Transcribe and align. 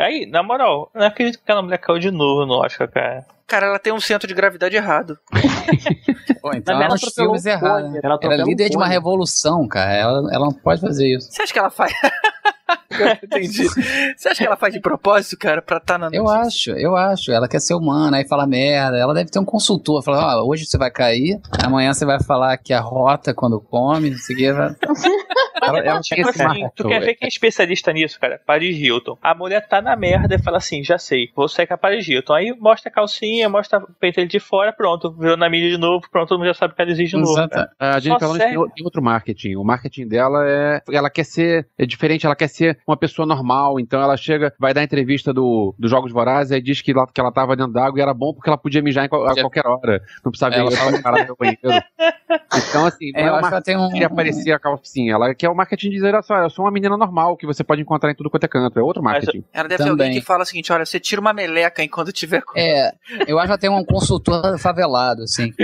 Aí, 0.00 0.24
na 0.24 0.42
moral, 0.42 0.90
não 0.94 1.06
acredito 1.06 1.36
que 1.36 1.42
aquela 1.44 1.60
mulher 1.60 1.78
caiu 1.78 1.98
de 1.98 2.10
novo 2.10 2.46
no 2.46 2.54
Oscar, 2.54 2.88
cara. 2.90 3.26
Cara, 3.46 3.66
ela 3.66 3.78
tem 3.78 3.92
um 3.92 4.00
centro 4.00 4.26
de 4.26 4.32
gravidade 4.32 4.74
errado. 4.74 5.18
Pô, 6.40 6.52
então 6.54 6.76
ela 6.76 6.84
ela 6.84 6.94
nos 6.94 7.12
filmes 7.12 7.44
um 7.44 7.48
errados. 7.48 7.94
ela 8.02 8.18
Ela 8.22 8.34
é 8.34 8.44
um 8.44 8.46
líder 8.46 8.70
de 8.70 8.76
uma 8.76 8.86
revolução, 8.86 9.66
cara. 9.68 9.92
Ela, 9.92 10.32
ela 10.32 10.44
não 10.46 10.52
pode 10.52 10.80
fazer 10.80 11.16
isso. 11.16 11.30
Você 11.30 11.42
acha 11.42 11.52
que 11.52 11.58
ela 11.58 11.68
faz. 11.68 11.92
Entendi. 13.22 13.68
Você 14.16 14.28
acha 14.28 14.38
que 14.38 14.46
ela 14.46 14.56
faz 14.56 14.72
de 14.72 14.80
propósito, 14.80 15.36
cara, 15.36 15.60
pra 15.60 15.78
estar 15.78 15.98
na 15.98 16.08
Eu 16.12 16.28
acho, 16.28 16.70
eu 16.70 16.96
acho. 16.96 17.32
Ela 17.32 17.48
quer 17.48 17.60
ser 17.60 17.74
humana, 17.74 18.18
aí 18.18 18.28
fala 18.28 18.46
merda. 18.46 18.96
Ela 18.96 19.12
deve 19.12 19.30
ter 19.30 19.38
um 19.38 19.44
consultor. 19.44 20.02
Fala, 20.02 20.36
ó, 20.36 20.46
hoje 20.46 20.64
você 20.64 20.78
vai 20.78 20.90
cair, 20.90 21.40
amanhã 21.62 21.92
você 21.92 22.04
vai 22.04 22.22
falar 22.22 22.56
que 22.56 22.72
a 22.72 22.80
rota 22.80 23.34
quando 23.34 23.60
come, 23.60 24.10
não 24.10 24.18
sei 24.18 24.36
o 24.36 24.38
que. 24.38 24.46
Vai... 25.72 25.80
Ela, 25.80 25.90
ela 25.90 26.00
tem 26.00 26.16
Tipo 26.16 26.30
esse 26.30 26.42
assim, 26.42 26.68
tu 26.74 26.88
quer 26.88 27.00
ver 27.00 27.14
quem 27.14 27.26
é 27.26 27.28
especialista 27.28 27.92
nisso, 27.92 28.18
cara? 28.20 28.40
Paris 28.46 28.76
Hilton. 28.78 29.16
A 29.22 29.34
mulher 29.34 29.66
tá 29.68 29.80
na 29.80 29.94
merda 29.96 30.34
e 30.34 30.42
fala 30.42 30.58
assim, 30.58 30.82
já 30.84 30.98
sei, 30.98 31.28
vou 31.34 31.48
sair 31.48 31.66
com 31.66 31.74
a 31.74 31.78
Paris 31.78 32.06
Hilton. 32.08 32.32
Aí 32.34 32.54
mostra 32.58 32.90
a 32.90 32.92
calcinha, 32.92 33.48
mostra 33.48 33.78
o 33.78 33.92
peito 33.98 34.16
dele 34.16 34.28
de 34.28 34.40
fora, 34.40 34.72
pronto, 34.72 35.12
virou 35.12 35.36
na 35.36 35.48
mídia 35.48 35.70
de 35.70 35.78
novo, 35.78 36.04
pronto, 36.10 36.28
todo 36.28 36.38
mundo 36.38 36.48
já 36.48 36.54
sabe 36.54 36.74
que 36.74 36.82
ela 36.82 36.90
existe 36.90 37.16
de 37.16 37.22
novo. 37.22 37.32
Exato. 37.32 37.50
cara. 37.54 37.70
A 37.78 38.00
Jennifer 38.00 38.28
Lawrence 38.28 38.46
tem, 38.54 38.68
tem 38.74 38.84
outro 38.84 39.02
marketing. 39.02 39.56
O 39.56 39.64
marketing 39.64 40.06
dela 40.08 40.44
é. 40.48 40.80
Ela 40.90 41.10
quer 41.10 41.24
ser 41.24 41.66
é 41.78 41.86
diferente, 41.86 42.26
ela 42.26 42.36
quer 42.36 42.48
ser 42.48 42.78
uma 42.86 42.96
pessoa 42.96 43.26
normal. 43.26 43.78
Então 43.80 44.00
ela 44.00 44.16
chega, 44.16 44.52
vai 44.58 44.72
dar 44.74 44.82
entrevista 44.82 45.32
do, 45.32 45.74
dos 45.78 45.90
Jogos 45.90 46.12
Vorazes, 46.12 46.52
aí 46.52 46.60
diz 46.62 46.80
que, 46.82 46.90
ela, 46.92 47.06
que 47.06 47.20
ela 47.20 47.32
tava 47.32 47.56
dentro 47.56 47.72
d'água 47.72 47.98
e 47.98 48.02
era 48.02 48.14
bom 48.14 48.32
porque 48.34 48.48
ela 48.48 48.58
podia 48.58 48.82
mijar 48.82 49.08
qual- 49.08 49.26
a 49.28 49.34
qualquer 49.34 49.66
hora. 49.66 50.00
Não 50.24 50.30
precisava 50.30 50.54
Ela 50.54 50.70
ir 50.72 50.76
fala- 50.76 51.02
parar 51.02 51.26
no 51.26 51.36
banheiro. 51.36 51.60
Então, 52.68 52.84
assim, 52.86 53.10
não 53.12 53.20
É, 53.20 53.22
é, 53.22 53.40
que 53.40 53.46
ela 53.46 53.62
tem 53.62 53.76
um. 53.76 53.88
de 53.88 54.04
aparecer 54.04 54.52
a 54.52 54.58
calcinha. 54.58 55.14
Ela 55.14 55.34
quer 55.34 55.48
o 55.48 55.54
marketing 55.60 55.88
de 55.90 55.94
dizer, 55.96 56.14
olha 56.14 56.22
só, 56.22 56.36
eu 56.38 56.50
sou 56.50 56.64
uma 56.64 56.70
menina 56.70 56.96
normal 56.96 57.36
que 57.36 57.46
você 57.46 57.62
pode 57.62 57.80
encontrar 57.82 58.10
em 58.10 58.14
tudo 58.14 58.30
quanto 58.30 58.44
é 58.44 58.48
canto. 58.48 58.78
É 58.78 58.82
outro 58.82 59.02
marketing. 59.02 59.44
Ela 59.52 59.68
deve 59.68 59.82
ter 59.82 59.88
Também. 59.90 60.06
alguém 60.06 60.20
que 60.20 60.26
fala 60.26 60.42
o 60.42 60.46
seguinte: 60.46 60.72
olha, 60.72 60.84
você 60.86 60.98
tira 61.00 61.20
uma 61.20 61.32
meleca 61.32 61.82
enquanto 61.82 62.12
tiver. 62.12 62.42
com- 62.42 62.58
É, 62.58 62.92
eu 63.26 63.38
acho 63.38 63.52
que 63.52 63.58
tem 63.58 63.70
um 63.70 63.84
consultor 63.84 64.58
favelado, 64.58 65.22
assim. 65.22 65.52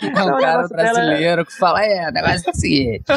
É 0.00 0.04
um 0.04 0.08
o 0.08 0.12
cara 0.12 0.36
dela 0.38 0.64
é- 0.64 0.68
brasileiro 0.68 1.44
que 1.46 1.56
fala, 1.56 1.84
é, 1.84 2.08
o 2.08 2.12
negócio 2.12 2.48
é 2.48 2.50
o 2.50 2.54
seguinte. 2.54 3.04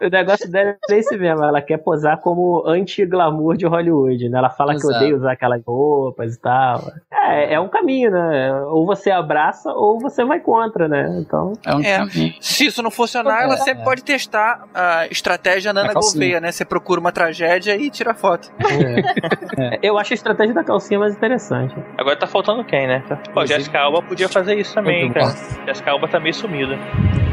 O 0.00 0.08
negócio 0.08 0.48
dela 0.50 0.76
é 0.90 0.94
esse 0.96 1.16
mesmo, 1.16 1.42
ela 1.42 1.60
quer 1.60 1.78
posar 1.78 2.18
como 2.20 2.62
anti-glamour 2.66 3.56
de 3.56 3.66
Hollywood, 3.66 4.28
né? 4.28 4.38
Ela 4.38 4.50
fala 4.50 4.72
que 4.72 4.78
Exato. 4.78 4.94
odeia 4.96 5.16
usar 5.16 5.32
aquelas 5.32 5.60
roupas 5.64 6.34
e 6.36 6.40
tal. 6.40 6.92
É, 7.12 7.54
é 7.54 7.60
um 7.60 7.68
caminho, 7.68 8.10
né? 8.12 8.52
Ou 8.66 8.86
você 8.86 9.10
abraça 9.10 9.72
ou 9.72 9.98
você 9.98 10.24
vai 10.24 10.38
contra, 10.40 10.86
né? 10.86 11.18
Então, 11.20 11.52
É 11.66 11.74
um 11.74 11.80
É. 11.80 11.96
caminho. 11.98 12.34
Se 12.40 12.67
isso 12.68 12.82
não 12.82 12.90
funcionar, 12.90 13.42
ela 13.42 13.54
É. 13.54 13.58
sempre 13.58 13.84
pode 13.84 14.02
testar 14.04 14.64
a 14.74 15.06
estratégia 15.10 15.72
Nana. 15.72 15.92
Gouveia, 15.92 16.40
né? 16.40 16.52
Você 16.52 16.64
procura 16.64 17.00
uma 17.00 17.10
tragédia 17.12 17.76
e 17.76 17.90
tira 17.90 18.14
foto. 18.14 18.50
é. 18.60 19.78
eu 19.82 19.98
acho 19.98 20.12
a 20.12 20.16
estratégia 20.16 20.54
da 20.54 20.62
calcinha 20.64 21.00
mais 21.00 21.14
interessante. 21.14 21.74
Agora 21.96 22.16
tá 22.16 22.26
faltando 22.26 22.64
quem, 22.64 22.86
né? 22.86 23.02
Pô, 23.08 23.14
Inclusive- 23.30 23.58
Jessica 23.60 23.80
Alba 23.80 24.02
podia 24.02 24.28
fazer 24.28 24.54
isso 24.56 24.74
também, 24.74 25.12
cara. 25.12 25.34
Jessica 25.66 25.90
Alba 25.90 26.06
tá 26.08 26.20
meio 26.20 26.34
sumida. 26.34 26.78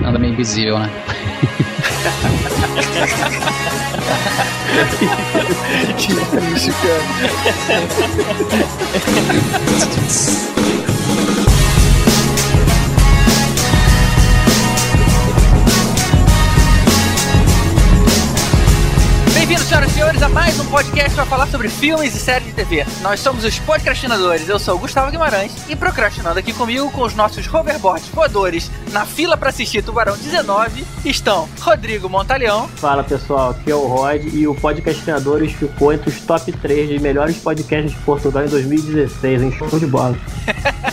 Anda 0.05 0.19
meio 0.19 0.33
invisível, 0.33 0.77
né? 0.79 0.89
que 5.97 6.13
triste, 6.37 6.71
cara. 6.81 7.03
senhores, 20.05 20.21
a 20.21 20.29
mais 20.29 20.59
um 20.59 20.65
podcast 20.65 21.15
para 21.15 21.25
falar 21.25 21.47
sobre 21.47 21.67
filmes 21.67 22.13
e 22.15 22.19
séries 22.19 22.47
de 22.47 22.53
TV. 22.53 22.85
Nós 23.01 23.19
somos 23.19 23.43
os 23.43 23.57
podcastinadores, 23.59 24.47
eu 24.47 24.59
sou 24.59 24.75
o 24.75 24.79
Gustavo 24.79 25.09
Guimarães 25.09 25.51
e 25.67 25.75
procrastinando 25.75 26.37
aqui 26.37 26.53
comigo 26.53 26.91
com 26.91 27.01
os 27.01 27.15
nossos 27.15 27.51
hoverboards 27.51 28.07
voadores 28.09 28.69
na 28.91 29.03
fila 29.05 29.35
para 29.35 29.49
assistir 29.49 29.83
Tubarão 29.83 30.15
19 30.15 30.85
estão 31.05 31.49
Rodrigo 31.59 32.07
Montaleão, 32.07 32.67
Fala 32.75 33.03
pessoal, 33.03 33.51
aqui 33.51 33.71
é 33.71 33.75
o 33.75 33.87
Rod 33.87 34.21
e 34.31 34.47
o 34.47 34.53
Podcastinadores 34.53 35.53
ficou 35.53 35.91
entre 35.91 36.09
os 36.09 36.19
top 36.21 36.51
3 36.51 36.89
de 36.89 36.99
melhores 36.99 37.37
podcasts 37.37 37.91
de 37.91 37.97
Portugal 38.01 38.45
em 38.45 38.49
2016, 38.49 39.41
em 39.41 39.51
show 39.51 39.79
de 39.79 39.87
bola. 39.87 40.15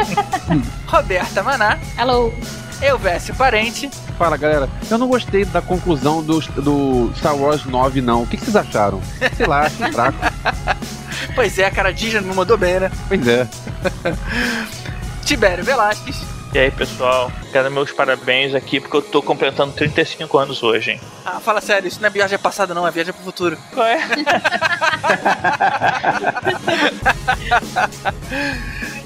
Roberta 0.88 1.42
Maná, 1.42 1.78
Hello. 1.98 2.32
Elvésio 2.82 3.34
Parente 3.34 3.90
Fala, 4.20 4.36
galera. 4.36 4.68
Eu 4.90 4.98
não 4.98 5.08
gostei 5.08 5.46
da 5.46 5.62
conclusão 5.62 6.22
do, 6.22 6.40
do 6.40 7.10
Star 7.16 7.34
Wars 7.34 7.64
9, 7.64 8.02
não. 8.02 8.24
O 8.24 8.26
que, 8.26 8.36
que 8.36 8.44
vocês 8.44 8.54
acharam? 8.54 9.00
Sei 9.34 9.46
lá, 9.46 9.62
achei 9.62 9.88
fraco. 9.90 10.18
Pois 11.34 11.58
é, 11.58 11.64
a 11.64 11.70
cara 11.70 11.90
Disney 11.90 12.20
não 12.20 12.34
mandou 12.34 12.58
bem, 12.58 12.80
né? 12.80 12.92
Pois 13.08 13.26
é. 13.26 13.48
Tibério 15.24 15.64
Velasquez. 15.64 16.22
E 16.52 16.58
aí, 16.58 16.70
pessoal, 16.70 17.32
quero 17.50 17.70
meus 17.70 17.92
parabéns 17.92 18.54
aqui 18.54 18.78
porque 18.78 18.98
eu 18.98 19.02
tô 19.02 19.22
completando 19.22 19.72
35 19.72 20.36
anos 20.36 20.62
hoje, 20.62 20.90
hein? 20.90 21.00
Ah, 21.24 21.40
fala 21.40 21.62
sério, 21.62 21.88
isso 21.88 21.98
não 21.98 22.08
é 22.08 22.10
viagem 22.10 22.38
passada, 22.38 22.74
não, 22.74 22.86
é 22.86 22.90
viagem 22.90 23.14
pro 23.14 23.22
futuro. 23.22 23.56
Qual 23.72 23.86
é? 23.86 24.00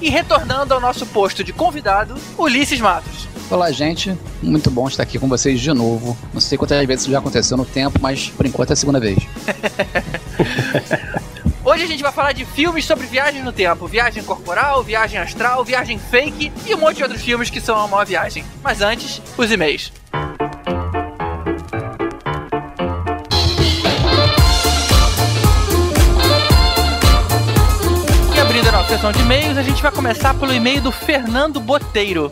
E 0.01 0.11
retornando 0.11 0.75
ao 0.75 0.81
nosso 0.81 1.07
posto 1.07 1.43
de 1.43 1.53
convidado, 1.53 2.15
Ulisses 2.37 2.81
Matos. 2.81 3.29
Olá, 3.51 3.71
gente. 3.71 4.17
Muito 4.43 4.71
bom 4.71 4.89
estar 4.89 5.03
aqui 5.03 5.19
com 5.19 5.29
vocês 5.29 5.61
de 5.61 5.73
novo. 5.73 6.17
Não 6.33 6.41
sei 6.41 6.57
quantas 6.57 6.85
vezes 6.87 7.03
isso 7.03 7.11
já 7.11 7.19
aconteceu 7.19 7.57
no 7.57 7.65
tempo, 7.65 7.99
mas 8.01 8.31
por 8.31 8.47
enquanto 8.47 8.71
é 8.71 8.73
a 8.73 8.77
segunda 8.77 8.99
vez. 8.99 9.19
Hoje 11.63 11.85
a 11.85 11.87
gente 11.87 12.03
vai 12.03 12.13
falar 12.13 12.33
de 12.33 12.45
filmes 12.45 12.85
sobre 12.85 13.07
viagem 13.07 13.43
no 13.43 13.53
tempo, 13.53 13.87
viagem 13.87 14.23
corporal, 14.23 14.83
viagem 14.83 15.19
astral, 15.19 15.65
viagem 15.65 15.99
fake 15.99 16.53
e 16.67 16.75
um 16.75 16.79
monte 16.79 16.97
de 16.97 17.03
outros 17.03 17.23
filmes 17.23 17.49
que 17.51 17.61
são 17.61 17.87
uma 17.87 18.05
viagem. 18.05 18.45
Mas 18.63 18.81
antes, 18.81 19.21
os 19.37 19.51
e-mails. 19.51 19.93
E 28.35 28.41
abrindo 28.41 28.69
a 28.69 28.73
nossa 28.73 28.89
sessão 28.91 29.13
de 29.13 29.21
e-mails, 29.21 29.57
a 29.57 29.63
gente 29.63 29.83
vai 29.83 29.93
começar 29.93 30.35
pelo 30.35 30.53
e-mail 30.53 30.81
do 30.81 30.93
Fernando 30.93 31.61
Boteiro. 31.61 32.31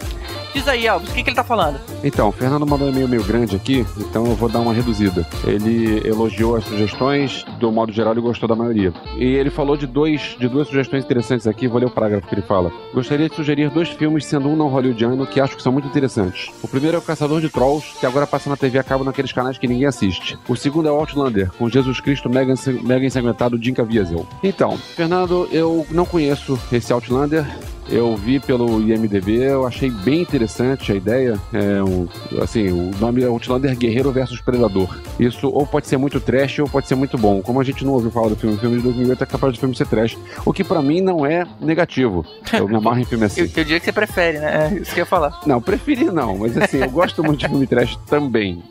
Diz 0.55 0.69
aí, 0.69 0.87
Elvis, 0.87 1.11
o 1.11 1.15
que, 1.15 1.23
que 1.23 1.31
ele 1.31 1.37
tá 1.37 1.45
falando? 1.45 1.81
Então, 2.05 2.29
o 2.29 2.33
Fernando 2.33 2.67
mandou 2.67 2.87
um 2.87 2.91
e-mail 2.91 3.09
meio 3.09 3.25
grande 3.25 3.57
aqui, 3.57 3.87
então 3.99 4.27
eu 4.27 4.35
vou 4.35 4.49
dar 4.49 4.61
uma 4.61 4.73
reduzida. 4.73 5.27
Ele 5.47 6.07
elogiou 6.07 6.57
as 6.57 6.65
sugestões, 6.65 7.45
do 7.59 7.73
modo 7.73 7.93
geral 7.93 8.13
ele 8.13 8.21
gostou 8.21 8.49
da 8.49 8.55
maioria. 8.55 8.93
E 9.17 9.25
ele 9.25 9.51
falou 9.51 9.77
de, 9.77 9.87
dois, 9.87 10.37
de 10.39 10.49
duas 10.49 10.69
sugestões 10.69 11.05
interessantes 11.05 11.47
aqui, 11.47 11.67
vou 11.67 11.79
ler 11.81 11.87
o 11.87 11.91
parágrafo 11.91 12.27
que 12.27 12.35
ele 12.35 12.43
fala. 12.43 12.71
Gostaria 12.93 13.29
de 13.29 13.35
sugerir 13.35 13.71
dois 13.71 13.89
filmes, 13.89 14.27
sendo 14.27 14.49
um 14.49 14.57
não 14.57 14.69
hollywoodiano, 14.69 15.27
que 15.27 15.41
acho 15.41 15.57
que 15.57 15.63
são 15.63 15.73
muito 15.73 15.89
interessantes. 15.89 16.51
O 16.63 16.69
primeiro 16.69 16.97
é 16.97 16.99
O 16.99 17.03
Caçador 17.03 17.41
de 17.41 17.49
Trolls, 17.49 17.99
que 17.99 18.05
agora 18.05 18.27
passa 18.27 18.51
na 18.51 18.57
TV 18.57 18.79
a 18.79 18.85
cabo 18.85 19.05
naqueles 19.05 19.33
canais 19.33 19.57
que 19.57 19.67
ninguém 19.67 19.87
assiste. 19.87 20.39
O 20.49 20.55
segundo 20.55 20.89
é 20.89 20.93
o 20.93 20.97
Outlander, 20.97 21.51
com 21.53 21.69
Jesus 21.69 22.01
Cristo 22.01 22.29
mega, 22.29 22.55
mega 22.83 23.07
ensanguentado 23.07 23.63
Jim 23.63 23.73
Caviezel. 23.73 24.27
Então, 24.43 24.77
Fernando, 24.77 25.49
eu 25.51 25.87
não 25.91 26.05
conheço 26.05 26.59
esse 26.71 26.93
Outlander, 26.93 27.47
eu 27.93 28.17
vi 28.17 28.41
pelo 28.41 28.81
IMDB, 28.81 29.43
eu 29.43 29.67
achei 29.67 29.91
bem 29.91 30.23
interessante 30.23 30.91
a 30.91 30.95
ideia. 30.95 31.39
É 31.53 31.83
um, 31.83 32.09
assim, 32.43 32.69
o 32.73 32.91
nome 32.99 33.23
é 33.23 33.27
Outlander 33.27 33.77
Guerreiro 33.77 34.11
versus 34.11 34.41
Predador. 34.41 34.99
Isso 35.21 35.49
ou 35.49 35.67
pode 35.67 35.87
ser 35.87 35.99
muito 35.99 36.19
trash 36.19 36.61
ou 36.61 36.69
pode 36.69 36.89
ser 36.89 36.95
muito 36.95 37.19
bom. 37.19 37.43
Como 37.43 37.61
a 37.61 37.65
gente 37.65 37.85
não 37.85 37.93
ouviu 37.93 38.11
falar 38.11 38.29
do 38.29 38.37
filme, 38.37 38.57
o 38.57 38.59
filme 38.59 38.77
de 38.79 38.83
2008 38.83 39.23
é 39.23 39.27
capaz 39.27 39.53
do 39.53 39.61
filme 39.61 39.77
ser 39.77 39.87
trash. 39.87 40.17
O 40.45 40.53
que 40.53 40.65
pra 40.65 40.81
mim 40.81 41.03
não 41.03 41.27
é 41.27 41.47
negativo. 41.61 42.25
Eu 42.53 42.67
me 42.67 42.77
amarro 42.77 42.99
em 42.99 43.05
filme 43.05 43.25
Eu, 43.25 43.27
assim. 43.27 43.41
eu 43.43 43.47
diria 43.49 43.79
que 43.79 43.85
você 43.85 43.93
prefere, 43.93 44.39
né? 44.39 44.71
É 44.73 44.79
isso 44.79 44.93
que 44.93 45.01
eu 45.01 45.03
ia 45.03 45.07
falar. 45.07 45.39
Não, 45.47 45.61
preferi 45.61 46.07
não, 46.07 46.39
mas 46.39 46.57
assim, 46.57 46.79
eu 46.79 46.91
gosto 46.91 47.23
muito 47.23 47.41
de 47.41 47.49
filme 47.49 47.67
trash 47.67 47.97
também. 48.07 48.63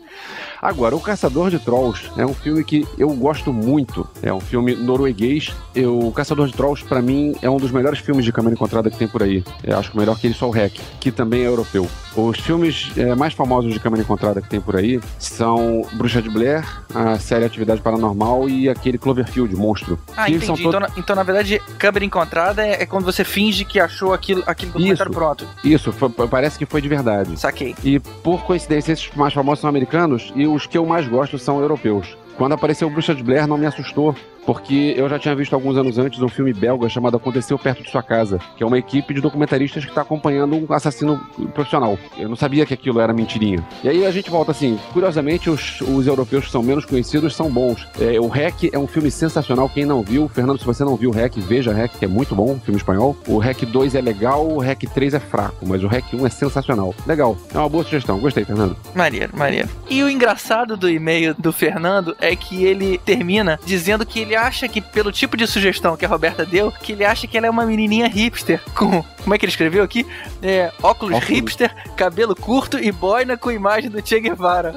Agora, 0.62 0.94
O 0.94 1.00
Caçador 1.00 1.50
de 1.50 1.58
Trolls 1.58 2.08
é 2.16 2.24
um 2.24 2.32
filme 2.32 2.62
que 2.62 2.86
eu 2.96 3.10
gosto 3.14 3.52
muito. 3.52 4.06
É 4.22 4.32
um 4.32 4.38
filme 4.38 4.76
norueguês. 4.76 5.52
Eu, 5.74 5.98
o 5.98 6.12
Caçador 6.12 6.46
de 6.46 6.52
Trolls, 6.52 6.84
pra 6.84 7.02
mim, 7.02 7.34
é 7.42 7.50
um 7.50 7.56
dos 7.56 7.72
melhores 7.72 7.98
filmes 7.98 8.24
de 8.24 8.30
câmera 8.32 8.54
encontrada 8.54 8.88
que 8.88 8.96
tem 8.96 9.08
por 9.08 9.24
aí. 9.24 9.42
Eu 9.64 9.76
acho 9.76 9.90
que 9.90 9.96
melhor 9.98 10.16
que 10.16 10.28
ele 10.28 10.34
só 10.34 10.46
o 10.46 10.50
Rec, 10.52 10.74
que 11.00 11.10
também 11.10 11.42
é 11.42 11.46
europeu. 11.48 11.88
Os 12.14 12.38
filmes 12.38 12.92
é, 12.96 13.12
mais 13.16 13.32
famosos 13.34 13.72
de 13.72 13.80
câmera 13.80 14.02
encontrada 14.04 14.40
que 14.40 14.48
tem 14.48 14.60
por 14.60 14.76
aí 14.76 15.00
são 15.18 15.82
Bruxa 15.94 16.22
de 16.22 16.28
Blair, 16.30 16.64
a 16.94 17.18
série 17.18 17.44
Atividade 17.44 17.80
Paranormal 17.80 18.48
e 18.48 18.68
aquele 18.68 18.98
Cloverfield, 18.98 19.56
Monstro. 19.56 19.98
Ah, 20.16 20.28
entendi. 20.30 20.46
são 20.46 20.54
Então, 20.54 20.78
na- 20.78 20.90
então, 20.96 21.16
na 21.16 21.22
verdade, 21.24 21.60
câmera 21.78 22.04
encontrada 22.04 22.64
é, 22.64 22.82
é 22.82 22.86
quando 22.86 23.04
você 23.04 23.24
finge 23.24 23.64
que 23.64 23.80
achou 23.80 24.12
aquilo, 24.12 24.44
aquele 24.46 24.70
documentário 24.70 25.10
pronto. 25.10 25.44
Isso, 25.64 25.90
foi- 25.90 26.10
parece 26.28 26.56
que 26.56 26.66
foi 26.66 26.80
de 26.80 26.88
verdade. 26.88 27.36
Saquei. 27.40 27.74
E 27.82 27.98
por 27.98 28.44
coincidência, 28.44 28.92
esses 28.92 29.10
mais 29.16 29.32
famosos 29.34 29.60
são 29.62 29.68
americanos 29.70 30.32
e 30.36 30.46
os 30.52 30.66
que 30.66 30.76
eu 30.76 30.84
mais 30.86 31.08
gosto 31.08 31.38
são 31.38 31.60
europeus. 31.60 32.16
Quando 32.36 32.52
apareceu 32.52 32.88
o 32.88 32.90
Bruxa 32.90 33.14
de 33.14 33.22
Blair, 33.22 33.46
não 33.46 33.58
me 33.58 33.66
assustou, 33.66 34.14
porque 34.44 34.94
eu 34.96 35.08
já 35.08 35.18
tinha 35.18 35.34
visto 35.34 35.54
alguns 35.54 35.76
anos 35.76 35.98
antes 35.98 36.20
um 36.20 36.28
filme 36.28 36.52
belga 36.52 36.88
chamado 36.88 37.16
Aconteceu 37.16 37.58
Perto 37.58 37.82
de 37.82 37.90
Sua 37.90 38.02
Casa, 38.02 38.38
que 38.56 38.62
é 38.62 38.66
uma 38.66 38.78
equipe 38.78 39.14
de 39.14 39.20
documentaristas 39.20 39.84
que 39.84 39.90
está 39.90 40.02
acompanhando 40.02 40.56
um 40.56 40.72
assassino 40.72 41.18
profissional. 41.54 41.98
Eu 42.16 42.28
não 42.28 42.36
sabia 42.36 42.66
que 42.66 42.74
aquilo 42.74 43.00
era 43.00 43.12
mentirinha. 43.12 43.64
E 43.82 43.88
aí 43.88 44.06
a 44.06 44.10
gente 44.10 44.30
volta 44.30 44.50
assim, 44.50 44.78
curiosamente, 44.92 45.48
os, 45.48 45.80
os 45.80 46.06
europeus 46.06 46.46
que 46.46 46.50
são 46.50 46.62
menos 46.62 46.84
conhecidos 46.84 47.34
são 47.34 47.50
bons. 47.50 47.86
É, 48.00 48.18
o 48.20 48.28
REC 48.28 48.70
é 48.72 48.78
um 48.78 48.86
filme 48.86 49.10
sensacional, 49.10 49.68
quem 49.68 49.84
não 49.84 50.02
viu, 50.02 50.28
Fernando, 50.28 50.58
se 50.58 50.64
você 50.64 50.84
não 50.84 50.96
viu 50.96 51.10
o 51.10 51.12
REC, 51.12 51.38
veja 51.40 51.72
REC, 51.72 51.92
que 51.98 52.04
é 52.04 52.08
muito 52.08 52.34
bom, 52.34 52.58
filme 52.60 52.78
espanhol. 52.78 53.16
O 53.26 53.38
REC 53.38 53.64
2 53.66 53.94
é 53.94 54.00
legal, 54.00 54.46
o 54.46 54.58
REC 54.58 54.82
3 54.92 55.14
é 55.14 55.20
fraco, 55.20 55.66
mas 55.66 55.82
o 55.84 55.88
REC 55.88 56.14
1 56.14 56.26
é 56.26 56.30
sensacional. 56.30 56.94
Legal, 57.06 57.36
é 57.54 57.58
uma 57.58 57.68
boa 57.68 57.84
sugestão, 57.84 58.18
gostei, 58.18 58.44
Fernando. 58.44 58.76
Maneiro, 58.94 59.36
maneiro. 59.36 59.68
E 59.88 60.02
o 60.02 60.10
engraçado 60.10 60.76
do 60.76 60.88
e-mail 60.88 61.34
do 61.38 61.52
Fernando 61.52 62.16
é 62.20 62.34
que 62.34 62.64
ele 62.64 62.98
termina 62.98 63.58
dizendo 63.64 64.04
que 64.04 64.20
ele 64.20 64.31
acha 64.34 64.68
que, 64.68 64.80
pelo 64.80 65.10
tipo 65.12 65.36
de 65.36 65.46
sugestão 65.46 65.96
que 65.96 66.04
a 66.04 66.08
Roberta 66.08 66.44
deu, 66.44 66.70
que 66.72 66.92
ele 66.92 67.04
acha 67.04 67.26
que 67.26 67.36
ela 67.36 67.46
é 67.46 67.50
uma 67.50 67.64
menininha 67.66 68.06
hipster 68.08 68.60
com. 68.74 69.02
Como 69.22 69.34
é 69.34 69.38
que 69.38 69.44
ele 69.44 69.50
escreveu 69.50 69.84
aqui? 69.84 70.06
É, 70.42 70.72
óculos, 70.82 71.16
Óculos. 71.16 71.24
hipster, 71.24 71.74
cabelo 71.96 72.34
curto 72.34 72.78
e 72.78 72.90
boina 72.90 73.36
com 73.36 73.50
imagem 73.50 73.88
do 73.90 74.04
Che 74.06 74.18
Guevara. 74.20 74.74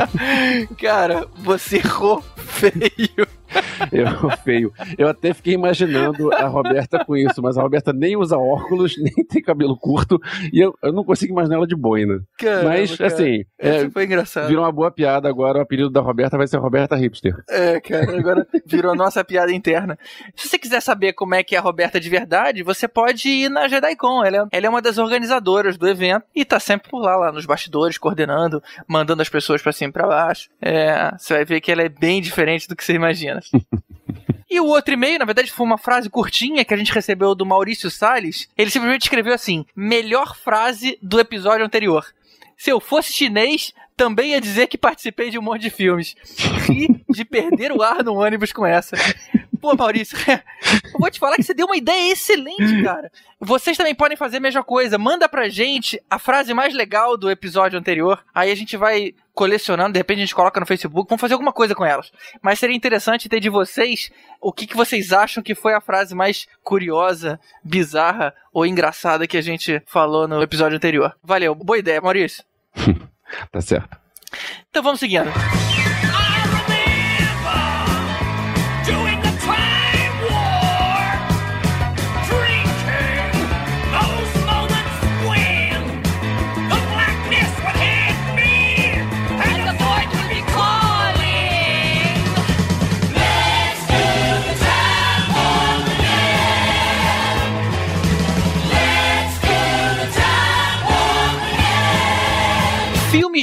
Cara, 0.80 1.26
você 1.38 1.76
errou 1.78 2.22
feio. 2.36 3.26
Eu 3.92 4.30
feio. 4.38 4.72
Eu 4.96 5.08
até 5.08 5.34
fiquei 5.34 5.54
imaginando 5.54 6.32
a 6.32 6.46
Roberta 6.46 7.04
com 7.04 7.16
isso, 7.16 7.42
mas 7.42 7.58
a 7.58 7.62
Roberta 7.62 7.92
nem 7.92 8.16
usa 8.16 8.36
óculos, 8.36 8.94
nem 9.02 9.12
tem 9.26 9.42
cabelo 9.42 9.76
curto, 9.76 10.20
e 10.52 10.60
eu, 10.60 10.74
eu 10.82 10.92
não 10.92 11.04
consigo 11.04 11.32
imaginar 11.32 11.56
ela 11.56 11.66
de 11.66 11.76
boina. 11.76 12.20
Caramba, 12.38 12.70
mas, 12.70 12.96
cara. 12.96 13.12
assim, 13.12 13.44
é, 13.58 13.88
foi 13.90 14.04
engraçado. 14.04 14.48
virou 14.48 14.64
uma 14.64 14.72
boa 14.72 14.90
piada 14.90 15.28
agora. 15.28 15.58
O 15.58 15.62
apelido 15.62 15.90
da 15.90 16.00
Roberta 16.00 16.36
vai 16.36 16.46
ser 16.46 16.58
Roberta 16.58 16.96
Hipster. 16.96 17.34
É, 17.48 17.80
cara, 17.80 18.18
agora 18.18 18.46
virou 18.66 18.94
nossa 18.94 19.24
piada 19.24 19.52
interna. 19.52 19.98
Se 20.36 20.48
você 20.48 20.58
quiser 20.58 20.80
saber 20.80 21.12
como 21.12 21.34
é 21.34 21.42
que 21.42 21.54
é 21.54 21.58
a 21.58 21.62
Roberta 21.62 22.00
de 22.00 22.08
verdade, 22.08 22.62
você 22.62 22.86
pode 22.86 23.28
ir 23.28 23.48
na 23.48 23.68
JediCon. 23.68 24.24
Ela 24.24 24.36
é, 24.36 24.56
ela 24.56 24.66
é 24.66 24.68
uma 24.68 24.82
das 24.82 24.98
organizadoras 24.98 25.76
do 25.76 25.88
evento 25.88 26.24
e 26.34 26.44
tá 26.44 26.58
sempre 26.58 26.90
por 26.90 27.00
lá, 27.00 27.16
lá 27.16 27.32
nos 27.32 27.46
bastidores, 27.46 27.98
coordenando, 27.98 28.62
mandando 28.86 29.22
as 29.22 29.28
pessoas 29.28 29.62
pra 29.62 29.72
cima 29.72 29.90
e 29.90 29.92
pra 29.92 30.06
baixo. 30.06 30.48
É, 30.60 31.12
você 31.18 31.34
vai 31.34 31.44
ver 31.44 31.60
que 31.60 31.70
ela 31.70 31.82
é 31.82 31.88
bem 31.88 32.20
diferente 32.20 32.68
do 32.68 32.76
que 32.76 32.84
você 32.84 32.94
imagina. 32.94 33.40
E 34.50 34.60
o 34.60 34.66
outro 34.66 34.92
e-mail, 34.92 35.18
na 35.18 35.24
verdade, 35.24 35.50
foi 35.50 35.64
uma 35.64 35.78
frase 35.78 36.10
curtinha 36.10 36.64
que 36.64 36.74
a 36.74 36.76
gente 36.76 36.92
recebeu 36.92 37.34
do 37.34 37.46
Maurício 37.46 37.90
Salles. 37.90 38.48
Ele 38.56 38.70
simplesmente 38.70 39.02
escreveu 39.02 39.32
assim: 39.32 39.64
melhor 39.74 40.36
frase 40.36 40.98
do 41.00 41.18
episódio 41.18 41.64
anterior. 41.64 42.04
Se 42.56 42.70
eu 42.70 42.78
fosse 42.78 43.12
chinês, 43.12 43.72
também 43.96 44.32
ia 44.32 44.40
dizer 44.40 44.66
que 44.66 44.76
participei 44.76 45.30
de 45.30 45.38
um 45.38 45.42
monte 45.42 45.62
de 45.62 45.70
filmes. 45.70 46.14
Ri 46.68 47.02
de 47.08 47.24
perder 47.24 47.72
o 47.72 47.82
ar 47.82 48.04
no 48.04 48.14
ônibus 48.14 48.52
com 48.52 48.66
essa. 48.66 48.96
Pô, 49.62 49.76
Maurício, 49.76 50.18
eu 50.92 50.98
vou 50.98 51.08
te 51.08 51.20
falar 51.20 51.36
que 51.36 51.44
você 51.44 51.54
deu 51.54 51.66
uma 51.66 51.76
ideia 51.76 52.10
excelente, 52.10 52.82
cara. 52.82 53.12
Vocês 53.38 53.76
também 53.76 53.94
podem 53.94 54.16
fazer 54.16 54.38
a 54.38 54.40
mesma 54.40 54.64
coisa. 54.64 54.98
Manda 54.98 55.28
pra 55.28 55.48
gente 55.48 56.02
a 56.10 56.18
frase 56.18 56.52
mais 56.52 56.74
legal 56.74 57.16
do 57.16 57.30
episódio 57.30 57.78
anterior. 57.78 58.24
Aí 58.34 58.50
a 58.50 58.56
gente 58.56 58.76
vai 58.76 59.14
colecionando, 59.32 59.92
de 59.92 60.00
repente 60.00 60.18
a 60.18 60.22
gente 60.22 60.34
coloca 60.34 60.58
no 60.58 60.66
Facebook, 60.66 61.08
vamos 61.08 61.20
fazer 61.20 61.34
alguma 61.34 61.52
coisa 61.52 61.76
com 61.76 61.84
elas. 61.84 62.10
Mas 62.42 62.58
seria 62.58 62.74
interessante 62.74 63.28
ter 63.28 63.38
de 63.38 63.48
vocês 63.48 64.10
o 64.40 64.52
que, 64.52 64.66
que 64.66 64.76
vocês 64.76 65.12
acham 65.12 65.44
que 65.44 65.54
foi 65.54 65.74
a 65.74 65.80
frase 65.80 66.12
mais 66.12 66.48
curiosa, 66.64 67.38
bizarra 67.62 68.34
ou 68.52 68.66
engraçada 68.66 69.28
que 69.28 69.36
a 69.36 69.42
gente 69.42 69.80
falou 69.86 70.26
no 70.26 70.42
episódio 70.42 70.76
anterior. 70.76 71.16
Valeu, 71.22 71.54
boa 71.54 71.78
ideia, 71.78 72.00
Maurício. 72.00 72.42
Tá 73.50 73.62
certo. 73.62 73.96
Então 74.68 74.82
vamos 74.82 75.00
seguindo. 75.00 75.30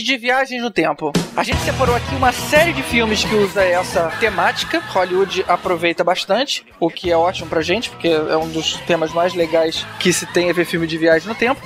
De 0.10 0.18
viagens 0.18 0.64
no 0.64 0.72
tempo. 0.72 1.12
A 1.38 1.44
gente 1.44 1.60
separou 1.60 1.96
aqui 1.96 2.16
uma 2.16 2.32
série 2.32 2.74
de 2.74 2.82
filmes 2.82 3.24
que 3.24 3.36
usa 3.36 3.64
essa 3.64 4.12
temática. 4.20 4.80
Hollywood 4.80 5.46
aproveita 5.48 6.04
bastante, 6.04 6.66
o 6.80 6.90
que 6.90 7.12
é 7.12 7.16
ótimo 7.16 7.48
pra 7.48 7.62
gente, 7.62 7.92
porque 7.92 8.08
é 8.08 8.36
um 8.36 8.50
dos 8.50 8.74
temas 8.88 9.14
mais 9.14 9.36
legais 9.36 9.86
que 10.00 10.12
se 10.12 10.26
tem 10.26 10.50
a 10.50 10.54
ver 10.54 10.66
filme 10.66 10.88
de 10.88 10.98
viagem 10.98 11.28
no 11.28 11.36
tempo. 11.36 11.62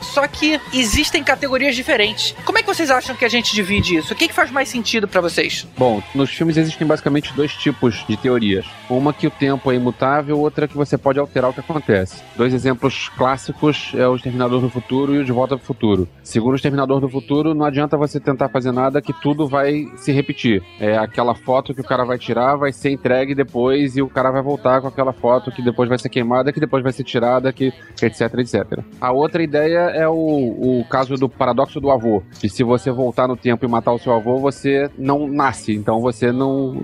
Só 0.00 0.26
que 0.26 0.60
existem 0.72 1.22
categorias 1.22 1.74
diferentes. 1.74 2.34
Como 2.44 2.58
é 2.58 2.62
que 2.62 2.66
vocês 2.66 2.90
acham 2.90 3.14
que 3.16 3.24
a 3.24 3.28
gente 3.28 3.54
divide 3.54 3.96
isso? 3.96 4.12
O 4.12 4.16
que, 4.16 4.28
que 4.28 4.34
faz 4.34 4.50
mais 4.50 4.68
sentido 4.68 5.06
pra 5.06 5.20
vocês? 5.20 5.66
Bom, 5.76 6.02
nos 6.14 6.30
filmes 6.30 6.56
existem 6.56 6.86
basicamente 6.86 7.32
dois 7.34 7.52
tipos 7.54 8.04
de 8.08 8.16
teorias. 8.16 8.66
Uma 8.88 9.12
que 9.12 9.26
o 9.26 9.30
tempo 9.30 9.70
é 9.70 9.74
imutável, 9.74 10.38
outra 10.38 10.66
que 10.66 10.76
você 10.76 10.96
pode 10.96 11.18
alterar 11.18 11.50
o 11.50 11.54
que 11.54 11.60
acontece. 11.60 12.22
Dois 12.36 12.54
exemplos 12.54 13.08
clássicos 13.10 13.92
é 13.94 14.06
o 14.06 14.16
Exterminador 14.16 14.60
do 14.60 14.70
Futuro 14.70 15.14
e 15.14 15.18
o 15.18 15.24
De 15.24 15.32
Volta 15.32 15.54
ao 15.54 15.58
Futuro. 15.58 16.08
Segundo 16.22 16.52
o 16.52 16.56
Exterminador 16.56 17.00
do 17.00 17.08
Futuro, 17.08 17.54
não 17.54 17.64
adianta 17.64 17.96
você 17.96 18.18
tentar 18.20 18.48
fazer 18.48 18.72
nada 18.72 19.02
que 19.02 19.12
tudo 19.12 19.46
vai 19.46 19.86
se 19.96 20.12
repetir. 20.12 20.62
É 20.80 20.96
aquela 20.96 21.34
foto 21.34 21.74
que 21.74 21.80
o 21.80 21.84
cara 21.84 22.04
vai 22.04 22.18
tirar, 22.18 22.56
vai 22.56 22.72
ser 22.72 22.90
entregue 22.90 23.34
depois 23.34 23.96
e 23.96 24.02
o 24.02 24.08
cara 24.08 24.30
vai 24.30 24.42
voltar 24.42 24.80
com 24.80 24.88
aquela 24.88 25.12
foto 25.12 25.50
que 25.50 25.62
depois 25.62 25.88
vai 25.88 25.98
ser 25.98 26.08
queimada, 26.08 26.52
que 26.52 26.60
depois 26.60 26.82
vai 26.82 26.92
ser 26.92 27.04
tirada, 27.04 27.52
que 27.52 27.72
etc, 28.02 28.20
etc. 28.38 28.80
A 29.00 29.12
outra 29.12 29.42
ideia 29.42 29.87
é 29.90 30.08
o, 30.08 30.12
o 30.14 30.84
caso 30.88 31.14
do 31.14 31.28
paradoxo 31.28 31.80
do 31.80 31.90
avô, 31.90 32.22
que 32.38 32.48
se 32.48 32.62
você 32.62 32.90
voltar 32.90 33.28
no 33.28 33.36
tempo 33.36 33.64
e 33.64 33.68
matar 33.68 33.92
o 33.92 33.98
seu 33.98 34.12
avô, 34.12 34.38
você 34.38 34.90
não 34.96 35.28
nasce, 35.28 35.72
então 35.74 36.00
você 36.00 36.32
não, 36.32 36.74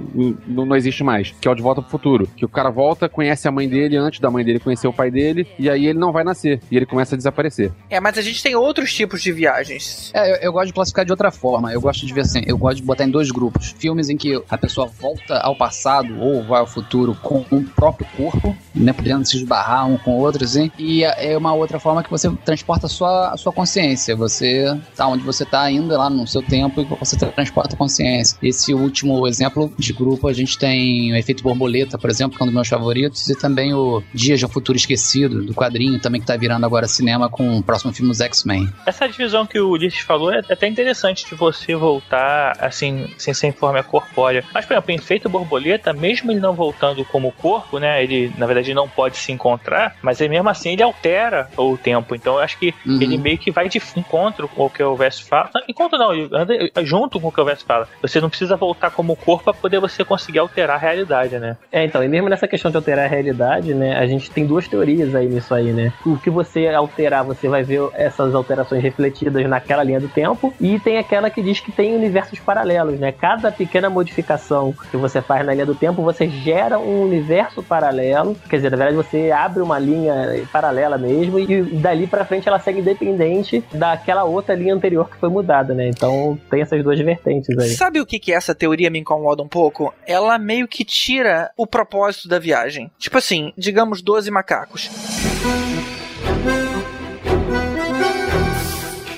não, 0.47 0.67
não 0.67 0.77
existe 0.77 1.03
mais, 1.03 1.35
que 1.41 1.49
é 1.49 1.51
o 1.51 1.55
de 1.55 1.63
volta 1.63 1.81
pro 1.81 1.91
futuro, 1.91 2.29
que 2.37 2.45
o 2.45 2.49
cara 2.49 2.71
volta, 2.71 3.09
conhece 3.09 3.47
a 3.49 3.53
mãe 3.53 3.69
dele 3.69 3.97
antes 3.97 4.21
da 4.21 4.31
mãe 4.31 4.45
dele 4.45 4.59
conhecer 4.59 4.87
o 4.87 4.93
pai 4.93 5.11
dele, 5.11 5.47
e 5.59 5.69
aí 5.69 5.87
ele 5.87 5.99
não 5.99 6.13
vai 6.13 6.25
nascer, 6.25 6.61
e 6.71 6.77
ele 6.77 6.87
começa 6.87 7.15
a 7.15 7.19
desaparecer. 7.19 7.73
É, 7.91 8.01
mas 8.01 8.19
a 8.19 8.23
gente 8.23 8.43
tem 8.43 8.55
outros 8.55 8.93
tipos 8.93 9.23
de 9.23 9.33
viagens. 9.33 10.11
É, 10.15 10.33
eu, 10.33 10.37
eu 10.37 10.53
gosto 10.53 10.67
de 10.67 10.73
classificar 10.73 11.05
de 11.05 11.13
outra 11.13 11.31
forma. 11.31 11.73
Eu 11.73 11.81
gosto 11.81 12.07
de 12.07 12.13
ver 12.13 12.23
assim, 12.23 12.43
eu 12.47 12.57
gosto 12.57 12.77
de 12.77 12.83
botar 12.83 13.05
em 13.05 13.11
dois 13.11 13.31
grupos. 13.31 13.75
Filmes 13.79 14.09
em 14.09 14.17
que 14.17 14.43
a 14.49 14.59
pessoa 14.59 14.87
volta 14.87 15.39
ao 15.39 15.57
passado 15.57 16.21
ou 16.21 16.43
vai 16.43 16.61
ao 16.61 16.67
futuro 16.67 17.17
com 17.23 17.45
o 17.51 17.63
próprio 17.63 18.07
corpo, 18.17 18.57
né? 18.75 18.93
Podendo 18.93 19.25
se 19.27 19.37
esbarrar 19.37 19.87
um 19.87 19.99
com 19.99 20.13
o 20.13 20.21
outro, 20.21 20.45
assim. 20.45 20.71
E 20.79 21.05
é 21.05 21.37
uma 21.37 21.55
outra 21.55 21.79
forma 21.79 22.03
que 22.03 22.11
você 22.11 22.31
transporta 22.45 22.87
a 22.87 22.89
sua, 22.95 23.29
a 23.29 23.37
sua 23.37 23.53
consciência. 23.53 24.17
Você 24.17 24.79
tá 24.97 25.07
onde 25.07 25.23
você 25.23 25.45
tá 25.45 25.63
ainda 25.63 25.99
lá 25.99 26.09
no 26.09 26.27
seu 26.27 26.43
tempo 26.43 26.81
e 26.81 26.85
você 26.85 27.17
transporta 27.17 27.75
a 27.75 27.79
consciência. 27.79 28.39
Esse 28.43 28.73
último 28.73 29.27
exemplo 29.27 29.73
de 29.79 29.93
grupo, 29.93 30.29
a 30.29 30.33
gente 30.33 30.59
tem 30.59 31.13
o 31.13 31.17
Efeito 31.17 31.43
Borboleta, 31.43 31.99
por 31.99 32.11
exemplo, 32.11 32.37
que 32.37 32.43
é 32.43 32.45
um 32.45 32.47
dos 32.47 32.55
meus 32.55 32.69
favoritos, 32.69 33.29
e 33.29 33.37
também 33.37 33.75
o 33.75 34.03
Dias 34.13 34.39
de 34.39 34.47
um 34.47 34.49
Futuro 34.49 34.77
Esquecido, 34.77 35.45
do 35.45 35.55
quadrinho, 35.55 36.01
também 36.01 36.21
que 36.21 36.27
tá 36.27 36.37
virando 36.37 36.65
agora 36.65 36.87
cinema 36.87 37.29
com 37.29 37.59
o 37.59 37.63
próximo 37.63 37.93
filme 37.93 38.11
dos 38.11 38.21
X-Men. 38.21 38.69
Essa 38.87 39.09
divisão 39.09 39.47
que 39.47 39.59
o 39.59 39.71
Ulisses 39.71 40.01
falou 40.01 40.33
é 40.33 40.39
até 40.39 40.67
interessante 40.67 41.27
de 41.27 41.35
você 41.35 41.75
voltar 41.75 42.57
assim, 42.61 43.09
sem 43.19 43.35
ser 43.35 43.49
em 43.49 43.53
forma 43.53 43.83
corpórea. 43.83 44.45
Mas, 44.53 44.65
por 44.65 44.75
exemplo, 44.75 44.93
em 44.93 44.97
Efeito 44.97 45.29
Borboleta, 45.29 45.93
mesmo 45.93 46.31
ele 46.31 46.41
não 46.41 46.55
voltando 46.55 47.05
como 47.05 47.33
corpo, 47.33 47.79
né? 47.79 48.03
Ele, 48.03 48.33
na 48.39 48.47
verdade, 48.47 48.73
não 48.75 48.89
pode 48.89 49.17
se 49.17 49.33
encontrar, 49.33 49.97
mas 50.03 50.21
ele, 50.21 50.31
mesmo 50.31 50.49
assim 50.49 50.73
ele 50.73 50.83
altera 50.83 51.49
o 51.57 51.77
tempo. 51.77 52.15
Então 52.15 52.35
eu 52.35 52.41
acho 52.41 52.59
que 52.59 52.75
Uhum. 52.87 53.01
ele 53.01 53.19
meio 53.19 53.39
que 53.39 53.51
vai 53.51 53.69
de 53.69 53.81
encontro 53.97 54.49
com 54.49 54.67
o 54.67 54.71
que 54.71 54.83
o 54.83 54.95
Verso 54.97 55.25
fala. 55.27 55.51
Não, 55.55 55.63
encontro 55.69 55.99
não, 55.99 56.11
anda 56.11 56.55
junto 56.83 57.21
com 57.21 57.29
o 57.29 57.33
que 57.33 57.41
o 57.41 57.45
Verso 57.45 57.65
fala. 57.65 57.89
Você 58.03 58.21
não 58.21 58.29
precisa 58.29 58.57
voltar 58.57 58.91
como 58.91 59.17
corpo 59.17 59.45
para 59.45 59.55
poder 59.55 59.81
você 59.81 60.05
conseguir 60.05 60.39
alterar 60.39 60.77
a 60.77 60.79
realidade, 60.79 61.39
né? 61.39 61.57
É, 61.73 61.85
então, 61.85 62.03
e 62.03 62.09
mesmo 62.09 62.29
nessa 62.29 62.47
questão 62.47 62.71
de 62.71 62.77
alterar 62.77 63.07
a 63.07 63.09
realidade, 63.09 63.75
né, 63.75 63.97
a 63.97 64.07
gente 64.07 64.31
tem 64.31 64.47
duas 64.47 64.69
teorias 64.69 65.15
aí 65.15 65.29
nisso 65.29 65.55
aí, 65.55 65.73
né? 65.73 65.93
O 66.05 66.17
que 66.17 66.31
você 66.31 66.69
alterar, 66.69 67.25
você 67.25 67.49
vai 67.49 67.63
ver 67.63 67.89
essas 67.95 68.35
alterações 68.35 68.83
refletidas 68.83 69.47
naquela 69.49 69.83
linha 69.83 70.01
do 70.01 70.09
tempo, 70.09 70.53
e 70.61 70.79
tem 70.79 70.99
aquela 70.99 71.31
que 71.31 71.43
diz 71.43 71.61
que 71.61 71.73
tem 71.73 71.95
universos 71.95 72.39
paralelos, 72.39 72.99
né? 72.99 73.13
Cada 73.13 73.51
pequena 73.51 73.89
modificação 73.89 74.75
que 74.91 74.97
você 74.97 75.21
faz 75.21 75.45
na 75.45 75.53
linha 75.53 75.67
do 75.67 75.75
tempo, 75.75 76.03
você 76.03 76.29
gera 76.29 76.79
um 76.79 77.03
universo 77.03 77.63
paralelo, 77.63 78.37
quer 78.49 78.57
dizer, 78.57 78.71
na 78.71 78.77
verdade 78.77 78.97
você 78.97 79.31
abre 79.31 79.63
uma 79.63 79.79
linha 79.79 80.47
paralela 80.53 80.99
mesmo, 80.99 81.39
e 81.39 81.63
dali 81.63 82.07
pra 82.07 82.25
frente 82.25 82.49
ela 82.49 82.59
segue 82.59 82.74
independente 82.79 83.65
daquela 83.73 84.25
outra 84.25 84.55
linha 84.55 84.75
anterior 84.75 85.09
que 85.09 85.17
foi 85.17 85.29
mudada, 85.29 85.75
né? 85.75 85.89
Então 85.89 86.39
tem 86.51 86.63
essas 86.63 86.83
duas 86.83 86.99
vertentes 86.99 87.57
aí. 87.59 87.71
Sabe 87.71 88.01
o 88.01 88.07
que 88.07 88.19
que 88.19 88.33
essa 88.33 88.55
teoria 88.55 88.91
me 88.91 88.99
incomoda 88.99 89.43
um 89.43 89.49
pouco? 89.49 89.93
Ela 90.07 90.39
meio 90.39 90.69
que 90.69 90.85
tira 90.85 91.51
o 91.57 91.67
propósito 91.67 92.29
da 92.29 92.39
viagem. 92.39 92.91
Tipo 92.99 93.19
assim, 93.19 93.53
digamos 93.57 94.03
12 94.03 94.31
macacos. 94.31 94.91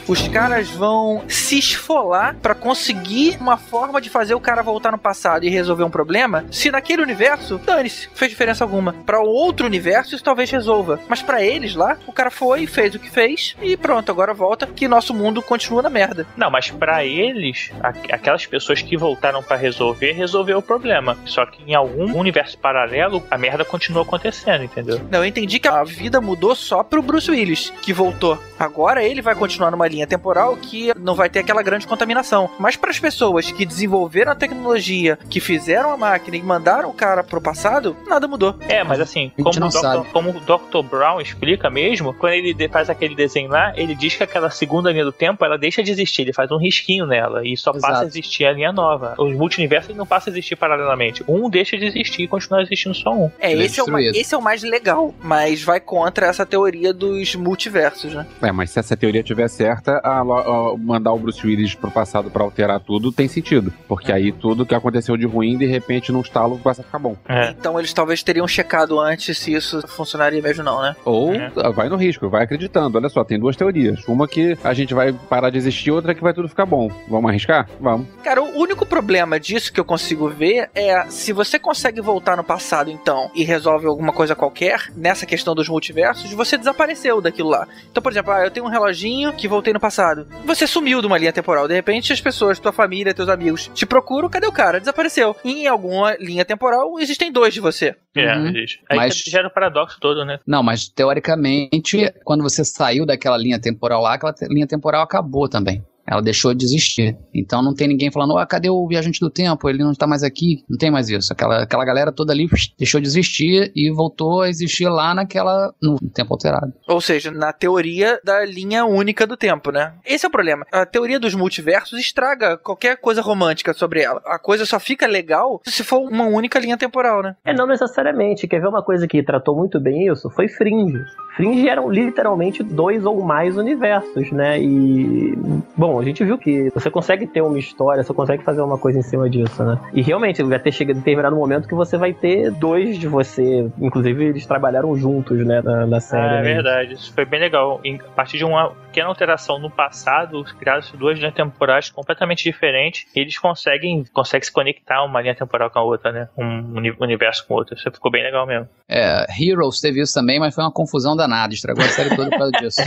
Os 0.09 0.29
caras 0.29 0.69
vão 0.71 1.25
se 1.29 1.59
esfolar 1.59 2.37
pra 2.37 2.55
conseguir 2.55 3.37
uma 3.41 3.57
forma 3.57 4.01
de 4.01 4.09
fazer 4.09 4.35
o 4.35 4.41
cara 4.41 4.63
voltar 4.63 4.93
no 4.93 4.99
passado 4.99 5.45
e 5.45 5.49
resolver 5.49 5.85
um 5.85 5.91
problema, 5.91 6.45
se 6.51 6.71
naquele 6.71 7.03
universo, 7.03 7.59
dane-se, 7.59 8.09
fez 8.15 8.31
diferença 8.31 8.63
alguma. 8.63 8.93
Pra 8.93 9.21
o 9.21 9.27
outro 9.27 9.67
universo, 9.67 10.15
isso 10.15 10.23
talvez 10.23 10.51
resolva. 10.51 11.01
Mas 11.09 11.23
pra 11.23 11.43
eles 11.43 11.75
lá, 11.75 11.97
o 12.07 12.13
cara 12.13 12.31
foi, 12.31 12.67
fez 12.67 12.95
o 12.95 12.99
que 12.99 13.11
fez 13.11 13.57
e 13.61 13.77
pronto, 13.77 14.11
agora 14.11 14.33
volta 14.33 14.67
que 14.67 14.87
nosso 14.87 15.13
mundo 15.13 15.43
continua 15.43 15.83
na 15.83 15.91
merda. 15.91 16.27
Não, 16.37 16.51
mas 16.51 16.71
pra 16.71 17.05
eles, 17.05 17.71
aquelas 18.13 18.47
pessoas 18.47 18.83
que 18.83 18.97
voltaram 18.97 19.43
pra 19.43 19.57
resolver, 19.57 20.13
resolveu 20.13 20.59
o 20.59 20.63
problema. 20.63 21.17
Só 21.25 21.45
que 21.47 21.63
em 21.67 21.75
algum 21.75 22.17
universo 22.17 22.59
paralelo, 22.59 23.23
a 23.31 23.39
merda 23.39 23.65
continua 23.65 24.03
acontecendo, 24.03 24.65
entendeu? 24.65 25.01
Não, 25.11 25.21
eu 25.21 25.25
entendi 25.25 25.59
que 25.59 25.69
a 25.69 25.83
vida 25.83 26.21
mudou 26.21 26.55
só 26.55 26.83
pro 26.83 27.03
Bruce 27.03 27.31
Willis, 27.31 27.73
que 27.83 27.93
voltou. 27.93 28.39
Agora 28.59 29.03
ele 29.03 29.23
vai 29.23 29.35
continuar 29.35 29.71
numa 29.71 29.89
linha 29.89 29.96
temporal 30.05 30.57
que 30.57 30.93
não 30.99 31.15
vai 31.15 31.31
ter 31.31 31.39
aquela 31.39 31.63
grande 31.63 31.87
contaminação. 31.87 32.51
Mas 32.59 32.75
para 32.75 32.91
as 32.91 32.99
pessoas 32.99 33.53
que 33.53 33.65
desenvolveram 33.65 34.33
a 34.33 34.35
tecnologia, 34.35 35.17
que 35.31 35.39
fizeram 35.39 35.93
a 35.93 35.97
máquina 35.97 36.37
e 36.37 36.43
mandaram 36.43 36.91
o 36.91 36.93
cara 36.93 37.23
pro 37.23 37.41
passado, 37.41 37.97
nada 38.09 38.27
mudou. 38.27 38.57
É, 38.69 38.83
mas 38.83 38.99
assim, 38.99 39.31
como 39.41 39.61
não 39.61 39.69
o, 39.69 39.71
Dr., 39.71 40.11
como 40.13 40.31
o 40.31 40.41
Dr. 40.41 40.83
Brown 40.89 41.21
explica 41.21 41.71
mesmo, 41.71 42.13
quando 42.13 42.33
ele 42.33 42.69
faz 42.69 42.91
aquele 42.91 43.15
desenho 43.15 43.51
lá, 43.51 43.73
ele 43.77 43.95
diz 43.95 44.17
que 44.17 44.25
aquela 44.25 44.51
segunda 44.51 44.91
linha 44.91 45.05
do 45.05 45.13
tempo, 45.13 45.45
ela 45.45 45.57
deixa 45.57 45.83
de 45.83 45.91
existir, 45.91 46.23
ele 46.23 46.33
faz 46.33 46.51
um 46.51 46.59
risquinho 46.59 47.07
nela, 47.07 47.47
e 47.47 47.57
só 47.57 47.73
passa 47.73 47.87
a 47.87 47.91
Exato. 47.91 48.07
existir 48.07 48.47
a 48.47 48.53
linha 48.53 48.73
nova. 48.73 49.15
Os 49.19 49.35
multiversos 49.37 49.95
não 49.95 50.07
passam 50.07 50.33
a 50.33 50.35
existir 50.35 50.57
paralelamente. 50.57 51.25
Um 51.29 51.49
deixa 51.49 51.77
de 51.77 51.85
existir 51.85 52.23
e 52.23 52.29
continua 52.29 52.63
existindo 52.63 52.95
só 52.95 53.13
um. 53.13 53.31
É, 53.39 53.53
Ele 53.53 53.63
é 53.63 53.67
esse 53.67 53.81
é, 53.81 53.83
o, 53.85 53.99
esse 53.99 54.35
é 54.35 54.39
o 54.39 54.43
mais 54.43 54.63
legal, 54.63 55.15
mas 55.23 55.63
vai 55.63 55.79
contra 55.79 56.27
essa 56.27 56.45
teoria 56.45 56.93
dos 56.93 57.35
multiversos, 57.35 58.15
né? 58.15 58.27
É, 58.43 58.51
mas 58.51 58.71
se 58.71 58.79
essa 58.79 58.97
teoria 58.97 59.21
estiver 59.21 59.49
certa, 59.49 59.86
a 59.91 60.21
a 60.21 60.77
mandar 60.79 61.13
o 61.13 61.19
Bruce 61.19 61.47
Willis 61.47 61.75
pro 61.75 61.91
passado 61.91 62.31
pra 62.31 62.43
alterar 62.43 62.81
tudo 62.81 63.13
tem 63.13 63.29
sentido. 63.29 63.73
Porque 63.89 64.13
aí 64.13 64.33
tudo 64.33 64.67
que 64.67 64.75
aconteceu 64.75 65.17
de 65.17 65.27
ruim, 65.27 65.57
de 65.57 65.67
repente, 65.67 66.13
num 66.13 66.21
estalo, 66.21 66.59
passa 66.59 66.83
a 66.83 66.85
ficar 66.85 66.99
bom. 66.99 67.17
É. 67.29 67.51
Então 67.51 67.79
eles 67.79 67.93
talvez 67.93 68.23
teriam 68.23 68.47
checado 68.49 68.99
antes 68.99 69.39
se 69.39 69.53
isso 69.53 69.87
funcionaria 69.89 70.41
mesmo 70.43 70.65
não, 70.65 70.81
né? 70.83 70.97
Ou 71.05 71.33
É. 71.35 71.51
vai 71.75 71.89
no 71.89 71.97
risco, 71.97 72.29
vai 72.29 72.45
acreditando. 72.45 72.99
Olha 72.99 73.09
só, 73.09 73.25
tem 73.25 73.39
duas 73.39 73.57
teorias. 73.57 74.03
Uma 74.07 74.27
que 74.27 74.57
a 74.65 74.73
gente 74.75 74.95
vai 74.95 75.13
parar 75.13 75.51
de 75.51 75.59
existir, 75.59 75.91
outra 75.91 76.15
que 76.15 76.23
vai 76.23 76.33
tudo 76.33 76.49
ficar 76.49 76.67
bom. 76.67 76.91
Vamos 77.09 77.31
arriscar? 77.31 77.69
Vamos. 77.81 78.07
Cara, 78.23 78.43
o 78.43 78.59
único 78.59 78.85
problema 78.87 79.39
disso 79.39 79.73
que 79.73 79.81
eu 79.81 79.85
consigo 79.85 80.29
ver 80.29 80.71
é 80.75 81.05
se 81.09 81.33
você 81.33 81.59
consegue 81.59 82.01
voltar 82.01 82.37
no 82.37 82.45
passado, 82.45 82.91
então, 82.91 83.31
e 83.35 83.45
resolve 83.45 83.87
alguma 83.87 84.13
coisa 84.13 84.35
qualquer, 84.35 84.91
nessa 84.97 85.27
questão 85.27 85.55
dos 85.55 85.69
multiversos, 85.69 86.33
você 86.33 86.57
desapareceu 86.57 87.21
daquilo 87.21 87.51
lá. 87.51 87.67
Então, 87.91 88.03
por 88.03 88.13
exemplo, 88.13 88.33
ah, 88.33 88.45
eu 88.45 88.51
tenho 88.51 88.67
um 88.67 88.71
reloginho 88.71 89.33
que 89.33 89.49
voltei 89.49 89.73
no 89.77 89.81
passado. 89.81 90.27
Você 90.45 90.67
sumiu 90.67 91.01
de 91.01 91.07
uma 91.07 91.19
linha 91.19 91.33
temporal. 91.33 91.69
De 91.69 91.75
repente, 91.75 92.13
as 92.13 92.21
pessoas, 92.21 92.59
tua 92.59 92.73
família, 92.73 93.13
teus 93.15 93.29
amigos, 93.29 93.71
te 93.75 93.85
procuram, 93.87 94.29
cadê 94.29 94.47
o 94.47 94.53
cara? 94.53 94.81
Desapareceu. 94.81 95.37
E 95.45 95.65
em 95.65 95.67
alguma 95.67 96.17
linha 96.17 96.45
temporal, 96.45 96.99
existem 96.99 97.31
dois 97.31 97.53
de 97.55 97.61
você. 97.61 97.95
É, 98.17 98.35
Uhum. 98.37 98.49
existe. 98.49 98.81
Aí 98.89 98.97
Mas- 98.97 99.23
que 99.23 99.31
gera 99.31 99.49
o 99.49 99.51
paradoxo 99.51 99.99
todo, 100.01 100.25
né? 100.25 100.39
Não, 100.47 100.63
mas 100.63 100.89
teoricamente, 100.89 102.11
quando 102.25 102.43
você 102.43 102.65
saiu 102.65 103.05
daquela 103.05 103.37
linha 103.37 103.61
temporal 103.61 104.01
lá, 104.03 104.15
aquela 104.15 104.33
te- 104.33 104.47
linha 104.49 104.67
temporal 104.67 105.03
acabou 105.03 105.49
também. 105.49 105.85
Ela 106.07 106.23
deixou 106.23 106.55
de 106.55 106.65
existir. 106.65 107.17
Então 107.35 107.63
não 107.63 107.75
tem 107.75 107.89
ninguém 107.89 108.11
falando, 108.11 108.37
ah, 108.39 108.47
cadê 108.47 108.71
o 108.71 108.87
viajante 108.87 109.21
do 109.21 109.31
tempo? 109.31 109.69
Ele 109.69 109.83
não 109.83 109.93
está 109.93 110.07
mais 110.07 110.23
aqui. 110.23 110.65
Não 110.69 110.79
tem 110.79 110.91
mais 110.91 111.09
isso. 111.09 111.33
Aquela, 111.33 111.63
aquela 111.63 111.85
galera 111.85 112.13
toda 112.13 112.33
ali 112.33 112.49
psh, 112.49 112.75
deixou 112.79 113.01
de 113.01 113.07
existir 113.07 113.73
e 113.75 113.91
voltou 113.91 114.43
a 114.43 114.49
existir 114.49 114.89
lá 114.89 115.15
naquela. 115.15 115.73
no 115.83 115.99
tempo 116.11 116.35
alterado. 116.35 116.73
Ou 116.89 117.01
seja, 117.01 117.31
na 117.31 117.53
teoria 117.53 118.21
da 118.25 118.45
linha 118.45 118.85
única 118.85 119.27
do 119.27 119.37
tempo, 119.37 119.71
né? 119.71 119.95
Esse 120.05 120.25
é 120.25 120.29
o 120.29 120.33
problema. 120.33 120.67
A 120.73 120.87
teoria 120.87 121.19
dos 121.19 121.35
multiversos 121.35 121.99
estraga 121.99 122.57
qualquer 122.57 122.97
coisa 122.97 123.21
romântica 123.21 123.73
sobre 123.75 124.03
ela. 124.03 124.21
A 124.25 124.39
coisa 124.39 124.65
só 124.65 124.79
fica 124.79 125.07
legal 125.07 125.61
se 125.65 125.83
for 125.83 126.01
uma 126.01 126.25
única 126.25 126.59
linha 126.59 126.77
temporal, 126.77 127.23
né? 127.23 127.37
É, 127.45 127.53
não 127.53 127.67
necessariamente. 127.67 128.47
Quer 128.47 128.61
ver 128.61 128.69
uma 128.69 128.83
coisa 128.83 129.07
que 129.07 129.23
tratou 129.23 129.57
muito 129.57 129.81
bem 129.81 130.07
isso? 130.11 130.31
Foi 130.31 130.49
Fringe. 130.49 131.03
Fringe 131.37 131.69
eram 131.69 131.91
literalmente 131.91 132.63
dois 132.63 133.05
ou 133.05 133.23
mais 133.23 133.57
universos, 133.57 134.31
né? 134.33 134.61
E. 134.61 135.35
Bom, 135.77 135.96
a 136.01 136.05
gente 136.05 136.25
viu 136.25 136.39
que 136.39 136.71
você 136.75 136.91
consegue 136.91 137.27
ter 137.27 137.41
uma 137.41 137.59
história, 137.59 138.03
você 138.03 138.13
consegue 138.15 138.43
fazer 138.45 138.61
uma 138.63 138.79
coisa 138.79 138.99
em 138.99 139.03
cima 139.03 139.29
disso, 139.29 139.63
né? 139.65 139.79
E 139.93 140.03
realmente 140.03 140.43
vai 140.43 140.59
ter 140.59 140.73
chegado 140.73 140.97
determinado 140.97 141.35
momento 141.37 141.69
que 141.69 141.75
você 141.75 141.97
vai 141.97 142.13
ter 142.13 142.51
dois 142.51 142.99
de 142.99 143.07
você. 143.09 143.69
Inclusive, 143.81 144.25
eles 144.27 144.47
trabalharam 144.47 144.97
juntos, 144.97 145.45
né? 145.47 145.61
Na, 145.63 145.87
na 145.87 146.01
série. 146.01 146.23
Ah, 146.23 146.39
é 146.39 146.43
né? 146.43 146.55
verdade. 146.55 146.95
Isso 146.95 147.13
foi 147.13 147.25
bem 147.25 147.41
legal. 147.41 147.81
Em- 147.85 147.97
a 148.01 148.11
partir 148.15 148.39
de 148.39 148.45
uma 148.45 148.71
pequena 148.87 149.09
alteração 149.09 149.59
no 149.59 149.71
passado, 149.71 150.43
criaram-se 150.59 150.97
duas 150.97 151.19
linhas 151.19 151.35
temporais 151.35 151.91
completamente 151.91 152.45
diferentes. 152.45 153.07
E 153.15 153.21
eles 153.21 153.39
conseguem, 153.39 154.05
conseguem 154.13 154.45
se 154.45 154.53
conectar 154.53 155.05
uma 155.05 155.21
linha 155.21 155.35
temporal 155.35 155.71
com 155.71 155.79
a 155.79 155.83
outra, 155.83 156.13
né? 156.13 156.29
Um 156.37 156.77
uni- 156.77 156.97
universo 157.01 157.47
com 157.47 157.55
o 157.55 157.57
outro. 157.59 157.75
Isso 157.75 157.91
ficou 157.91 158.11
bem 158.11 158.23
legal 158.23 158.47
mesmo. 158.47 158.69
É, 158.89 159.27
Heroes 159.39 159.81
teve 159.81 160.01
isso 160.01 160.15
também, 160.15 160.39
mas 160.39 160.55
foi 160.55 160.65
uma 160.65 160.73
confusão 160.73 161.17
danada. 161.17 161.53
Estragou 161.53 161.85
a 161.85 161.89
série 161.89 162.15
toda 162.15 162.31
por 162.31 162.39
causa 162.39 162.53
disso. 162.53 162.81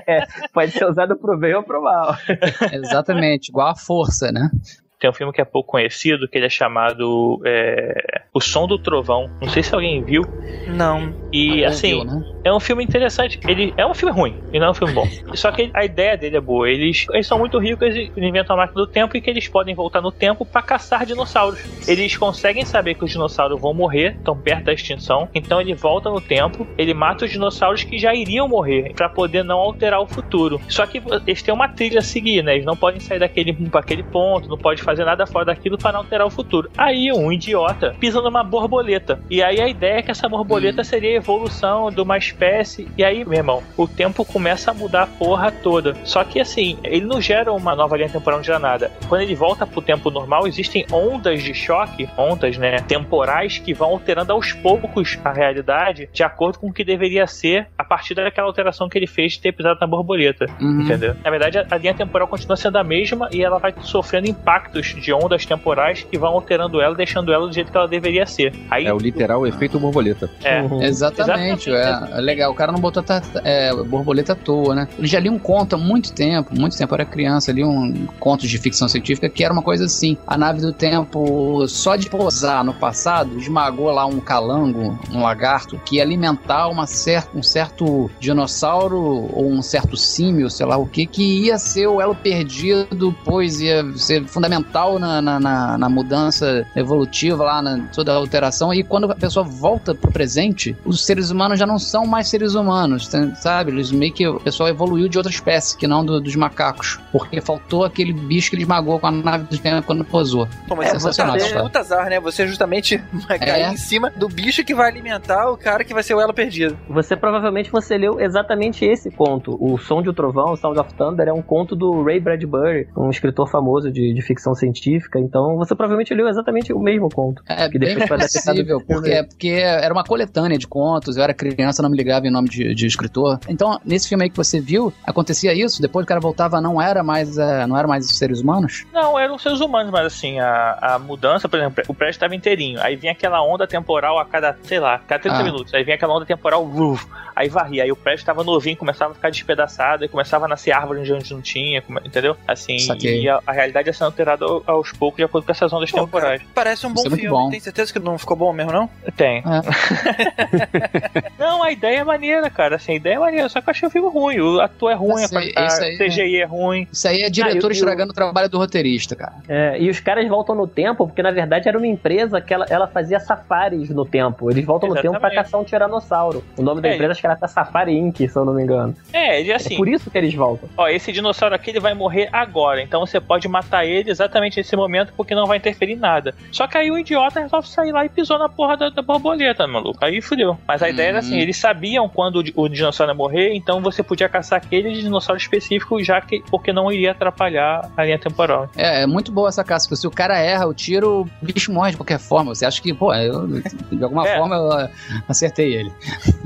Pode 0.52 0.70
ser 0.72 0.84
usado 0.86 1.16
pro 1.16 1.36
bem 1.38 1.54
ou 1.54 1.62
pro 1.62 1.82
mal. 1.82 2.14
Exatamente, 2.72 3.48
igual 3.48 3.68
a 3.68 3.74
força, 3.76 4.30
né? 4.32 4.50
Tem 4.98 5.10
um 5.10 5.12
filme 5.12 5.32
que 5.32 5.40
é 5.40 5.44
pouco 5.44 5.72
conhecido, 5.72 6.26
que 6.26 6.38
ele 6.38 6.46
é 6.46 6.50
chamado 6.50 7.40
é, 7.44 8.22
O 8.32 8.40
Som 8.40 8.66
do 8.66 8.78
Trovão. 8.78 9.30
Não 9.42 9.48
sei 9.48 9.62
se 9.62 9.74
alguém 9.74 10.02
viu. 10.02 10.22
Não. 10.68 11.14
E 11.30 11.64
assim, 11.64 12.00
viu, 12.00 12.04
né? 12.04 12.24
é 12.44 12.52
um 12.52 12.58
filme 12.58 12.82
interessante. 12.82 13.38
Ele 13.46 13.74
é 13.76 13.86
um 13.86 13.92
filme 13.92 14.14
ruim, 14.14 14.40
e 14.52 14.58
não 14.58 14.68
é 14.68 14.70
um 14.70 14.74
filme 14.74 14.94
bom. 14.94 15.06
Só 15.34 15.52
que 15.52 15.70
a 15.74 15.84
ideia 15.84 16.16
dele 16.16 16.38
é 16.38 16.40
boa. 16.40 16.68
Eles, 16.68 17.06
eles 17.10 17.26
são 17.26 17.38
muito 17.38 17.58
ricos 17.58 17.94
e 17.94 18.10
inventam 18.16 18.56
a 18.56 18.60
máquina 18.60 18.80
do 18.80 18.86
tempo 18.86 19.16
e 19.16 19.20
que 19.20 19.28
eles 19.28 19.46
podem 19.48 19.74
voltar 19.74 20.00
no 20.00 20.10
tempo 20.10 20.46
para 20.46 20.62
caçar 20.62 21.04
dinossauros. 21.04 21.60
Eles 21.86 22.16
conseguem 22.16 22.64
saber 22.64 22.94
que 22.94 23.04
os 23.04 23.10
dinossauros 23.10 23.60
vão 23.60 23.74
morrer, 23.74 24.16
estão 24.16 24.36
perto 24.36 24.64
da 24.64 24.72
extinção. 24.72 25.28
Então 25.34 25.60
ele 25.60 25.74
volta 25.74 26.08
no 26.08 26.22
tempo, 26.22 26.66
ele 26.78 26.94
mata 26.94 27.26
os 27.26 27.30
dinossauros 27.30 27.84
que 27.84 27.98
já 27.98 28.14
iriam 28.14 28.48
morrer 28.48 28.94
para 28.94 29.10
poder 29.10 29.44
não 29.44 29.58
alterar 29.58 30.00
o 30.00 30.06
futuro. 30.06 30.58
Só 30.68 30.86
que 30.86 31.02
eles 31.26 31.42
têm 31.42 31.52
uma 31.52 31.68
trilha 31.68 31.98
a 31.98 32.02
seguir, 32.02 32.42
né? 32.42 32.54
Eles 32.54 32.64
não 32.64 32.76
podem 32.76 32.98
sair 32.98 33.18
daquele 33.18 33.52
para 33.52 33.80
aquele 33.80 34.02
ponto, 34.02 34.48
não 34.48 34.56
pode 34.56 34.85
fazer 34.86 35.04
nada 35.04 35.26
fora 35.26 35.46
daquilo 35.46 35.76
para 35.76 35.92
não 35.92 36.00
alterar 36.00 36.26
o 36.26 36.30
futuro. 36.30 36.70
Aí 36.78 37.12
um 37.12 37.32
idiota 37.32 37.96
pisa 37.98 38.22
numa 38.22 38.44
borboleta. 38.44 39.20
E 39.28 39.42
aí 39.42 39.60
a 39.60 39.68
ideia 39.68 39.98
é 39.98 40.02
que 40.02 40.12
essa 40.12 40.28
borboleta 40.28 40.84
seria 40.84 41.10
a 41.10 41.16
evolução 41.16 41.90
de 41.90 42.00
uma 42.00 42.16
espécie. 42.16 42.88
E 42.96 43.04
aí, 43.04 43.24
meu 43.24 43.38
irmão, 43.38 43.62
o 43.76 43.88
tempo 43.88 44.24
começa 44.24 44.70
a 44.70 44.74
mudar 44.74 45.02
a 45.02 45.06
porra 45.06 45.50
toda. 45.50 45.96
Só 46.04 46.22
que 46.22 46.40
assim, 46.40 46.78
ele 46.84 47.04
não 47.04 47.20
gera 47.20 47.52
uma 47.52 47.74
nova 47.74 47.96
linha 47.96 48.08
temporal, 48.08 48.38
não 48.38 48.44
gera 48.44 48.58
nada. 48.58 48.92
Quando 49.08 49.22
ele 49.22 49.34
volta 49.34 49.66
pro 49.66 49.82
tempo 49.82 50.10
normal, 50.10 50.46
existem 50.46 50.86
ondas 50.92 51.42
de 51.42 51.52
choque, 51.52 52.08
ondas, 52.16 52.56
né, 52.56 52.76
temporais 52.78 53.58
que 53.58 53.74
vão 53.74 53.90
alterando 53.90 54.32
aos 54.32 54.52
poucos 54.52 55.18
a 55.24 55.32
realidade 55.32 56.08
de 56.12 56.22
acordo 56.22 56.58
com 56.58 56.68
o 56.68 56.72
que 56.72 56.84
deveria 56.84 57.26
ser 57.26 57.66
a 57.76 57.84
partir 57.84 58.14
daquela 58.14 58.46
alteração 58.46 58.88
que 58.88 58.98
ele 58.98 59.06
fez 59.06 59.32
de 59.32 59.40
ter 59.40 59.52
pisado 59.52 59.78
na 59.80 59.86
borboleta. 59.86 60.46
Uhum. 60.60 60.82
Entendeu? 60.82 61.16
Na 61.24 61.30
verdade, 61.30 61.58
a, 61.58 61.76
linha 61.76 61.94
temporal 61.94 62.28
continua 62.28 62.56
sendo 62.56 62.76
a 62.76 62.84
mesma 62.84 63.28
e 63.32 63.42
ela 63.42 63.58
vai 63.58 63.74
sofrendo 63.80 64.28
impactos 64.76 65.02
de 65.02 65.12
ondas 65.12 65.46
temporais 65.46 66.06
que 66.08 66.18
vão 66.18 66.30
alterando 66.30 66.80
ela, 66.80 66.94
deixando 66.94 67.32
ela 67.32 67.46
do 67.46 67.52
jeito 67.52 67.70
que 67.70 67.76
ela 67.76 67.88
deveria 67.88 68.26
ser. 68.26 68.52
Aí, 68.70 68.86
É 68.86 68.92
o 68.92 68.98
literal 68.98 69.46
efeito 69.46 69.78
borboleta. 69.78 70.30
é, 70.42 70.62
Uhum. 70.62 70.82
Exatamente, 70.82 71.70
Exatamente. 71.70 72.12
é, 72.14 72.18
é 72.18 72.20
legal. 72.20 72.50
O 72.52 72.54
cara 72.54 72.72
não 72.72 72.80
botou 72.80 73.04
é, 73.44 73.72
borboleta 73.84 74.32
à 74.32 74.36
toa, 74.36 74.74
né? 74.74 74.88
Ele 74.98 75.06
já 75.06 75.20
li 75.20 75.30
um 75.30 75.38
conto 75.38 75.74
há 75.74 75.78
muito 75.78 76.12
tempo, 76.12 76.58
muito 76.58 76.76
tempo, 76.76 76.92
eu 76.92 76.96
era 76.96 77.04
criança, 77.04 77.52
li 77.52 77.64
um 77.64 78.06
conto 78.18 78.46
de 78.46 78.58
ficção 78.58 78.88
científica 78.88 79.28
que 79.28 79.44
era 79.44 79.52
uma 79.52 79.62
coisa 79.62 79.84
assim: 79.84 80.16
a 80.26 80.36
nave 80.36 80.60
do 80.60 80.72
tempo, 80.72 81.66
só 81.68 81.96
de 81.96 82.08
pousar 82.08 82.64
no 82.64 82.74
passado, 82.74 83.38
esmagou 83.38 83.90
lá 83.90 84.06
um 84.06 84.20
calango, 84.20 84.98
um 85.12 85.22
lagarto, 85.22 85.78
que 85.84 85.96
ia 85.96 86.02
alimentar 86.02 86.68
uma 86.68 86.86
cer 86.86 87.26
um 87.34 87.42
certo 87.42 88.10
dinossauro 88.20 88.98
ou 89.32 89.50
um 89.50 89.62
certo 89.62 89.96
símio, 89.96 90.50
sei 90.50 90.66
lá 90.66 90.76
o 90.76 90.86
que, 90.86 91.06
que 91.06 91.46
ia 91.46 91.58
ser 91.58 91.86
o 91.86 92.00
elo 92.00 92.14
perdido, 92.14 93.14
pois 93.24 93.60
ia 93.60 93.84
ser 93.96 94.24
fundamental 94.24 94.65
na, 94.72 95.20
na, 95.22 95.40
na- 95.40 95.78
na 95.78 95.88
mudança 95.88 96.66
evolutiva 96.76 97.42
lá, 97.44 97.62
na 97.62 97.78
toda 97.94 98.12
a 98.12 98.16
alteração. 98.16 98.72
E 98.72 98.82
quando 98.82 99.10
a 99.10 99.14
pessoa 99.14 99.44
volta 99.44 99.94
pro 99.94 100.10
presente, 100.10 100.76
os 100.84 101.04
seres 101.04 101.30
humanos 101.30 101.58
já 101.58 101.66
não 101.66 101.78
são 101.78 102.06
mais 102.06 102.28
seres 102.28 102.54
humanos, 102.54 103.08
tem- 103.08 103.34
sabe? 103.34 103.70
Eles 103.70 103.90
meio 103.90 104.12
que 104.12 104.26
o 104.26 104.38
pessoal 104.40 104.68
evoluiu 104.68 105.08
de 105.08 105.16
outra 105.18 105.32
espécie, 105.32 105.76
que 105.76 105.86
não 105.86 106.04
do- 106.04 106.20
dos 106.20 106.36
macacos. 106.36 106.98
Porque 107.12 107.40
faltou 107.40 107.84
aquele 107.84 108.12
bicho 108.12 108.50
que 108.50 108.56
ele 108.56 108.62
esmagou 108.62 108.98
com 109.00 109.06
a 109.06 109.10
nave 109.10 109.44
do 109.44 109.58
tempo 109.58 109.86
quando 109.86 110.04
posou. 110.04 110.46
Pô, 110.68 110.76
mas 110.76 110.86
É, 110.86 110.90
é, 110.90 110.92
sensacional 110.94 111.38
você 111.38 111.54
é 111.54 111.62
muito 111.62 111.76
azar, 111.76 112.08
né? 112.08 112.20
Você 112.20 112.46
justamente 112.46 113.02
vai 113.26 113.38
cair 113.38 113.62
É. 113.62 113.72
em 113.72 113.76
cima 113.76 114.10
do 114.10 114.28
bicho 114.28 114.64
que 114.64 114.74
vai 114.74 114.88
alimentar 114.90 115.50
o 115.50 115.56
cara 115.56 115.84
que 115.84 115.94
vai 115.94 116.02
ser 116.02 116.14
o 116.14 116.20
elo 116.20 116.34
perdido. 116.34 116.76
Você 116.88 117.16
provavelmente 117.16 117.70
você 117.70 117.96
leu 117.96 118.20
exatamente 118.20 118.84
esse 118.84 119.10
conto. 119.10 119.56
O 119.60 119.78
Som 119.78 120.02
de 120.02 120.10
um 120.10 120.14
Trovão, 120.14 120.56
Sound 120.56 120.78
of 120.78 120.92
Thunder, 120.94 121.28
é 121.28 121.32
um 121.32 121.42
conto 121.42 121.74
do 121.76 122.02
Ray 122.02 122.20
Bradbury, 122.20 122.88
um 122.96 123.10
escritor 123.10 123.48
famoso 123.48 123.90
de, 123.90 124.12
de 124.12 124.22
ficção 124.22 124.54
científica, 124.56 125.18
então 125.18 125.56
você 125.56 125.74
provavelmente 125.74 126.12
leu 126.14 126.28
exatamente 126.28 126.72
o 126.72 126.78
mesmo 126.80 127.08
conto. 127.10 127.42
É 127.48 127.68
Que 127.68 127.78
bem 127.78 127.96
depois 127.96 128.32
possível, 128.32 128.80
pro 128.80 128.86
filme. 128.86 129.10
porque, 129.10 129.28
porque 129.28 129.48
era 129.48 129.92
uma 129.92 130.04
coletânea 130.04 130.58
de 130.58 130.66
contos, 130.66 131.16
eu 131.16 131.22
era 131.22 131.32
criança, 131.34 131.82
não 131.82 131.90
me 131.90 131.96
ligava 131.96 132.26
em 132.26 132.30
nome 132.30 132.48
de, 132.48 132.74
de 132.74 132.86
escritor. 132.86 133.38
Então, 133.48 133.78
nesse 133.84 134.08
filme 134.08 134.24
aí 134.24 134.30
que 134.30 134.36
você 134.36 134.60
viu, 134.60 134.92
acontecia 135.04 135.52
isso, 135.54 135.80
depois 135.80 136.04
o 136.04 136.06
cara 136.08 136.20
voltava, 136.20 136.60
não 136.60 136.80
era 136.80 137.02
mais, 137.02 137.38
eh, 137.38 137.66
não 137.66 137.76
era 137.76 137.86
mais 137.86 138.06
seres 138.16 138.40
humanos? 138.40 138.84
Não, 138.92 139.18
eram 139.18 139.38
seres 139.38 139.60
humanos, 139.60 139.92
mas 139.92 140.06
assim, 140.06 140.38
a, 140.40 140.78
a 140.94 140.98
mudança, 140.98 141.48
por 141.48 141.58
exemplo, 141.58 141.84
o 141.88 141.94
prédio 141.94 142.12
estava 142.16 142.34
inteirinho. 142.34 142.80
Aí 142.80 142.96
vinha 142.96 143.12
aquela 143.12 143.42
onda 143.42 143.66
temporal 143.66 144.18
a 144.18 144.24
cada, 144.24 144.56
sei 144.62 144.80
lá, 144.80 144.98
cada 145.06 145.22
30 145.22 145.36
Ah. 145.36 145.42
minutos. 145.42 145.74
Aí 145.74 145.84
vinha 145.84 145.96
aquela 145.96 146.14
onda 146.14 146.24
temporal, 146.24 146.64
uf, 146.64 147.06
aí 147.34 147.48
varria. 147.48 147.82
Aí 147.84 147.92
o 147.92 147.96
prédio 147.96 148.20
estava 148.22 148.42
novinho, 148.42 148.76
começava 148.76 149.12
a 149.12 149.14
ficar 149.14 149.30
despedaçado, 149.30 150.04
e 150.04 150.08
começava 150.08 150.44
a 150.46 150.48
nascer 150.48 150.70
árvore 150.72 151.00
onde 151.00 151.32
não 151.32 151.40
tinha, 151.42 151.82
entendeu? 152.04 152.36
Assim, 152.46 152.78
Saquei. 152.78 153.22
e 153.22 153.28
a, 153.28 153.40
a 153.46 153.52
realidade 153.52 153.88
ia 153.88 153.92
sendo 153.92 154.06
alterada 154.06 154.45
ao- 154.46 154.62
aos 154.76 154.92
poucos 154.92 155.16
de 155.18 155.24
acordo 155.24 155.44
com 155.44 155.52
essas 155.52 155.72
ondas 155.72 155.90
Pô, 155.90 156.00
temporais. 156.00 156.40
cara, 156.40 156.50
parece 156.54 156.86
um 156.86 156.92
bom 156.92 157.02
Isso 157.04 157.14
é 157.14 157.18
filme. 157.18 157.28
bom. 157.30 157.50
Tem 157.50 157.60
certeza 157.60 157.92
que 157.92 157.98
não 157.98 158.16
ficou 158.18 158.36
bom 158.36 158.52
mesmo, 158.52 158.72
não? 158.72 158.88
Tem. 159.16 159.38
É. 159.38 159.42
Não, 161.38 161.62
a 161.62 161.70
ideia 161.70 161.98
é 162.00 162.04
maneira, 162.04 162.48
cara. 162.50 162.76
Assim, 162.76 162.92
a 162.92 162.96
ideia 162.96 163.14
é 163.14 163.18
maneira, 163.18 163.48
só 163.48 163.60
que 163.60 163.68
eu 163.68 163.70
achei 163.70 163.86
o 163.88 163.90
filme 163.90 164.08
ruim. 164.08 164.40
O 164.40 164.60
ator 164.60 164.90
é 164.90 164.94
ruim, 164.94 165.22
Eu 165.22 165.28
sei, 165.28 165.52
a, 165.56 165.60
a 165.62 165.82
aí, 165.84 165.98
CGI 165.98 166.40
é 166.40 166.44
ruim. 166.44 166.86
Isso 166.92 167.06
aí 167.08 167.22
é 167.22 167.30
diretor 167.30 167.56
Ah, 167.56 167.60
eu- 167.64 167.68
eu- 167.68 167.72
estragando 167.72 168.12
o 168.12 168.14
trabalho 168.14 168.48
do 168.48 168.58
roteirista, 168.58 169.14
cara. 169.16 169.34
É, 169.48 169.78
e 169.80 169.88
os 169.90 170.00
caras 170.00 170.26
voltam 170.28 170.54
no 170.54 170.66
tempo, 170.66 171.06
porque 171.06 171.22
na 171.22 171.30
verdade 171.30 171.68
era 171.68 171.76
uma 171.76 171.86
empresa 171.86 172.40
que 172.40 172.52
ela, 172.52 172.66
ela 172.68 172.86
fazia 172.86 173.18
safaris 173.20 173.90
no 173.90 174.04
tempo. 174.04 174.50
Eles 174.50 174.64
voltam 174.64 174.88
no 174.88 174.94
tempo 174.94 175.08
pra 175.18 175.28
Exatamente. 175.28 175.44
caçar 175.44 175.60
um 175.60 175.64
tiranossauro. 175.64 176.44
O 176.56 176.62
nome 176.62 176.80
da 176.80 176.88
É, 176.88 176.94
empresa 176.94 177.12
acho 177.12 177.20
que 177.20 177.26
era 177.26 177.34
até 177.34 177.46
Safari 177.46 177.96
Inc., 177.96 178.16
se 178.28 178.36
eu 178.36 178.44
não 178.44 178.54
me 178.54 178.62
engano. 178.62 178.94
É, 179.12 179.40
ele 179.40 179.50
é 179.50 179.52
É 179.52 179.56
assim. 179.56 179.76
por 179.76 179.88
isso 179.88 180.10
que 180.10 180.18
eles 180.18 180.34
voltam. 180.34 180.68
Ó, 180.76 180.88
esse 180.88 181.12
dinossauro 181.12 181.54
aqui 181.54 181.70
ele 181.70 181.80
vai 181.80 181.94
morrer 181.94 182.28
agora, 182.32 182.82
então 182.82 183.00
você 183.04 183.20
pode 183.20 183.48
matar 183.48 183.84
ele 183.84 184.10
exatamente 184.10 184.35
nesse 184.40 184.76
momento 184.76 185.12
porque 185.16 185.34
não 185.34 185.46
vai 185.46 185.58
interferir 185.58 185.92
em 185.94 185.96
nada. 185.96 186.34
Só 186.52 186.66
que 186.66 186.76
aí 186.78 186.90
o 186.90 186.98
idiota 186.98 187.40
resolve 187.40 187.68
sair 187.68 187.92
lá 187.92 188.04
e 188.04 188.08
pisou 188.08 188.38
na 188.38 188.48
porra 188.48 188.76
da, 188.76 188.88
da 188.90 189.02
borboleta, 189.02 189.66
maluco. 189.66 190.04
Aí 190.04 190.20
fudeu. 190.20 190.58
Mas 190.66 190.82
a 190.82 190.88
ideia 190.88 191.08
era 191.08 191.18
assim, 191.20 191.34
Uhum. 191.34 191.40
eles 191.40 191.56
sabiam 191.56 192.08
quando 192.08 192.36
o, 192.54 192.62
o 192.62 192.68
dinossauro 192.68 193.10
ia 193.12 193.16
morrer, 193.16 193.54
então 193.54 193.80
você 193.80 194.02
podia 194.02 194.28
caçar 194.28 194.58
aquele 194.58 194.92
dinossauro 194.92 195.40
específico 195.40 196.02
já 196.02 196.20
que 196.20 196.42
porque 196.50 196.72
não 196.72 196.90
iria 196.92 197.12
atrapalhar 197.12 197.90
a 197.96 198.04
linha 198.04 198.18
temporal. 198.18 198.68
É, 198.76 199.02
é 199.02 199.06
muito 199.06 199.30
boa 199.32 199.48
essa 199.48 199.64
caça, 199.64 199.86
porque 199.86 200.00
se 200.00 200.06
o 200.06 200.10
cara 200.10 200.38
erra 200.38 200.66
o 200.66 200.74
tiro, 200.74 201.22
o 201.22 201.44
bicho 201.44 201.72
morre 201.72 201.90
de 201.92 201.96
qualquer 201.96 202.18
forma. 202.18 202.54
Você 202.54 202.64
acha 202.66 202.80
que, 202.80 202.92
pô, 202.94 203.12
eu, 203.14 203.46
de 203.90 204.02
alguma 204.02 204.26
É. 204.26 204.36
forma 204.38 204.54
eu 204.56 204.72
ah, 204.72 204.90
acertei 205.28 205.74
ele. 205.74 205.92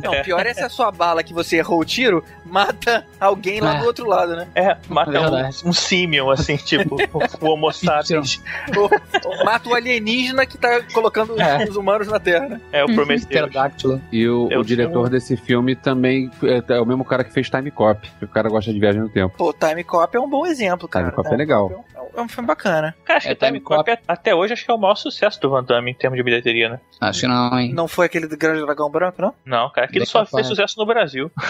Não, 0.02 0.12
o 0.12 0.22
pior 0.22 0.44
é 0.46 0.54
se 0.54 0.62
a 0.62 0.68
sua 0.68 0.90
bala 0.90 1.22
que 1.22 1.32
você 1.32 1.56
errou 1.58 1.80
o 1.80 1.84
tiro 1.84 2.22
mata 2.44 3.04
alguém 3.20 3.60
lá 3.60 3.76
É. 3.76 3.78
do 3.80 3.86
outro 3.86 4.06
lado, 4.06 4.36
né? 4.36 4.48
É, 4.54 4.76
mata 4.88 5.10
verdade. 5.10 5.56
um, 5.64 5.68
um 5.70 5.72
símio, 5.72 6.30
assim, 6.30 6.56
tipo, 6.56 6.96
o 7.40 7.46
Homo 7.46 7.68
sapiens. 7.80 8.42
Ou, 8.76 8.90
ou 9.24 9.44
mata 9.44 9.68
o 9.68 9.74
alienígena 9.74 10.46
que 10.46 10.56
tá 10.58 10.80
colocando 10.92 11.40
É. 11.40 11.64
os 11.64 11.76
humanos 11.76 12.08
na 12.08 12.20
Terra, 12.20 12.48
né? 12.48 12.60
É, 12.72 12.84
o 12.84 12.86
Prometheus. 12.94 13.24
Pterodáctilo. 13.26 14.00
E 14.12 14.26
o, 14.28 14.48
Eu 14.50 14.60
o 14.60 14.64
diretor 14.64 14.92
tenho- 14.92 15.10
desse 15.10 15.36
filme 15.36 15.74
também 15.74 16.30
é, 16.42 16.74
é 16.74 16.80
o 16.80 16.86
mesmo 16.86 17.04
cara 17.04 17.24
que 17.24 17.32
fez 17.32 17.48
Time 17.50 17.70
Cop. 17.70 18.08
que 18.18 18.24
O 18.24 18.28
cara 18.28 18.48
gosta 18.48 18.72
de 18.72 18.78
viagem 18.78 19.00
no 19.00 19.08
tempo. 19.08 19.34
Pô, 19.36 19.52
Time 19.52 19.82
Cop 19.84 20.16
é 20.16 20.20
um 20.20 20.28
bom 20.28 20.46
exemplo, 20.46 20.86
cara. 20.88 21.06
Time 21.06 21.16
Cop 21.16 21.32
é 21.32 21.36
legal. 21.36 21.84
É 21.94 22.00
um, 22.00 22.20
é 22.20 22.22
um 22.22 22.28
filme 22.28 22.46
bacana. 22.46 22.94
Cara, 23.04 23.18
acho 23.18 23.28
É, 23.28 23.34
que 23.34 23.36
Time 23.46 23.58
Time 23.58 23.60
Cop. 23.60 23.90
Cop, 23.90 24.02
até 24.06 24.34
hoje, 24.34 24.52
acho 24.52 24.64
que 24.64 24.70
é 24.70 24.74
o 24.74 24.78
maior 24.78 24.94
sucesso 24.94 25.40
do 25.40 25.50
Van 25.50 25.62
Damme 25.64 25.90
em 25.90 25.94
termos 25.94 26.16
de 26.16 26.22
bilheteria, 26.22 26.68
né? 26.68 26.80
Acho 27.00 27.20
que 27.20 27.26
não, 27.26 27.58
hein? 27.58 27.72
Não 27.74 27.88
foi 27.88 28.06
aquele 28.06 28.26
do 28.26 28.36
Grande 28.36 28.60
Dragão 28.62 28.90
Branco, 28.90 29.20
não? 29.22 29.34
Não, 29.44 29.70
cara, 29.70 29.86
aquilo 29.86 30.04
só 30.06 30.24
fez 30.26 30.46
sucesso 30.46 30.78
no 30.78 30.86
Brasil. 30.86 31.30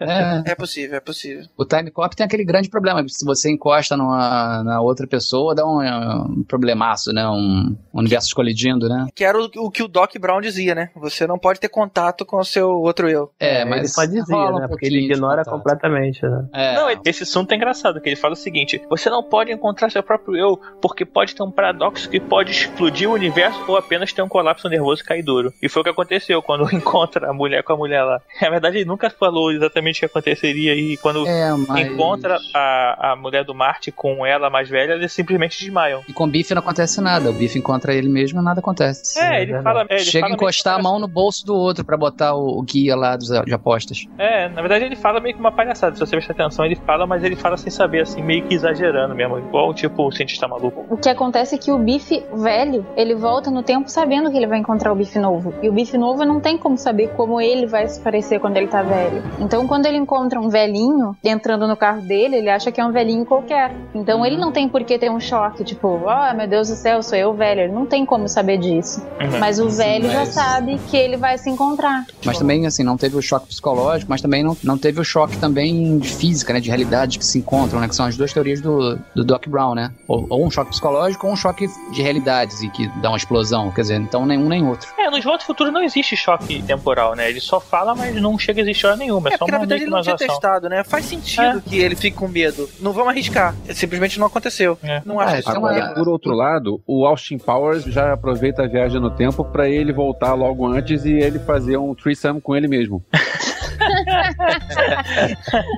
É, 0.00 0.52
É 0.52 0.54
possível, 0.54 0.96
é 0.96 1.00
possível. 1.00 1.44
o 1.56 1.64
time 1.64 1.90
cop 1.90 2.14
tem 2.14 2.24
aquele 2.26 2.44
grande 2.44 2.68
problema. 2.68 3.04
Se 3.08 3.24
você 3.24 3.50
encosta 3.50 3.96
numa, 3.96 4.62
na 4.78 4.82
outra 4.82 5.06
pessoa, 5.06 5.54
dá 5.54 5.66
um, 5.66 5.80
um 5.80 6.44
problemaço, 6.44 7.12
né? 7.12 7.28
Um 7.28 7.76
universo 7.92 8.34
colidindo, 8.34 8.88
né? 8.88 9.08
Que 9.14 9.24
era 9.24 9.36
o, 9.36 9.50
o 9.56 9.70
que 9.70 9.82
o 9.82 9.88
Doc 9.88 10.16
Brown 10.18 10.40
dizia, 10.40 10.74
né? 10.74 10.90
Você 10.96 11.26
não 11.26 11.38
pode 11.38 11.58
ter 11.58 11.68
contato 11.68 12.24
com 12.24 12.38
o 12.38 12.44
seu 12.44 12.70
outro 12.70 13.08
eu. 13.08 13.30
É, 13.40 13.62
ele 13.62 13.70
mas 13.70 13.94
pode 13.94 14.12
dizer, 14.12 14.32
rola 14.32 14.56
um 14.56 14.60
né? 14.60 14.68
Porque 14.68 14.86
ele 14.86 15.04
ignora 15.04 15.44
completamente, 15.44 16.22
né? 16.22 16.48
É, 16.52 16.74
Não, 16.74 16.88
esse 17.04 17.24
assunto 17.24 17.52
é 17.52 17.56
engraçado, 17.56 18.00
que 18.00 18.08
ele 18.08 18.16
fala 18.16 18.34
o 18.34 18.36
seguinte: 18.36 18.80
você 18.88 19.10
não 19.10 19.22
pode 19.22 19.52
encontrar 19.52 19.90
seu 19.90 20.02
próprio 20.02 20.36
eu, 20.36 20.60
porque 20.80 21.04
pode 21.04 21.34
ter 21.34 21.42
um 21.42 21.50
paradoxo 21.50 22.08
que 22.08 22.20
pode 22.20 22.52
explodir 22.52 23.10
o 23.10 23.14
universo 23.14 23.64
ou 23.66 23.76
apenas 23.76 24.12
ter 24.12 24.22
um 24.22 24.28
colapso 24.28 24.68
nervoso 24.68 25.02
e 25.02 25.04
cair 25.04 25.22
duro. 25.22 25.52
E 25.60 25.68
foi 25.68 25.80
o 25.80 25.84
que 25.84 25.90
aconteceu 25.90 26.40
quando 26.40 26.64
encontra 26.74 27.30
a 27.30 27.32
mulher 27.32 27.62
com 27.64 27.72
a 27.72 27.76
mulher 27.76 28.04
lá. 28.04 28.20
Na 28.40 28.50
verdade, 28.50 28.78
ele 28.78 28.84
nunca 28.84 29.10
falou 29.10 29.50
exatamente 29.50 29.96
o 29.96 30.00
que 30.00 30.06
aconteceria 30.06 30.74
e 30.74 30.96
quando 30.98 31.26
é, 31.26 31.52
mas... 31.66 31.88
encontra 31.88 32.38
a, 32.54 33.12
a 33.12 33.16
mulher 33.16 33.44
do 33.44 33.54
Marte 33.54 33.90
com 33.90 34.24
ela 34.24 34.48
mais 34.58 34.68
velha, 34.68 34.94
eles 34.94 35.12
simplesmente 35.12 35.58
desmaiam. 35.60 36.02
E 36.08 36.12
com 36.12 36.24
o 36.24 36.26
Bife 36.26 36.54
não 36.54 36.60
acontece 36.60 37.00
nada. 37.00 37.30
O 37.30 37.32
Bife 37.32 37.58
encontra 37.58 37.94
ele 37.94 38.08
mesmo 38.08 38.40
e 38.40 38.44
nada 38.44 38.60
acontece. 38.60 39.18
É, 39.18 39.42
ele 39.42 39.52
verdade. 39.52 39.64
fala. 39.64 39.86
é, 39.88 39.94
ele 39.94 40.04
Chega 40.04 40.26
a 40.26 40.30
encostar 40.30 40.78
a 40.78 40.82
mão 40.82 40.98
no 40.98 41.06
bolso 41.06 41.46
do 41.46 41.54
outro 41.54 41.84
pra 41.84 41.96
botar 41.96 42.34
o, 42.34 42.58
o 42.58 42.62
guia 42.62 42.96
lá 42.96 43.16
dos, 43.16 43.28
de 43.28 43.54
apostas. 43.54 44.04
É, 44.18 44.48
na 44.48 44.60
verdade 44.60 44.84
ele 44.84 44.96
fala 44.96 45.20
meio 45.20 45.34
que 45.34 45.40
uma 45.40 45.52
palhaçada. 45.52 45.94
Se 45.94 46.00
você 46.00 46.16
prestar 46.16 46.32
atenção, 46.32 46.64
ele 46.64 46.76
fala, 46.76 47.06
mas 47.06 47.22
ele 47.22 47.36
fala 47.36 47.56
sem 47.56 47.70
saber, 47.70 48.02
assim, 48.02 48.22
meio 48.22 48.44
que 48.46 48.54
exagerando 48.54 49.14
mesmo. 49.14 49.38
Igual 49.38 49.72
tipo 49.72 50.06
o 50.06 50.12
cientista 50.12 50.48
maluco. 50.48 50.86
O 50.90 50.96
que 50.96 51.08
acontece 51.08 51.54
é 51.54 51.58
que 51.58 51.70
o 51.70 51.78
bife 51.78 52.24
velho, 52.34 52.84
ele 52.96 53.14
volta 53.14 53.50
no 53.50 53.62
tempo 53.62 53.88
sabendo 53.88 54.30
que 54.30 54.36
ele 54.36 54.46
vai 54.46 54.58
encontrar 54.58 54.92
o 54.92 54.96
bife 54.96 55.18
novo. 55.18 55.54
E 55.62 55.68
o 55.68 55.72
bife 55.72 55.96
novo 55.96 56.24
não 56.24 56.40
tem 56.40 56.58
como 56.58 56.76
saber 56.76 57.08
como 57.10 57.40
ele 57.40 57.66
vai 57.66 57.86
se 57.88 58.00
parecer 58.00 58.40
quando 58.40 58.56
ele 58.56 58.66
tá 58.66 58.82
velho. 58.82 59.22
Então, 59.38 59.66
quando 59.66 59.86
ele 59.86 59.96
encontra 59.96 60.40
um 60.40 60.48
velhinho 60.48 61.16
entrando 61.22 61.68
no 61.68 61.76
carro 61.76 62.02
dele, 62.02 62.36
ele 62.36 62.50
acha 62.50 62.72
que 62.72 62.80
é 62.80 62.84
um 62.84 62.92
velhinho 62.92 63.24
qualquer. 63.24 63.74
Então, 63.94 64.24
ele 64.24 64.36
não 64.36 64.47
tem 64.52 64.68
por 64.68 64.82
que 64.84 64.98
ter 64.98 65.10
um 65.10 65.20
choque, 65.20 65.64
tipo, 65.64 66.00
oh 66.04 66.34
meu 66.36 66.46
Deus 66.46 66.68
do 66.68 66.74
céu, 66.76 67.02
sou 67.02 67.16
eu 67.18 67.32
velho. 67.34 67.62
Ele 67.62 67.72
não 67.72 67.86
tem 67.86 68.04
como 68.06 68.28
saber 68.28 68.58
disso. 68.58 69.00
Uhum. 69.20 69.38
Mas 69.38 69.58
o 69.58 69.70
Sim, 69.70 69.76
velho 69.78 70.10
já 70.10 70.18
mas- 70.20 70.28
sabe 70.30 70.78
que 70.90 70.96
ele 70.96 71.16
vai 71.16 71.36
se 71.38 71.48
encontrar. 71.50 72.04
Mas 72.24 72.38
também, 72.38 72.66
assim, 72.66 72.82
não 72.82 72.96
teve 72.96 73.16
o 73.16 73.22
choque 73.22 73.46
psicológico, 73.48 74.10
mas 74.10 74.20
também 74.20 74.42
não, 74.42 74.56
não 74.62 74.76
teve 74.78 75.00
o 75.00 75.04
choque 75.04 75.36
também 75.38 75.98
de 75.98 76.08
física, 76.08 76.52
né? 76.52 76.60
De 76.60 76.68
realidade 76.68 77.18
que 77.18 77.24
se 77.24 77.38
encontram, 77.38 77.80
né? 77.80 77.88
Que 77.88 77.94
são 77.94 78.06
as 78.06 78.16
duas 78.16 78.32
teorias 78.32 78.60
do, 78.60 78.98
do 79.14 79.24
Doc 79.24 79.46
Brown, 79.48 79.74
né? 79.74 79.92
Ou, 80.06 80.26
ou 80.28 80.46
um 80.46 80.50
choque 80.50 80.70
psicológico 80.70 81.26
ou 81.26 81.32
um 81.32 81.36
choque 81.36 81.66
de 81.92 82.02
realidades 82.02 82.62
e 82.62 82.68
que 82.68 82.88
dá 83.00 83.08
uma 83.10 83.16
explosão. 83.16 83.70
Quer 83.70 83.82
dizer, 83.82 84.00
então 84.00 84.24
nenhum 84.26 84.48
nem 84.48 84.66
outro. 84.66 84.88
É, 84.98 85.10
nos 85.10 85.24
Volta 85.24 85.44
Futuro 85.44 85.70
não 85.70 85.82
existe 85.82 86.16
choque 86.16 86.62
temporal, 86.62 87.14
né? 87.14 87.28
Ele 87.28 87.40
só 87.40 87.60
fala, 87.60 87.94
mas 87.94 88.14
não 88.20 88.38
chega 88.38 88.60
a 88.60 88.62
existir 88.62 88.86
hora 88.86 88.96
nenhuma. 88.96 89.28
É, 89.30 89.34
É, 89.34 89.36
só 89.36 89.38
porque 89.38 89.52
na 89.52 89.58
uma, 89.58 89.66
verdade 89.66 89.82
ele 89.82 89.90
não 89.90 90.02
tinha 90.02 90.14
ação. 90.14 90.26
testado, 90.28 90.68
né? 90.68 90.84
Faz 90.84 91.04
sentido 91.06 91.60
que 91.62 91.78
ele 91.78 91.94
fique 91.96 92.16
com 92.16 92.28
medo. 92.28 92.68
Não 92.80 92.92
vamos 92.92 93.08
arriscar. 93.10 93.54
Simplesmente 93.74 94.18
não 94.18 94.26
aconteceu. 94.38 94.78
É. 94.82 95.02
Não 95.04 95.20
acho 95.20 95.34
É, 95.36 95.38
isso 95.40 95.50
então 95.50 95.62
uma- 95.62 95.70
Agora, 95.72 95.94
por 95.94 96.08
outro 96.08 96.32
lado, 96.32 96.80
o 96.86 97.04
Austin 97.06 97.38
Powers 97.38 97.84
já 97.84 98.12
aproveita 98.12 98.62
a 98.62 98.66
viagem 98.66 99.00
no 99.00 99.10
tempo 99.10 99.44
pra 99.44 99.68
ele 99.68 99.92
voltar 99.92 100.34
logo 100.34 100.66
antes 100.66 101.04
e 101.04 101.12
ele 101.12 101.38
fazer 101.38 101.76
um 101.76 101.94
threesome 101.94 102.40
com 102.40 102.54
ele 102.56 102.68
mesmo. 102.68 103.02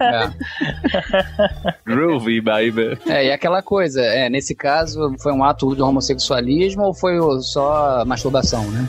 É. 0.00 0.30
Groovy, 1.86 2.40
baby. 2.40 2.98
É, 3.08 3.26
e 3.26 3.32
aquela 3.32 3.62
coisa, 3.62 4.00
é, 4.02 4.28
nesse 4.28 4.54
caso, 4.54 5.14
foi 5.20 5.32
um 5.32 5.44
ato 5.44 5.74
de 5.74 5.82
homossexualismo 5.82 6.82
ou 6.84 6.94
foi 6.94 7.18
o- 7.18 7.40
só 7.40 8.04
masturbação, 8.04 8.64
né? 8.70 8.88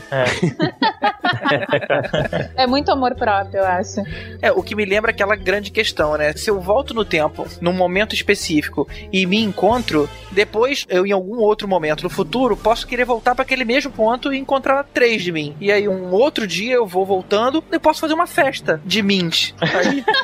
É 2.56 2.66
muito 2.66 2.90
amor 2.90 3.14
próprio, 3.14 3.58
eu 3.60 3.66
acho. 3.66 4.00
É, 4.40 4.52
o 4.52 4.62
que 4.62 4.74
me 4.74 4.84
lembra 4.84 5.10
aquela 5.10 5.36
grande 5.36 5.70
questão, 5.70 6.16
né? 6.16 6.32
Se 6.34 6.50
eu 6.50 6.60
volto 6.60 6.94
no 6.94 7.04
tempo, 7.04 7.46
num 7.60 7.72
momento 7.72 8.14
específico, 8.14 8.88
e 9.12 9.26
me 9.26 9.38
encontro, 9.42 10.08
depois 10.30 10.86
eu, 10.88 11.06
em 11.06 11.12
algum 11.12 11.36
outro 11.38 11.66
momento 11.68 12.02
no 12.02 12.10
futuro, 12.10 12.56
posso 12.56 12.86
querer 12.86 13.04
voltar 13.04 13.34
para 13.34 13.42
aquele 13.42 13.64
mesmo 13.64 13.90
ponto 13.92 14.32
e 14.32 14.38
encontrar 14.38 14.84
três 14.92 15.22
de 15.22 15.32
mim. 15.32 15.54
E 15.60 15.70
aí, 15.70 15.88
um 15.88 16.10
outro 16.12 16.46
dia 16.46 16.74
eu 16.74 16.86
vou 16.86 17.04
voltando 17.04 17.62
e 17.72 17.78
posso 17.78 18.00
fazer 18.00 18.14
uma 18.14 18.26
festa 18.26 18.80
de 18.84 19.01
Aí, 19.60 20.04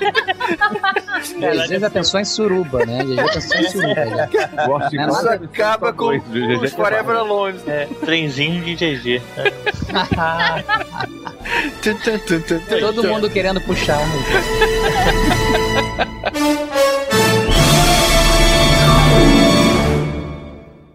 E 1.39 1.45
às 1.45 1.69
vezes 1.69 1.81
já 1.81 1.91
pensou 1.91 2.21
em 2.21 2.25
suruba, 2.25 2.85
né? 2.87 3.05
Já 3.15 3.29
pensou 3.29 3.59
em 3.59 3.69
suruba. 3.69 4.29
já. 4.33 4.69
O 4.69 4.73
Austin 4.75 4.97
Não 4.97 5.05
é 5.05 5.09
isso 5.09 5.29
acaba 5.29 5.93
com 5.93 6.19
GG 6.19 6.57
os 6.63 6.73
Forever 6.73 7.17
Alone. 7.17 7.59
É, 7.67 7.87
trenzinho 8.05 8.63
de 8.63 8.75
GG. 8.75 9.23
Todo 12.81 13.05
mundo 13.05 13.31
querendo 13.31 13.61
puxar. 13.61 13.99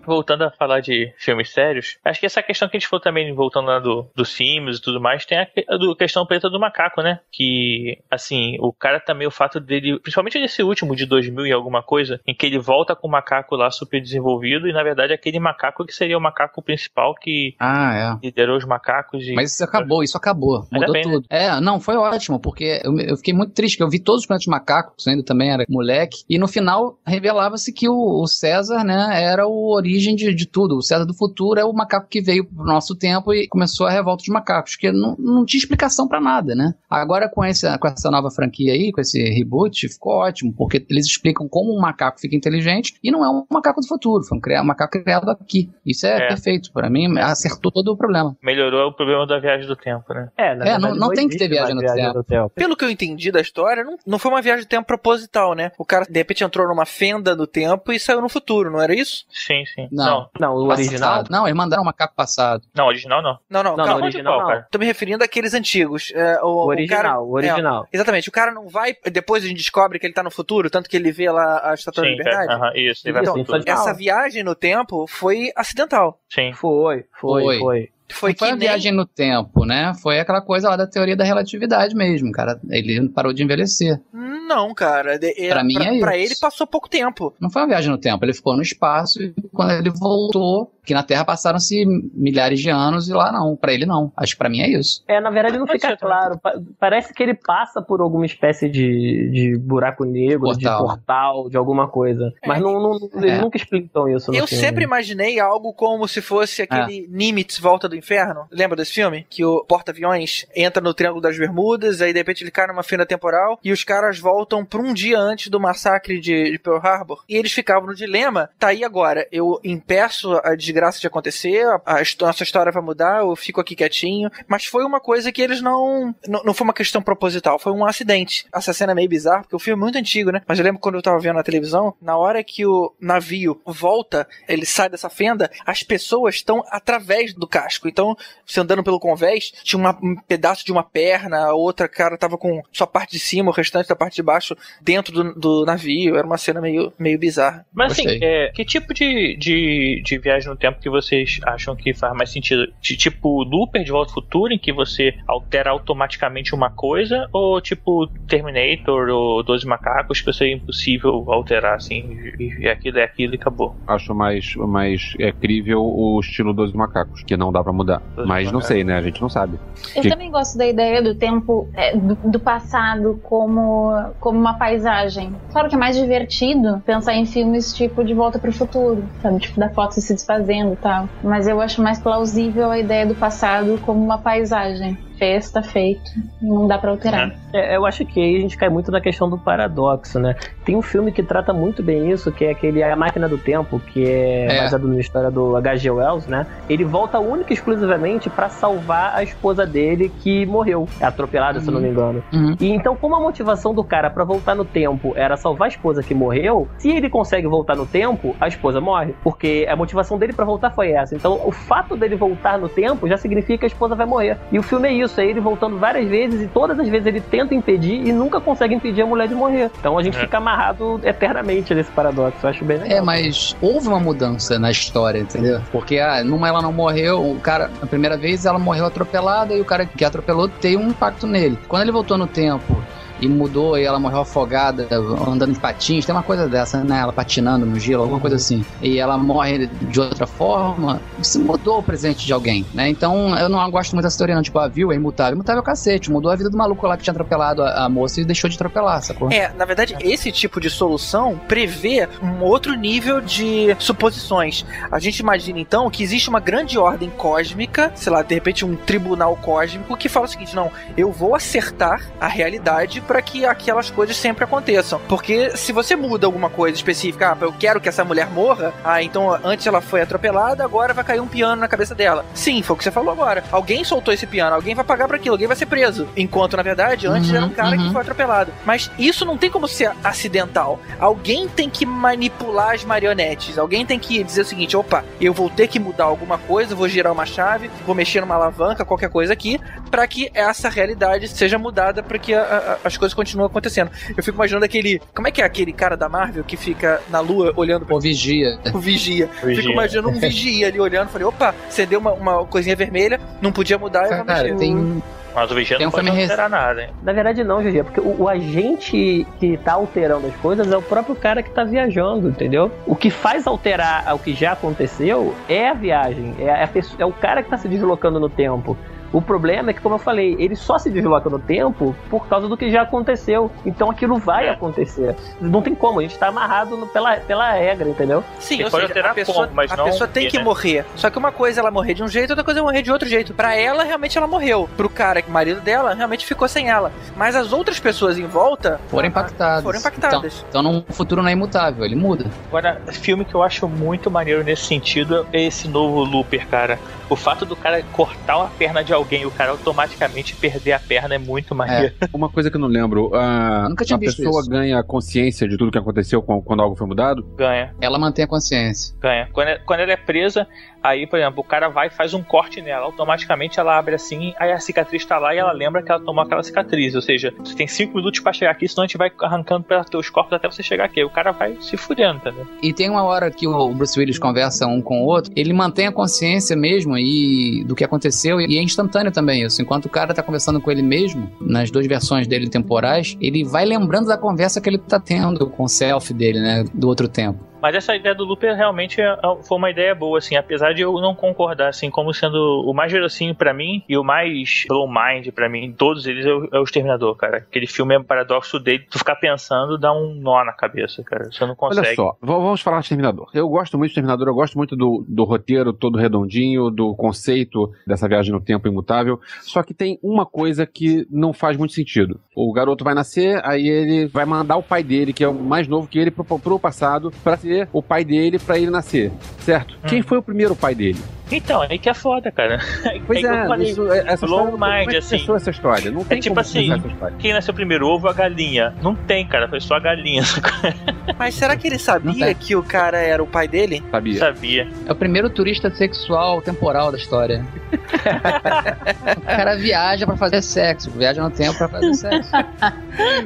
voltando 0.06 0.44
a 0.44 0.52
falar 0.52 0.80
de 0.80 1.14
filmes 1.18 1.52
sérios, 1.52 1.98
acho 2.04 2.20
que 2.20 2.26
essa 2.26 2.44
questão 2.44 2.68
que 2.68 2.78
a 2.78 2.80
gente 2.80 2.90
falou 2.90 3.02
também, 3.02 3.34
voltando 3.34 3.68
lá 3.68 3.80
do, 3.80 4.08
dos 4.16 4.30
Sims 4.34 4.78
e 4.78 4.82
tudo 4.82 5.02
mais, 5.02 5.26
tem 5.26 5.40
a, 5.40 5.78
do 5.78 5.96
questão 5.96 6.26
preta 6.26 6.50
do 6.50 6.60
macaco, 6.60 7.02
né? 7.02 7.20
Que, 7.32 7.98
assim, 8.10 8.58
o 8.60 8.72
cara 8.74 9.00
também, 9.00 9.28
o 9.28 9.32
fato 9.32 9.60
dele, 9.60 10.00
principalmente 10.00 10.40
nesse 10.40 10.62
último 10.64 10.96
de 10.96 11.06
2000 11.06 11.48
e 11.48 11.52
alguma 11.52 11.82
coisa, 11.82 12.20
em 12.26 12.34
que 12.36 12.46
ele 12.46 12.60
volta 12.60 12.96
com 12.96 13.08
o 13.08 13.12
macaco 13.12 13.56
lá 13.56 13.72
super 13.72 14.02
desenvolvido 14.02 14.68
e, 14.68 14.74
na 14.74 14.84
verdade, 14.84 15.14
aquele 15.14 15.40
macaco 15.40 15.86
que 15.86 15.94
seria 15.94 16.18
o 16.18 16.22
macaco 16.22 16.62
principal 16.62 17.16
que 17.16 17.56
Ah, 17.60 18.18
é. 18.22 18.26
liderou 18.26 18.58
os 18.58 18.66
macacos 18.66 19.24
e... 19.26 19.34
Mas 19.34 19.54
isso 19.54 19.64
acabou, 19.64 20.04
isso 20.04 20.18
acabou. 20.18 20.68
Mudou 20.72 20.92
bem, 20.92 21.06
né? 21.06 21.14
tudo. 21.14 21.26
É, 21.30 21.60
não, 21.60 21.80
foi 21.80 21.96
ótimo, 21.96 22.40
porque 22.40 22.82
eu, 22.84 22.98
eu 23.00 23.18
fiquei 23.18 23.34
muito 23.34 23.54
triste, 23.54 23.78
que 23.78 23.84
eu 23.84 23.90
vi 23.90 24.00
todos 24.00 24.22
os 24.22 24.28
planetas 24.28 24.48
macacos, 24.48 25.08
ainda 25.08 25.24
também 25.24 25.52
era 25.52 25.66
moleque, 25.70 26.24
e 26.30 26.38
no 26.38 26.48
final 26.48 26.98
revelava-se 27.06 27.74
que 27.74 27.88
o, 27.88 28.22
o 28.22 28.28
César, 28.28 28.84
né, 28.84 29.22
era 29.24 29.48
o 29.48 29.74
origem 29.74 29.93
de, 29.98 30.34
de 30.34 30.46
tudo. 30.48 30.78
O 30.78 30.82
César 30.82 31.06
do 31.06 31.14
futuro 31.14 31.60
é 31.60 31.66
o 31.66 31.74
macaco 31.74 32.08
que 32.08 32.22
veio 32.22 32.46
pro 32.46 32.64
nosso 32.66 32.96
tempo 32.96 33.34
e 33.34 33.48
começou 33.48 33.88
a 33.88 33.92
revolta 33.92 34.22
dos 34.24 34.28
macacos, 34.34 34.76
que 34.76 34.92
não, 34.92 35.16
não 35.18 35.46
tinha 35.46 35.60
explicação 35.60 36.08
pra 36.08 36.20
nada, 36.22 36.56
né? 36.56 36.74
Agora 36.90 37.30
com 37.30 37.44
essa, 37.44 37.78
com 37.78 37.88
essa 37.88 38.10
nova 38.12 38.30
franquia 38.32 38.74
aí, 38.74 38.92
com 38.92 39.02
esse 39.02 39.22
reboot, 39.30 39.88
ficou 39.90 40.14
ótimo, 40.14 40.54
porque 40.54 40.86
eles 40.90 41.06
explicam 41.06 41.48
como 41.48 41.76
um 41.76 41.80
macaco 41.82 42.20
fica 42.20 42.36
inteligente 42.36 42.96
e 43.04 43.12
não 43.12 43.24
é 43.24 43.30
um 43.30 43.46
macaco 43.52 43.82
do 43.82 43.88
futuro, 43.88 44.24
foi 44.24 44.38
um, 44.38 44.62
um 44.62 44.66
macaco 44.66 45.02
criado 45.04 45.30
aqui. 45.30 45.70
Isso 45.86 46.06
é, 46.06 46.26
É. 46.26 46.28
perfeito. 46.28 46.72
Pra 46.72 46.90
mim, 46.90 47.18
acertou 47.20 47.72
todo 47.72 47.90
o 47.92 47.98
problema. 47.98 48.36
Melhorou 48.42 48.90
o 48.90 48.94
problema 48.94 49.26
da 49.28 49.40
viagem 49.40 49.68
do 49.68 49.76
tempo, 49.76 50.14
né? 50.14 50.30
É, 50.38 50.56
na 50.56 50.66
É, 50.66 50.72
não- 50.74 50.80
verdade, 50.82 51.00
não 51.00 51.10
tem 51.10 51.28
que 51.30 51.38
ter 51.38 51.46
existe 51.46 51.50
viagem 51.54 51.76
mais 51.76 52.14
no 52.14 52.24
tempo. 52.24 52.50
Pelo 52.50 52.76
que 52.76 52.86
eu 52.86 52.90
entendi 52.90 53.32
da 53.32 53.42
história, 53.42 53.84
não, 53.84 53.98
não 54.06 54.20
foi 54.20 54.32
uma 54.32 54.42
viagem 54.42 54.62
de 54.64 54.68
tempo 54.68 54.86
proposital, 54.88 55.54
né? 55.56 55.72
O 55.78 55.86
cara, 55.86 56.06
de 56.10 56.18
repente, 56.18 56.44
entrou 56.44 56.68
numa 56.68 56.86
fenda 56.86 57.36
do 57.36 57.46
tempo 57.48 57.92
e 57.92 58.00
saiu 58.00 58.22
no 58.22 58.30
futuro, 58.30 58.72
não 58.72 58.82
era 58.82 58.94
isso? 58.94 59.26
Sim, 59.30 59.64
sim. 59.66 59.83
Não. 59.92 60.30
Não, 60.40 60.56
o 60.56 60.68
Passado. 60.68 60.88
original. 60.88 61.24
Não, 61.30 61.46
eles 61.48 61.58
mandaram 61.58 61.84
um 61.84 61.86
macaco 61.86 62.14
passado. 62.16 62.64
Não, 62.76 62.88
original 62.88 63.22
não. 63.22 63.38
Não, 63.50 63.64
não, 63.64 63.76
Não, 63.78 63.86
calma. 63.86 64.02
original 64.04 64.34
qual, 64.36 64.42
não. 64.42 64.48
cara? 64.56 64.68
Tô 64.72 64.78
me 64.80 64.86
referindo 64.86 65.24
àqueles 65.24 65.54
antigos. 65.54 66.12
É, 66.16 66.40
o, 66.42 66.48
O 66.48 66.66
o 66.66 66.68
original, 66.68 67.02
cara- 67.02 67.20
o 67.22 67.32
original. 67.34 67.84
é, 67.86 67.88
exatamente. 67.96 68.30
O 68.30 68.32
cara 68.32 68.52
não 68.52 68.68
vai. 68.68 68.96
Depois 69.12 69.44
a 69.44 69.48
gente 69.48 69.58
descobre 69.58 70.00
que 70.00 70.06
ele 70.06 70.14
tá 70.14 70.24
no 70.24 70.32
futuro, 70.32 70.70
tanto 70.70 70.90
que 70.90 70.96
ele 70.98 71.12
vê 71.12 71.30
lá 71.32 71.62
a 71.70 71.74
Estátua 71.74 72.04
da 72.04 72.10
Sim, 72.10 72.16
Liberdade. 72.16 72.48
cara. 72.48 72.60
Aham, 72.60 72.72
isso. 72.76 73.02
Ele 73.06 73.14
vai 73.14 73.26
futuro. 73.26 73.64
é- 73.66 73.70
Essa 73.72 73.94
viagem 73.94 74.44
no 74.44 74.56
tempo 74.56 75.06
foi 75.08 75.52
acidental. 75.56 76.20
Sim. 76.30 76.52
Foi, 76.54 77.06
foi, 77.20 77.44
Foi. 77.44 77.60
foi. 77.60 77.90
Foi 78.12 78.30
não 78.32 78.38
foi 78.38 78.48
a 78.50 78.52
nem- 78.52 78.60
viagem 78.60 78.92
no 78.92 79.06
tempo, 79.08 79.66
né? 79.66 79.92
Foi 80.04 80.20
aquela 80.20 80.42
coisa 80.42 80.70
lá 80.70 80.76
da 80.76 80.86
teoria 80.86 81.16
da 81.16 81.24
relatividade 81.24 81.96
mesmo, 81.96 82.32
cara. 82.32 82.60
Ele 82.70 83.10
parou 83.10 83.34
de 83.34 83.44
envelhecer. 83.44 84.00
Não, 84.48 84.74
cara. 84.74 85.18
De- 85.18 85.34
é, 85.38 85.50
Pra 85.50 85.64
mim 85.64 85.76
é 85.78 86.00
pra 86.00 86.18
isso. 86.18 86.34
ele 86.34 86.40
passou 86.40 86.66
pouco 86.68 86.90
tempo. 86.90 87.34
Não 87.40 87.50
foi 87.50 87.62
uma 87.62 87.68
viagem 87.70 87.90
no 87.90 87.98
tempo, 87.98 88.24
ele 88.26 88.34
ficou 88.34 88.56
no 88.56 88.62
espaço 88.62 89.22
e 89.22 89.34
quando 89.54 89.72
ele 89.72 89.90
voltou, 89.90 90.72
que 90.86 90.94
na 90.94 91.02
Terra 91.04 91.24
passaram-se 91.24 91.86
milhares 92.14 92.60
de 92.60 92.70
anos 92.70 93.08
e 93.08 93.14
lá 93.14 93.32
não. 93.32 93.56
Pra 93.56 93.74
ele 93.74 93.86
não. 93.86 94.12
Acho 94.18 94.34
que 94.34 94.38
pra 94.38 94.50
mim 94.50 94.60
é 94.62 94.68
isso. 94.70 95.04
É, 95.08 95.22
na 95.22 95.30
verdade 95.30 95.58
não 95.58 95.66
fica 95.68 95.96
claro. 95.96 96.38
Pa- 96.40 96.60
Parece 96.80 97.14
que 97.14 97.24
ele 97.24 97.34
passa 97.34 97.82
por 97.82 98.02
alguma 98.02 98.26
espécie 98.26 98.70
de, 98.70 99.30
de 99.32 99.58
buraco 99.58 100.04
negro, 100.04 100.42
Portal. 100.42 100.82
de 100.82 100.88
portal, 100.88 101.50
de 101.50 101.56
alguma 101.58 101.88
coisa. 101.88 102.34
Mas 102.46 102.62
não, 102.62 102.74
não- 102.82 103.10
eles 103.16 103.32
É. 103.32 103.42
nunca 103.42 103.56
explicam 103.58 104.10
isso 104.10 104.30
no 104.32 104.38
Eu 104.38 104.46
filme. 104.48 104.64
sempre 104.64 104.84
imaginei 104.84 105.40
algo 105.40 105.74
como 105.74 106.06
se 106.08 106.22
fosse 106.22 106.62
aquele 106.64 107.08
Nimitz 107.10 107.60
Volta 107.60 107.88
do 107.88 107.96
Inferno. 107.96 108.42
Lembra 108.52 108.76
desse 108.76 108.92
filme? 108.92 109.26
Que 109.30 109.46
o 109.46 109.64
porta-aviões 109.64 110.46
entra 110.56 110.82
no 110.84 110.94
Triângulo 110.94 111.22
das 111.22 111.38
Bermudas, 111.38 112.02
aí 112.02 112.12
de 112.12 112.20
repente 112.20 112.44
ele 112.44 112.52
cai 112.52 112.68
numa 112.68 112.84
fenda 112.84 113.06
temporal 113.06 113.58
e 113.64 113.72
os 113.72 113.84
caras 113.86 114.20
voltam 114.20 114.33
pra 114.70 114.80
um 114.82 114.94
dia 114.94 115.18
antes 115.20 115.48
do 115.50 115.60
massacre 115.60 116.20
de, 116.20 116.52
de 116.52 116.60
Pearl 116.60 116.78
Harbor. 116.86 117.24
E 117.28 117.36
eles 117.36 117.52
ficavam 117.52 117.88
no 117.88 117.96
dilema: 117.96 118.50
tá 118.60 118.68
aí 118.68 118.84
agora, 118.84 119.28
eu 119.32 119.60
impeço 119.64 120.34
a 120.44 120.56
desgraça 120.56 121.00
de 121.00 121.08
acontecer, 121.08 121.66
a, 121.86 121.98
a 121.98 122.04
nossa 122.26 122.44
história 122.44 122.72
vai 122.72 122.82
mudar, 122.84 123.20
eu 123.22 123.36
fico 123.36 123.62
aqui 123.62 123.76
quietinho. 123.76 124.30
Mas 124.48 124.66
foi 124.66 124.84
uma 124.86 125.00
coisa 125.00 125.32
que 125.32 125.42
eles 125.42 125.62
não. 125.62 126.16
Não, 126.28 126.44
não 126.44 126.54
foi 126.54 126.66
uma 126.66 126.74
questão 126.74 127.02
proposital, 127.02 127.60
foi 127.60 127.72
um 127.72 127.86
acidente. 127.86 128.46
Essa 128.54 128.74
cena 128.74 128.92
é 128.92 128.96
meio 128.96 129.10
bizarra, 129.10 129.42
porque 129.42 129.56
o 129.56 129.60
filme 129.60 129.80
é 129.80 129.84
muito 129.84 129.98
antigo, 129.98 130.32
né? 130.32 130.42
Mas 130.48 130.60
eu 130.60 130.66
lembro 130.66 130.80
quando 130.82 130.96
eu 130.96 131.02
tava 131.02 131.20
vendo 131.20 131.36
na 131.36 131.44
televisão, 131.44 131.94
na 132.02 132.18
hora 132.18 132.44
que 132.44 132.66
o 132.66 132.94
navio 133.00 133.62
volta, 133.66 134.28
ele 134.48 134.66
sai 134.66 134.90
dessa 134.90 135.10
fenda, 135.10 135.52
as 135.66 135.84
pessoas 135.84 136.36
estão 136.36 136.64
através 136.70 137.34
do 137.34 137.48
casco. 137.48 137.88
Então, 137.88 138.16
você 138.46 138.60
andando 138.60 138.84
pelo 138.84 139.00
convés, 139.00 139.52
tinha 139.64 139.80
uma- 139.80 139.98
um 140.02 140.16
pedaço 140.28 140.66
de 140.66 140.72
uma 140.72 140.84
perna, 140.84 141.48
a 141.48 141.54
outra 141.54 141.88
cara 141.88 142.18
tava 142.18 142.38
com 142.38 142.62
só 142.72 142.86
parte 142.86 143.12
de 143.12 143.20
cima, 143.20 143.50
o 143.50 143.54
restante 143.54 143.88
da 143.90 143.96
parte 143.96 144.16
de 144.16 144.23
baixo 144.24 144.56
dentro 144.82 145.14
do, 145.14 145.34
do 145.40 145.66
navio. 145.66 146.16
Era 146.16 146.26
uma 146.26 146.38
cena 146.38 146.60
meio, 146.62 146.92
meio 146.98 147.18
bizarra. 147.20 147.66
Mas 147.74 147.92
assim, 147.94 148.04
Gostei. 148.04 148.20
é, 148.24 148.52
que 148.54 148.64
tipo 148.66 148.94
de, 148.94 149.36
de, 149.38 150.02
de 150.06 150.18
viagem 150.18 150.50
no 150.50 150.56
tempo 150.56 150.80
que 150.80 150.90
vocês 150.90 151.40
acham 151.46 151.76
que 151.76 151.94
faz 151.94 152.16
mais 152.16 152.32
sentido? 152.32 152.68
De, 152.82 152.96
tipo 152.98 153.44
Looper 153.44 153.84
de 153.84 153.92
Volta 153.92 154.12
ao 154.12 154.16
Futuro, 154.16 154.54
em 154.54 154.58
que 154.58 154.72
você 154.72 155.14
altera 155.28 155.70
automaticamente 155.72 156.54
uma 156.56 156.70
coisa? 156.70 157.28
Ou 157.34 157.60
tipo 157.62 158.08
Terminator 158.28 159.10
ou 159.10 159.44
Doze 159.44 159.66
Macacos, 159.66 160.22
que 160.22 160.34
seria 160.34 160.56
impossível 160.56 161.26
alterar 161.32 161.76
assim, 161.76 162.18
e, 162.40 162.62
e 162.62 162.68
aquilo 162.70 163.00
é 163.00 163.04
aquilo 163.04 163.34
e 163.34 163.38
acabou? 163.38 163.76
Acho 163.88 164.14
mais, 164.14 164.56
mais 164.56 165.14
é, 165.20 165.32
crível 165.32 165.82
o 165.84 166.20
estilo 166.20 166.54
dos 166.54 166.74
macacos, 166.74 167.24
que 167.24 167.36
não 167.38 167.52
dá 167.52 167.64
pra 167.64 167.74
mudar. 167.74 168.02
Mas 168.26 168.52
não 168.52 168.62
sei, 168.62 168.84
né? 168.84 168.98
A 168.98 169.02
gente 169.02 169.22
não 169.22 169.30
sabe. 169.30 169.60
Eu 169.96 170.02
Que- 170.02 170.10
também 170.10 170.32
gosto 170.32 170.58
da 170.58 170.66
ideia 170.68 171.02
do 171.02 171.16
tempo, 171.16 171.70
é, 171.74 171.96
do, 171.96 172.16
do 172.16 172.40
passado 172.40 173.20
como, 173.24 173.92
como 174.20 174.40
uma 174.40 174.58
paisagem. 174.58 175.38
Claro 175.52 175.70
que 175.70 175.76
é 175.76 175.78
mais 175.78 175.96
divertido 175.96 176.82
pensar 176.86 177.14
em 177.14 177.26
filmes 177.26 177.74
tipo 177.74 178.04
De 178.04 178.14
Volta 178.14 178.40
pro 178.40 178.52
Futuro, 178.52 179.10
sabe? 179.22 179.40
Tipo, 179.40 179.60
da 179.60 179.70
foto 179.70 180.00
se 180.00 180.14
desfazendo 180.14 180.74
e 180.74 180.78
tal. 180.78 181.10
Mas 181.22 181.48
eu 181.48 181.60
acho 181.60 181.82
mais 181.82 182.02
plausível 182.02 182.72
a 182.72 182.80
ideia 182.80 183.06
do 183.06 183.16
passado 183.16 183.80
como 183.82 184.04
uma 184.04 184.18
paisagem. 184.18 184.98
Fez, 185.24 185.50
tá 185.50 185.64
feito. 185.64 186.12
E 186.42 186.46
não 186.46 186.68
dá 186.68 186.78
pra 186.78 186.92
alterar. 186.92 187.32
É, 187.54 187.78
eu 187.78 187.86
acho 187.86 188.06
que 188.06 188.20
aí 188.20 188.36
a 188.36 188.40
gente 188.42 188.58
cai 188.58 188.68
muito 188.68 188.92
na 188.92 189.00
questão 189.00 189.30
do 189.30 189.38
paradoxo, 189.38 190.20
né? 190.20 190.36
Tem 190.66 190.76
um 190.76 190.82
filme 190.82 191.14
que 191.14 191.24
trata 191.24 191.54
muito 191.54 191.82
bem 191.82 192.12
isso, 192.12 192.30
que 192.30 192.44
é 192.44 192.52
aquele 192.52 192.84
A 192.84 192.94
Máquina 192.94 193.30
do 193.30 193.38
Tempo, 193.38 193.80
que 193.80 194.04
é, 194.06 194.48
É. 194.58 194.62
baseado 194.64 194.86
na 194.86 195.00
história 195.00 195.32
do 195.32 195.56
H.G. 195.56 195.90
Wells, 195.92 196.28
né? 196.28 196.46
Ele 196.70 196.84
volta 196.84 197.20
única 197.20 197.54
e 197.54 197.56
exclusivamente 197.56 198.30
pra 198.30 198.50
salvar 198.50 199.16
a 199.16 199.24
esposa 199.24 199.66
dele 199.66 200.12
que 200.20 200.46
morreu, 200.46 200.90
é 201.00 201.06
atropelada, 201.06 201.62
se 201.62 201.70
eu 201.70 201.74
não 201.74 201.80
me 201.80 201.88
engano. 201.88 202.22
Uhum. 202.34 202.58
E 202.60 202.70
então, 202.74 202.94
como 202.94 203.16
a 203.16 203.20
motivação 203.22 203.74
do 203.74 203.82
cara 203.84 204.10
pra 204.10 204.26
voltar 204.26 204.56
no 204.56 204.66
tempo 204.66 205.14
era 205.16 205.38
salvar 205.38 205.68
a 205.68 205.70
esposa 205.70 206.04
que 206.04 206.14
morreu, 206.14 206.68
se 206.80 206.90
ele 206.90 207.10
consegue 207.10 207.48
voltar 207.48 207.78
no 207.78 207.86
tempo, 207.86 208.36
a 208.42 208.50
esposa 208.50 208.82
morre, 208.82 209.16
porque 209.24 209.66
a 209.70 209.76
motivação 209.78 210.18
dele 210.18 210.34
pra 210.34 210.44
voltar 210.44 210.72
foi 210.72 210.92
essa. 210.92 211.16
Então, 211.16 211.40
o 211.46 211.52
fato 211.52 211.96
dele 211.96 212.18
voltar 212.18 212.58
no 212.60 212.68
tempo 212.68 213.08
já 213.08 213.16
significa 213.16 213.60
que 213.60 213.66
a 213.66 213.68
esposa 213.68 213.96
vai 213.96 214.06
morrer. 214.06 214.38
E 214.52 214.60
o 214.60 214.64
filme 214.64 214.90
é 214.90 214.92
isso, 214.92 215.13
é 215.22 215.26
ele 215.26 215.40
voltando 215.40 215.78
várias 215.78 216.08
vezes 216.08 216.42
e 216.42 216.48
todas 216.48 216.80
as 216.80 216.88
vezes 216.88 217.08
ele 217.08 217.22
tenta 217.22 217.54
impedir 217.54 218.06
e 218.08 218.12
nunca 218.12 218.40
consegue 218.40 218.74
impedir 218.76 219.02
a 219.02 219.06
mulher 219.06 219.28
de 219.28 219.36
morrer. 219.36 219.70
Então 219.80 219.98
a 219.98 220.04
gente 220.04 220.18
É. 220.18 220.22
fica 220.22 220.38
amarrado 220.38 221.00
eternamente 221.04 221.74
nesse 221.74 221.92
paradoxo. 221.92 222.38
Eu 222.44 222.50
acho 222.50 222.66
bem 222.66 222.78
legal. 222.78 222.98
É, 222.98 223.02
mas 223.02 223.56
houve 223.62 223.88
uma 223.88 224.00
mudança 224.00 224.58
na 224.60 224.72
história, 224.72 225.20
entendeu? 225.20 225.62
Porque 225.72 226.00
ah, 226.00 226.24
numa 226.24 226.48
ela 226.48 226.62
não 226.62 226.72
morreu, 226.74 227.32
o 227.32 227.40
cara, 227.40 227.70
a 227.82 227.86
primeira 227.86 228.18
vez 228.18 228.46
ela 228.46 228.60
morreu 228.60 228.86
atropelada 228.86 229.54
e 229.54 229.62
o 229.62 229.66
cara 229.66 229.86
que 229.86 230.04
atropelou 230.06 230.48
tem 230.48 230.78
um 230.78 230.90
impacto 230.90 231.26
nele. 231.28 231.58
Quando 231.68 231.84
ele 231.84 231.92
voltou 231.92 232.18
no 232.18 232.28
tempo 232.28 232.76
e 233.24 233.28
mudou 233.30 233.78
e 233.78 233.84
ela 233.84 234.00
morreu 234.00 234.20
afogada, 234.20 234.88
andando 235.26 235.54
de 235.54 235.60
patins, 235.60 236.06
tem 236.06 236.14
uma 236.14 236.24
coisa 236.24 236.48
dessa, 236.48 236.84
né? 236.84 237.00
Ela 237.00 237.14
patinando 237.14 237.66
no 237.66 237.80
gelo, 237.80 238.04
alguma 238.04 238.20
coisa 238.20 238.36
assim. 238.36 238.66
E 238.82 239.00
ela 239.00 239.18
morre 239.18 239.68
de 239.68 240.00
outra 240.00 240.28
forma, 240.28 241.02
isso 241.20 241.40
mudou 241.40 241.80
o 241.80 241.84
presente 241.84 242.26
de 242.26 242.34
alguém, 242.34 242.66
né? 242.74 242.90
Então 242.90 243.38
eu 243.38 243.48
não 243.48 243.72
gosto 243.72 243.94
muito 243.94 244.04
dessa 244.04 244.18
teoria, 244.18 244.36
não. 244.36 244.44
Tipo, 244.44 244.60
a 244.60 244.68
viu 244.68 244.92
é 244.92 244.96
imutável. 244.96 245.36
Imutável 245.36 245.60
é 245.60 245.62
o 245.62 245.66
cacete, 245.66 246.12
mudou 246.12 246.32
a 246.32 246.36
vida 246.36 246.50
do 246.50 246.58
maluco 246.58 246.86
lá 246.86 246.98
que 246.98 247.04
tinha 247.04 247.12
atropelado 247.12 247.64
a, 247.64 247.86
a 247.86 247.90
moça 247.90 248.20
e 248.20 248.26
deixou 248.26 248.50
de 248.50 248.56
atropelar, 248.56 249.02
sacou? 249.02 249.32
É, 249.32 249.54
na 249.54 249.64
verdade, 249.64 249.96
esse 250.02 250.32
tipo 250.32 250.60
de 250.60 250.70
solução 250.70 251.40
prevê 251.48 252.10
um 252.22 252.44
outro 252.44 252.74
nível 252.74 253.22
de 253.22 253.76
suposições. 253.80 254.66
A 254.92 255.00
gente 255.00 255.20
imagina 255.20 255.60
então 255.60 255.90
que 255.90 256.04
existe 256.04 256.28
uma 256.28 256.40
grande 256.40 256.78
ordem 256.78 257.10
cósmica, 257.10 257.92
sei 257.96 258.12
lá, 258.12 258.22
de 258.22 258.34
repente 258.36 258.66
um 258.66 258.76
tribunal 258.76 259.36
cósmico 259.38 259.96
que 259.96 260.10
fala 260.10 260.26
o 260.26 260.30
seguinte: 260.30 260.56
não, 260.56 260.70
eu 260.98 261.12
vou 261.12 261.36
acertar 261.36 262.12
a 262.20 262.28
realidade 262.28 263.00
para 263.14 263.22
que 263.22 263.46
aquelas 263.46 263.92
coisas 263.92 264.18
sempre 264.18 264.44
aconteçam. 264.44 265.00
Porque 265.08 265.56
se 265.56 265.72
você 265.72 265.96
muda 265.96 266.26
alguma 266.26 266.50
coisa 266.50 266.76
específica, 266.76 267.32
ah, 267.34 267.38
eu 267.42 267.54
quero 267.54 267.80
que 267.80 267.88
essa 267.88 268.04
mulher 268.04 268.26
morra, 268.32 268.74
ah, 268.84 269.04
então 269.04 269.40
antes 269.44 269.68
ela 269.68 269.82
foi 269.82 270.02
atropelada, 270.02 270.64
agora 270.64 270.96
vai 270.96 271.04
cair 271.04 271.20
um 271.20 271.28
piano 271.28 271.58
na 271.58 271.68
cabeça 271.68 271.94
dela. 271.94 272.26
Sim, 272.34 272.64
foi 272.64 272.74
o 272.74 272.78
que 272.78 272.84
você 272.84 272.90
falou 272.90 273.12
agora. 273.12 273.44
Alguém 273.52 273.84
soltou 273.84 274.12
esse 274.12 274.26
piano, 274.26 274.56
alguém 274.56 274.74
vai 274.74 274.84
pagar 274.84 275.06
por 275.06 275.16
aquilo, 275.16 275.36
alguém 275.36 275.46
vai 275.46 275.56
ser 275.56 275.68
preso. 275.68 276.08
Enquanto, 276.18 276.58
na 276.58 276.64
verdade, 276.64 277.06
antes 277.06 277.30
Uhum, 277.30 277.36
era 277.36 277.46
um 277.46 277.50
cara 277.52 277.78
que 277.78 277.84
uhum. 277.84 277.92
foi 277.92 278.02
atropelado. 278.02 278.52
Mas 278.66 278.90
isso 278.98 279.26
não 279.26 279.38
tem 279.38 279.52
como 279.52 279.68
ser 279.68 279.92
acidental. 280.04 280.80
Alguém 281.00 281.48
tem 281.48 281.70
que 281.70 281.86
manipular 281.86 282.72
as 282.74 282.84
marionetes. 282.84 283.60
Alguém 283.60 283.86
tem 283.86 284.00
que 284.00 284.24
dizer 284.24 284.42
o 284.42 284.46
seguinte: 284.46 284.76
opa, 284.76 285.06
eu 285.22 285.34
vou 285.34 285.52
ter 285.52 285.68
que 285.68 285.78
mudar 285.80 286.06
alguma 286.06 286.40
coisa, 286.40 286.74
vou 286.74 286.90
girar 286.90 287.14
uma 287.14 287.28
chave, 287.28 287.70
vou 287.86 287.94
mexer 287.94 288.22
numa 288.22 288.34
alavanca, 288.34 288.84
qualquer 288.84 289.10
coisa 289.12 289.34
aqui, 289.34 289.62
para 289.92 290.08
que 290.08 290.32
essa 290.34 290.68
realidade 290.68 291.28
seja 291.28 291.60
mudada, 291.60 292.02
para 292.02 292.18
que 292.18 292.34
a- 292.34 292.42
a- 292.84 292.88
as 292.88 292.98
coisas 292.98 293.03
coisas 293.04 293.14
continuam 293.14 293.48
acontecendo. 293.48 293.92
Eu 294.16 294.24
fico 294.24 294.36
imaginando 294.38 294.66
aquele. 294.66 295.02
Como 295.14 295.28
é 295.28 295.32
que 295.32 295.42
é 295.42 295.46
aquele 295.46 295.74
cara 295.74 295.96
da 295.98 296.08
Marvel 296.10 296.44
que 296.44 296.56
fica 296.58 297.02
na 297.10 297.20
lua 297.20 297.54
olhando 297.56 297.86
pra 297.86 297.96
Pô, 297.96 298.00
vigia. 298.00 298.58
o 298.74 298.80
vigia? 298.80 299.30
Vigia. 299.44 299.62
Fico 299.62 299.74
imaginando 299.74 300.10
um 300.10 300.20
vigia 300.20 300.68
ali 300.68 300.80
olhando. 300.80 301.10
Falei, 301.10 301.28
opa, 301.28 301.54
acendeu 301.68 302.00
uma, 302.00 302.12
uma 302.14 302.46
coisinha 302.46 302.76
vermelha, 302.76 303.20
não 303.42 303.52
podia 303.52 303.78
mudar. 303.78 304.06
eu 304.06 304.24
Cara, 304.26 304.56
tem. 304.56 305.02
Mas 305.36 305.50
o 305.50 305.56
Vigia 305.56 305.78
Tem 305.78 305.86
não 305.88 305.90
um 305.90 305.92
pode 305.92 306.08
alterar 306.10 306.48
nada, 306.48 306.84
hein? 306.84 306.90
Na 307.02 307.12
verdade 307.12 307.44
não, 307.44 307.60
GG, 307.64 307.84
porque 307.86 308.00
o, 308.00 308.22
o 308.22 308.30
agente 308.30 309.26
que 309.40 309.58
tá 309.58 309.74
alterando 309.74 310.28
as 310.28 310.36
coisas 310.36 310.72
é 310.72 310.78
o 310.78 310.82
próprio 310.82 311.16
cara 311.16 311.42
que 311.42 311.50
tá 311.50 311.64
viajando, 311.64 312.30
entendeu? 312.30 312.72
O 312.86 312.96
que 312.96 313.10
faz 313.10 313.48
alterar 313.48 314.06
o 314.14 314.20
que 314.20 314.34
já 314.36 314.52
aconteceu 314.52 315.34
é 315.50 315.70
a 315.70 315.74
viagem, 315.74 316.36
é, 316.38 316.64
a 316.64 316.68
pessoa- 316.68 317.02
é 317.02 317.06
o 317.06 317.12
cara 317.12 317.42
que 317.42 317.50
tá 317.50 317.58
se 317.58 317.68
deslocando 317.68 318.20
no 318.20 318.30
tempo. 318.30 318.78
O 319.14 319.22
problema 319.22 319.70
é 319.70 319.74
que, 319.74 319.80
como 319.80 319.96
eu 319.96 320.00
falei, 320.00 320.36
ele 320.40 320.56
só 320.56 320.78
se 320.80 320.90
desloca 320.90 321.30
no 321.30 321.38
tempo 321.40 321.96
por 322.10 322.28
causa 322.28 322.48
do 322.50 322.58
que 322.58 322.72
já 322.72 322.82
aconteceu. 322.82 323.52
Então 323.66 323.90
aquilo 323.92 324.18
vai 324.18 324.48
É. 324.48 324.50
acontecer. 324.50 325.16
Não 325.40 325.62
tem 325.62 325.76
como, 325.76 326.00
a 326.00 326.02
gente 326.02 326.18
tá 326.18 326.28
amarrado 326.28 326.76
no- 326.76 326.88
pela, 326.88 327.18
pela 327.18 327.52
regra, 327.52 327.88
entendeu? 327.88 328.24
Sim, 328.40 328.58
Você 328.58 328.64
ou 328.64 328.72
pode 328.72 328.82
seja, 328.82 328.92
alterar 328.94 329.12
a 329.12 329.14
pessoa, 329.14 329.44
como, 329.46 329.56
mas 329.56 329.72
a 329.72 329.78
não 329.78 329.86
pessoa 329.86 330.08
tem 330.08 330.28
que, 330.28 330.38
né? 330.38 330.44
morrer. 330.44 330.84
Só 330.96 331.10
que 331.12 331.18
uma 331.20 331.32
coisa 331.32 331.60
é 331.60 331.62
ela 331.62 331.70
morrer 331.70 331.94
de 331.94 332.04
um 332.04 332.08
jeito, 332.08 332.32
outra 332.32 332.44
coisa 332.44 332.60
é 332.60 332.64
morrer 332.64 332.82
de 332.82 332.92
outro 332.92 333.08
jeito. 333.08 333.34
Pra 333.36 333.56
ela, 333.56 333.84
realmente 333.84 334.18
ela 334.18 334.26
morreu. 334.26 334.68
Pro 334.76 334.90
cara, 334.90 335.22
que 335.22 335.30
é 335.30 335.32
marido 335.34 335.62
dela, 335.62 335.94
realmente 335.94 336.26
ficou 336.26 336.48
sem 336.48 336.70
ela. 336.70 336.92
Mas 337.16 337.36
as 337.36 337.54
outras 337.54 337.80
pessoas 337.80 338.18
em 338.18 338.26
volta 338.26 338.82
Foram 338.88 339.08
impactados. 339.08 339.64
foram 339.64 339.80
impactadas. 339.80 340.44
Então, 340.50 340.62
então, 340.62 340.74
no 340.88 340.94
futuro 340.94 341.22
não 341.22 341.30
é 341.30 341.34
imutável, 341.34 341.86
ele 341.86 341.96
muda. 341.96 342.26
Agora, 342.48 342.82
filme 342.92 343.24
que 343.26 343.36
eu 343.36 343.44
acho 343.44 343.68
muito 343.68 344.10
maneiro 344.10 344.44
nesse 344.44 344.64
sentido 344.64 345.28
é 345.32 345.42
esse 345.44 345.68
novo 345.68 346.04
Looper, 346.04 346.48
cara. 346.48 346.80
O 347.14 347.16
fato 347.16 347.46
do 347.46 347.56
cara 347.56 347.84
cortar 347.92 348.38
uma 348.38 348.48
perna 348.48 348.84
de 348.84 348.92
alguém 348.92 349.22
e 349.22 349.26
o 349.28 349.30
cara 349.32 349.52
automaticamente 349.52 350.36
perder 350.36 350.74
a 350.74 350.80
perna 350.80 351.14
é 351.14 351.18
muito 351.20 351.54
maneiro. 351.54 351.94
Uma 352.12 352.28
coisa 352.28 352.50
que 352.50 352.58
eu 352.58 352.60
não 352.62 352.68
lembro, 352.68 353.14
a, 353.16 353.68
nunca 353.70 353.86
tinha 353.86 353.98
a 353.98 354.00
visto 354.00 354.18
pessoa 354.18 354.42
isso. 354.42 354.50
ganha 354.50 354.82
consciência 354.84 355.48
de 355.48 355.56
tudo 355.56 355.72
que 355.72 355.78
aconteceu 355.78 356.24
quando 356.24 356.62
algo 356.62 356.76
foi 356.76 356.88
mudado? 356.88 357.24
Ganha, 357.38 357.74
Ela 357.80 358.00
mantém 358.00 358.26
a 358.26 358.28
consciência. 358.28 358.96
ganha. 359.00 359.30
Quando, 359.32 359.48
é- 359.50 359.60
quando 359.60 359.82
ela 359.82 359.92
é 359.92 359.96
presa, 359.98 360.48
aí, 360.82 361.06
por 361.06 361.20
exemplo, 361.20 361.40
o 361.42 361.44
cara 361.44 361.70
vai 361.70 361.88
e 361.88 361.90
faz 361.92 362.14
um 362.16 362.24
corte 362.24 362.62
nela. 362.62 362.86
Automaticamente 362.86 363.60
ela 363.60 363.78
abre 363.78 363.94
assim, 363.94 364.34
aí 364.40 364.52
a 364.52 364.60
cicatriz 364.60 365.06
tá 365.06 365.20
lá 365.20 365.36
e 365.36 365.38
ela 365.38 365.52
lembra 365.52 365.84
que 365.84 365.92
ela 365.92 366.02
tomou 366.02 366.24
aquela 366.24 366.42
cicatriz. 366.42 366.96
Ou 366.96 367.02
seja, 367.02 367.32
você 367.44 367.56
tem 367.56 367.68
cinco 367.68 367.96
minutos 367.96 368.20
pra 368.22 368.34
chegar 368.34 368.52
aqui, 368.52 368.68
senão 368.68 368.84
a 368.84 368.88
gente 368.88 368.98
vai 368.98 369.12
arrancando 369.22 369.64
pelos 369.66 369.88
teus 369.88 370.10
corpos 370.10 370.34
até 370.34 370.50
você 370.50 370.64
chegar 370.64 370.86
aqui. 370.86 371.00
Aí 371.00 371.06
O 371.06 371.10
cara 371.12 371.32
vai 371.32 371.56
se 371.62 371.78
fudendo, 371.78 372.18
entendeu? 372.18 372.48
E 372.62 372.74
tem 372.74 372.90
uma 372.90 373.04
hora 373.04 373.30
que 373.30 373.48
o 373.48 373.74
Bruce 373.74 374.00
Willis 374.00 374.18
conversa 374.18 374.66
um 374.66 374.82
com 374.82 375.02
o 375.04 375.06
outro, 375.06 375.32
ele 375.36 375.54
mantém 375.54 375.88
a 375.88 375.92
consciência 375.92 376.56
mesmo 376.56 376.96
e 377.04 377.64
do 377.64 377.76
que 377.76 377.84
aconteceu 377.84 378.40
e 378.40 378.58
é 378.58 378.62
instantâneo 378.62 379.12
também 379.12 379.44
isso. 379.44 379.62
Enquanto 379.62 379.86
o 379.86 379.90
cara 379.90 380.14
tá 380.14 380.24
conversando 380.24 380.62
com 380.62 380.72
ele 380.72 380.82
mesmo, 380.82 381.30
nas 381.42 381.70
duas 381.70 381.86
versões 381.86 382.28
dele 382.28 382.50
temporais, 382.50 383.18
ele 383.20 383.44
vai 383.44 383.66
lembrando 383.66 384.08
da 384.08 384.18
conversa 384.18 384.62
que 384.62 384.70
ele 384.70 384.78
tá 384.78 385.00
tendo 385.00 385.48
com 385.48 385.64
o 385.64 385.70
self 385.70 386.14
dele, 386.14 386.40
né, 386.40 386.64
do 386.74 386.88
outro 386.88 387.08
tempo. 387.08 387.53
Mas 387.64 387.76
essa 387.76 387.96
ideia 387.96 388.14
do 388.14 388.26
Looper 388.26 388.54
realmente 388.58 389.00
é- 389.00 389.06
é- 389.06 389.44
foi 389.48 389.58
uma 389.58 389.72
ideia 389.72 389.96
boa, 389.96 390.18
assim, 390.18 390.36
apesar 390.36 390.74
de 390.74 390.82
eu 390.82 390.92
não 391.00 391.16
concordar, 391.16 391.70
assim, 391.70 391.90
como 391.90 392.14
sendo 392.14 392.36
o 392.68 392.74
mais 392.74 392.92
verossímil 392.92 393.36
pra 393.36 393.54
mim 393.54 393.82
e 393.88 393.98
o 393.98 394.04
mais 394.04 394.66
blow 394.68 394.86
mind 394.86 395.30
pra 395.34 395.48
mim, 395.48 395.72
todos 395.72 396.06
eles 396.06 396.26
é 396.26 396.34
o, 396.34 396.50
é 396.52 396.60
o 396.60 396.64
Exterminador, 396.64 397.16
cara. 397.16 397.38
Aquele 397.38 397.66
filme 397.66 397.96
é 397.96 398.00
um 398.00 398.04
paradoxo 398.04 398.60
dele, 398.60 398.86
tu 398.90 399.00
ficar 399.00 399.16
pensando 399.16 399.78
dá 399.78 399.94
um 399.94 400.14
nó 400.14 400.44
na 400.44 400.52
cabeça, 400.52 401.02
cara. 401.04 401.32
Você 401.32 401.46
não 401.46 401.56
consegue. 401.56 401.88
Olha 401.88 401.96
só, 401.96 402.18
vamos 402.22 402.60
falar 402.60 402.82
de 402.82 402.90
Terminador. 402.90 403.30
Eu 403.34 403.48
gosto 403.48 403.78
muito 403.78 403.92
de 403.92 403.96
Terminador, 403.96 404.28
eu 404.28 404.36
gosto 404.36 404.58
muito 404.58 404.76
do, 404.76 405.06
do 405.08 405.24
roteiro 405.24 405.72
todo 405.72 405.98
redondinho, 405.98 406.70
do 406.70 406.94
conceito 406.96 407.72
dessa 407.88 408.10
viagem 408.10 408.34
no 408.34 408.42
tempo 408.42 408.68
imutável. 408.68 409.22
Só 409.42 409.64
que 409.64 409.74
tem 409.74 409.98
uma 410.04 410.26
coisa 410.26 410.66
que 410.66 411.08
não 411.10 411.32
faz 411.32 411.56
muito 411.56 411.74
sentido. 411.74 412.20
O 412.36 412.52
garoto 412.52 412.84
vai 412.84 412.94
nascer, 412.94 413.40
aí 413.46 413.70
ele 413.70 414.08
vai 414.08 414.26
mandar 414.26 414.58
o 414.58 414.64
pai 414.64 414.84
dele, 414.84 415.14
que 415.14 415.24
é 415.24 415.30
o 415.30 415.34
mais 415.34 415.66
novo 415.66 415.88
que 415.88 415.98
ele, 415.98 416.12
pro, 416.12 416.26
pro 416.26 416.60
passado, 416.60 417.10
pra 417.24 417.38
o 417.72 417.82
pai 417.82 418.04
dele 418.04 418.40
pra 418.40 418.58
ele 418.58 418.72
nascer. 418.72 419.12
Certo? 419.40 419.78
Quem 419.88 420.02
foi 420.02 420.18
o 420.18 420.22
primeiro 420.22 420.56
pai 420.56 420.74
dele? 420.76 421.00
Então, 421.36 421.62
aí 421.62 421.78
que 421.80 421.90
é 421.90 421.94
foda, 421.94 422.32
cara. 422.32 422.60
Pois 423.06 423.24
é, 423.24 423.48
falei, 423.48 423.70
isso, 423.72 423.92
é- 423.92 424.04
essa 424.08 424.26
blow 424.26 424.40
história, 424.40 424.52
como 424.52 424.66
é 424.66 424.80
mind, 424.80 424.90
que 424.92 424.98
assim. 424.98 425.34
essa 425.36 425.50
história? 425.50 425.92
Não 425.92 426.04
tem 426.04 426.20
tipo 426.20 426.36
como 426.36 426.42
assim, 426.42 426.68
começar 426.68 426.76
essa 426.80 426.88
história. 426.88 427.16
Quem 427.20 427.34
nasceu 427.34 427.54
primeiro, 427.54 427.88
ovo 427.88 428.06
ou 428.08 428.12
a 428.12 428.14
galinha? 428.14 428.74
Não 428.82 428.96
tem, 428.96 429.26
cara, 429.28 429.48
foi 429.48 429.60
só 429.60 429.76
a 429.76 429.80
galinha, 429.80 430.24
Mas 431.18 431.36
será 431.36 431.56
que 431.56 431.68
ele 431.68 431.78
sabia 431.80 432.28
tem. 432.28 432.36
que 432.36 432.56
o 432.56 432.64
cara 432.64 432.98
era 432.98 433.22
o 433.22 433.28
pai 433.28 433.48
dele? 433.48 433.84
Sabia? 433.92 434.20
sabia. 434.20 434.68
É 434.86 434.92
o 434.92 434.96
primeiro 434.96 435.30
turista 435.30 435.70
sexual 435.70 436.42
temporal 436.42 436.92
da 436.92 436.98
história. 436.98 437.46
o 439.18 439.22
cara 439.22 439.56
viaja 439.56 440.06
pra 440.06 440.16
fazer 440.16 440.42
sexo, 440.42 440.92
viaja 440.92 441.22
no 441.22 441.30
tempo 441.32 441.58
pra 441.58 441.68
fazer 441.68 441.94
sexo. 441.94 442.32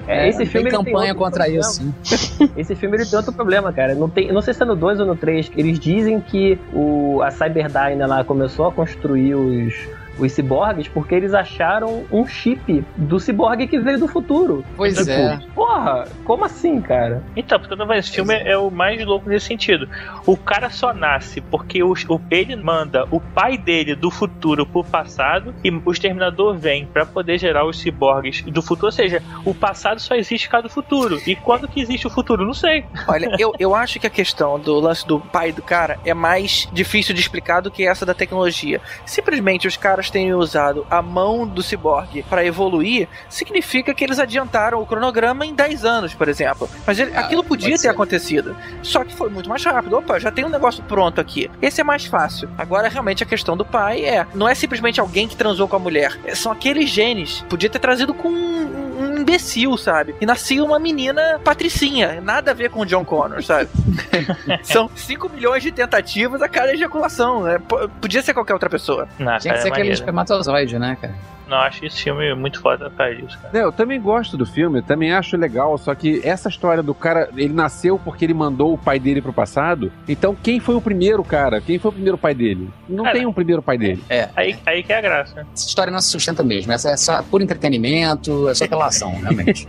É, 0.08 0.28
esse 0.30 0.39
tem 0.39 0.48
filme 0.48 0.70
ele 0.70 0.78
campanha 0.78 1.13
outro 1.13 1.24
contra 1.26 1.43
problema. 1.43 1.62
isso. 1.62 1.96
Esse 2.56 2.76
filme 2.76 2.98
ele 2.98 3.06
tem 3.06 3.17
outro 3.17 3.34
problema, 3.34 3.72
cara. 3.74 3.93
Não, 3.96 4.10
tem, 4.10 4.32
não 4.32 4.41
sei 4.41 4.54
se 4.54 4.63
é 4.63 4.65
no 4.65 4.76
2 4.76 5.00
ou 5.00 5.06
no 5.06 5.15
3. 5.15 5.52
Eles 5.56 5.80
dizem 5.80 6.20
que 6.22 6.58
o, 6.74 7.22
a 7.24 7.32
Cyberdyne 7.32 7.96
ela 8.01 8.23
começou 8.23 8.67
a 8.67 8.71
construir 8.71 9.36
os, 9.36 9.73
os 10.19 10.32
ciborgues 10.32 10.88
porque 10.88 11.15
eles 11.15 11.34
acharam 11.34 12.06
um 12.12 12.25
chip 12.25 12.84
do 12.95 13.19
ciborgue 13.19 13.67
que 13.67 13.80
veio 13.80 13.99
do 13.99 14.08
futuro. 14.08 14.63
Pois 14.75 14.97
Tipo, 14.97 15.12
é. 15.12 15.39
Porra, 15.56 16.08
como 16.23 16.45
assim, 16.45 16.82
cara? 16.82 17.23
Então, 17.36 17.60
porque 17.60 17.75
esse 17.93 18.12
filme 18.12 18.34
é 18.34 18.58
o 18.58 18.69
mais 18.71 19.03
louco 19.06 19.30
nesse 19.30 19.47
sentido. 19.47 19.88
O 20.25 20.36
cara 20.38 20.69
só 20.69 20.93
nasce 20.93 21.41
porque 21.41 21.82
o, 21.84 21.93
o- 21.93 22.21
ele 22.32 22.56
manda 22.56 23.06
o 23.12 23.19
pai 23.19 23.58
dele 23.58 23.95
do 23.95 24.10
futuro 24.12 24.65
pro 24.65 24.84
passado 24.84 25.53
e 25.63 25.69
o 25.71 25.91
exterminador 25.91 26.56
vem 26.58 26.86
pra 26.86 27.06
poder 27.06 27.38
gerar 27.38 27.65
os 27.65 27.80
ciborgues 27.80 28.41
do 28.43 28.62
futuro. 28.62 28.88
Ou 28.88 28.91
seja, 28.91 29.21
o 29.45 29.53
passado 29.53 29.99
só 29.99 30.15
existe 30.15 30.47
por 30.47 30.51
causa 30.51 30.67
do 30.67 30.73
futuro. 30.73 31.21
E 31.25 31.36
quando 31.36 31.67
que 31.67 31.80
existe 31.82 32.08
o 32.08 32.10
futuro? 32.10 32.45
Não 32.45 32.53
sei. 32.53 32.86
Olha, 33.08 33.30
eu, 33.39 33.53
eu 33.60 33.75
acho 33.75 33.99
que 33.99 34.08
a 34.08 34.10
questão 34.10 34.60
do 34.60 34.80
lance 34.80 35.06
do 35.08 35.19
pai 35.19 35.51
do 35.51 35.62
cara 35.62 35.99
é 36.06 36.13
mais 36.13 36.67
difícil 36.73 37.13
de 37.13 37.21
explicar 37.21 37.62
do 37.62 37.69
que 37.71 37.86
essa 37.88 38.06
da 38.06 38.13
tecnologia. 38.13 38.80
Simplesmente 39.06 39.67
os 39.67 39.77
caras 39.77 40.07
terem 40.10 40.34
usado 40.34 40.86
a 40.89 41.02
mão 41.02 41.48
do 41.48 41.62
ciborgue 41.63 42.24
para 42.24 42.46
evoluir, 42.46 43.08
significa 43.30 43.93
que 43.93 44.04
eles 44.04 44.20
adiantaram 44.20 44.82
o 44.82 44.86
cronograma 44.86 45.46
em 45.46 45.54
10 45.54 45.86
anos, 45.86 46.13
por 46.13 46.28
exemplo. 46.28 46.70
Mas 46.86 47.00
ele- 47.00 47.12
Ah, 47.15 47.22
aquilo 47.22 47.43
podia 47.43 47.72
ter 47.72 47.78
ser. 47.78 47.89
acontecido. 47.89 48.56
Só 48.84 49.04
que 49.04 49.13
foi 49.15 49.30
muito 49.30 49.50
mais 49.50 49.63
rápido. 49.63 49.98
Opa, 49.98 50.20
já 50.20 50.32
tem 50.32 50.46
um 50.46 50.50
negócio 50.50 50.84
pronto 50.84 51.20
aqui. 51.22 51.50
Esse 51.62 51.82
é 51.82 51.84
mais 51.84 52.06
fácil. 52.06 52.50
Agora, 52.58 52.88
realmente, 52.89 53.24
a 53.24 53.26
questão 53.26 53.56
do 53.58 53.65
pai 53.65 54.04
é: 54.06 54.26
não 54.34 54.48
é 54.48 54.56
simplesmente 54.56 55.00
alguém 55.00 55.28
que 55.28 55.36
transou 55.36 55.67
com 55.67 55.76
a 55.76 55.80
mulher. 55.80 56.17
É, 56.26 56.36
São 56.36 56.52
aqueles 56.52 56.89
genes. 56.89 57.43
Podia 57.50 57.70
ter 57.70 57.80
trazido 57.80 58.13
com 58.13 58.30
um 58.30 58.88
um 58.98 59.15
imbecil, 59.20 59.78
sabe? 59.78 60.15
E 60.20 60.26
nascia 60.26 60.63
uma 60.63 60.80
menina 60.80 61.39
patricinha. 61.43 62.20
Nada 62.20 62.50
a 62.50 62.54
ver 62.56 62.72
com 62.72 62.80
o 62.80 62.86
John 62.86 63.06
Connor, 63.06 63.43
sabe? 63.43 63.70
São 64.63 64.89
5 64.96 65.30
milhões 65.30 65.62
de 65.62 65.72
tentativas 65.72 66.41
a 66.41 66.50
cada 66.50 66.74
ejaculação. 66.74 67.43
Né? 67.43 67.60
Podia 68.02 68.24
ser 68.24 68.34
qualquer 68.34 68.54
outra 68.54 68.70
pessoa. 68.70 69.08
Não, 69.20 69.38
Tinha 69.38 69.54
que 69.54 69.62
ser 69.62 69.67
é 69.67 69.72
aquele. 69.72 69.89
Espermatozoide, 69.99 70.77
né, 70.79 70.97
cara? 70.99 71.13
Não, 71.47 71.55
acho 71.60 71.86
esse 71.86 72.03
filme 72.03 72.36
muito 72.36 72.60
foda 72.60 72.89
por 72.89 72.97
causa 72.97 73.15
disso, 73.15 73.39
cara. 73.41 73.49
Não, 73.53 73.62
eu 73.67 73.71
também 73.71 74.01
gosto 74.01 74.36
do 74.36 74.45
filme, 74.45 74.81
também 74.81 75.13
acho 75.13 75.38
legal, 75.38 75.77
só 75.77 75.95
que 75.95 76.19
essa 76.21 76.49
história 76.49 76.83
do 76.83 76.93
cara, 76.93 77.29
ele 77.38 77.53
nasceu 77.53 77.97
porque 77.97 78.25
ele 78.25 78.33
mandou 78.33 78.73
o 78.73 78.77
pai 78.77 78.99
dele 78.99 79.21
pro 79.21 79.31
passado. 79.31 79.89
Então, 80.10 80.36
quem 80.36 80.60
foi 80.60 80.75
o 80.75 80.81
primeiro 80.81 81.23
cara? 81.23 81.62
Quem 81.62 81.79
foi 81.79 81.88
o 81.89 81.93
primeiro 81.93 82.17
pai 82.17 82.33
dele? 82.36 82.69
Não 82.89 83.05
Cara, 83.05 83.15
tem 83.15 83.25
um 83.25 83.31
primeiro 83.31 83.62
pai 83.62 83.77
dele. 83.77 84.03
É. 84.10 84.27
Aí, 84.36 84.57
aí 84.65 84.83
que 84.83 84.91
é 84.91 84.97
a 84.97 85.01
graça. 85.01 85.47
Essa 85.53 85.67
história 85.69 85.89
não 85.89 86.01
se 86.01 86.10
sustenta 86.10 86.43
mesmo. 86.43 86.69
Essa 86.73 86.89
é 86.89 86.97
só 86.97 87.23
por 87.23 87.41
entretenimento, 87.41 88.49
é 88.49 88.53
só 88.53 88.67
pela 88.67 88.88
ação, 88.88 89.12
realmente. 89.21 89.65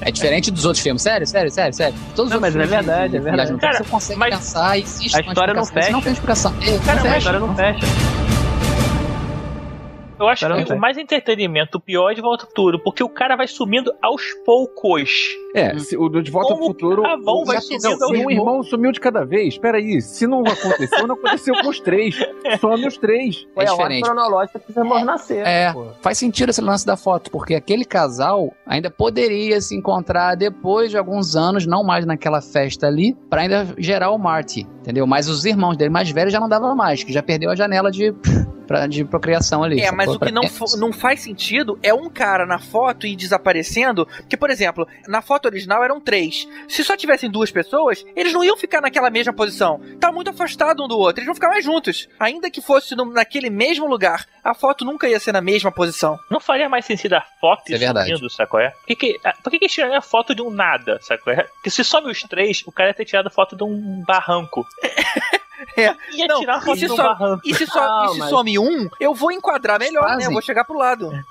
é 0.00 0.10
diferente 0.10 0.50
dos 0.50 0.64
outros 0.64 0.82
filmes. 0.82 1.02
Sério, 1.02 1.26
sério, 1.26 1.50
sério, 1.50 1.74
sério. 1.74 1.94
Todos 2.16 2.30
Não, 2.30 2.38
os 2.38 2.40
mas 2.40 2.56
é 2.56 2.58
filmes 2.58 2.70
verdade, 2.70 3.10
de 3.10 3.16
é 3.18 3.20
verdade. 3.20 3.54
Cara, 3.58 3.76
você 3.76 3.84
consegue 3.84 4.18
mas 4.18 4.34
pensar 4.34 4.78
e 4.78 4.82
existe 4.82 5.14
a 5.14 5.20
uma 5.20 5.28
história 5.32 5.52
não. 5.52 5.64
Se 5.64 5.74
não 5.74 5.82
fecha. 5.82 6.00
tem 6.02 6.12
explicação. 6.14 6.54
É, 6.62 6.70
não 6.70 6.78
Cara, 6.80 6.98
a 6.98 7.02
fecha. 7.02 7.18
história 7.18 7.40
não 7.40 7.54
fecha. 7.54 8.39
Eu 10.20 10.28
acho 10.28 10.46
que 10.66 10.72
o 10.74 10.78
mais 10.78 10.98
entretenimento, 10.98 11.78
o 11.78 11.80
pior 11.80 12.10
é 12.10 12.14
de 12.14 12.20
Volta 12.20 12.44
ao 12.44 12.48
Futuro, 12.48 12.78
porque 12.78 13.02
o 13.02 13.08
cara 13.08 13.36
vai 13.36 13.48
sumindo 13.48 13.90
aos 14.02 14.22
poucos. 14.44 15.10
É, 15.54 15.76
se, 15.78 15.96
o 15.96 16.08
De 16.08 16.30
Volta 16.30 16.52
Como 16.52 16.62
ao 16.64 16.68
Futuro. 16.68 17.02
o 17.02 17.06
Avon 17.06 17.44
vai 17.44 17.58
sumindo 17.60 17.82
não, 17.82 17.96
se 17.96 18.16
um 18.18 18.30
irmão 18.30 18.62
sumiu 18.62 18.92
de 18.92 19.00
cada 19.00 19.24
vez. 19.24 19.54
Espera 19.54 19.78
aí, 19.78 20.00
se 20.02 20.26
não 20.26 20.40
aconteceu, 20.42 21.06
não 21.06 21.14
aconteceu 21.14 21.54
com 21.62 21.68
os 21.70 21.80
três. 21.80 22.16
Some 22.60 22.86
os 22.86 22.98
três. 22.98 23.46
Foi 23.54 23.64
É 23.64 23.68
a 23.68 23.72
ordem 23.72 24.00
diferente. 24.00 24.04
cronológica 24.04 24.58
que 24.58 24.66
fizemos 24.66 25.02
nascer. 25.04 25.46
É. 25.46 25.72
pô. 25.72 25.86
Faz 26.02 26.18
sentido 26.18 26.50
esse 26.50 26.60
lance 26.60 26.84
da 26.84 26.96
foto, 26.96 27.30
porque 27.30 27.54
aquele 27.54 27.84
casal 27.86 28.52
ainda 28.66 28.90
poderia 28.90 29.60
se 29.60 29.74
encontrar 29.74 30.34
depois 30.34 30.90
de 30.90 30.98
alguns 30.98 31.34
anos, 31.34 31.66
não 31.66 31.82
mais 31.82 32.04
naquela 32.04 32.42
festa 32.42 32.86
ali, 32.86 33.14
pra 33.30 33.40
ainda 33.40 33.66
gerar 33.78 34.10
o 34.10 34.18
Marty, 34.18 34.66
entendeu? 34.80 35.06
Mas 35.06 35.28
os 35.28 35.44
irmãos 35.46 35.76
dele 35.76 35.90
mais 35.90 36.10
velhos 36.10 36.32
já 36.32 36.38
não 36.38 36.48
dava 36.48 36.74
mais, 36.74 37.02
que 37.02 37.12
já 37.12 37.22
perdeu 37.22 37.50
a 37.50 37.56
janela 37.56 37.90
de 37.90 38.14
pra, 38.70 38.86
de 38.86 39.04
procriação 39.04 39.64
ali. 39.64 39.80
É, 39.80 39.90
mas 39.90 40.08
o 40.14 40.18
que 40.20 40.30
não, 40.30 40.46
fo- 40.48 40.76
não 40.78 40.92
faz 40.92 41.22
sentido 41.22 41.76
é 41.82 41.92
um 41.92 42.08
cara 42.08 42.46
na 42.46 42.60
foto 42.60 43.04
e 43.04 43.16
desaparecendo. 43.16 44.06
Porque, 44.06 44.36
por 44.36 44.48
exemplo, 44.48 44.86
na 45.08 45.20
foto 45.20 45.46
original 45.46 45.82
eram 45.82 46.00
três. 46.00 46.46
Se 46.68 46.84
só 46.84 46.96
tivessem 46.96 47.28
duas 47.28 47.50
pessoas, 47.50 48.04
eles 48.14 48.32
não 48.32 48.44
iam 48.44 48.56
ficar 48.56 48.80
naquela 48.80 49.10
mesma 49.10 49.32
posição. 49.32 49.80
Tá 49.98 50.12
muito 50.12 50.30
afastado 50.30 50.84
um 50.84 50.86
do 50.86 50.96
outro, 50.96 51.18
eles 51.18 51.26
vão 51.26 51.34
ficar 51.34 51.48
mais 51.48 51.64
juntos. 51.64 52.08
Ainda 52.20 52.48
que 52.48 52.60
fosse 52.60 52.94
no- 52.94 53.12
naquele 53.12 53.50
mesmo 53.50 53.88
lugar, 53.88 54.24
a 54.44 54.54
foto 54.54 54.84
nunca 54.84 55.08
ia 55.08 55.18
ser 55.18 55.32
na 55.32 55.40
mesma 55.40 55.72
posição. 55.72 56.16
Não 56.30 56.38
faria 56.38 56.68
mais 56.68 56.84
sentido 56.84 57.14
a 57.14 57.24
foto 57.40 57.72
É 57.72 57.76
verdade. 57.76 58.08
sumindo, 58.10 58.30
sacou? 58.30 58.60
É? 58.60 58.70
Por 58.70 58.86
que, 58.86 58.94
que, 58.94 59.18
por 59.42 59.50
que, 59.50 59.58
que 59.58 59.64
eles 59.64 59.72
tiraram 59.72 59.96
a 59.96 60.00
foto 60.00 60.32
de 60.32 60.42
um 60.42 60.50
nada, 60.50 61.00
sacou? 61.02 61.32
É? 61.32 61.42
Porque 61.42 61.70
se 61.70 61.82
some 61.82 62.08
os 62.08 62.22
três, 62.22 62.62
o 62.64 62.70
cara 62.70 62.90
ia 62.90 62.94
ter 62.94 63.04
tirado 63.04 63.28
foto 63.30 63.56
de 63.56 63.64
um 63.64 64.04
barranco. 64.06 64.64
É. 65.76 65.94
Ia 66.14 66.26
Não, 66.26 66.40
tirar 66.40 66.56
a 66.56 66.58
e 66.58 66.62
foto 66.62 66.78
se 66.78 66.90
um 66.90 66.96
barranco. 66.96 67.42
E 67.44 67.54
se, 67.54 67.66
só, 67.66 67.80
Não, 67.86 68.04
e 68.06 68.08
se 68.14 68.18
mas- 68.18 68.30
some 68.30 68.58
um, 68.58 68.88
eu 68.98 69.14
vou 69.14 69.30
enquadrar 69.32 69.78
melhor, 69.78 70.16
né? 70.16 70.26
Eu 70.26 70.32
vou 70.32 70.42
chegar 70.42 70.64
pro 70.64 70.76
lado. 70.78 71.10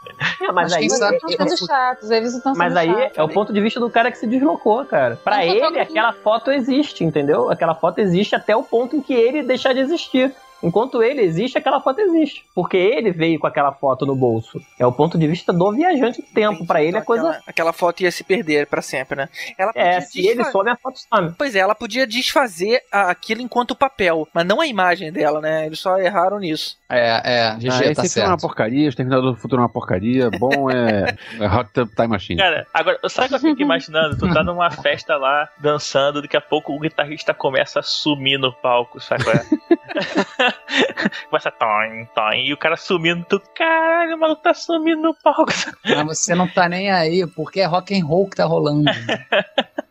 É, 0.41 0.45
mas 0.53 0.71
Mas 0.71 0.73
aí, 0.73 0.79
quem 0.79 0.89
sabe- 0.89 1.15
Eles 1.21 1.31
estão 1.31 1.47
sendo 1.49 1.67
chatos, 1.67 2.11
eles 2.11 2.33
estão 2.33 2.53
sendo 2.53 2.59
mas 2.63 2.75
aí 2.77 2.87
chatos. 2.93 3.17
é 3.17 3.23
o 3.23 3.27
ponto 3.27 3.51
de 3.51 3.59
vista 3.59 3.77
do 3.79 3.89
cara 3.89 4.09
que 4.09 4.17
se 4.17 4.25
deslocou, 4.25 4.85
cara. 4.85 5.19
Pra 5.21 5.45
ele, 5.45 5.59
fotógrafo- 5.59 5.91
aquela 5.91 6.13
foto 6.13 6.49
existe, 6.51 7.03
entendeu? 7.03 7.51
Aquela 7.51 7.75
foto 7.75 7.99
existe 7.99 8.35
até 8.35 8.55
o 8.55 8.63
ponto 8.63 8.95
em 8.95 9.01
que 9.01 9.13
ele 9.13 9.43
deixar 9.43 9.73
de 9.73 9.79
existir. 9.81 10.33
Enquanto 10.61 11.01
ele 11.01 11.21
existe, 11.21 11.57
aquela 11.57 11.79
foto 11.81 11.99
existe. 11.99 12.43
Porque 12.53 12.77
ele 12.77 13.11
veio 13.11 13.39
com 13.39 13.47
aquela 13.47 13.71
foto 13.73 14.05
no 14.05 14.15
bolso. 14.15 14.59
É 14.77 14.85
o 14.85 14.91
ponto 14.91 15.17
de 15.17 15.27
vista 15.27 15.53
do 15.53 15.71
viajante 15.71 16.21
do 16.21 16.27
tempo. 16.27 16.65
Pra 16.65 16.83
ele 16.83 16.97
é 16.97 17.01
coisa. 17.01 17.29
Aquela, 17.29 17.43
aquela 17.47 17.73
foto 17.73 18.01
ia 18.01 18.11
se 18.11 18.23
perder 18.23 18.67
pra 18.67 18.81
sempre, 18.81 19.15
né? 19.15 19.29
Ela 19.57 19.71
É, 19.75 20.01
se 20.01 20.19
ele 20.19 20.35
desfa- 20.37 20.51
some, 20.51 20.69
a 20.69 20.75
foto 20.75 20.99
some. 20.99 21.33
Pois 21.37 21.55
é, 21.55 21.59
ela 21.59 21.75
podia 21.75 22.05
desfazer 22.05 22.81
aquilo 22.91 23.41
enquanto 23.41 23.75
papel, 23.75 24.27
mas 24.33 24.45
não 24.45 24.59
a 24.61 24.67
imagem 24.67 25.11
dela, 25.11 25.39
né? 25.41 25.65
Eles 25.65 25.79
só 25.79 25.97
erraram 25.97 26.39
nisso. 26.39 26.77
É, 26.91 27.21
é, 27.23 27.55
GG 27.55 27.67
Ah, 27.69 27.93
tá 27.95 28.03
esse 28.03 28.13
filme 28.13 28.27
é 28.27 28.31
uma 28.31 28.39
certo. 28.39 28.41
porcaria, 28.41 28.89
Exterminador 28.89 29.31
do 29.33 29.37
Futuro 29.39 29.61
é 29.61 29.63
uma 29.63 29.69
porcaria, 29.69 30.29
bom 30.31 30.69
é, 30.71 31.15
é 31.39 31.47
Hot 31.47 31.69
Tub 31.71 31.87
Time 31.95 32.07
Machine. 32.07 32.39
Cara, 32.39 32.65
agora, 32.73 32.99
sabe 33.07 33.27
o 33.27 33.29
que 33.29 33.35
eu 33.35 33.39
fico 33.51 33.61
imaginando? 33.61 34.17
Tu 34.17 34.33
tá 34.33 34.43
numa 34.43 34.71
festa 34.71 35.15
lá, 35.15 35.47
dançando, 35.59 36.21
daqui 36.21 36.35
a 36.35 36.41
pouco 36.41 36.73
o 36.73 36.79
guitarrista 36.79 37.31
começa 37.33 37.79
a 37.79 37.83
sumir 37.83 38.39
no 38.39 38.51
palco, 38.51 38.99
sabe? 38.99 39.23
começa 41.29 41.51
toim, 41.51 42.05
toim, 42.13 42.45
e 42.45 42.53
o 42.53 42.57
cara 42.57 42.77
sumindo, 42.77 43.25
tu, 43.27 43.41
caralho, 43.55 44.15
o 44.15 44.19
maluco 44.19 44.41
tá 44.41 44.53
sumindo 44.53 45.01
no 45.01 45.15
palco. 45.15 45.51
Mas 45.85 46.19
você 46.19 46.35
não 46.35 46.47
tá 46.47 46.69
nem 46.69 46.91
aí, 46.91 47.25
porque 47.27 47.61
é 47.61 47.65
rock 47.65 47.99
and 47.99 48.05
roll 48.05 48.29
que 48.29 48.37
tá 48.37 48.45
rolando. 48.45 48.83
Né? 48.83 49.25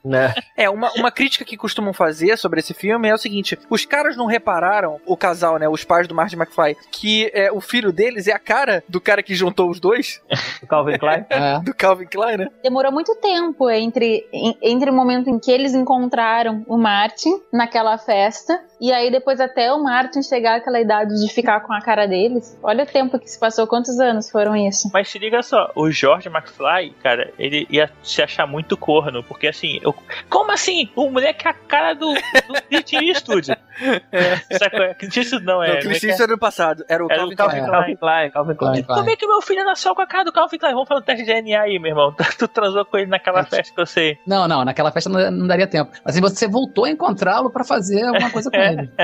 É, 0.56 0.68
uma, 0.70 0.90
uma 0.92 1.10
crítica 1.10 1.44
que 1.44 1.56
costumam 1.56 1.92
fazer 1.92 2.36
sobre 2.36 2.60
esse 2.60 2.74
filme 2.74 3.08
é 3.08 3.14
o 3.14 3.18
seguinte: 3.18 3.58
os 3.70 3.84
caras 3.84 4.16
não 4.16 4.26
repararam, 4.26 5.00
o 5.06 5.16
casal, 5.16 5.58
né? 5.58 5.68
Os 5.68 5.84
pais 5.84 6.06
do 6.06 6.14
Martin 6.14 6.36
McFly, 6.36 6.76
que 6.90 7.30
é, 7.34 7.50
o 7.52 7.60
filho 7.60 7.92
deles 7.92 8.26
é 8.26 8.32
a 8.32 8.38
cara 8.38 8.82
do 8.88 9.00
cara 9.00 9.22
que 9.22 9.34
juntou 9.34 9.70
os 9.70 9.80
dois, 9.80 10.20
O 10.62 10.66
Calvin 10.66 10.98
Klein. 10.98 11.24
É. 11.30 11.60
do 11.64 11.74
Calvin 11.74 12.06
Klein, 12.06 12.36
né? 12.38 12.48
Demorou 12.62 12.92
muito 12.92 13.14
tempo 13.16 13.70
entre, 13.70 14.26
entre 14.62 14.90
o 14.90 14.94
momento 14.94 15.28
em 15.30 15.38
que 15.38 15.50
eles 15.50 15.74
encontraram 15.74 16.64
o 16.66 16.76
Martin 16.76 17.40
naquela 17.52 17.96
festa 17.98 18.60
e 18.80 18.92
aí 18.92 19.10
depois 19.10 19.40
até 19.40 19.72
o 19.72 19.82
Martin 19.82 20.22
chegar 20.22 20.56
àquela 20.56 20.80
idade 20.80 21.14
de 21.20 21.32
ficar 21.32 21.60
com 21.60 21.72
a 21.72 21.80
cara 21.80 22.06
deles. 22.06 22.58
Olha 22.62 22.84
o 22.84 22.86
tempo 22.86 23.18
que 23.18 23.28
se 23.28 23.38
passou, 23.38 23.66
quantos 23.66 23.98
anos 23.98 24.30
foram 24.30 24.54
isso? 24.54 24.90
Mas 24.92 25.08
se 25.08 25.18
liga 25.18 25.42
só, 25.42 25.70
o 25.74 25.90
George 25.90 26.28
McFly, 26.28 26.94
cara, 27.02 27.32
ele 27.38 27.66
ia 27.70 27.90
se 28.02 28.22
achar 28.22 28.46
muito 28.46 28.76
corno, 28.76 29.22
porque 29.22 29.48
assim, 29.48 29.80
eu, 29.98 30.24
como 30.28 30.52
assim? 30.52 30.90
O 30.96 31.10
moleque 31.10 31.46
é 31.46 31.50
a 31.50 31.54
cara 31.54 31.94
do, 31.94 32.12
do 32.12 32.62
Clint 32.68 32.92
Eastwood. 32.92 33.46
Qual 33.48 34.82
é? 34.82 34.94
Clint 34.94 35.16
Eastwood 35.16 35.44
não, 35.44 35.62
é. 35.62 35.74
Não, 35.74 35.78
como 35.78 35.90
é 35.90 35.92
é? 35.92 35.94
Eastwood 35.94 36.22
era 36.22 36.32
do 36.32 36.38
passado, 36.38 36.84
era 36.88 37.04
o 37.04 37.10
Era 37.10 37.18
Calvin 37.20 37.34
o 37.34 37.36
Calvin 37.36 37.56
Klein. 37.56 37.62
É. 37.62 37.70
Calvin 37.70 37.96
Klein, 37.96 38.30
Calvin 38.30 38.54
Klein. 38.54 38.82
Como 38.84 39.10
é 39.10 39.16
que 39.16 39.26
meu 39.26 39.42
filho 39.42 39.64
nasceu 39.64 39.94
com 39.94 40.02
a 40.02 40.06
cara 40.06 40.24
do 40.24 40.32
Calvin 40.32 40.58
Klein? 40.58 40.74
Vamos 40.74 40.88
fazer 40.88 41.00
um 41.00 41.04
teste 41.04 41.24
de 41.24 41.32
DNA 41.32 41.60
aí, 41.60 41.78
meu 41.78 41.90
irmão. 41.90 42.14
Tu 42.38 42.48
transou 42.48 42.84
com 42.84 42.98
ele 42.98 43.06
naquela 43.06 43.44
festa 43.44 43.74
que 43.74 43.80
eu 43.80 43.86
sei. 43.86 44.18
Não, 44.26 44.46
não, 44.48 44.64
naquela 44.64 44.90
festa 44.90 45.10
não, 45.10 45.30
não 45.30 45.46
daria 45.46 45.66
tempo. 45.66 45.90
Assim, 46.04 46.20
você 46.20 46.46
voltou 46.46 46.84
a 46.84 46.90
encontrá-lo 46.90 47.50
pra 47.50 47.64
fazer 47.64 48.04
alguma 48.04 48.30
coisa 48.30 48.50
com 48.50 48.56
ele. 48.56 48.90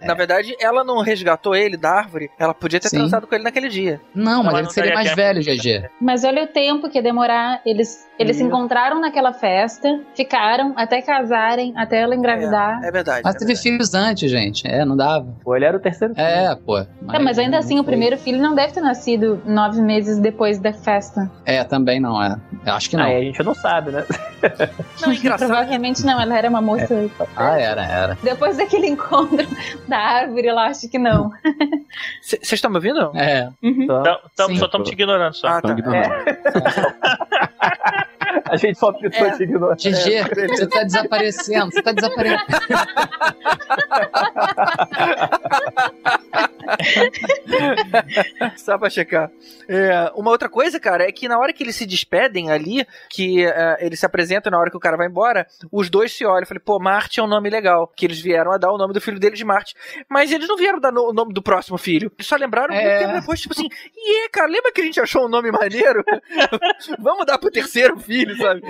Na 0.00 0.14
verdade, 0.14 0.56
ela 0.60 0.82
não 0.82 1.00
resgatou 1.02 1.54
ele 1.54 1.76
da 1.76 1.90
árvore, 1.90 2.30
ela 2.38 2.52
podia 2.52 2.80
ter 2.80 2.88
Sim. 2.88 2.98
transado 2.98 3.26
com 3.26 3.34
ele 3.34 3.44
naquele 3.44 3.68
dia. 3.68 4.00
Não, 4.14 4.42
mas 4.42 4.48
Ela 4.48 4.58
ele 4.58 4.64
não 4.64 4.70
seria 4.70 4.94
mais 4.94 5.08
tempo. 5.08 5.16
velho, 5.16 5.40
GG. 5.40 5.90
Mas 6.00 6.24
olha 6.24 6.44
o 6.44 6.46
tempo 6.48 6.90
que 6.90 6.98
ia 6.98 7.02
demorar. 7.02 7.60
Eles, 7.64 8.08
eles 8.22 8.36
se 8.36 8.42
Isso. 8.42 8.48
encontraram 8.48 9.00
naquela 9.00 9.32
festa, 9.32 10.00
ficaram 10.14 10.72
até 10.76 11.02
casarem, 11.02 11.72
até 11.76 12.00
ela 12.00 12.14
engravidar. 12.14 12.82
É 12.82 12.90
verdade. 12.90 13.22
Mas 13.24 13.34
é 13.34 13.38
teve 13.38 13.48
verdade. 13.54 13.62
filhos 13.68 13.94
antes, 13.94 14.30
gente. 14.30 14.66
É, 14.66 14.84
não 14.84 14.96
dava. 14.96 15.34
Pô, 15.44 15.54
ele 15.56 15.64
era 15.64 15.76
o 15.76 15.80
terceiro 15.80 16.14
filho. 16.14 16.26
É, 16.26 16.54
pô. 16.54 16.78
É, 16.78 16.86
mas 17.20 17.38
ainda 17.38 17.58
assim, 17.58 17.78
o 17.78 17.84
primeiro 17.84 18.16
filho 18.16 18.40
não 18.40 18.54
deve 18.54 18.72
ter 18.72 18.80
nascido 18.80 19.40
nove 19.44 19.80
meses 19.82 20.18
depois 20.18 20.58
da 20.58 20.72
festa. 20.72 21.30
É, 21.44 21.62
também 21.64 22.00
não 22.00 22.22
é. 22.22 22.36
Eu 22.64 22.72
acho 22.74 22.88
que 22.88 22.96
não. 22.96 23.04
Aí 23.04 23.16
a 23.16 23.20
gente 23.24 23.42
não 23.42 23.54
sabe, 23.54 23.90
né? 23.90 24.04
Não, 25.00 25.12
engraçado. 25.12 25.48
Provavelmente 25.48 26.04
não, 26.04 26.20
ela 26.20 26.36
era 26.38 26.48
uma 26.48 26.60
moça. 26.62 27.10
Ah, 27.36 27.58
era, 27.58 27.84
era. 27.84 28.18
Depois 28.22 28.56
daquele 28.56 28.86
encontro 28.88 29.46
da 29.88 29.98
árvore, 29.98 30.46
eu 30.48 30.58
acho 30.58 30.88
que 30.88 30.98
não. 30.98 31.30
Vocês 32.20 32.52
estão 32.52 32.70
me 32.70 32.76
ouvindo? 32.76 33.10
É. 33.16 33.48
Então, 33.62 34.00
Então, 34.00 34.18
tamo- 34.36 34.54
Sim. 34.54 34.58
só 34.58 34.66
estamos 34.66 34.88
te 34.88 34.92
ignorando 34.94 35.34
só. 35.34 35.48
Ah, 35.48 35.60
tá. 35.62 35.72
Ignorando. 35.72 36.24
A 38.52 38.56
gente 38.56 38.78
só 38.78 38.92
ficou 38.92 39.26
É. 39.26 39.30
te 39.36 39.42
ignorando. 39.44 39.78
GG, 39.78 40.48
você 40.48 40.66
tá 40.66 40.82
desaparecendo, 40.84 41.70
você 41.72 41.82
tá 41.82 41.92
desaparecendo. 41.92 42.42
Só 48.56 48.78
pra 48.78 48.90
checar. 48.90 49.30
É, 49.68 50.10
uma 50.14 50.30
outra 50.30 50.48
coisa, 50.48 50.78
cara, 50.80 51.04
é 51.08 51.12
que 51.12 51.28
na 51.28 51.38
hora 51.38 51.52
que 51.52 51.62
eles 51.62 51.76
se 51.76 51.86
despedem 51.86 52.50
ali, 52.50 52.86
que 53.10 53.44
é, 53.44 53.78
eles 53.84 54.00
se 54.00 54.06
apresentam 54.06 54.50
na 54.50 54.58
hora 54.58 54.70
que 54.70 54.76
o 54.76 54.80
cara 54.80 54.96
vai 54.96 55.06
embora, 55.08 55.46
os 55.70 55.90
dois 55.90 56.12
se 56.12 56.24
olham. 56.24 56.40
Eu 56.42 56.46
falei, 56.46 56.62
pô, 56.64 56.78
Marte 56.78 57.20
é 57.20 57.22
um 57.22 57.26
nome 57.26 57.50
legal. 57.50 57.90
Que 57.94 58.06
eles 58.06 58.20
vieram 58.20 58.52
a 58.52 58.58
dar 58.58 58.72
o 58.72 58.78
nome 58.78 58.92
do 58.94 59.00
filho 59.00 59.18
deles 59.18 59.38
de 59.38 59.44
Marte. 59.44 59.74
Mas 60.08 60.32
eles 60.32 60.48
não 60.48 60.56
vieram 60.56 60.80
dar 60.80 60.92
no- 60.92 61.10
o 61.10 61.12
nome 61.12 61.32
do 61.32 61.42
próximo 61.42 61.78
filho. 61.78 62.10
Eles 62.16 62.26
só 62.26 62.36
lembraram 62.36 62.74
É. 62.74 62.98
tempo 63.00 63.20
depois, 63.20 63.40
tipo 63.40 63.54
assim, 63.54 63.68
e 63.96 64.24
é, 64.24 64.28
cara, 64.28 64.48
lembra 64.48 64.72
que 64.72 64.80
a 64.80 64.84
gente 64.84 65.00
achou 65.00 65.26
um 65.26 65.28
nome 65.28 65.50
maneiro? 65.50 66.02
Vamos 66.98 67.26
dar 67.26 67.38
pro 67.38 67.50
terceiro 67.50 67.98
filho, 67.98 68.36
sabe? 68.42 68.62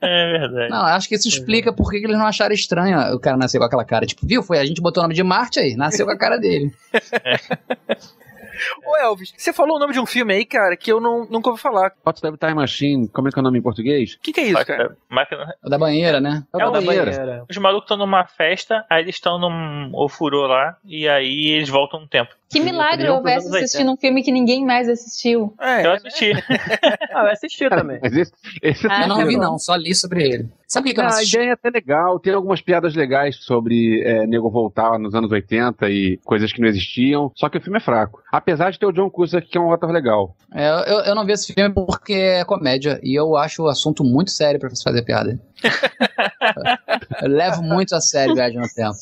É 0.00 0.38
verdade. 0.38 0.70
Não, 0.70 0.84
acho 0.84 1.08
que 1.08 1.14
isso 1.14 1.28
explica 1.28 1.72
por 1.72 1.90
que 1.90 1.96
eles 1.96 2.18
não 2.18 2.26
acharam 2.26 2.54
estranho 2.54 3.14
o 3.14 3.18
cara 3.18 3.36
nascer 3.36 3.58
com 3.58 3.64
aquela 3.64 3.84
cara. 3.84 4.06
Tipo, 4.06 4.26
viu? 4.26 4.42
Foi 4.42 4.58
a 4.58 4.64
gente 4.64 4.80
botou 4.80 5.02
o 5.02 5.04
nome 5.04 5.14
de 5.14 5.22
Marte 5.22 5.58
aí, 5.58 5.74
nasceu 5.76 6.06
com 6.06 6.12
a 6.12 6.18
cara 6.18 6.38
dele. 6.38 6.72
Ô 8.86 8.96
Elvis, 8.96 9.32
você 9.36 9.52
falou 9.52 9.76
o 9.76 9.78
nome 9.80 9.92
de 9.92 10.00
um 10.00 10.06
filme 10.06 10.32
aí, 10.34 10.44
cara, 10.44 10.76
que 10.76 10.90
eu 10.92 11.00
não, 11.00 11.26
nunca 11.28 11.50
ouvi 11.50 11.60
falar. 11.60 11.92
Hot 12.04 12.20
Time 12.20 12.54
Machine, 12.54 13.08
como 13.08 13.28
é 13.28 13.30
que 13.32 13.38
é 13.38 13.40
o 13.40 13.42
nome 13.42 13.58
em 13.58 13.62
português? 13.62 14.14
O 14.14 14.20
que, 14.20 14.32
que 14.32 14.40
é 14.40 14.44
isso, 14.44 14.64
cara? 14.66 14.96
Máquina- 15.08 15.54
O 15.64 15.68
da 15.68 15.78
banheira, 15.78 16.20
né? 16.20 16.44
É 16.52 16.56
o 16.56 16.60
É 16.60 16.64
da 16.64 16.68
o 16.70 16.72
Da 16.72 16.80
banheira. 16.80 17.10
banheira. 17.10 17.44
Os 17.50 17.56
malucos 17.56 17.84
estão 17.86 17.96
numa 17.96 18.24
festa, 18.26 18.84
aí 18.88 19.02
eles 19.02 19.16
estão 19.16 19.38
num 19.38 19.90
ofurô 19.94 20.46
lá, 20.46 20.76
e 20.84 21.08
aí 21.08 21.46
eles 21.50 21.68
voltam 21.68 22.00
um 22.00 22.06
tempo. 22.06 22.32
Que 22.48 22.60
milagre 22.60 22.94
opinião 23.10 23.16
houvesse 23.16 23.48
assistindo 23.56 23.90
um 23.90 23.96
filme 23.96 24.22
que 24.22 24.30
ninguém 24.30 24.64
mais 24.64 24.88
assistiu. 24.88 25.52
É, 25.60 25.84
Eu 25.84 25.92
assisti. 25.92 26.30
Ah, 27.12 27.22
eu 27.24 27.30
assisti 27.30 27.68
também. 27.68 27.98
Mas 28.02 28.14
esse, 28.16 28.32
esse 28.62 28.86
Ah, 28.88 29.02
Eu 29.02 29.08
não 29.08 29.26
vi, 29.26 29.36
não, 29.36 29.58
só 29.58 29.74
li 29.74 29.94
sobre 29.94 30.22
ele. 30.22 30.48
Sabe 30.68 30.84
o 30.84 30.88
que, 30.88 30.94
que 30.94 31.00
eu 31.00 31.04
não 31.04 31.10
a 31.10 31.14
assisti? 31.14 31.36
ideia 31.36 31.50
é 31.50 31.52
até 31.52 31.70
legal, 31.70 32.18
tem 32.20 32.32
algumas 32.34 32.60
piadas 32.60 32.94
legais 32.94 33.36
sobre 33.36 34.02
é, 34.02 34.26
nego 34.26 34.50
voltar 34.50 34.98
nos 34.98 35.14
anos 35.14 35.30
80 35.32 35.88
e 35.88 36.18
coisas 36.24 36.52
que 36.52 36.60
não 36.60 36.68
existiam, 36.68 37.32
só 37.34 37.48
que 37.48 37.56
o 37.58 37.60
filme 37.60 37.78
é 37.78 37.80
fraco. 37.80 38.20
Apesar 38.30 38.70
de 38.76 38.80
ter 38.80 38.86
o 38.86 38.92
John 38.92 39.10
Cusack, 39.10 39.48
que 39.48 39.58
é 39.58 39.60
um 39.60 39.72
ator 39.72 39.90
legal. 39.90 40.36
É, 40.54 40.68
eu, 40.68 41.00
eu 41.00 41.14
não 41.14 41.24
vi 41.24 41.32
esse 41.32 41.52
filme 41.52 41.74
porque 41.74 42.12
é 42.12 42.44
comédia 42.44 43.00
e 43.02 43.18
eu 43.18 43.36
acho 43.36 43.64
o 43.64 43.68
assunto 43.68 44.04
muito 44.04 44.30
sério 44.30 44.60
pra 44.60 44.70
se 44.70 44.82
fazer 44.82 45.02
piada. 45.02 45.38
eu 47.22 47.28
levo 47.28 47.62
muito 47.62 47.94
a 47.94 48.00
sério 48.00 48.34
Viagem 48.34 48.60
no 48.60 48.68
Tempo. 48.68 48.96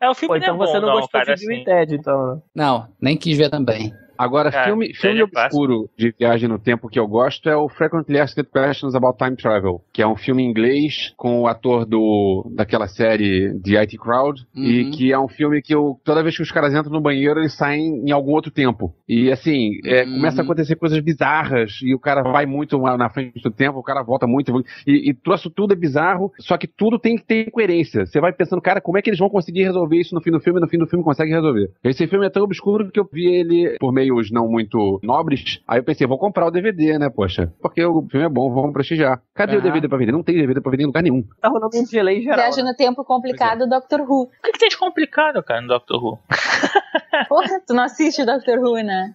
É, 0.00 0.08
o 0.08 0.14
filme 0.14 0.34
Pô, 0.34 0.38
não 0.38 0.42
então 0.42 0.54
é 0.54 0.58
bom, 0.58 0.66
você 0.66 0.80
não, 0.80 0.88
não, 0.88 1.00
gostou 1.00 1.20
cara, 1.20 1.34
de 1.34 1.46
Bill 1.46 1.56
assim. 1.56 1.64
Ted, 1.64 1.94
então. 1.94 2.34
né? 2.34 2.42
Não, 2.54 2.88
nem 3.00 3.16
quis 3.16 3.36
ver 3.36 3.50
também. 3.50 3.92
Agora, 4.16 4.50
Cara, 4.50 4.64
filme, 4.66 4.86
ele 4.86 4.94
filme 4.94 5.20
é 5.20 5.24
obscuro 5.24 5.88
de 5.96 6.14
viagem 6.18 6.48
no 6.48 6.58
tempo 6.58 6.88
que 6.88 6.98
eu 6.98 7.06
gosto 7.06 7.48
é 7.48 7.56
o 7.56 7.68
Frequently 7.68 8.18
Asked 8.18 8.48
Questions 8.52 8.94
About 8.94 9.18
Time 9.18 9.36
Travel, 9.36 9.80
que 9.92 10.02
é 10.02 10.06
um 10.06 10.16
filme 10.16 10.42
inglês 10.42 11.12
com 11.16 11.40
o 11.42 11.46
ator 11.46 11.84
do 11.84 12.50
daquela 12.54 12.86
série 12.86 13.58
The 13.60 13.78
IT 13.78 13.98
Crowd, 13.98 14.42
e 14.54 14.84
Uhum. 14.84 14.90
que 14.90 15.12
é 15.12 15.18
um 15.18 15.28
filme 15.28 15.60
que 15.62 15.74
eu, 15.74 15.98
toda 16.04 16.22
vez 16.22 16.36
que 16.36 16.42
os 16.42 16.50
caras 16.50 16.74
entram 16.74 16.92
no 16.92 17.00
banheiro, 17.00 17.40
eles 17.40 17.54
saem 17.56 18.02
em 18.06 18.10
algum 18.12 18.32
outro 18.32 18.50
tempo. 18.50 18.94
E 19.08 19.30
assim, 19.30 19.72
é, 19.84 20.04
Uhum. 20.04 20.14
começa 20.14 20.40
a 20.42 20.44
acontecer 20.44 20.76
coisas 20.76 20.98
bizarras, 21.00 21.78
e 21.82 21.94
o 21.94 21.98
cara 21.98 22.22
vai 22.22 22.46
muito 22.46 22.78
na 22.78 23.08
frente 23.08 23.40
do 23.42 23.50
tempo, 23.50 23.78
o 23.78 23.82
cara 23.82 24.02
volta 24.02 24.26
muito, 24.26 24.52
e, 24.86 25.10
e 25.10 25.14
troço 25.14 25.50
tudo 25.50 25.72
é 25.72 25.76
bizarro, 25.76 26.30
só 26.40 26.56
que 26.56 26.66
tudo 26.66 26.98
tem 26.98 27.16
que 27.16 27.24
ter 27.24 27.50
coerência. 27.50 28.04
Você 28.06 28.20
vai 28.20 28.32
pensando, 28.32 28.60
cara, 28.60 28.80
como 28.80 28.98
é 28.98 29.02
que 29.02 29.10
eles 29.10 29.18
vão 29.18 29.28
conseguir 29.30 29.62
resolver 29.64 29.96
isso 29.96 30.14
no 30.14 30.20
fim 30.20 30.30
do 30.30 30.40
filme, 30.40 30.58
e 30.58 30.62
no 30.62 30.68
fim 30.68 30.78
do 30.78 30.86
filme 30.86 31.04
consegue 31.04 31.30
resolver. 31.32 31.70
Esse 31.82 32.06
filme 32.06 32.26
é 32.26 32.30
tão 32.30 32.42
obscuro 32.44 32.90
que 32.90 33.00
eu 33.00 33.08
vi 33.10 33.26
ele 33.26 33.76
por 33.78 33.92
meio 33.92 34.03
meios 34.04 34.30
não 34.30 34.46
muito 34.48 35.00
nobres. 35.02 35.60
Aí 35.66 35.78
eu 35.78 35.84
pensei, 35.84 36.06
vou 36.06 36.18
comprar 36.18 36.46
o 36.46 36.50
DVD, 36.50 36.98
né, 36.98 37.08
poxa? 37.10 37.52
Porque 37.60 37.84
o 37.84 38.06
filme 38.10 38.26
é 38.26 38.28
bom, 38.28 38.52
vamos 38.52 38.72
prestigiar. 38.72 39.20
Cadê 39.34 39.52
o 39.56 39.58
Aham. 39.58 39.64
DVD 39.64 39.88
pra 39.88 39.98
vender? 39.98 40.12
Não 40.12 40.22
tem 40.22 40.34
DVD 40.34 40.60
pra 40.60 40.70
vender 40.70 40.82
em 40.84 40.86
lugar 40.86 41.02
nenhum. 41.02 41.22
Tá 41.40 41.48
rolando 41.48 41.70
um 41.76 41.84
delay 41.84 42.20
geral. 42.22 42.38
Viagem 42.38 42.64
no 42.64 42.74
tempo 42.74 43.04
complicado, 43.04 43.66
Doctor 43.68 44.00
Who. 44.00 44.22
O 44.24 44.28
que, 44.42 44.52
que 44.52 44.58
tem 44.58 44.68
de 44.68 44.76
complicado, 44.78 45.42
cara, 45.42 45.60
no 45.60 45.68
Doctor 45.68 46.02
Who? 46.04 46.18
Porra, 47.28 47.60
tu 47.66 47.74
não 47.74 47.84
assiste 47.84 48.24
Doctor 48.24 48.58
Who, 48.58 48.74
né? 48.82 49.12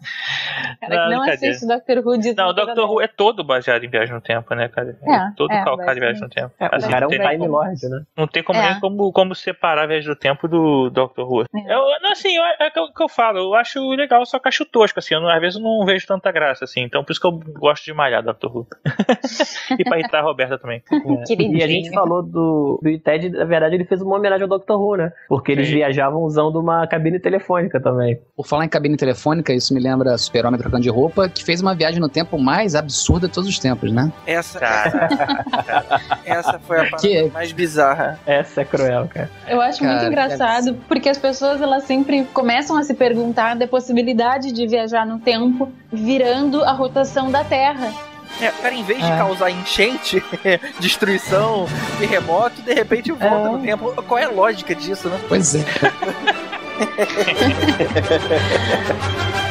Cara 0.79 0.95
Não, 0.95 1.09
que 1.09 1.15
não 1.27 1.33
assiste 1.33 1.67
Doctor 1.67 1.97
Who 1.99 2.17
diz 2.17 2.35
Não, 2.35 2.49
o 2.49 2.53
Doctor 2.53 2.89
Who 2.89 3.01
é 3.01 3.07
todo 3.07 3.43
baseado 3.43 3.83
em 3.83 3.89
viagem 3.89 4.13
no 4.15 4.21
tempo, 4.21 4.53
né, 4.55 4.67
cara? 4.69 4.97
É, 5.03 5.31
todo 5.35 5.51
é, 5.51 5.63
calcado 5.63 5.97
em 5.97 5.99
viagem 6.01 6.21
no 6.21 6.29
tempo. 6.29 6.53
É, 6.59 6.65
o 6.65 6.75
Assim, 6.75 6.89
cara 6.89 7.05
é 7.05 7.07
não 7.07 7.07
um 7.07 7.11
Time 7.29 7.37
como- 7.37 7.51
Lord, 7.51 7.89
né? 7.89 8.01
Não 8.17 8.27
tem 8.27 8.43
como 8.43 8.59
É. 8.59 8.71
nem 8.71 8.79
como, 8.79 9.11
como 9.11 9.35
separar 9.35 9.83
a 9.83 9.87
viagem 9.87 10.09
do 10.09 10.15
tempo 10.15 10.47
do 10.47 10.89
Doctor 10.89 11.29
Who. 11.29 11.41
É. 11.43 11.73
Eu, 11.73 11.81
não, 12.01 12.11
assim, 12.11 12.35
é 12.37 12.67
o 12.79 12.93
que 12.93 13.03
eu- 13.03 13.09
falo, 13.09 13.37
eu 13.39 13.53
acho 13.55 13.79
legal, 13.91 14.25
só 14.25 14.39
acho 14.45 14.65
tosco, 14.79 14.99
assim, 14.99 15.13
eu 15.15 15.21
não- 15.21 15.29
às 15.29 15.41
vezes 15.41 15.57
eu 15.57 15.61
não 15.63 15.85
vejo 15.85 16.05
tanta 16.07 16.31
graça, 16.31 16.63
assim, 16.65 16.81
então 16.81 17.03
por 17.03 17.11
isso 17.11 17.19
que 17.21 17.27
eu 17.27 17.31
gosto 17.59 17.83
de 17.85 17.93
malhar 17.93 18.23
Doctor 18.23 18.55
Who. 18.55 18.67
e 19.77 19.83
pra 19.83 19.99
irritar 19.99 20.19
a 20.19 20.21
Roberta 20.23 20.57
também. 20.57 20.81
É. 20.91 20.99
E 21.59 21.63
a 21.63 21.67
gente 21.67 21.89
falou 21.91 22.21
do, 22.21 22.79
do 22.81 22.99
Ted, 22.99 23.29
na 23.29 23.43
verdade, 23.45 23.75
ele 23.75 23.83
fez 23.85 24.01
uma 24.01 24.15
homenagem 24.17 24.43
ao 24.43 24.47
Doctor 24.49 24.79
Who, 24.81 24.95
né? 24.97 25.11
Porque 25.27 25.51
eles 25.51 25.67
Sim. 25.67 25.75
viajavam 25.75 26.21
usando 26.21 26.57
uma 26.59 26.85
cabine 26.87 27.19
telefônica 27.19 27.79
também. 27.81 28.19
Por 28.35 28.45
falar 28.45 28.65
em 28.65 28.69
cabine 28.69 28.95
telefônica, 28.95 29.51
isso 29.53 29.73
me 29.73 29.79
lembra 29.81 30.17
Super-Homem 30.17 30.59
trocando 30.59 30.83
de 30.83 30.89
roupa, 30.89 31.27
que 31.27 31.43
fez 31.43 31.61
uma 31.61 31.73
viagem 31.75 31.99
no 31.99 32.07
tempo 32.09 32.37
mais 32.37 32.75
absurda 32.75 33.27
de 33.27 33.33
todos 33.33 33.49
os 33.49 33.57
tempos, 33.59 33.91
né? 33.91 34.11
Essa, 34.25 34.59
Cara, 34.59 35.09
essa 36.25 36.59
foi 36.59 36.77
a 36.77 36.83
parada 36.85 36.97
Que- 37.01 37.29
mais 37.33 37.51
bizarra. 37.51 38.19
Essa 38.25 38.61
é 38.61 38.65
cruel, 38.65 39.07
cara. 39.13 39.29
Eu 39.47 39.59
acho 39.61 39.79
Cara, 39.79 39.93
muito 39.93 40.07
engraçado, 40.07 40.75
porque 40.87 41.09
as 41.09 41.17
pessoas 41.17 41.61
elas 41.61 41.83
sempre 41.83 42.25
começam 42.33 42.77
a 42.77 42.83
se 42.83 42.93
perguntar 42.93 43.55
da 43.55 43.67
possibilidade 43.67 44.51
de 44.51 44.65
viajar 44.69 45.05
no 45.05 45.19
tempo 45.19 45.71
virando 45.91 46.63
a 46.63 46.71
rotação 46.71 47.29
da 47.31 47.43
Terra. 47.43 47.91
É, 48.39 48.49
cara, 48.61 48.75
em 48.75 48.83
vez 48.83 49.03
de 49.03 49.11
É. 49.11 49.17
causar 49.17 49.49
enchente, 49.49 50.23
destruição, 50.79 51.65
terremoto, 51.97 52.61
de 52.61 52.73
repente 52.73 53.11
volta 53.11 53.47
É. 53.47 53.51
no 53.51 53.59
tempo. 53.59 53.91
Qual 54.03 54.19
é 54.19 54.25
a 54.25 54.29
lógica 54.31 54.75
disso, 54.75 55.09
né? 55.09 55.19
Pois 55.27 55.55
é. 55.55 55.65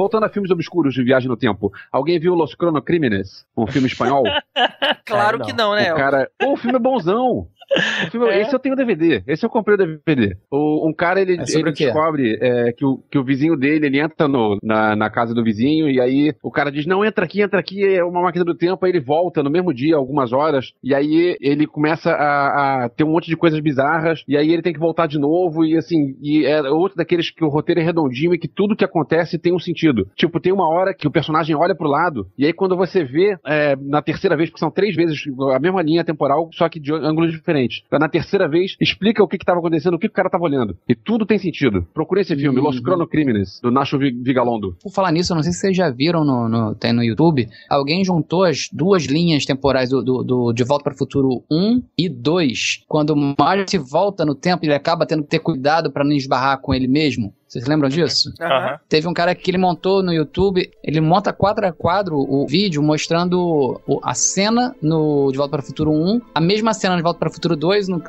Voltando 0.00 0.24
a 0.24 0.30
filmes 0.30 0.50
obscuros 0.50 0.94
de 0.94 1.04
viagem 1.04 1.28
no 1.28 1.36
tempo. 1.36 1.70
Alguém 1.92 2.18
viu 2.18 2.34
Los 2.34 2.54
Cronocrímenes? 2.54 3.44
Um 3.54 3.66
filme 3.66 3.86
espanhol? 3.86 4.24
Claro 5.04 5.38
não. 5.38 5.46
que 5.46 5.52
não, 5.52 5.74
né? 5.74 5.92
O 5.92 5.96
cara. 5.96 6.30
Pô, 6.38 6.52
o 6.52 6.56
filme 6.56 6.76
é 6.76 6.78
bonzão. 6.78 7.48
É? 8.30 8.42
Esse 8.42 8.54
eu 8.54 8.58
tenho 8.58 8.76
DVD. 8.76 9.22
Esse 9.26 9.44
eu 9.44 9.50
comprei 9.50 9.74
o 9.74 9.78
DVD. 9.78 10.36
O, 10.50 10.88
um 10.88 10.92
cara, 10.92 11.20
ele, 11.20 11.38
É 11.38 11.58
ele 11.58 11.72
descobre 11.72 12.38
é, 12.40 12.72
que, 12.72 12.84
o, 12.84 12.98
que 13.10 13.18
o 13.18 13.24
vizinho 13.24 13.56
dele, 13.56 13.86
ele 13.86 14.00
entra 14.00 14.28
no, 14.28 14.58
na, 14.62 14.94
na 14.94 15.10
casa 15.10 15.34
do 15.34 15.42
vizinho 15.42 15.88
e 15.88 16.00
aí 16.00 16.34
o 16.42 16.50
cara 16.50 16.70
diz, 16.70 16.86
não, 16.86 17.04
entra 17.04 17.24
aqui, 17.24 17.40
entra 17.40 17.58
aqui, 17.58 17.84
é 17.84 18.04
uma 18.04 18.22
máquina 18.22 18.44
do 18.44 18.54
tempo. 18.54 18.84
Aí 18.84 18.92
ele 18.92 19.00
volta 19.00 19.42
no 19.42 19.50
mesmo 19.50 19.72
dia, 19.72 19.96
algumas 19.96 20.32
horas, 20.32 20.72
e 20.82 20.94
aí 20.94 21.36
ele 21.40 21.66
começa 21.66 22.10
a, 22.10 22.84
a 22.84 22.88
ter 22.88 23.04
um 23.04 23.12
monte 23.12 23.28
de 23.28 23.36
coisas 23.36 23.60
bizarras, 23.60 24.22
e 24.26 24.36
aí 24.36 24.50
ele 24.50 24.62
tem 24.62 24.72
que 24.72 24.78
voltar 24.78 25.06
de 25.06 25.18
novo, 25.18 25.64
e 25.64 25.76
assim, 25.76 26.16
e 26.20 26.44
é 26.44 26.62
outro 26.62 26.96
daqueles 26.96 27.30
que 27.30 27.44
o 27.44 27.48
roteiro 27.48 27.80
é 27.80 27.84
redondinho 27.84 28.34
e 28.34 28.38
que 28.38 28.48
tudo 28.48 28.76
que 28.76 28.84
acontece 28.84 29.38
tem 29.38 29.54
um 29.54 29.58
sentido. 29.58 30.08
Tipo, 30.16 30.40
tem 30.40 30.52
uma 30.52 30.68
hora 30.68 30.94
que 30.94 31.06
o 31.06 31.10
personagem 31.10 31.56
olha 31.56 31.74
pro 31.74 31.88
lado, 31.88 32.26
e 32.36 32.46
aí 32.46 32.52
quando 32.52 32.76
você 32.76 33.04
vê 33.04 33.36
é, 33.46 33.76
na 33.76 34.02
terceira 34.02 34.36
vez, 34.36 34.50
porque 34.50 34.60
são 34.60 34.70
três 34.70 34.94
vezes 34.94 35.22
a 35.54 35.58
mesma 35.58 35.82
linha 35.82 36.04
temporal, 36.04 36.48
só 36.52 36.68
que 36.68 36.80
de 36.80 36.92
ângulos 36.92 37.32
diferentes. 37.32 37.59
Na 37.90 38.08
terceira 38.08 38.48
vez, 38.48 38.76
explica 38.80 39.22
o 39.22 39.28
que 39.28 39.36
estava 39.36 39.58
acontecendo, 39.58 39.94
o 39.94 39.98
que, 39.98 40.06
que 40.08 40.12
o 40.12 40.16
cara 40.16 40.28
estava 40.28 40.44
olhando. 40.44 40.76
E 40.88 40.94
tudo 40.94 41.26
tem 41.26 41.38
sentido. 41.38 41.86
Procure 41.94 42.20
esse 42.20 42.34
filme, 42.36 42.58
Uhum. 42.58 42.64
Los 42.66 42.80
Cronocrímenes, 42.80 43.60
do 43.60 43.70
Nacho 43.70 43.98
Vi- 43.98 44.10
Vigalondo. 44.22 44.76
Por 44.82 44.92
falar 44.92 45.12
nisso, 45.12 45.32
eu 45.32 45.36
não 45.36 45.42
sei 45.42 45.52
se 45.52 45.60
vocês 45.60 45.76
já 45.76 45.90
viram 45.90 46.24
no, 46.24 46.48
no, 46.48 46.74
tem 46.74 46.92
no 46.92 47.02
YouTube, 47.02 47.48
alguém 47.68 48.04
juntou 48.04 48.44
as 48.44 48.68
duas 48.72 49.04
linhas 49.04 49.44
temporais 49.44 49.90
do, 49.90 50.02
do, 50.02 50.22
do 50.22 50.52
De 50.52 50.64
Volta 50.64 50.84
para 50.84 50.94
o 50.94 50.98
Futuro 50.98 51.42
1 51.50 51.82
e 51.98 52.08
2. 52.08 52.84
Quando 52.88 53.10
o 53.10 53.34
Marty 53.38 53.78
volta 53.78 54.24
no 54.24 54.34
tempo, 54.34 54.64
ele 54.64 54.74
acaba 54.74 55.06
tendo 55.06 55.22
que 55.22 55.28
ter 55.30 55.38
cuidado 55.40 55.90
para 55.90 56.04
não 56.04 56.12
esbarrar 56.12 56.60
com 56.60 56.74
ele 56.74 56.86
mesmo. 56.86 57.32
Vocês 57.50 57.66
lembram 57.66 57.88
disso? 57.88 58.32
Aham. 58.40 58.54
Aham. 58.54 58.78
Teve 58.88 59.08
um 59.08 59.12
cara 59.12 59.34
que 59.34 59.50
ele 59.50 59.58
montou 59.58 60.04
no 60.04 60.12
YouTube, 60.12 60.70
ele 60.84 61.00
monta 61.00 61.32
quadro 61.32 61.66
a 61.66 61.72
quadro 61.72 62.16
o 62.16 62.46
vídeo 62.46 62.80
mostrando 62.80 63.80
a 64.04 64.14
cena 64.14 64.72
no 64.80 65.32
De 65.32 65.36
Volta 65.36 65.50
para 65.50 65.60
o 65.60 65.66
Futuro 65.66 65.90
1, 65.90 66.20
a 66.32 66.40
mesma 66.40 66.72
cena 66.72 66.94
de 66.96 67.02
Volta 67.02 67.18
para 67.18 67.28
o 67.28 67.32
Futuro 67.32 67.56
2, 67.56 67.88
no- 67.88 68.00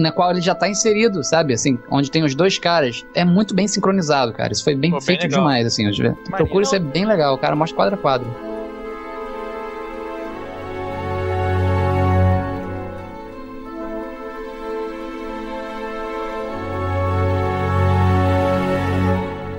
na 0.00 0.10
qual 0.10 0.32
ele 0.32 0.40
já 0.40 0.56
tá 0.56 0.68
inserido, 0.68 1.22
sabe? 1.22 1.54
Assim, 1.54 1.78
onde 1.88 2.10
tem 2.10 2.24
os 2.24 2.34
dois 2.34 2.58
caras. 2.58 3.06
É 3.14 3.24
muito 3.24 3.54
bem 3.54 3.68
sincronizado, 3.68 4.32
cara. 4.32 4.52
Isso 4.52 4.64
foi 4.64 4.74
bem 4.74 4.90
Pô, 4.90 4.96
bem 4.96 5.06
feito 5.06 5.22
legal. 5.22 5.38
demais, 5.38 5.66
assim. 5.68 5.84
Procura, 6.32 6.64
isso 6.64 6.74
é 6.74 6.80
bem 6.80 7.06
legal. 7.06 7.34
O 7.34 7.38
cara 7.38 7.54
mostra 7.54 7.76
quadro 7.76 7.94
a 7.94 7.98
quadro. 7.98 8.49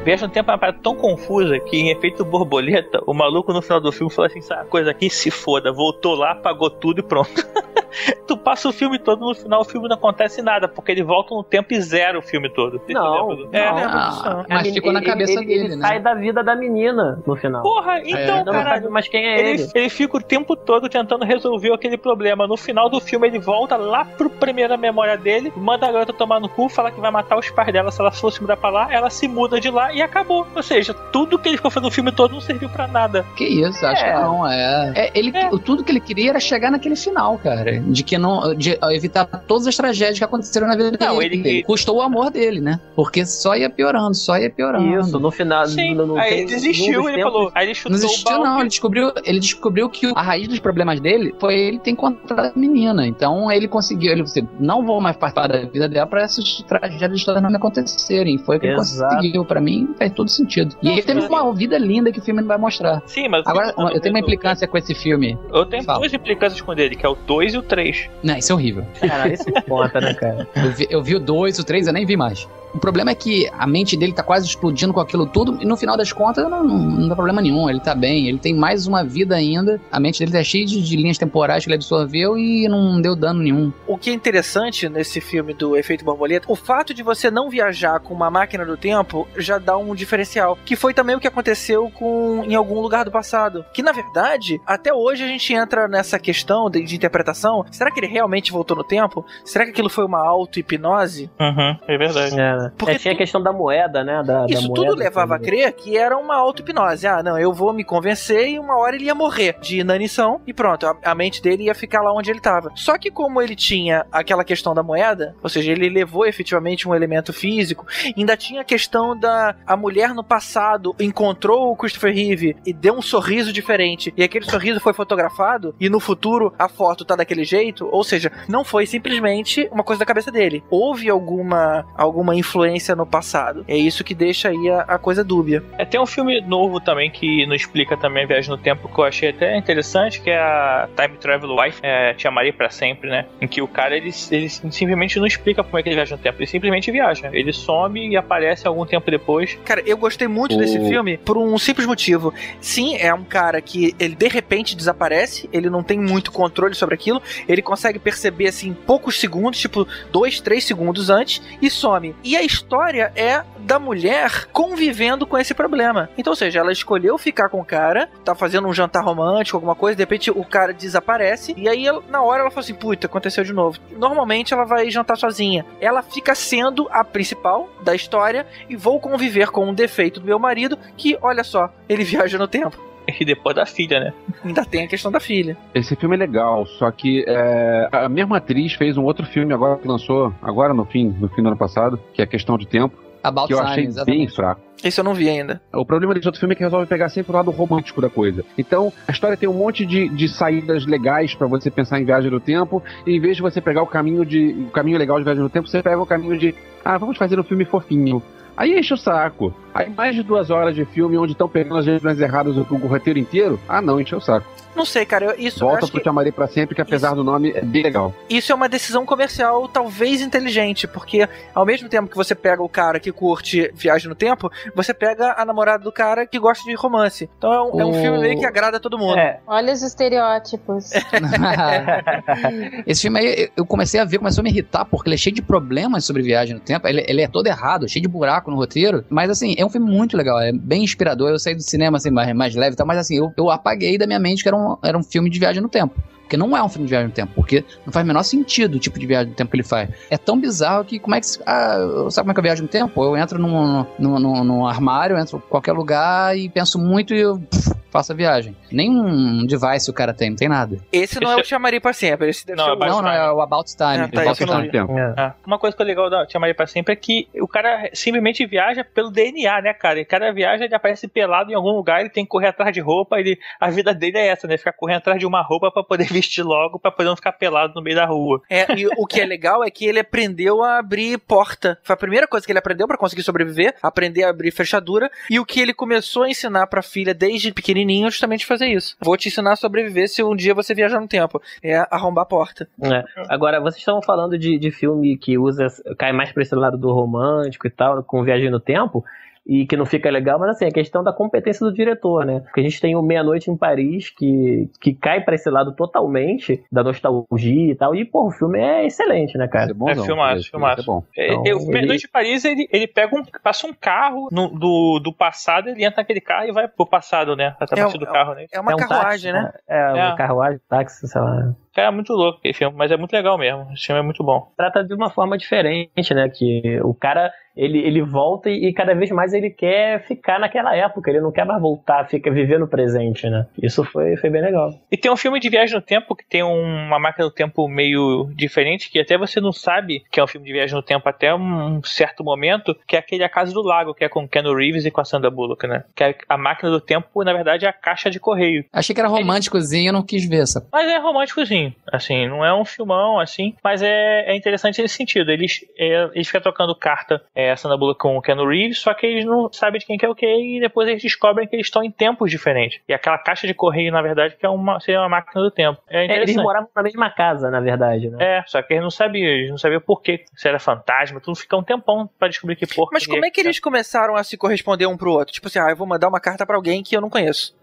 Viagem 0.04 0.28
no 0.28 0.34
tempo 0.34 0.50
é 0.50 0.54
uma 0.54 0.60
parada 0.60 0.80
tão 0.82 0.96
confusa 0.96 1.60
que, 1.60 1.78
em 1.78 1.92
efeito 1.92 2.26
borboleta, 2.26 3.02
o 3.06 3.14
maluco 3.14 3.54
no 3.54 3.62
final 3.62 3.80
do 3.80 3.92
filme 3.92 4.12
falou 4.12 4.28
assim: 4.28 4.42
sabe, 4.42 4.68
coisa 4.68 4.90
aqui 4.90 5.10
se 5.10 5.30
foda, 5.30 5.72
voltou 5.72 6.16
lá, 6.16 6.32
apagou 6.32 6.72
tudo 6.72 7.00
e 7.00 7.04
pronto. 7.04 7.30
tu 8.28 8.38
passa 8.38 8.70
o 8.70 8.74
filme 8.74 8.98
todo, 9.00 9.26
no 9.26 9.34
final 9.36 9.62
o 9.62 9.66
filme 9.66 9.88
não 9.88 9.96
acontece 9.96 10.42
nada, 10.42 10.68
porque 10.68 10.92
ele 10.92 11.04
volta 11.04 11.34
no 11.36 11.44
tempo 11.44 11.74
e 11.74 11.82
zera 11.82 12.18
o 12.18 12.22
filme 12.22 12.50
todo. 12.50 12.82
Não, 12.90 13.28
não. 13.30 13.50
É, 13.52 13.74
né? 13.74 13.84
Ah, 13.88 14.46
mas 14.50 14.64
meni- 14.64 14.74
ficou 14.76 14.92
na 14.92 15.00
ele- 15.00 15.08
cabeça 15.08 15.34
ele, 15.34 15.46
dele, 15.46 15.60
ele 15.66 15.76
né? 15.76 15.88
sai 15.88 16.00
da 16.00 16.14
vida 16.14 16.44
da 16.44 16.56
menina 16.56 17.22
no 17.26 17.36
final. 17.36 17.62
Porra, 17.62 18.00
então, 18.00 18.18
É. 18.20 18.24
Então 18.24 18.46
não 18.46 18.54
caralho. 18.54 18.82
sabe 18.82 18.94
mais 18.94 19.08
quem 19.08 19.26
é 19.26 19.40
ele. 19.40 19.50
Ele, 19.62 19.72
ele 19.76 19.90
fica 19.90 20.18
o 20.18 20.22
tempo 20.22 20.56
todo 20.56 20.88
tentando 20.90 21.26
resolver 21.26 21.74
aquele 21.74 21.98
problema. 21.98 22.48
No 22.48 22.58
final 22.58 22.90
do 22.90 23.00
filme, 23.00 23.28
ele 23.28 23.40
volta 23.40 23.76
lá 23.76 24.06
pro 24.06 24.30
primeira 24.30 24.78
memória 24.78 25.18
dele, 25.18 25.52
manda 25.56 25.88
a 25.88 25.92
garota 25.92 26.14
tomar 26.14 26.40
no 26.40 26.48
cu, 26.50 26.70
fala 26.70 26.92
que 26.92 27.00
vai 27.00 27.12
matar 27.12 27.38
os 27.38 27.50
pais 27.50 27.72
dela 27.74 27.92
se 27.92 28.00
ela 28.00 28.12
fosse 28.12 28.32
se 28.38 28.42
mudar 28.42 28.56
pra 28.56 28.70
lá, 28.70 28.88
ela 28.94 29.10
se 29.10 29.28
muda 29.28 29.60
de 29.60 29.70
lá 29.70 29.94
e 29.94 30.02
acabou. 30.02 30.48
Ou 30.56 30.64
seja, 30.64 30.94
tudo 30.94 31.38
que 31.38 31.50
ele 31.50 31.58
ficou 31.58 31.70
fazendo 31.70 31.90
o 31.90 31.92
filme 31.92 32.12
todo 32.12 32.32
não 32.34 32.40
serviu 32.42 32.70
pra 32.70 32.88
nada. 32.88 33.26
Que 33.36 33.44
isso, 33.46 33.86
acho 33.86 34.06
É. 34.06 34.14
que 34.14 34.20
não. 34.22 34.48
É, 34.50 34.94
é, 34.96 35.12
ele, 35.14 35.38
É. 35.38 35.50
o- 35.50 35.60
Tudo 35.60 35.84
que 35.84 35.92
ele 35.92 36.00
queria 36.00 36.30
era 36.32 36.40
chegar 36.40 36.72
naquele 36.72 36.96
final, 36.96 37.38
cara. 37.38 37.81
De 37.88 38.04
que 38.04 38.18
não. 38.18 38.54
De 38.56 38.78
evitar 38.92 39.26
todas 39.48 39.68
as 39.68 39.76
tragédias 39.76 40.18
que 40.20 40.24
aconteceram 40.24 40.68
na 40.68 40.76
vida 40.76 40.92
Não, 41.00 41.18
dele. 41.18 41.42
ele- 41.44 41.64
Custou 41.64 41.98
o 41.98 42.02
amor 42.02 42.30
dele, 42.30 42.60
né? 42.60 42.80
Porque 42.96 43.26
só 43.26 43.56
ia 43.56 43.70
piorando, 43.70 44.16
só 44.16 44.38
ia 44.38 44.50
piorando. 44.50 45.00
Isso, 45.00 45.20
no 45.20 45.32
final. 45.32 45.66
Sim, 45.68 45.96
no, 45.96 46.06
no, 46.06 46.18
aí 46.18 46.30
tem- 46.30 46.38
ele 46.40 46.48
desistiu, 46.48 47.08
ele 47.08 47.18
tempos- 47.18 47.32
falou. 47.34 47.52
Aí 47.56 47.66
ele 47.68 47.76
chutou 47.76 47.98
Não 47.98 48.24
balde. 48.24 48.44
não. 48.44 48.60
Ele 48.62 48.70
descobriu, 48.70 49.12
ele 49.24 49.40
descobriu 49.40 49.90
que 49.90 50.12
a 50.16 50.22
raiz 50.22 50.48
dos 50.48 50.60
problemas 50.60 51.00
dele 51.00 51.34
foi 51.40 51.56
ele 51.60 51.80
ter 51.80 51.92
encontrado 51.92 52.52
a 52.56 52.60
menina. 52.60 53.06
Então 53.08 53.52
ele 53.52 53.68
conseguiu. 53.68 54.12
Ele 54.12 54.24
disse: 54.24 54.46
não 54.60 54.86
vou 54.86 55.00
mais 55.02 55.16
participar 55.18 55.48
da 55.48 55.66
vida 55.66 55.88
dela 55.88 56.06
pra 56.08 56.24
essas 56.24 56.62
tragédias 56.68 57.24
todas 57.24 57.42
não 57.42 57.50
acontecerem. 57.56 58.38
Foi 58.38 58.58
o 58.58 58.60
que 58.60 58.68
Exato. 58.68 59.14
ele 59.14 59.16
conseguiu. 59.22 59.46
Pra 59.46 59.60
mim, 59.62 59.90
faz 59.98 60.12
todo 60.14 60.30
sentido. 60.30 60.76
E 60.82 60.86
Não, 60.86 60.92
ele 60.94 61.02
teve 61.04 61.22
mas- 61.22 61.30
uma 61.30 61.54
vida 61.54 61.78
linda 61.78 62.12
que 62.12 62.20
o 62.20 62.22
filme 62.22 62.42
não 62.42 62.48
vai 62.48 62.58
mostrar. 62.58 63.02
Sim, 63.06 63.28
mas. 63.28 63.46
Agora, 63.46 63.74
eu 63.94 64.00
tenho 64.00 64.14
uma 64.14 64.20
implicância 64.20 64.68
com 64.68 64.78
esse 64.78 64.94
filme. 64.94 65.38
Eu 65.54 65.66
tenho 65.66 65.84
Fala. 65.84 66.00
duas 66.00 66.14
implicâncias 66.14 66.62
com 66.62 66.74
ele, 66.74 66.96
que 66.96 67.06
é 67.06 67.10
o 67.10 67.16
2 67.16 67.54
e 67.54 67.58
o 67.58 67.62
3. 67.72 68.10
Não, 68.22 68.38
isso 68.38 68.52
é 68.52 68.56
horrível. 68.56 68.86
Cara, 69.00 69.32
isso 69.32 69.46
não 69.50 69.62
conta, 69.62 70.02
né, 70.02 70.14
cara? 70.14 70.46
Eu 70.54 70.72
vi, 70.74 70.88
eu 70.90 71.02
vi 71.02 71.16
o 71.16 71.20
2, 71.22 71.58
o 71.58 71.64
3, 71.64 71.88
eu 71.88 71.94
nem 71.94 72.06
vi 72.06 72.18
mais. 72.18 72.46
O 72.74 72.80
problema 72.80 73.12
é 73.12 73.16
que 73.16 73.50
a 73.58 73.68
mente 73.68 73.98
dele 73.98 74.14
tá 74.14 74.24
quase 74.24 74.46
explodindo 74.46 74.94
com 74.94 75.00
aquilo 75.00 75.26
tudo, 75.26 75.58
e 75.62 75.66
no 75.66 75.76
final 75.76 75.98
das 75.98 76.14
contas 76.14 76.50
não, 76.50 76.64
não, 76.64 76.78
não 76.78 77.10
dá 77.10 77.16
problema 77.16 77.42
nenhum. 77.42 77.70
Ele 77.70 77.80
tá 77.80 77.94
bem, 77.94 78.28
ele 78.28 78.38
tem 78.38 78.54
mais 78.54 78.88
uma 78.88 79.04
vida 79.04 79.36
ainda. 79.36 79.80
A 79.92 80.00
mente 80.00 80.20
dele 80.20 80.32
tá 80.32 80.44
cheia 80.44 80.66
de, 80.66 80.82
de 80.82 80.96
linhas 80.96 81.18
temporais 81.18 81.64
que 81.64 81.70
ele 81.70 81.76
absorveu 81.76 82.38
e 82.38 82.68
não 82.68 83.02
deu 83.02 83.16
dano 83.16 83.42
nenhum. 83.42 83.74
O 83.86 83.98
que 83.98 84.10
é 84.10 84.14
interessante 84.14 84.88
nesse 84.88 85.20
filme 85.20 85.54
do 85.54 85.76
Efeito 85.76 86.06
Borboleta, 86.06 86.46
o 86.50 86.56
fato 86.56 86.94
de 86.94 87.04
você 87.04 87.30
não 87.30 87.50
viajar 87.50 88.00
com 88.00 88.14
uma 88.14 88.32
máquina 88.32 88.66
do 88.66 88.78
tempo 88.78 89.28
já 89.38 89.58
dá 89.58 89.78
um 89.78 89.94
diferencial. 89.94 90.58
Que 90.66 90.76
foi 90.76 90.94
também 90.94 91.16
o 91.16 91.20
que 91.20 91.28
aconteceu 91.28 91.90
com 91.92 92.44
em 92.48 92.56
algum 92.56 92.80
lugar 92.80 93.04
do 93.04 93.12
passado. 93.12 93.66
Que 93.74 93.84
na 93.84 93.92
verdade, 93.92 94.62
até 94.66 94.94
hoje 94.94 95.24
a 95.24 95.28
gente 95.28 95.54
entra 95.54 95.88
nessa 95.88 96.18
questão 96.18 96.70
de, 96.70 96.82
de 96.84 96.96
interpretação. 96.96 97.61
Será 97.72 97.92
que 97.92 98.00
ele 98.00 98.08
realmente 98.08 98.52
voltou 98.52 98.76
no 98.78 98.84
tempo? 98.84 99.26
Será 99.44 99.66
que 99.66 99.72
aquilo 99.72 99.90
foi 99.90 100.06
uma 100.06 100.20
auto-hipnose? 100.26 101.30
Uhum, 101.40 101.78
é 101.88 101.98
verdade. 101.98 102.40
É. 102.40 102.70
Porque 102.78 102.96
É, 102.96 102.98
tinha 102.98 103.14
a 103.14 103.18
questão 103.18 103.42
da 103.42 103.52
moeda, 103.52 104.04
né? 104.04 104.24
Da, 104.24 104.46
da 104.46 104.46
Isso 104.50 104.68
moeda, 104.68 104.74
tudo 104.74 104.96
levava 104.96 105.36
a 105.36 105.38
né? 105.40 105.46
crer 105.46 105.72
que 105.74 105.98
era 105.98 106.18
uma 106.18 106.36
auto-hipnose. 106.36 107.08
Ah, 107.08 107.22
não, 107.24 107.38
eu 107.38 107.54
vou 107.54 107.74
me 107.74 107.84
convencer 107.84 108.50
e 108.50 108.60
uma 108.60 108.78
hora 108.78 108.96
ele 108.96 109.06
ia 109.06 109.16
morrer 109.16 109.58
de 109.62 109.80
inanição 109.80 110.42
e 110.46 110.54
pronto, 110.54 110.86
a, 110.86 110.96
a 111.04 111.16
mente 111.16 111.42
dele 111.42 111.64
ia 111.64 111.76
ficar 111.76 112.02
lá 112.02 112.14
onde 112.14 112.30
ele 112.32 112.40
tava. 112.40 112.72
Só 112.76 112.98
que 112.98 113.12
como 113.12 113.42
ele 113.42 113.56
tinha 113.56 114.06
aquela 114.12 114.44
questão 114.44 114.74
da 114.74 114.84
moeda, 114.84 115.36
ou 115.42 115.50
seja, 115.50 115.72
ele 115.72 115.90
levou 115.90 116.26
efetivamente 116.26 116.88
um 116.88 116.96
elemento 116.96 117.34
físico, 117.34 117.86
ainda 118.18 118.36
tinha 118.38 118.62
a 118.62 118.66
questão 118.66 119.18
da 119.18 119.56
a 119.66 119.76
mulher 119.76 120.14
no 120.14 120.24
passado 120.24 120.96
encontrou 121.00 121.72
o 121.72 121.76
Christopher 121.76 122.14
Reeve 122.14 122.56
e 122.66 122.74
deu 122.74 122.94
um 122.94 123.02
sorriso 123.02 123.52
diferente 123.54 124.14
e 124.18 124.24
aquele 124.24 124.46
sorriso 124.46 124.80
foi 124.80 124.94
fotografado 124.94 125.76
e 125.80 125.90
no 125.90 126.00
futuro 126.00 126.54
a 126.58 126.68
foto 126.68 127.06
tá 127.06 127.16
daquele 127.16 127.44
jeito, 127.52 127.88
ou 127.92 128.04
seja, 128.04 128.32
não 128.48 128.64
foi 128.64 128.86
simplesmente 128.86 129.68
uma 129.72 129.84
coisa 129.84 130.00
da 130.00 130.06
cabeça 130.06 130.32
dele. 130.32 130.64
Houve 130.70 131.10
alguma 131.10 131.86
alguma 131.96 132.36
influência 132.36 132.96
no 132.96 133.06
passado. 133.06 133.64
É 133.68 133.78
isso 133.78 134.04
que 134.04 134.16
deixa 134.16 134.50
aí 134.50 134.70
a, 134.70 134.82
a 134.82 134.98
coisa 134.98 135.24
dúbia. 135.24 135.64
É, 135.78 135.86
tem 135.86 136.00
um 136.00 136.06
filme 136.06 136.42
novo 136.42 136.80
também 136.80 137.12
que 137.12 137.46
nos 137.46 137.62
explica 137.62 137.98
também 137.98 138.24
a 138.24 138.28
viagem 138.28 138.50
no 138.50 138.58
tempo 138.58 138.88
que 138.88 139.00
eu 139.00 139.04
achei 139.04 139.30
até 139.30 139.58
interessante, 139.58 140.22
que 140.22 140.30
é 140.30 140.40
a 140.40 140.88
Time 140.96 141.18
Travel 141.18 141.56
Wife, 141.56 141.80
é, 141.84 142.14
Te 142.14 142.28
Amarei 142.28 142.52
Pra 142.52 142.70
Sempre, 142.70 143.10
né? 143.10 143.26
Em 143.40 143.48
que 143.48 143.62
o 143.62 143.68
cara, 143.68 143.96
ele, 143.96 144.12
ele 144.32 144.50
simplesmente 144.50 145.20
não 145.20 145.26
explica 145.26 145.64
como 145.64 145.78
é 145.78 145.84
que 145.84 145.90
ele 145.90 145.96
viaja 145.96 146.16
no 146.16 146.22
tempo, 146.22 146.38
ele 146.40 146.48
simplesmente 146.48 146.92
viaja. 146.92 147.30
Ele 147.34 147.52
some 147.54 148.10
e 148.10 148.16
aparece 148.16 148.68
algum 148.68 148.86
tempo 148.86 149.10
depois. 149.12 149.58
Cara, 149.66 149.82
eu 149.86 149.98
gostei 149.98 150.28
muito 150.28 150.58
desse 150.58 150.80
filme 150.88 151.18
por 151.18 151.38
um 151.38 151.58
simples 151.58 151.86
motivo. 151.86 152.34
Sim, 152.60 152.96
é 152.98 153.14
um 153.14 153.24
cara 153.24 153.62
que 153.62 153.96
ele 154.00 154.16
de 154.16 154.28
repente 154.28 154.76
desaparece, 154.76 155.50
ele 155.52 155.70
não 155.70 155.84
tem 155.84 156.00
muito 156.00 156.32
controle 156.32 156.76
sobre 156.76 156.96
aquilo, 156.96 157.22
ele 157.48 157.62
consegue 157.62 158.00
perceber 158.00 158.48
assim 158.48 158.74
poucos 158.74 159.20
segundos, 159.20 159.60
tipo 159.60 159.88
dois, 160.12 160.40
três 160.40 160.64
segundos 160.64 161.10
antes, 161.10 161.42
e 161.62 161.70
some. 161.70 162.16
E 162.24 162.36
a 162.36 162.44
história 162.44 163.12
é 163.16 163.44
da 163.60 163.80
mulher 163.80 164.48
convivendo 164.52 165.26
com 165.26 165.38
esse 165.38 165.54
problema. 165.54 166.10
Então, 166.18 166.32
ou 166.32 166.36
seja, 166.36 166.60
ela 166.60 166.72
escolheu 166.72 167.18
ficar 167.18 167.50
com 167.50 167.60
o 167.60 167.66
cara, 167.66 168.10
tá 168.24 168.34
fazendo 168.36 168.68
um 168.68 168.74
jantar 168.74 169.04
romântico, 169.04 169.58
alguma 169.58 169.76
coisa, 169.76 169.96
de 169.96 170.02
repente 170.02 170.32
o 170.32 170.44
cara 170.44 170.74
desaparece, 170.74 171.54
e 171.58 171.70
aí 171.70 171.86
na 172.10 172.22
hora 172.22 172.42
ela 172.42 172.52
fala 172.52 172.62
assim: 172.62 172.74
puta, 172.74 173.08
aconteceu 173.08 173.44
de 173.44 173.54
novo. 173.54 173.80
Normalmente 173.92 174.54
ela 174.54 174.66
vai 174.66 174.90
jantar 174.90 175.18
sozinha. 175.18 175.66
Ela 175.80 176.02
fica 176.02 176.36
sendo 176.36 176.88
a 176.92 177.04
principal 177.04 177.70
da 177.84 177.96
história 177.96 178.46
e 178.70 178.76
vou 178.76 179.00
conviver 179.00 179.50
com 179.50 179.68
um 179.68 179.74
defeito 179.74 180.20
do 180.20 180.26
meu 180.26 180.40
marido 180.40 180.78
que, 180.98 181.18
olha 181.22 181.44
só, 181.44 181.72
ele 181.88 182.04
viaja 182.06 182.38
no 182.38 182.48
tempo. 182.48 182.91
E 183.08 183.26
depois 183.26 183.56
da 183.56 183.66
filha, 183.66 184.00
né? 184.00 184.14
Ainda 184.44 184.66
tem 184.66 184.84
a 184.84 184.88
questão 184.88 185.12
da 185.12 185.20
filha. 185.20 185.58
Esse 185.74 185.96
filme 185.96 186.16
é 186.16 186.20
legal, 186.20 186.66
só 186.66 186.90
que 186.92 187.24
é, 187.28 187.90
a 187.92 188.10
mesma 188.10 188.38
atriz 188.38 188.74
fez 188.74 188.98
um 188.98 189.04
outro 189.04 189.26
filme 189.26 189.54
agora 189.54 189.78
que 189.78 189.88
lançou, 189.88 190.34
agora 190.42 190.74
no 190.74 190.86
fim, 190.86 191.16
no 191.20 191.28
fim 191.30 191.42
do 191.42 191.50
ano 191.50 191.58
passado, 191.58 192.00
que 192.14 192.22
é 192.22 192.26
Questão 192.26 192.58
de 192.58 192.68
Tempo, 192.68 192.96
About 193.24 193.48
que 193.48 193.54
eu 193.54 193.60
achei 193.60 193.88
bem 194.06 194.28
fraco. 194.28 194.62
Esse 194.84 195.00
eu 195.00 195.04
não 195.04 195.14
vi 195.14 195.30
ainda. 195.30 195.62
O 195.72 195.86
problema 195.86 196.14
desse 196.14 196.28
outro 196.28 196.40
filme 196.40 196.54
é 196.54 196.56
que 196.56 196.64
resolve 196.64 196.88
pegar 196.88 197.10
sempre 197.10 197.32
o 197.32 197.36
lado 197.36 197.52
romântico 197.52 198.02
da 198.02 198.10
coisa. 198.10 198.44
Então, 198.58 198.92
a 199.08 199.12
história 199.12 199.38
tem 199.38 199.48
um 199.48 199.54
monte 199.54 199.86
de, 199.86 200.10
de 200.10 200.28
saídas 200.28 200.88
legais 200.88 201.36
pra 201.36 201.46
você 201.46 201.70
pensar 201.70 202.02
em 202.02 202.06
viagem 202.06 202.32
no 202.32 202.40
tempo, 202.40 202.82
e 203.06 203.16
em 203.16 203.20
vez 203.20 203.36
de 203.36 203.44
você 203.44 203.62
pegar 203.62 203.84
o 203.84 203.88
caminho 203.88 204.26
de 204.26 204.66
o 204.68 204.72
caminho 204.72 204.98
legal 204.98 205.20
de 205.20 205.24
viagem 205.24 205.44
no 205.44 205.50
tempo, 205.50 205.68
você 205.68 205.84
pega 205.84 206.02
o 206.02 206.06
caminho 206.06 206.38
de 206.38 206.56
ah, 206.84 206.98
vamos 206.98 207.18
fazer 207.18 207.40
um 207.40 207.44
filme 207.44 207.64
fofinho. 207.64 208.24
Aí 208.58 208.78
enche 208.78 208.94
o 208.94 208.98
saco. 208.98 209.54
Aí 209.74 209.90
mais 209.90 210.14
de 210.16 210.22
duas 210.24 210.50
horas 210.50 210.76
de 210.76 210.84
filme 210.84 211.18
onde 211.18 211.32
estão 211.32 211.48
pegando 211.48 211.78
as 211.78 211.86
regiões 211.86 212.20
erradas 212.20 212.58
o, 212.58 212.62
o 212.70 212.88
roteiro 212.88 213.18
inteiro. 213.18 213.60
Ah, 213.70 213.82
não, 213.82 214.00
encheu 214.02 214.18
o 214.18 214.22
saco. 214.22 214.46
Não 214.76 214.86
sei, 214.86 215.06
cara, 215.06 215.26
eu- 215.26 215.36
isso 215.38 215.58
eu 215.64 215.68
Volta 215.68 215.84
acho 215.84 215.92
pro 215.92 216.00
que 216.00 216.04
Te 216.04 216.10
Amarei 216.10 216.32
Pra 216.32 216.48
Sempre, 216.48 216.76
que 216.76 216.82
apesar 216.82 217.14
do 217.14 217.24
nome, 217.26 217.52
é 217.52 217.62
bem 217.62 217.84
legal. 217.84 218.14
isso 218.30 218.52
é 218.52 218.56
uma 218.56 218.70
decisão 218.70 219.06
comercial 219.06 219.68
talvez 219.68 220.22
inteligente, 220.22 220.88
porque 220.88 221.28
ao 221.54 221.66
mesmo 221.66 221.90
tempo 221.90 222.10
que 222.10 222.16
você 222.16 222.34
pega 222.36 222.62
o 222.64 222.70
cara 222.70 222.98
que 223.00 223.12
curte 223.12 223.70
viagem 223.74 224.08
no 224.08 224.16
tempo, 224.16 224.50
você 224.76 224.94
pega 224.94 225.36
a 225.38 225.44
namorada 225.46 225.84
do 225.84 225.92
cara 225.92 226.26
que 226.26 226.40
gosta 226.40 226.64
de 226.64 226.74
romance. 226.74 227.30
Então 227.38 227.52
é 227.52 227.62
um, 227.62 227.82
é 227.82 227.86
um 227.86 227.90
O- 227.90 227.94
filme 228.02 228.20
meio 228.20 228.40
que 228.40 228.46
agrada 228.46 228.78
a 228.78 228.80
todo 228.80 228.98
mundo. 228.98 229.18
É, 229.18 229.40
Olha 229.48 229.74
os 229.74 229.82
estereótipos. 229.84 230.92
Esse 232.88 233.02
filme 233.04 233.20
aí 233.20 233.50
eu 233.56 233.66
comecei 233.66 234.00
a 234.00 234.06
ver, 234.06 234.18
começou 234.20 234.42
a 234.42 234.44
me 234.44 234.50
irritar, 234.50 234.86
porque 234.86 235.08
ele 235.10 235.16
é 235.16 235.18
cheio 235.18 235.36
de 235.36 235.42
problemas 235.42 236.06
sobre 236.06 236.22
viagem 236.22 236.56
no 236.56 236.62
tempo. 236.62 236.88
Ele, 236.88 237.04
ele 237.08 237.22
é 237.22 237.28
todo 237.28 237.48
errado, 237.48 237.88
cheio 237.88 238.02
de 238.04 238.08
buraco 238.08 238.41
no 238.50 238.56
roteiro. 238.56 239.04
Mas 239.10 239.30
assim, 239.30 239.54
é 239.58 239.66
um 239.66 239.70
filme 239.70 239.92
muito 239.92 240.18
legal, 240.18 240.40
é 240.40 240.52
bem 240.52 240.84
inspirador. 240.84 241.30
Eu 241.30 241.40
saí 241.40 241.56
do 241.56 241.62
cinema 241.62 241.98
assim, 241.98 242.10
mais, 242.10 242.34
mais 242.34 242.56
leve 242.56 242.74
e 242.74 242.78
tal, 242.78 242.88
mas 242.88 242.98
assim, 242.98 243.18
eu, 243.18 243.34
eu 243.38 243.50
apaguei 243.50 243.98
da 243.98 244.08
minha 244.08 244.20
mente 244.20 244.42
que 244.42 244.50
era 244.50 244.58
um, 244.58 244.78
era 244.84 244.98
um 244.98 245.04
filme 245.04 245.30
de 245.30 245.38
viagem 245.38 245.62
no 245.62 245.70
tempo. 245.70 245.94
Porque 246.32 246.38
não 246.38 246.56
é 246.56 246.64
um 246.64 246.70
filme 246.70 246.88
de 246.88 246.92
viagem 246.92 247.10
no 247.10 247.14
tempo, 247.14 247.34
porque 247.36 247.66
não 247.86 247.92
faz 247.92 248.06
o 248.06 248.08
menor 248.08 248.24
sentido 248.24 248.76
o 248.76 248.80
tipo 248.80 248.98
de 248.98 249.06
viagem 249.06 249.32
no 249.32 249.36
tempo 249.36 249.52
que 249.52 249.58
ele 249.58 249.64
faz. 249.64 249.90
É 250.10 250.18
tão 250.18 250.40
bizarro 250.40 250.86
que 250.86 250.98
como 250.98 251.14
é 251.14 251.20
que. 251.20 251.28
Ah, 251.46 252.08
sabe 252.10 252.24
como 252.24 252.32
é 252.32 252.34
que 252.34 252.40
eu 252.40 252.44
viajo 252.44 252.64
no 252.64 252.70
tempo? 252.70 253.04
Eu 253.04 253.18
entro 253.18 253.38
num, 253.38 253.86
num, 254.00 254.18
num, 254.18 254.44
num 254.46 254.66
armário, 254.66 255.18
entro 255.18 255.40
em 255.46 255.50
qualquer 255.50 255.74
lugar 255.74 256.38
e 256.38 256.48
penso 256.48 256.80
muito 256.80 257.14
e 257.14 257.20
eu 257.20 257.38
pff, 257.38 257.74
faço 257.92 258.12
a 258.12 258.16
viagem. 258.16 258.56
Nem 258.72 258.90
um 258.90 259.46
device 259.46 259.90
o 259.90 259.94
cara 259.94 260.14
tem, 260.14 260.30
não 260.30 260.38
tem 260.38 260.48
nada. 260.50 260.78
Esse 260.92 261.20
não 261.20 261.32
é 261.32 261.36
o 261.36 261.44
Te 261.44 261.54
Amarei 261.54 261.80
Pra 261.80 261.94
Sempre, 261.94 262.30
esse 262.30 262.46
deve 262.46 262.58
Não, 262.58 262.66
ser 262.66 262.72
é 262.72 262.74
o... 262.74 262.76
About 262.76 262.92
não, 262.92 263.02
não, 263.02 263.12
Time. 263.12 263.24
é 263.24 263.32
o 263.32 263.42
About 263.42 263.76
Time. 263.76 263.84
Ah, 263.84 264.08
tá, 264.08 264.22
About 264.22 264.46
Time. 264.46 264.72
Tempo. 264.72 264.98
é. 264.98 265.14
Ah, 265.18 265.34
uma 265.46 265.60
coisa 265.60 265.76
que 265.76 265.84
é 265.84 265.86
legal 265.86 266.10
da 266.10 266.26
Tia 266.26 266.40
Maria 266.40 266.56
pra 266.56 266.66
sempre 266.68 266.94
é 266.94 266.96
que 266.96 267.28
o 267.36 267.48
cara 267.48 267.90
simplesmente 267.94 268.46
viaja 268.46 268.84
pelo 268.84 269.12
DNA, 269.12 269.62
né, 269.62 269.74
cara? 269.74 270.00
E 270.00 270.06
cada 270.06 270.32
viagem 270.32 270.66
ele 270.66 270.76
aparece 270.76 271.08
pelado 271.08 271.52
em 271.52 271.56
algum 271.56 271.72
lugar, 271.72 272.00
ele 272.00 272.10
tem 272.10 272.24
que 272.24 272.30
correr 272.30 272.48
atrás 272.48 272.74
de 272.74 272.80
roupa, 272.80 273.20
ele, 273.20 273.38
a 273.60 273.70
vida 273.70 273.94
dele 273.94 274.18
é 274.18 274.28
essa, 274.28 274.48
né? 274.48 274.58
Ficar 274.58 274.74
correndo 274.74 274.98
atrás 274.98 275.20
de 275.20 275.26
uma 275.26 275.42
roupa 275.42 275.72
pra 275.72 275.84
poder 275.84 276.06
vestir 276.12 276.44
logo, 276.44 276.80
pra 276.80 276.92
poder 276.92 277.10
não 277.10 277.16
ficar 277.16 277.34
pelado 277.34 277.74
no 277.76 277.82
meio 277.82 277.96
da 277.96 278.06
rua. 278.06 278.42
É, 278.50 278.66
e 278.76 278.88
o 278.98 279.06
que 279.06 279.20
é 279.20 279.26
legal 279.26 279.64
é 279.64 279.70
que 279.70 279.86
ele 279.86 280.00
aprendeu 280.00 280.64
a 280.64 280.78
abrir 280.80 281.18
porta. 281.18 281.78
Foi 281.84 281.94
a 281.94 281.98
primeira 281.98 282.28
coisa 282.28 282.46
que 282.46 282.52
ele 282.52 282.60
aprendeu 282.60 282.88
pra 282.88 282.98
conseguir 282.98 283.24
sobreviver, 283.24 283.76
aprender 283.82 284.24
a 284.24 284.30
abrir 284.30 284.52
fechadura. 284.52 285.10
E 285.30 285.40
o 285.40 285.46
que 285.46 285.60
ele 285.60 285.74
começou 285.74 286.24
a 286.24 286.30
ensinar 286.30 286.68
pra 286.68 286.82
filha 286.82 287.14
desde 287.14 287.52
pequenininho 287.52 287.81
é 287.90 288.10
justamente 288.10 288.46
fazer 288.46 288.68
isso. 288.68 288.96
Vou 289.00 289.18
te 289.18 289.28
ensinar 289.28 289.54
a 289.54 289.56
sobreviver 289.56 290.08
se 290.08 290.24
um 290.24 290.36
dia 290.36 290.54
você 290.54 290.74
viajar 290.74 291.00
no 291.00 291.08
tempo. 291.08 291.42
É 291.64 291.86
arrombar 291.90 292.24
a 292.24 292.26
porta. 292.26 292.68
É. 292.82 293.04
Agora, 293.30 293.60
vocês 293.60 293.78
estavam 293.78 294.02
falando 294.02 294.38
de, 294.38 294.58
de 294.58 294.72
filme 294.72 295.18
que 295.18 295.38
usa, 295.38 295.68
cai 295.98 296.12
mais 296.12 296.32
pra 296.32 296.44
esse 296.44 296.56
lado 296.56 296.78
do 296.78 296.92
romântico 296.92 297.68
e 297.68 297.70
tal, 297.70 298.04
com 298.04 298.24
viagem 298.24 298.50
no 298.50 298.60
tempo, 298.60 299.04
e 299.46 299.66
que 299.66 299.76
não 299.76 299.86
fica 299.86 300.10
legal, 300.10 300.38
mas 300.40 300.52
assim, 300.52 300.66
a 300.66 300.72
questão 300.72 301.04
da 301.04 301.12
competência 301.12 301.66
do 301.66 301.74
diretor, 301.74 302.26
né? 302.26 302.42
Porque 302.42 302.60
a 302.60 302.64
gente 302.64 302.80
tem 302.80 302.96
o 302.96 303.02
Meia-Noite 303.02 303.50
em 303.50 303.58
Paris, 303.58 304.10
que, 304.10 304.70
que 304.80 304.94
cai 304.94 305.22
pra 305.22 305.36
esse 305.36 305.50
lado 305.50 305.74
totalmente, 305.76 306.64
da 306.72 306.84
nostalgia 306.84 307.72
e 307.72 307.76
tal, 307.76 307.96
e, 307.96 308.06
pô, 308.06 308.28
o 308.28 308.32
filme 308.32 308.60
é 308.60 308.86
excelente, 308.86 309.38
né, 309.38 309.48
cara? 309.48 309.72
É 309.72 309.74
bonzão. 309.74 310.04
É 310.04 310.06
filmaço, 310.08 310.40
Esse 310.42 310.50
filmaço. 310.52 310.82
É 310.82 310.84
bom. 310.86 311.04
É, 311.18 311.28
Então, 311.34 311.44
eu, 311.46 311.58
ele- 311.76 311.88
Noite 311.88 312.02
de 312.02 312.08
Paris, 312.08 312.46
ele, 312.46 312.68
ele 312.72 312.88
pega 312.88 313.16
um, 313.16 313.24
passa 313.44 313.66
um 313.68 313.74
carro 313.74 314.28
no- 314.32 314.50
do, 314.50 315.00
do 315.00 315.14
passado, 315.14 315.70
ele 315.70 315.84
entra 315.84 316.02
naquele 316.02 316.22
carro 316.22 316.48
e 316.48 316.52
vai 316.52 316.68
pro 316.68 316.86
passado, 316.86 317.36
né? 317.36 317.56
Vai 317.60 317.68
É 317.72 317.82
partir 317.84 317.98
do 317.98 318.06
carro, 318.06 318.36
né? 318.36 318.46
É 318.52 318.60
uma 318.60 318.72
é 318.72 318.76
um 318.76 318.78
carruagem, 318.78 319.32
táxi, 319.34 319.46
né? 319.48 319.54
É, 319.68 319.80
É. 319.80 319.94
uma 320.06 320.16
carruagem, 320.16 320.60
táxi, 320.70 321.08
sei 321.08 321.20
lá. 321.22 321.56
Cara, 321.74 321.88
é 321.88 321.92
muito 321.92 322.14
louco 322.14 322.40
esse 322.44 322.60
filme, 322.60 322.76
mas 322.76 322.92
é 322.92 322.98
muito 322.98 323.14
legal 323.14 323.38
mesmo. 323.38 323.68
Esse 323.74 323.86
filme 323.86 324.02
é 324.02 324.04
muito 324.04 324.24
bom. 324.24 324.52
Trata 324.58 324.84
de 324.84 324.94
uma 324.94 325.10
forma 325.10 325.38
diferente, 325.38 326.14
né? 326.14 326.30
Que 326.30 326.80
o 326.84 326.94
cara, 326.94 327.32
ele, 327.56 327.80
ele 327.80 328.02
volta 328.02 328.50
e, 328.50 328.68
e 328.68 328.74
cada 328.74 328.94
vez 328.94 329.10
mais 329.12 329.34
ele 329.34 329.50
quer 329.50 330.06
ficar 330.06 330.40
naquela 330.40 330.76
época, 330.76 331.10
ele 331.10 331.22
não 331.22 331.32
quer 331.32 331.46
mais 331.46 331.62
voltar, 331.62 332.08
fica 332.08 332.32
viver 332.32 332.60
no 332.60 332.68
presente, 332.68 333.30
né? 333.30 333.48
Isso 333.62 333.84
foi, 333.84 334.18
foi 334.18 334.30
bem 334.30 334.42
legal. 334.42 334.70
E 334.92 334.98
tem 334.98 335.12
um 335.12 335.18
filme 335.18 335.40
de 335.40 335.50
viagem 335.50 335.76
no 335.76 335.82
tempo 335.82 336.16
que 336.16 336.28
tem 336.28 336.44
uma 336.44 337.00
máquina 337.00 337.26
do 337.26 337.34
tempo 337.34 337.68
meio 337.68 338.30
diferente, 338.36 338.90
que 338.90 339.00
até 339.00 339.18
você 339.18 339.40
não 339.40 339.52
sabe 339.52 340.04
que 340.12 340.20
é 340.20 340.24
um 340.24 340.28
filme 340.28 340.46
de 340.46 340.54
viagem 340.54 340.76
no 340.76 340.84
tempo 340.84 341.08
até 341.08 341.34
um 341.34 341.82
certo 341.84 342.24
momento, 342.24 342.76
que 342.88 342.96
é 342.96 343.00
aquele 343.00 343.24
A 343.24 343.30
Casa 343.30 343.54
do 343.54 343.62
Lago, 343.62 343.94
que 343.94 344.04
é 344.04 344.10
com 344.10 344.28
Ken 344.28 344.44
Reeves 344.54 344.86
e 344.86 344.92
com 344.92 345.00
a 345.00 345.06
Sandra 345.06 345.30
Bullock, 345.30 345.68
né? 345.68 345.84
Que 345.96 346.04
é 346.04 346.16
a 346.28 346.38
máquina 346.38 346.70
do 346.70 346.82
tempo, 346.82 347.24
na 347.24 347.34
verdade, 347.34 347.66
é 347.66 347.70
a 347.70 347.74
caixa 347.74 348.10
de 348.10 348.20
correio. 348.20 348.66
Achei 348.74 348.94
que 348.94 349.00
era 349.00 349.10
românticozinho, 349.10 349.90
eu 349.90 349.94
não 349.94 350.04
quis 350.04 350.28
ver 350.28 350.42
essa. 350.42 350.68
Mas 350.72 350.90
é 350.90 350.98
românticozinho, 350.98 351.61
assim, 351.92 352.28
não 352.28 352.46
é 352.46 352.54
um 352.54 352.66
filmão, 352.66 353.20
assim, 353.20 353.56
mas 353.64 353.82
é, 353.82 354.32
é 354.32 354.36
interessante 354.36 354.82
nesse 354.82 354.96
sentido. 354.96 355.32
Eles, 355.32 355.66
é, 355.78 356.10
eles 356.14 356.28
ficam 356.28 356.42
trocando 356.42 356.76
carta, 356.76 357.22
é, 357.36 357.52
a 357.52 357.58
Sandra 357.58 357.78
Bullock 357.78 358.00
com 358.00 358.18
o 358.18 358.22
Ken 358.22 358.36
Reeves, 358.36 358.80
só 358.80 358.94
que 358.94 359.06
eles 359.06 359.26
não 359.26 359.52
sabem 359.52 359.80
de 359.80 359.86
quem 359.86 359.98
que 359.98 360.06
é 360.06 360.10
o 360.10 360.16
que, 360.16 360.26
e 360.26 360.60
depois 360.60 360.88
eles 360.88 361.02
descobrem 361.02 361.48
que 361.48 361.56
eles 361.56 361.68
estão 361.68 361.84
em 361.84 361.92
tempos 361.92 362.30
diferentes. 362.30 362.80
E 362.88 362.94
aquela 362.94 363.18
caixa 363.18 363.48
de 363.48 363.54
correio, 363.54 363.92
na 363.92 364.02
verdade, 364.02 364.36
que 364.36 364.46
é 364.46 364.50
uma, 364.50 364.80
seria 364.80 365.02
uma 365.02 365.10
máquina 365.10 365.42
do 365.42 365.52
tempo. 365.52 365.82
É 365.90 366.02
É, 366.06 366.18
eles 366.18 366.36
moravam 366.36 366.70
na 366.76 366.84
mesma 366.84 367.10
casa, 367.10 367.50
na 367.50 367.60
verdade, 367.60 368.10
né? 368.10 368.18
É, 368.20 368.44
só 368.48 368.62
que 368.62 368.74
eles 368.74 368.84
não 368.84 368.92
sabiam, 368.92 369.28
eles 369.28 369.50
não 369.50 369.58
sabiam 369.58 369.82
por 369.82 370.02
quê, 370.02 370.24
se 370.36 370.48
era 370.48 370.60
fantasma, 370.60 371.20
tudo 371.20 371.36
fica 371.36 371.56
um 371.58 371.64
tempão 371.64 372.10
pra 372.20 372.28
descobrir 372.28 372.56
que 372.56 372.68
porra. 372.68 372.90
Mas 372.94 373.06
como 373.06 373.26
é 373.26 373.30
que 373.30 373.42
eles 373.42 373.60
começaram 373.60 374.16
a 374.16 374.24
se 374.24 374.38
corresponder 374.38 374.86
um 374.86 374.98
pro 374.98 375.12
outro? 375.12 375.34
Tipo 375.34 375.48
assim, 375.48 375.60
ah, 375.60 375.70
eu 375.70 375.76
vou 375.76 375.88
mandar 375.88 376.08
uma 376.08 376.20
carta 376.20 376.46
pra 376.46 376.56
alguém 376.56 376.84
que 376.84 376.96
eu 376.96 377.02
não 377.02 377.10
conheço. 377.10 377.56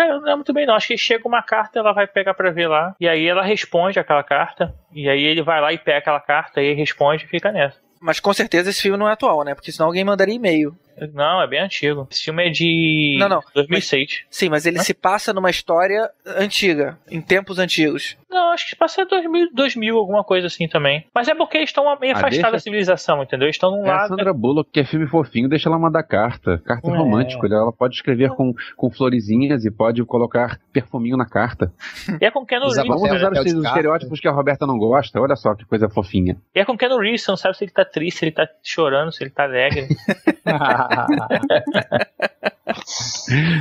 Cara, 0.00 0.18
não 0.18 0.32
é 0.32 0.34
muito 0.34 0.54
bem 0.54 0.64
não. 0.64 0.74
Acho 0.74 0.88
que 0.88 0.96
chega 0.96 1.28
uma 1.28 1.42
carta, 1.42 1.78
ela 1.78 1.92
vai 1.92 2.06
pegar 2.06 2.32
pra 2.32 2.50
ver 2.50 2.68
lá, 2.68 2.94
e 2.98 3.06
aí 3.06 3.26
ela 3.26 3.42
responde 3.42 3.98
aquela 3.98 4.24
carta, 4.24 4.74
e 4.94 5.06
aí 5.06 5.22
ele 5.22 5.42
vai 5.42 5.60
lá 5.60 5.74
e 5.74 5.78
pega 5.78 5.98
aquela 5.98 6.20
carta, 6.20 6.62
e 6.62 6.72
responde 6.72 7.24
e 7.26 7.28
fica 7.28 7.52
nessa. 7.52 7.78
Mas 8.00 8.18
com 8.18 8.32
certeza 8.32 8.70
esse 8.70 8.80
filme 8.80 8.96
não 8.96 9.06
é 9.06 9.12
atual, 9.12 9.44
né? 9.44 9.54
Porque 9.54 9.70
senão 9.70 9.88
alguém 9.88 10.02
mandaria 10.02 10.34
e-mail. 10.34 10.74
Não, 11.14 11.42
é 11.42 11.46
bem 11.46 11.60
antigo. 11.60 12.06
Esse 12.10 12.24
filme 12.24 12.46
é 12.46 12.50
de 12.50 13.16
Não, 13.18 13.28
não. 13.28 13.40
2006. 13.54 14.22
Sim, 14.30 14.48
mas 14.48 14.66
ele 14.66 14.78
se 14.80 14.94
passa 14.94 15.32
numa 15.32 15.50
história 15.50 16.10
antiga, 16.26 16.98
em 17.10 17.20
tempos 17.20 17.58
antigos. 17.58 18.16
Não, 18.30 18.52
acho 18.52 18.68
que 18.68 18.76
passa 18.76 19.04
2000, 19.04 19.48
2000, 19.52 19.96
alguma 19.98 20.22
coisa 20.22 20.46
assim 20.46 20.68
também. 20.68 21.04
Mas 21.12 21.26
é 21.26 21.34
porque 21.34 21.56
eles 21.56 21.70
estão 21.70 21.84
meio 21.98 22.12
Ah, 22.14 22.18
afastados 22.18 22.36
deixa- 22.38 22.50
da 22.52 22.58
civilização, 22.60 23.22
entendeu? 23.22 23.46
Eles 23.46 23.56
estão 23.56 23.72
num 23.72 23.84
É 23.86 23.90
a 23.90 23.96
lado. 23.96 24.08
Sandra 24.08 24.32
Bullock, 24.32 24.70
que 24.70 24.78
é 24.80 24.84
filme 24.84 25.06
fofinho, 25.08 25.48
deixa 25.48 25.68
ela 25.68 25.78
mandar 25.78 26.02
carta. 26.04 26.58
Carta 26.64 26.88
É. 26.88 26.96
romântica. 26.96 27.46
Ela 27.48 27.72
pode 27.72 27.94
escrever 27.96 28.30
com, 28.30 28.54
com 28.76 28.90
florezinhas 28.90 29.64
e 29.64 29.70
pode 29.70 30.04
colocar 30.04 30.60
perfuminho 30.72 31.16
na 31.16 31.26
carta. 31.26 31.72
E 32.20 32.24
é 32.24 32.30
com 32.30 32.42
Usa 32.42 32.82
Reeves. 32.82 32.86
Vamos 32.88 33.02
Papel- 33.02 33.16
usar 33.16 33.32
os 33.32 33.34
carta. 33.52 33.68
estereótipos 33.68 34.20
que 34.20 34.28
a 34.28 34.32
Roberta 34.32 34.66
não 34.66 34.78
gosta. 34.78 35.20
Olha 35.20 35.34
só 35.34 35.54
que 35.54 35.64
coisa 35.64 35.88
fofinha. 35.88 36.36
E 36.54 36.60
é 36.60 36.64
com 36.64 36.76
Keanu 36.78 36.98
Reeves, 36.98 37.22
você 37.22 37.30
não 37.32 37.36
sabe 37.36 37.56
se 37.56 37.64
ele 37.64 37.72
tá 37.72 37.84
triste, 37.84 38.18
se 38.18 38.24
ele 38.26 38.32
tá 38.32 38.46
chorando, 38.62 39.10
se 39.12 39.24
ele 39.24 39.30
tá 39.30 39.42
alegre. 39.44 39.88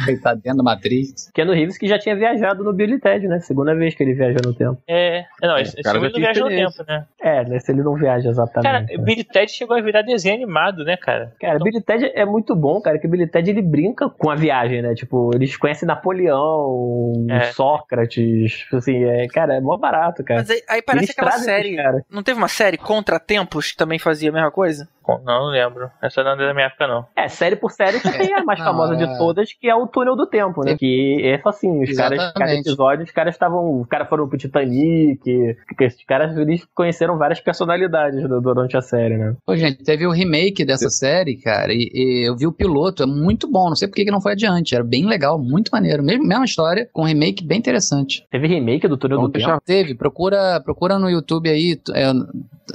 Ele 0.07 0.17
tá 0.17 0.33
dentro 0.33 0.57
da 0.57 0.63
Matrix. 0.63 1.31
Keanu 1.33 1.53
Reeves 1.53 1.77
que 1.77 1.87
já 1.87 1.97
tinha 1.99 2.15
viajado 2.15 2.63
no 2.63 2.73
Billy 2.73 2.99
Ted, 2.99 3.27
né? 3.27 3.39
Segunda 3.39 3.75
vez 3.75 3.95
que 3.95 4.03
ele 4.03 4.13
viajou 4.13 4.39
no 4.45 4.53
tempo. 4.53 4.81
É. 4.87 5.25
Não, 5.41 5.57
esse, 5.57 5.75
o 5.75 5.79
esse 5.79 5.83
cara 5.83 5.99
já 5.99 6.09
não 6.09 6.19
viaja 6.19 6.41
no 6.41 6.49
tempo, 6.49 6.83
né? 6.87 7.05
É, 7.19 7.43
nesse 7.45 7.71
ele 7.71 7.83
não 7.83 7.95
viaja 7.95 8.29
exatamente. 8.29 8.63
Cara, 8.63 8.79
né? 8.81 9.03
Billy 9.03 9.23
Ted 9.23 9.51
chegou 9.51 9.77
a 9.77 9.81
virar 9.81 10.01
desenho 10.01 10.35
animado, 10.35 10.83
né, 10.83 10.97
cara? 10.97 11.33
Cara, 11.39 11.59
Billy 11.59 11.81
Ted 11.81 12.11
é 12.13 12.25
muito 12.25 12.55
bom, 12.55 12.81
cara, 12.81 12.97
que 12.99 13.07
o 13.07 13.09
Billy 13.09 13.27
Ted 13.27 13.49
ele 13.49 13.61
brinca 13.61 14.09
com 14.09 14.29
a 14.29 14.35
viagem, 14.35 14.81
né? 14.81 14.93
Tipo, 14.95 15.31
eles 15.33 15.55
conhecem 15.57 15.87
Napoleão, 15.87 17.13
É. 17.29 17.51
Sócrates, 17.51 18.51
tipo 18.59 18.77
assim, 18.77 19.03
é, 19.03 19.27
cara, 19.27 19.55
é 19.55 19.61
mó 19.61 19.77
barato, 19.77 20.23
cara. 20.23 20.41
Mas 20.41 20.49
aí, 20.49 20.61
aí 20.69 20.81
parece 20.81 21.05
Eles 21.05 21.11
aquela 21.17 21.31
série. 21.31 21.75
caras. 21.75 22.03
Não 22.09 22.23
teve 22.23 22.37
uma 22.37 22.47
série 22.47 22.77
Contratempos 22.77 23.71
que 23.71 23.77
também 23.77 23.99
fazia 23.99 24.29
a 24.29 24.33
mesma 24.33 24.51
coisa? 24.51 24.87
Não, 25.09 25.23
não 25.23 25.45
lembro. 25.47 25.89
Essa 26.01 26.23
não 26.23 26.31
é 26.31 26.37
da 26.37 26.53
minha 26.53 26.67
época, 26.67 26.87
não. 26.87 27.05
É, 27.15 27.27
série 27.27 27.55
por 27.55 27.71
série 27.71 27.99
que 27.99 28.11
tem 28.17 28.33
a 28.33 28.43
mais 28.43 28.59
Não, 28.59 28.65
famosa 28.65 28.93
é. 28.93 28.97
de 28.97 29.17
todas, 29.17 29.53
que 29.53 29.69
é 29.69 29.75
o 29.75 29.87
Túnel 29.87 30.15
do 30.15 30.27
Tempo, 30.27 30.63
né? 30.63 30.75
Que 30.77 31.21
é 31.23 31.39
só 31.41 31.49
assim, 31.49 31.83
os 31.83 31.95
caras, 31.95 32.17
cada 32.17 32.31
Exatamente. 32.31 32.67
episódio, 32.67 33.05
os 33.05 33.11
caras 33.11 33.35
estavam. 33.35 33.81
Os 33.81 33.87
caras 33.87 34.07
foram 34.07 34.27
pro 34.27 34.37
Titanic, 34.37 35.21
que 35.23 35.83
esses 35.83 36.03
caras 36.05 36.35
eles 36.37 36.65
conheceram 36.73 37.17
várias 37.17 37.39
personalidades 37.39 38.21
durante 38.41 38.77
a 38.77 38.81
série, 38.81 39.17
né? 39.17 39.35
Pô, 39.45 39.55
gente, 39.55 39.83
teve 39.83 40.05
o 40.05 40.11
remake 40.11 40.65
dessa 40.65 40.89
série, 40.89 41.37
cara, 41.37 41.73
e, 41.73 41.89
e 41.93 42.27
eu 42.27 42.35
vi 42.35 42.47
o 42.47 42.51
piloto, 42.51 43.03
é 43.03 43.05
muito 43.05 43.49
bom, 43.49 43.69
não 43.69 43.75
sei 43.75 43.87
por 43.87 43.95
que 43.95 44.05
que 44.05 44.11
não 44.11 44.21
foi 44.21 44.33
adiante, 44.33 44.75
era 44.75 44.83
bem 44.83 45.05
legal, 45.05 45.39
muito 45.39 45.69
maneiro, 45.71 46.03
mesmo, 46.03 46.25
mesma 46.25 46.45
história, 46.45 46.87
com 46.91 47.03
um 47.03 47.05
remake 47.05 47.43
bem 47.43 47.57
interessante. 47.57 48.25
Teve 48.31 48.47
remake 48.47 48.87
do 48.87 48.97
Túnel 48.97 49.17
Vamos 49.17 49.31
do 49.31 49.39
Tempo. 49.39 49.61
Teve, 49.65 49.95
procura, 49.95 50.59
procura 50.61 50.97
no 50.99 51.09
YouTube 51.09 51.49
aí, 51.49 51.79
é, 51.93 52.11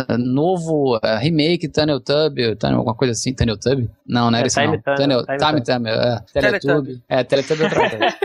é, 0.08 0.16
novo 0.16 0.98
é, 1.02 1.18
remake 1.18 1.68
Tunnel 1.68 2.00
Tub, 2.30 2.56
Tunnel, 2.58 2.78
alguma 2.78 2.94
coisa 2.94 3.12
assim, 3.12 3.32
Tunnel 3.34 3.58
Tub? 3.58 3.88
Não, 4.06 4.30
não 4.30 4.38
era 4.38 4.46
É, 4.46 4.48
isso 4.48 4.60
Time 4.60 4.80
não. 4.86 4.94
Tunnel, 4.96 5.24
Time 5.26 5.62
Tunnel, 5.62 5.94
é, 5.94 6.20
Teletubby. 6.32 7.02
É, 7.08 7.24
Teletubby 7.24 7.62
é 7.62 7.64
outra 7.64 7.90
coisa. 7.90 8.16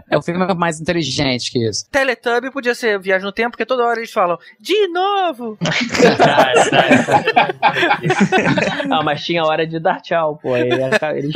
é 0.10 0.18
o 0.18 0.22
filme 0.22 0.54
mais 0.54 0.80
inteligente 0.80 1.50
que 1.50 1.66
isso. 1.68 1.88
Teletubby 1.90 2.50
podia 2.50 2.74
ser 2.74 2.98
Viagem 2.98 3.24
no 3.24 3.32
Tempo, 3.32 3.52
porque 3.52 3.66
toda 3.66 3.84
hora 3.84 3.98
eles 3.98 4.12
falam, 4.12 4.38
de 4.60 4.88
novo! 4.88 5.58
Ah, 8.90 9.02
mas 9.02 9.24
tinha 9.24 9.44
hora 9.44 9.66
de 9.66 9.78
dar 9.78 10.00
tchau, 10.00 10.38
pô. 10.42 10.54
Aí 10.54 10.68
eles. 11.16 11.32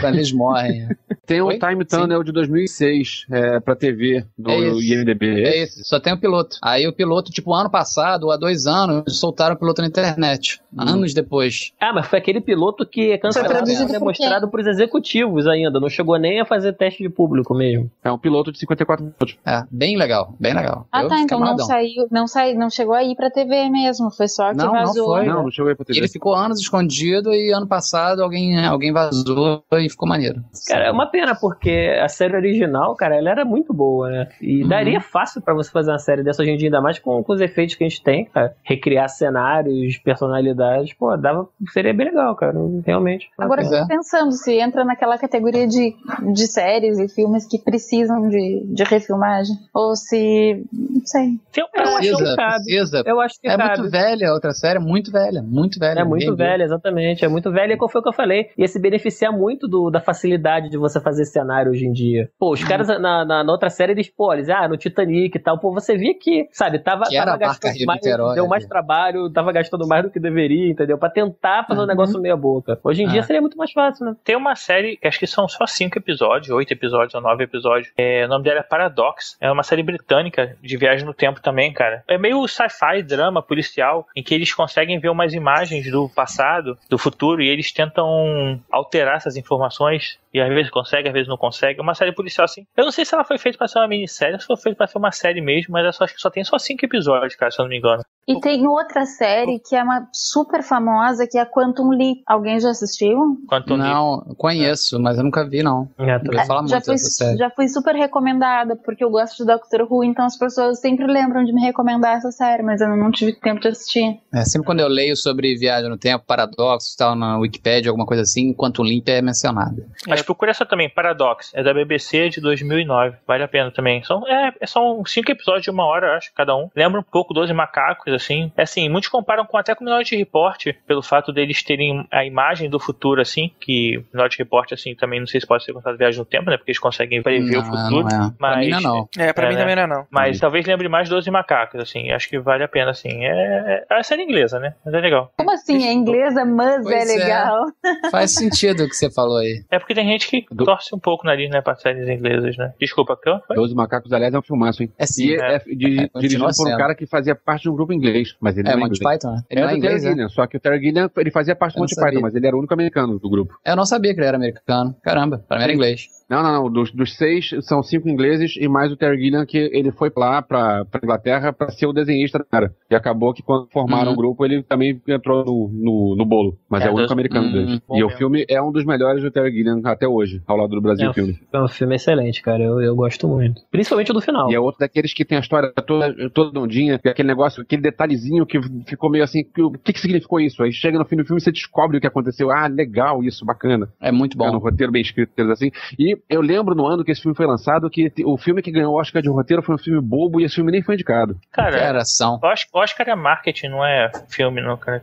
Quando 0.00 0.14
eles 0.16 0.32
morrem. 0.32 0.88
Tem 1.26 1.40
um 1.40 1.46
Oi? 1.46 1.58
Time 1.58 1.84
Tunnel 1.84 2.22
de 2.24 2.32
2006 2.32 3.26
é, 3.30 3.60
pra 3.60 3.76
TV 3.76 4.24
do 4.36 4.50
É 4.50 4.58
isso. 4.58 4.82
IMDB. 4.82 5.42
É 5.44 5.62
esse, 5.62 5.84
só 5.84 6.00
tem 6.00 6.12
o 6.12 6.18
piloto. 6.18 6.58
Aí 6.62 6.86
o 6.86 6.92
piloto, 6.92 7.30
tipo, 7.30 7.54
ano 7.54 7.70
passado, 7.70 8.24
ou 8.24 8.32
há 8.32 8.36
dois 8.36 8.66
anos, 8.66 9.18
soltaram 9.20 9.54
o 9.54 9.58
piloto 9.58 9.80
na 9.80 9.88
internet. 10.00 10.60
Anos 10.76 11.12
depois. 11.14 11.72
Ah, 11.80 11.92
mas 11.92 12.06
foi 12.06 12.18
aquele 12.18 12.40
piloto 12.40 12.86
que 12.86 13.12
é 13.12 13.18
cancelado 13.18 13.70
e 13.70 13.76
por 13.86 14.00
mostrado 14.00 14.48
pros 14.48 14.66
executivos 14.66 15.46
ainda. 15.46 15.78
Não 15.78 15.88
chegou 15.88 16.18
nem 16.18 16.40
a 16.40 16.44
fazer 16.44 16.72
teste 16.72 17.02
de 17.02 17.08
público 17.08 17.54
mesmo. 17.54 17.90
É 18.02 18.10
um 18.10 18.18
piloto 18.18 18.50
de 18.50 18.58
54 18.58 19.04
minutos. 19.04 19.38
É, 19.46 19.62
bem 19.70 19.96
legal, 19.96 20.34
bem 20.40 20.54
legal. 20.54 20.86
Ah, 20.90 21.02
Eu 21.02 21.08
tá, 21.08 21.20
então 21.20 21.38
não 21.38 21.46
amarradão. 21.48 21.66
saiu, 21.66 22.06
não 22.10 22.26
saiu, 22.26 22.58
não 22.58 22.70
chegou 22.70 22.94
aí 22.94 23.14
pra 23.14 23.30
TV 23.30 23.68
mesmo, 23.70 24.10
foi 24.10 24.28
só 24.28 24.50
que 24.50 24.56
Não, 24.56 24.66
não 24.66 24.72
vazou. 24.72 25.06
foi. 25.16 25.26
Não, 25.26 25.42
não 25.44 25.50
chegou 25.50 25.68
aí 25.68 25.74
pra 25.76 25.84
TV. 25.84 25.98
ele 26.00 26.08
ficou 26.08 26.34
anos 26.34 26.58
escondido 26.60 27.32
e 27.34 27.52
ano 27.52 27.66
passado 27.66 28.22
alguém, 28.22 28.64
alguém 28.64 28.92
vazou 28.92 29.62
e 29.74 29.88
ficou 29.90 30.08
maneiro. 30.08 30.42
Cara, 30.68 30.86
é 30.86 30.90
uma 30.90 31.06
pena, 31.06 31.34
porque 31.34 31.96
a 32.02 32.08
série 32.08 32.34
original, 32.36 32.94
cara, 32.96 33.16
ela 33.16 33.30
era 33.30 33.44
muito 33.44 33.72
boa, 33.74 34.08
né? 34.10 34.28
E 34.40 34.62
Uhum. 34.62 34.68
daria 34.68 35.00
fácil 35.00 35.40
pra 35.42 35.54
você 35.54 35.70
fazer 35.70 35.90
uma 35.90 35.98
série 35.98 36.22
dessa 36.22 36.42
hoje 36.42 36.50
em 36.52 36.56
dia, 36.56 36.68
ainda 36.68 36.80
mais 36.80 36.98
com, 36.98 37.22
com 37.22 37.32
os 37.32 37.40
efeitos 37.40 37.74
que 37.74 37.84
a 37.84 37.88
gente 37.88 38.02
tem, 38.02 38.24
cara. 38.26 38.54
Recriar 38.62 39.08
cenários, 39.08 39.81
personalidades, 39.98 40.92
pô, 40.94 41.16
dava, 41.16 41.48
seria 41.72 41.92
bem 41.94 42.06
legal, 42.06 42.34
cara, 42.36 42.54
realmente. 42.86 43.28
Agora 43.38 43.62
eu 43.62 43.68
Pois 43.68 43.78
fico 43.80 43.92
é. 43.92 43.96
pensando 43.96 44.32
se 44.32 44.52
entra 44.58 44.84
naquela 44.84 45.18
categoria 45.18 45.66
de, 45.66 45.94
de 46.32 46.46
séries 46.46 46.98
e 46.98 47.08
filmes 47.08 47.46
que 47.46 47.58
precisam 47.58 48.28
de, 48.28 48.62
de 48.66 48.84
refilmagem. 48.84 49.54
Ou 49.74 49.94
se. 49.96 50.64
Não 50.72 51.00
sei. 51.04 51.38
Eu 51.56 51.66
acho 51.74 52.00
que 52.00 52.08
Precisa, 52.12 52.36
cabe. 52.36 52.64
precisa. 52.64 53.02
Eu 53.06 53.20
acho 53.20 53.40
que 53.40 53.48
É 53.48 53.56
cabe. 53.56 53.78
muito 53.80 53.90
velha 53.90 54.28
a 54.30 54.34
outra 54.34 54.52
série, 54.52 54.78
é 54.78 54.80
muito 54.80 55.10
velha, 55.10 55.42
muito 55.42 55.78
velha. 55.78 56.00
É 56.00 56.04
muito 56.04 56.26
viu. 56.26 56.36
velha, 56.36 56.62
exatamente. 56.64 57.24
É 57.24 57.28
muito 57.28 57.50
velha, 57.50 57.72
e 57.74 57.76
qual 57.76 57.88
foi 57.90 58.00
o 58.00 58.02
que 58.02 58.08
eu 58.08 58.12
falei? 58.14 58.50
Ia 58.56 58.68
se 58.68 58.80
beneficiar 58.80 59.32
muito 59.32 59.66
do, 59.68 59.90
da 59.90 60.00
facilidade 60.00 60.68
de 60.68 60.76
você 60.78 61.00
fazer 61.00 61.24
cenário 61.24 61.70
hoje 61.72 61.86
em 61.86 61.92
dia. 61.92 62.28
Pô, 62.38 62.52
os 62.52 62.62
caras 62.64 62.88
na, 62.88 62.98
na, 63.24 63.44
na 63.44 63.52
outra 63.52 63.70
série, 63.70 63.92
eles, 63.92 64.08
pô, 64.10 64.32
eles, 64.32 64.48
ah, 64.48 64.68
no 64.68 64.76
Titanic 64.76 65.36
e 65.36 65.40
tal, 65.40 65.58
pô, 65.58 65.72
você 65.72 65.96
via 65.96 66.14
que, 66.18 66.46
sabe, 66.52 66.78
tava, 66.78 67.04
Que 67.04 67.16
era 67.16 67.26
tava 67.32 67.38
gastando 67.38 67.74
de 67.74 67.86
mais, 67.86 68.00
Niterói, 68.02 68.34
deu 68.34 68.46
mais 68.48 68.62
ali. 68.64 68.68
trabalho, 68.68 69.30
tava 69.32 69.52
gastando 69.52 69.71
mais 69.86 70.02
do 70.04 70.10
que 70.10 70.18
deveria, 70.20 70.70
entendeu? 70.70 70.96
Pra 70.98 71.08
tentar 71.10 71.64
fazer 71.66 71.80
um 71.80 71.82
Uhum. 71.82 71.88
negócio 71.88 72.20
meia 72.20 72.36
boca. 72.36 72.78
Hoje 72.84 73.02
em 73.02 73.08
dia 73.08 73.20
Ah. 73.20 73.22
seria 73.24 73.40
muito 73.40 73.56
mais 73.56 73.72
fácil, 73.72 74.04
né? 74.06 74.14
Tem 74.24 74.36
uma 74.36 74.54
série, 74.54 74.96
que 74.96 75.06
acho 75.08 75.18
que 75.18 75.26
são 75.26 75.48
só 75.48 75.66
cinco 75.66 75.98
episódios, 75.98 76.50
oito 76.50 76.72
episódios 76.72 77.14
ou 77.14 77.20
nove 77.20 77.44
episódios. 77.44 77.90
É, 77.96 78.24
o 78.24 78.28
nome 78.28 78.44
dela 78.44 78.60
é 78.60 78.62
Paradox. 78.62 79.36
É 79.40 79.50
uma 79.50 79.62
série 79.62 79.82
britânica 79.82 80.56
de 80.62 80.76
viagem 80.76 81.04
no 81.06 81.14
tempo 81.14 81.40
também, 81.40 81.72
cara. 81.72 82.02
É 82.08 82.16
meio 82.18 82.46
sci-fi, 82.46 83.02
drama 83.02 83.42
policial, 83.42 84.06
em 84.16 84.22
que 84.22 84.34
eles 84.34 84.52
conseguem 84.54 84.98
ver 84.98 85.08
umas 85.08 85.34
imagens 85.34 85.90
do 85.90 86.08
passado, 86.08 86.76
do 86.88 86.98
futuro, 86.98 87.42
e 87.42 87.48
eles 87.48 87.72
tentam 87.72 88.60
alterar 88.70 89.16
essas 89.16 89.36
informações. 89.36 90.18
E 90.34 90.40
às 90.40 90.48
vezes 90.48 90.70
consegue, 90.70 91.08
às 91.08 91.12
vezes 91.12 91.28
não 91.28 91.36
consegue. 91.36 91.78
É 91.78 91.82
uma 91.82 91.94
série 91.94 92.12
policial 92.12 92.44
assim. 92.46 92.66
Eu 92.76 92.84
não 92.84 92.90
sei 92.92 93.04
se 93.04 93.14
ela 93.14 93.22
foi 93.24 93.36
feita 93.36 93.58
pra 93.58 93.68
ser 93.68 93.78
uma 93.78 93.88
minissérie, 93.88 94.34
ou 94.34 94.40
se 94.40 94.46
foi 94.46 94.56
feita 94.56 94.76
pra 94.78 94.86
ser 94.86 94.96
uma 94.98 95.12
série 95.12 95.40
mesmo, 95.42 95.72
mas 95.72 95.84
eu 95.84 95.92
só, 95.92 96.04
acho 96.04 96.14
que 96.14 96.20
só 96.20 96.30
tem 96.30 96.42
só 96.42 96.58
cinco 96.58 96.84
episódios, 96.86 97.34
cara, 97.36 97.50
se 97.50 97.60
eu 97.60 97.64
não 97.64 97.70
me 97.70 97.76
engano. 97.78 98.02
E 98.26 98.40
tem 98.40 98.66
outra 98.66 99.04
série 99.04 99.58
que 99.66 99.76
é 99.76 99.82
uma 99.82 100.08
super 100.12 100.62
famosa, 100.62 101.26
que 101.26 101.38
é 101.38 101.44
Quantum 101.44 101.90
Leap. 101.90 102.18
Alguém 102.26 102.60
já 102.60 102.70
assistiu? 102.70 103.38
Quanto 103.48 103.76
Não, 103.76 104.20
conheço, 104.36 105.00
mas 105.00 105.18
eu 105.18 105.24
nunca 105.24 105.44
vi, 105.48 105.62
não. 105.62 105.88
É, 105.98 106.16
Eu 106.16 106.32
ia 106.34 106.44
falar 106.44 106.66
já, 106.66 106.76
muito 106.76 106.86
dessa 106.86 107.10
série. 107.10 107.38
já 107.38 107.50
foi 107.50 107.68
super 107.68 107.94
recomendada, 107.94 108.76
porque 108.76 109.04
eu 109.04 109.10
gosto 109.10 109.38
de 109.38 109.46
Doctor 109.46 109.86
Who, 109.88 110.04
então 110.04 110.24
as 110.24 110.36
pessoas 110.36 110.80
sempre 110.80 111.06
lembram 111.06 111.44
de 111.44 111.52
me 111.52 111.60
recomendar 111.60 112.16
essa 112.16 112.30
série, 112.30 112.62
mas 112.62 112.80
eu 112.80 112.88
não 112.96 113.10
tive 113.10 113.32
tempo 113.34 113.60
de 113.60 113.68
assistir. 113.68 114.20
É, 114.32 114.44
sempre 114.44 114.66
quando 114.66 114.80
eu 114.80 114.88
leio 114.88 115.16
sobre 115.16 115.56
viagem 115.56 115.88
no 115.88 115.96
tempo, 115.98 116.24
paradoxos 116.26 116.94
e 116.94 116.96
tal, 116.96 117.14
na 117.14 117.38
Wikipedia, 117.38 117.90
alguma 117.90 118.06
coisa 118.06 118.22
assim, 118.22 118.48
enquanto 118.48 118.82
limpo 118.82 119.10
é 119.10 119.20
mencionada. 119.22 119.86
Mas 120.06 120.22
procura 120.22 120.50
essa 120.50 120.64
também, 120.66 120.88
Paradox. 120.88 121.50
É 121.54 121.62
da 121.62 121.72
BBC 121.72 122.28
de 122.28 122.40
2009. 122.40 123.16
Vale 123.26 123.42
a 123.44 123.48
pena 123.48 123.70
também. 123.70 124.02
São, 124.04 124.26
é, 124.26 124.52
são 124.66 125.02
cinco 125.06 125.30
episódios 125.30 125.64
de 125.64 125.70
uma 125.70 125.84
hora, 125.84 126.16
acho, 126.16 126.30
cada 126.34 126.56
um. 126.56 126.68
Lembra 126.74 127.00
um 127.00 127.04
pouco 127.04 127.34
12 127.34 127.52
Macacos, 127.52 128.12
assim. 128.12 128.52
É 128.56 128.62
assim, 128.62 128.88
muitos 128.88 129.08
comparam 129.10 129.44
com 129.52 129.58
até 129.58 129.74
com 129.74 129.84
o 129.84 129.86
Minority 129.86 130.16
Report, 130.16 130.66
pelo 130.86 131.02
fato 131.02 131.32
deles 131.32 131.62
terem 131.62 132.04
a 132.10 132.24
imagem 132.24 132.68
do 132.68 132.80
futuro, 132.80 133.20
assim, 133.20 133.52
que 133.60 133.98
o 133.98 134.04
Minority 134.12 134.38
Report, 134.38 134.72
assim, 134.72 134.94
também 134.96 135.20
não 135.20 135.26
sei 135.28 135.40
se 135.40 135.46
pode 135.46 135.62
ser 135.64 135.72
contado 135.72 135.96
viagem 135.96 136.18
no 136.18 136.24
tempo, 136.24 136.50
né? 136.50 136.56
Porque 136.56 136.70
eles 136.72 136.78
conseguem 136.80 137.22
prever 137.22 137.58
o 137.58 137.62
não, 137.62 137.64
futuro. 137.64 138.08
não 138.08 138.26
é. 138.26 138.30
Pra 138.36 138.56
mim 138.56 138.68
não, 138.70 138.78
é 138.78 138.80
não. 138.82 139.08
É, 139.18 139.32
pra 139.32 139.46
É, 139.46 139.48
mim 139.50 139.54
né? 139.54 139.60
também 139.60 139.76
não 139.76 139.82
é 139.82 139.86
não. 139.86 140.06
Mas 140.10 140.40
talvez 140.40 140.66
lembre 140.66 140.88
mais 140.88 141.08
12 141.08 141.30
Macacos, 141.30 141.80
assim. 141.80 142.10
Acho 142.10 142.28
que 142.28 142.38
vale 142.40 142.64
a 142.64 142.68
pena, 142.68 142.90
assim. 142.90 143.24
É, 143.24 143.84
é 143.90 143.94
a 143.98 144.02
série 144.02 144.22
inglesa, 144.22 144.58
né? 144.58 144.74
Mas 144.84 144.94
é 144.94 145.00
legal. 145.00 145.30
Como 145.36 145.50
assim? 145.52 145.86
É 145.86 145.92
inglesa, 145.92 146.44
mas 146.44 146.82
Pois 146.82 147.08
é 147.08 147.14
é. 147.14 147.18
legal. 147.18 147.64
Faz 148.10 148.30
sentido 148.32 148.84
o 148.84 148.88
que 148.88 148.94
você 148.96 149.10
falou 149.10 149.36
aí. 149.38 149.62
É 149.70 149.78
porque 149.78 149.94
tem 149.94 150.06
gente 150.06 150.28
que 150.28 150.46
Do- 150.50 150.64
torce 150.64 150.94
um 150.94 150.98
pouco 150.98 151.24
o 151.24 151.26
nariz, 151.26 151.50
né, 151.50 151.60
pra 151.60 151.74
séries 151.76 152.08
inglesas, 152.08 152.56
né? 152.56 152.72
Desculpa, 152.80 153.16
que 153.16 153.30
foi? 153.46 153.56
Doze 153.56 153.74
Macacos, 153.74 154.12
aliás, 154.12 154.32
é 154.34 154.38
um 154.38 154.42
filmaço, 154.42 154.82
hein? 154.82 154.90
É 154.98 155.04
sim. 155.06 155.26
E 155.28 155.34
é, 155.36 155.58
de- 155.58 156.00
É, 156.00 156.08
continua 156.08 156.20
dirigido 156.20 156.46
por 156.56 156.68
um 156.68 156.76
cara 156.76 156.94
que 156.94 157.06
fazia 157.06 157.34
parte 157.34 157.62
de 157.62 157.70
um 157.70 157.74
grupo 157.74 157.92
inglês, 157.92 158.34
mas 158.40 158.56
ele 158.56 158.68
É, 158.68 158.72
não 158.72 158.78
é 158.78 158.80
Monty 158.84 158.98
inglês. 159.00 159.18
Python, 159.18 159.34
né? 159.34 159.41
Ele 159.50 159.60
É 159.60 159.64
é 159.64 159.66
do 159.66 159.68
Terry 159.68 159.78
inglês, 159.78 160.02
né? 160.04 160.10
Gilliam, 160.10 160.28
só 160.28 160.46
que 160.46 160.56
o 160.56 160.60
Terry 160.60 160.80
Gilliam, 160.80 161.10
ele 161.16 161.30
fazia 161.30 161.54
parte 161.54 161.74
do 161.74 161.80
Monty 161.80 161.94
Python, 161.94 162.20
mas 162.20 162.34
ele 162.34 162.46
era 162.46 162.56
o 162.56 162.58
único 162.58 162.74
americano 162.74 163.18
do 163.18 163.30
grupo. 163.30 163.58
Eu 163.64 163.76
não 163.76 163.84
sabia 163.86 164.14
que 164.14 164.20
ele 164.20 164.26
era 164.26 164.36
americano. 164.36 164.94
Caramba, 165.02 165.44
pra 165.48 165.58
mim 165.58 165.64
era 165.64 165.72
inglês. 165.72 166.08
Não, 166.28 166.42
não, 166.42 166.52
não. 166.52 166.70
Dos, 166.70 166.90
dos 166.92 167.16
seis, 167.16 167.50
são 167.62 167.82
cinco 167.82 168.08
ingleses 168.08 168.54
e 168.56 168.68
mais 168.68 168.90
o 168.92 168.96
Terry 168.96 169.18
Gilliam, 169.18 169.44
que 169.46 169.58
ele 169.72 169.90
foi 169.92 170.10
lá 170.16 170.40
pra, 170.42 170.84
pra 170.84 171.00
Inglaterra 171.02 171.52
pra 171.52 171.70
ser 171.70 171.86
o 171.86 171.92
desenhista 171.92 172.38
da 172.38 172.44
cara. 172.44 172.74
E 172.90 172.94
acabou 172.94 173.32
que 173.34 173.42
quando 173.42 173.68
formaram 173.72 174.08
Uhum. 174.08 174.12
o 174.14 174.16
grupo, 174.16 174.44
ele 174.44 174.62
também 174.62 175.00
entrou 175.08 175.44
no, 175.44 175.70
no, 175.72 176.16
no 176.16 176.24
bolo. 176.24 176.56
Mas 176.68 176.82
É, 176.82 176.86
é, 176.86 176.90
o 176.90 176.92
único 176.94 177.04
dos- 177.06 177.12
americano 177.12 177.46
Uhum. 177.46 177.52
deles. 177.52 177.80
Bom 177.86 177.96
E 177.96 178.02
o 178.02 178.06
mesmo. 178.06 178.18
filme 178.18 178.44
é 178.48 178.60
um 178.62 178.72
dos 178.72 178.84
melhores 178.84 179.22
do 179.22 179.30
Terry 179.30 179.50
Gilliam 179.52 179.80
até 179.84 180.06
hoje, 180.08 180.42
ao 180.46 180.56
lado 180.56 180.70
do 180.70 180.80
Brasil 180.80 181.06
É 181.06 181.10
um, 181.10 181.14
Filme. 181.14 181.38
é 181.52 181.60
um 181.62 181.68
filme 181.68 181.94
excelente, 181.96 182.42
cara. 182.42 182.62
Eu, 182.62 182.80
eu 182.80 182.94
gosto 182.96 183.28
muito. 183.28 183.60
Principalmente 183.70 184.10
o 184.10 184.14
do 184.14 184.20
final. 184.20 184.50
E 184.50 184.54
é 184.54 184.60
outro 184.60 184.80
daqueles 184.80 185.12
que 185.12 185.24
tem 185.24 185.38
a 185.38 185.40
história 185.40 185.72
toda, 185.86 186.30
toda 186.30 186.58
ondinha, 186.60 187.00
e 187.04 187.08
aquele 187.08 187.28
negócio, 187.28 187.62
aquele 187.62 187.82
detalhezinho 187.82 188.46
que 188.46 188.58
ficou 188.86 189.10
meio 189.10 189.24
assim, 189.24 189.44
que, 189.44 189.62
o 189.62 189.70
que, 189.72 189.92
que 189.92 190.00
significou 190.00 190.40
isso? 190.40 190.62
Aí 190.62 190.72
chega 190.72 190.98
no 190.98 191.04
fim 191.04 191.16
do 191.16 191.24
filme 191.24 191.40
e 191.40 191.44
você 191.44 191.52
descobre 191.52 191.96
o 191.98 192.00
que 192.00 192.06
aconteceu. 192.06 192.50
Ah, 192.50 192.66
legal 192.66 193.22
isso, 193.22 193.44
bacana. 193.44 193.88
É 194.00 194.10
muito 194.12 194.36
Bom. 194.36 194.46
bom. 194.46 194.52
no 194.52 194.58
roteiro 194.58 194.92
bem 194.92 195.02
escrito, 195.02 195.32
assim. 195.50 195.70
E 195.98 196.16
eu 196.28 196.40
lembro 196.40 196.74
no 196.74 196.86
ano 196.86 197.04
que 197.04 197.12
esse 197.12 197.22
filme 197.22 197.36
foi 197.36 197.46
lançado 197.46 197.90
que 197.90 198.12
o 198.24 198.36
filme 198.36 198.62
que 198.62 198.70
ganhou 198.70 198.92
o 198.94 199.00
Oscar 199.00 199.22
de 199.22 199.28
roteiro 199.28 199.62
foi 199.62 199.74
um 199.74 199.78
filme 199.78 200.00
bobo 200.00 200.40
e 200.40 200.44
esse 200.44 200.54
filme 200.54 200.72
nem 200.72 200.82
foi 200.82 200.94
indicado. 200.94 201.36
Cara, 201.50 201.78
Geração. 201.78 202.38
Oscar 202.72 203.08
é 203.08 203.14
marketing, 203.14 203.68
não 203.68 203.84
é 203.84 204.10
filme, 204.28 204.62
não, 204.62 204.76
cara. 204.76 205.02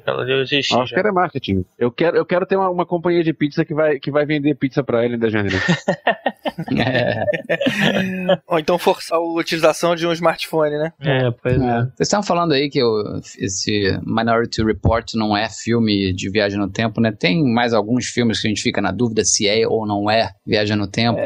Acho 0.79 0.93
que 0.93 0.99
era 0.99 1.11
marketing. 1.11 1.65
Eu 1.77 1.91
quero, 1.91 2.17
eu 2.17 2.25
quero 2.25 2.45
ter 2.45 2.55
uma, 2.55 2.69
uma 2.69 2.85
companhia 2.85 3.23
de 3.23 3.33
pizza 3.33 3.63
que 3.63 3.73
vai, 3.73 3.99
que 3.99 4.11
vai 4.11 4.25
vender 4.25 4.55
pizza 4.55 4.83
pra 4.83 5.05
Ellen 5.05 5.19
DeGeneres. 5.19 5.63
É. 6.77 7.23
Ou 8.47 8.59
então 8.59 8.77
forçar 8.77 9.17
a 9.17 9.21
utilização 9.21 9.95
de 9.95 10.05
um 10.07 10.11
smartphone, 10.13 10.77
né? 10.77 10.93
É, 11.01 11.31
pois 11.31 11.61
é. 11.61 11.65
É. 11.65 11.81
Vocês 11.81 11.93
estavam 12.01 12.25
falando 12.25 12.53
aí 12.53 12.69
que 12.69 12.83
o- 12.83 13.19
esse 13.37 13.97
Minority 14.05 14.63
Report 14.63 15.13
não 15.15 15.35
é 15.35 15.49
filme 15.49 16.13
de 16.13 16.29
viagem 16.29 16.57
no 16.57 16.69
tempo, 16.69 17.01
né? 17.01 17.11
Tem 17.11 17.43
mais 17.43 17.73
alguns 17.73 18.05
filmes 18.07 18.39
que 18.41 18.47
a 18.47 18.49
gente 18.49 18.61
fica 18.61 18.81
na 18.81 18.91
dúvida 18.91 19.23
se 19.25 19.47
é 19.47 19.67
ou 19.67 19.85
não 19.85 20.09
é 20.09 20.29
viagem 20.45 20.75
no 20.77 20.87
tempo. 20.87 21.19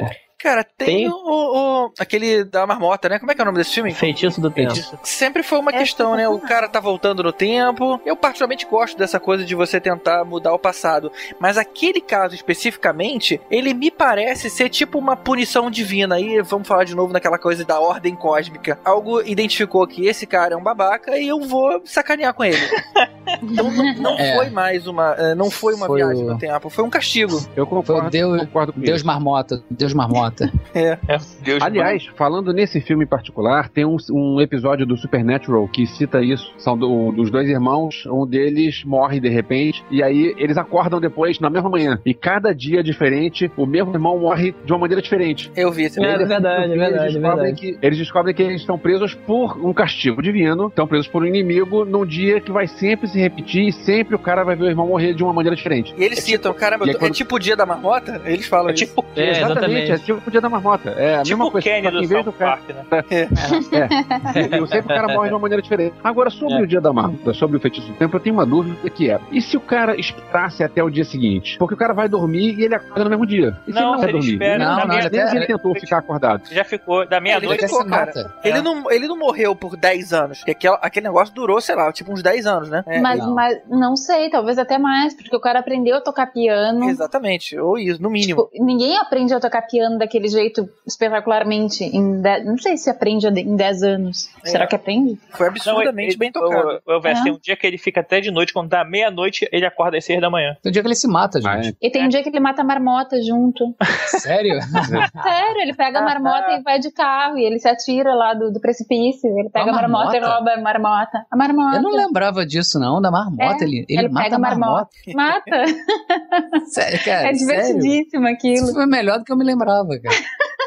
Cara, 0.43 0.63
tem, 0.63 0.87
Tem- 0.87 1.09
O, 1.09 1.85
o- 1.85 1.93
aquele 1.97 2.43
da 2.43 2.67
marmota, 2.67 3.07
né? 3.07 3.17
Como 3.17 3.31
é 3.31 3.35
que 3.35 3.39
é 3.41 3.43
o 3.43 3.45
nome 3.45 3.57
desse 3.57 3.73
filme? 3.73 3.93
Feitiço 3.93 4.41
do 4.41 4.51
tempo. 4.51 4.73
Sempre 5.01 5.41
foi 5.41 5.57
uma 5.59 5.71
É 5.71 5.77
questão, 5.77 6.15
né? 6.15 6.27
O 6.27 6.37
cara 6.39 6.67
tá 6.67 6.79
voltando 6.81 7.23
no 7.23 7.31
tempo. 7.31 7.99
Eu 8.05 8.15
particularmente 8.17 8.65
gosto 8.65 8.97
dessa 8.97 9.19
coisa 9.19 9.45
de 9.45 9.55
você 9.55 9.79
tentar 9.79 10.25
mudar 10.25 10.53
o 10.53 10.59
passado. 10.59 11.11
Mas 11.39 11.57
aquele 11.57 12.01
caso 12.01 12.35
especificamente, 12.35 13.39
ele 13.49 13.73
me 13.73 13.89
parece 13.89 14.49
ser 14.49 14.67
tipo 14.69 14.99
uma 14.99 15.15
punição 15.15 15.71
divina. 15.71 16.15
Aí 16.15 16.41
vamos 16.41 16.67
falar 16.67 16.83
de 16.83 16.93
novo 16.95 17.13
naquela 17.13 17.37
coisa 17.39 17.63
da 17.63 17.79
ordem 17.79 18.15
cósmica. 18.15 18.77
Algo 18.83 19.21
identificou 19.21 19.87
que 19.87 20.05
esse 20.07 20.25
cara 20.27 20.53
é 20.55 20.57
um 20.57 20.63
babaca 20.63 21.17
e 21.17 21.27
eu 21.27 21.39
vou 21.39 21.81
sacanear 21.85 22.33
com 22.33 22.43
ele. 22.43 22.57
Então 23.41 23.71
não, 23.71 23.93
não 23.95 24.19
É. 24.19 24.35
foi 24.35 24.49
mais 24.49 24.85
uma. 24.85 25.15
eh, 25.17 25.33
Não 25.35 25.49
foi 25.49 25.73
uma 25.73 25.87
Foi 25.87 25.97
viagem 26.01 26.23
o- 26.23 26.31
no 26.33 26.37
tempo, 26.37 26.69
foi 26.69 26.83
um 26.83 26.89
castigo. 26.89 27.39
Eu 27.55 27.65
concordo, 27.65 28.09
Deus- 28.09 28.41
concordo 28.41 28.73
com 28.73 28.79
Deus 28.81 28.97
isso. 28.97 29.07
Marmota, 29.07 29.63
Deus 29.69 29.93
Marmota. 29.93 30.32
É, 30.73 30.97
Deus 31.43 31.61
Aliás, 31.61 32.05
falando 32.15 32.51
nesse 32.53 32.81
filme 32.81 33.03
em 33.05 33.07
particular, 33.07 33.69
tem 33.69 33.85
um, 33.85 33.97
um 34.11 34.41
episódio 34.41 34.85
do 34.85 34.97
Supernatural 34.97 35.67
que 35.67 35.85
cita 35.85 36.21
isso. 36.21 36.51
São 36.57 36.77
do- 36.77 37.11
dos 37.11 37.29
dois 37.31 37.47
irmãos, 37.49 38.05
um 38.07 38.25
deles 38.25 38.83
morre 38.83 39.19
de 39.19 39.29
repente, 39.29 39.83
e 39.91 40.01
aí 40.01 40.33
eles 40.37 40.57
acordam 40.57 40.99
depois 40.99 41.39
na 41.39 41.49
mesma 41.49 41.69
manhã. 41.69 41.99
E 42.05 42.13
cada 42.13 42.53
dia 42.53 42.83
diferente, 42.83 43.51
o 43.57 43.65
mesmo 43.65 43.93
irmão 43.93 44.17
morre 44.19 44.53
de 44.65 44.71
uma 44.71 44.79
maneira 44.79 45.01
diferente. 45.01 45.51
Eu 45.55 45.71
vi 45.71 45.83
esse 45.83 46.03
É, 46.03 46.17
verdade, 46.17 46.63
fim, 46.71 46.77
verdade, 46.77 47.03
eles 47.03 47.13
descobrem 47.13 47.35
verdade. 47.45 47.53
Que, 47.61 47.77
eles 47.81 47.97
descobrem 47.97 48.35
que 48.35 48.43
eles 48.43 48.61
estão 48.61 48.77
presos 48.77 49.13
por 49.13 49.57
um 49.65 49.73
castigo 49.73 50.21
divino, 50.21 50.67
estão 50.67 50.87
presos 50.87 51.07
por 51.07 51.23
um 51.23 51.25
inimigo 51.25 51.85
num 51.85 52.05
dia 52.05 52.39
que 52.41 52.51
vai 52.51 52.67
sempre 52.67 53.07
se 53.07 53.19
repetir 53.19 53.67
e 53.67 53.71
sempre 53.71 54.15
o 54.15 54.19
cara 54.19 54.43
vai 54.43 54.55
ver 54.55 54.63
o 54.65 54.69
irmão 54.69 54.87
morrer 54.87 55.13
de 55.13 55.23
uma 55.23 55.33
maneira 55.33 55.55
diferente. 55.55 55.93
E 55.97 56.03
eles 56.03 56.19
citam, 56.19 56.53
caramba, 56.53 56.85
e 56.85 56.89
é 56.89 56.93
é, 56.93 56.95
quando- 56.97 57.13
tipo 57.13 57.35
o 57.35 57.39
dia 57.39 57.55
da 57.55 57.65
marmota? 57.65 58.21
Eles 58.25 58.47
falam 58.47 58.69
É 58.69 58.73
isso. 58.73 58.85
tipo, 58.85 59.05
É, 59.15 59.31
exatamente. 59.41 59.91
é 59.91 59.97
tipo 59.97 60.22
o 60.29 60.31
dia 60.31 60.41
da 60.41 60.49
marmota. 60.49 60.89
É 60.91 61.15
a 61.15 61.23
tipo 61.23 61.37
mesma 61.37 61.45
o 61.45 61.51
coisa. 61.51 61.63
Kenny 61.69 61.81
que 61.87 61.91
do 61.91 62.03
em 62.03 62.07
vez 62.07 62.23
South 62.23 62.31
do 62.31 62.37
cara, 62.37 62.57
Park, 62.57 62.69
né? 62.69 63.03
É. 63.09 63.27
E 64.63 64.67
sempre 64.67 64.93
o 64.93 64.95
cara 64.95 65.07
morre 65.13 65.27
de 65.29 65.33
uma 65.33 65.39
maneira 65.39 65.61
diferente. 65.61 65.95
Agora, 66.03 66.29
sobre 66.29 66.55
É. 66.55 66.61
o 66.61 66.67
dia 66.67 66.81
da 66.81 66.91
marmota, 66.93 67.33
sobre 67.33 67.57
o 67.57 67.59
feitiço 67.59 67.87
do 67.87 67.93
tempo, 67.95 68.15
eu 68.15 68.19
tenho 68.19 68.35
uma 68.35 68.45
dúvida 68.45 68.89
que 68.89 69.09
é: 69.09 69.19
e 69.31 69.41
se 69.41 69.57
o 69.57 69.61
cara 69.61 69.99
esperasse 69.99 70.63
até 70.63 70.83
o 70.83 70.89
dia 70.89 71.03
seguinte? 71.03 71.57
Porque 71.57 71.73
o 71.73 71.77
cara 71.77 71.93
vai 71.93 72.07
dormir 72.07 72.57
e 72.59 72.63
ele 72.63 72.75
acorda 72.75 73.03
no 73.03 73.09
mesmo 73.09 73.25
dia. 73.25 73.57
E 73.67 73.73
se 73.73 73.79
Não, 73.79 73.81
ele 73.81 73.91
não 73.91 73.97
vai 73.99 74.09
ele 74.09 74.11
dormir? 74.13 74.33
espera 74.33 74.57
Não, 74.65 74.77
não, 74.79 74.87
meia- 74.87 74.99
ele 74.99 75.07
até- 75.07 75.27
se 75.27 75.35
ele 75.37 75.45
tentou 75.47 75.73
ficar 75.75 75.97
acordado. 75.99 76.43
Já 76.51 76.63
ficou 76.63 77.07
da 77.07 77.19
meia-noite. 77.19 77.65
até 77.65 77.67
ficou, 77.67 77.85
cara. 77.85 78.11
Ele, 78.43 78.57
É. 78.59 78.61
não, 78.61 78.91
ele 78.91 79.07
não 79.07 79.17
morreu 79.17 79.55
por 79.55 79.75
10 79.75 80.13
anos. 80.13 80.39
Porque 80.39 80.51
aquele, 80.51 80.77
aquele 80.81 81.07
negócio 81.07 81.33
durou, 81.33 81.59
sei 81.61 81.75
lá, 81.75 81.91
tipo 81.91 82.11
uns 82.11 82.21
10 82.21 82.45
anos, 82.45 82.69
né? 82.69 82.83
É, 82.87 82.99
Mas, 82.99 83.19
não. 83.19 83.33
mas 83.33 83.57
não 83.69 83.95
sei, 83.95 84.29
talvez 84.29 84.57
até 84.57 84.77
mais, 84.77 85.13
porque 85.15 85.35
o 85.35 85.39
cara 85.39 85.59
aprendeu 85.59 85.97
a 85.97 86.01
tocar 86.01 86.27
piano. 86.27 86.89
Exatamente. 86.89 87.57
Ou 87.57 87.77
isso, 87.77 88.01
no 88.01 88.09
mínimo. 88.09 88.47
Tipo, 88.49 88.63
ninguém 88.65 88.97
aprende 88.97 89.33
a 89.33 89.39
tocar 89.39 89.61
piano 89.63 89.97
daquele 90.03 90.27
jeito 90.27 90.67
espetacularmente 90.85 91.83
em 91.83 92.21
dez, 92.21 92.45
não 92.45 92.57
sei 92.57 92.77
se 92.77 92.89
aprende 92.89 93.27
em 93.27 93.55
10 93.55 93.83
anos. 93.83 94.29
É. 94.43 94.49
Será 94.49 94.67
que 94.67 94.75
aprende? 94.75 95.17
Foi 95.31 95.47
absurdamente 95.47 96.17
bem 96.17 96.31
tocado. 96.31 96.81
O, 96.85 96.99
o, 96.99 97.07
É. 97.07 97.23
tem 97.23 97.31
um 97.31 97.39
dia 97.39 97.55
que 97.55 97.65
ele 97.65 97.77
fica 97.77 98.01
até 98.01 98.19
de 98.19 98.31
noite, 98.31 98.53
quando 98.53 98.69
dá 98.69 98.83
meia-noite, 98.83 99.47
ele 99.51 99.65
acorda 99.65 99.97
às 99.97 100.05
seis 100.05 100.19
da 100.21 100.29
manhã. 100.29 100.55
Tem 100.61 100.69
um 100.69 100.73
dia 100.73 100.81
que 100.81 100.87
ele 100.87 100.95
se 100.95 101.07
mata, 101.07 101.39
Ah, 101.45 101.61
gente. 101.61 101.77
E 101.81 101.89
tem 101.89 102.05
um 102.05 102.09
dia 102.09 102.21
que 102.21 102.29
ele 102.29 102.39
mata 102.39 102.61
a 102.61 102.65
marmota 102.65 103.21
junto. 103.21 103.75
Sério? 104.07 104.59
Sério, 105.23 105.61
ele 105.61 105.73
pega 105.73 105.99
a 105.99 106.01
marmota 106.01 106.51
e 106.51 106.61
vai 106.61 106.79
de 106.79 106.91
carro 106.91 107.37
e 107.37 107.43
ele 107.45 107.59
se 107.59 107.67
atira 107.67 108.13
lá 108.13 108.33
do, 108.33 108.51
do 108.51 108.59
precipício. 108.59 109.29
Ele 109.39 109.49
pega 109.49 109.71
a 109.71 109.73
A 109.73 109.75
marmota, 109.75 110.17
e 110.17 110.19
rouba 110.19 110.51
a 110.51 110.61
marmota. 110.61 111.25
A 111.31 111.37
marmota. 111.37 111.77
Eu 111.77 111.81
não 111.81 111.91
lembrava 111.91 112.45
disso, 112.45 112.79
não, 112.79 113.01
da 113.01 113.09
marmota. 113.11 113.63
É, 113.63 113.67
ele, 113.67 113.85
ele, 113.89 113.99
ele 113.99 114.09
mata 114.09 114.23
pega 114.25 114.35
a 114.35 114.39
marmota. 114.39 114.89
marmota. 115.07 115.13
Mata. 115.15 116.65
Sério, 116.67 116.99
cara. 117.03 117.29
é 117.29 117.33
sério? 117.33 117.37
divertidíssimo 117.37 118.27
aquilo. 118.27 118.53
Isso 118.65 118.73
foi 118.73 118.85
melhor 118.85 119.19
do 119.19 119.23
que 119.25 119.31
eu 119.31 119.37
me 119.37 119.43
lembrava, 119.45 119.92
cara. 120.01 120.15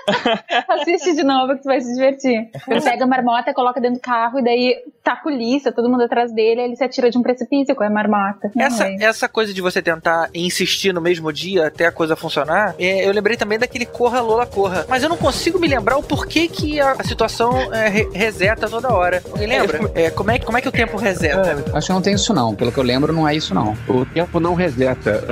Assiste 0.69 1.15
de 1.15 1.23
novo 1.23 1.55
que 1.57 1.63
tu 1.63 1.67
vai 1.67 1.81
se 1.81 1.93
divertir. 1.95 2.49
Ele 2.69 2.81
pega 2.81 3.05
a 3.05 3.07
marmota, 3.07 3.53
coloca 3.55 3.81
dentro 3.81 3.97
do 3.99 4.03
carro 4.03 4.39
e 4.39 4.45
daí 4.45 4.77
tá 5.03 5.13
a 5.13 5.17
polícia, 5.17 5.73
todo 5.73 5.89
mundo 5.89 6.03
atrás 6.03 6.33
dele, 6.33 6.61
aí 6.61 6.67
ele 6.67 6.77
se 6.77 6.85
atira 6.85 7.11
de 7.11 7.19
um 7.19 7.23
precipício 7.23 7.75
com 7.75 7.85
a 7.85 7.91
marmota. 7.91 8.51
Essa, 8.59 8.85
Morre. 8.85 9.05
essa 9.05 9.29
coisa 9.29 9.53
de 9.55 9.61
você 9.61 9.81
tentar 9.81 10.29
insistir 10.35 10.93
no 10.93 11.01
mesmo 11.01 11.33
dia 11.33 11.67
até 11.69 11.87
a 11.87 11.93
coisa 11.93 12.17
funcionar, 12.17 12.75
é, 12.79 13.07
eu 13.07 13.13
lembrei 13.13 13.37
também 13.37 13.59
daquele 13.59 13.87
Corra 13.87 14.21
Lola 14.21 14.47
Corra. 14.47 14.85
Mas 14.89 15.03
eu 15.03 15.09
não 15.09 15.17
consigo 15.17 15.59
me 15.59 15.69
lembrar 15.69 15.97
o 15.97 16.03
porquê 16.03 16.49
que 16.49 16.81
a, 16.81 16.93
a 16.93 17.05
situação 17.05 17.73
é, 17.73 17.89
re- 17.89 18.09
reseta 18.13 18.69
toda 18.69 18.93
hora. 18.93 19.23
Alguém 19.31 19.47
lembra? 19.47 19.91
É, 19.95 20.11
como, 20.11 20.31
é, 20.31 20.39
como 20.39 20.59
é 20.59 20.61
que 20.61 20.69
o 20.69 20.73
tempo 20.73 20.97
reseta? 20.97 21.65
Acho 21.75 21.87
que 21.89 21.93
não 21.93 22.03
tem 22.03 22.15
isso, 22.15 22.33
não. 22.35 22.55
Pelo 22.55 22.73
que 22.73 22.79
eu 22.79 22.85
lembro, 22.85 23.13
não 23.13 23.29
é 23.29 23.35
isso, 23.35 23.55
não. 23.55 23.77
O 23.89 24.05
tempo 24.07 24.41
não 24.41 24.55
reseta. 24.55 25.25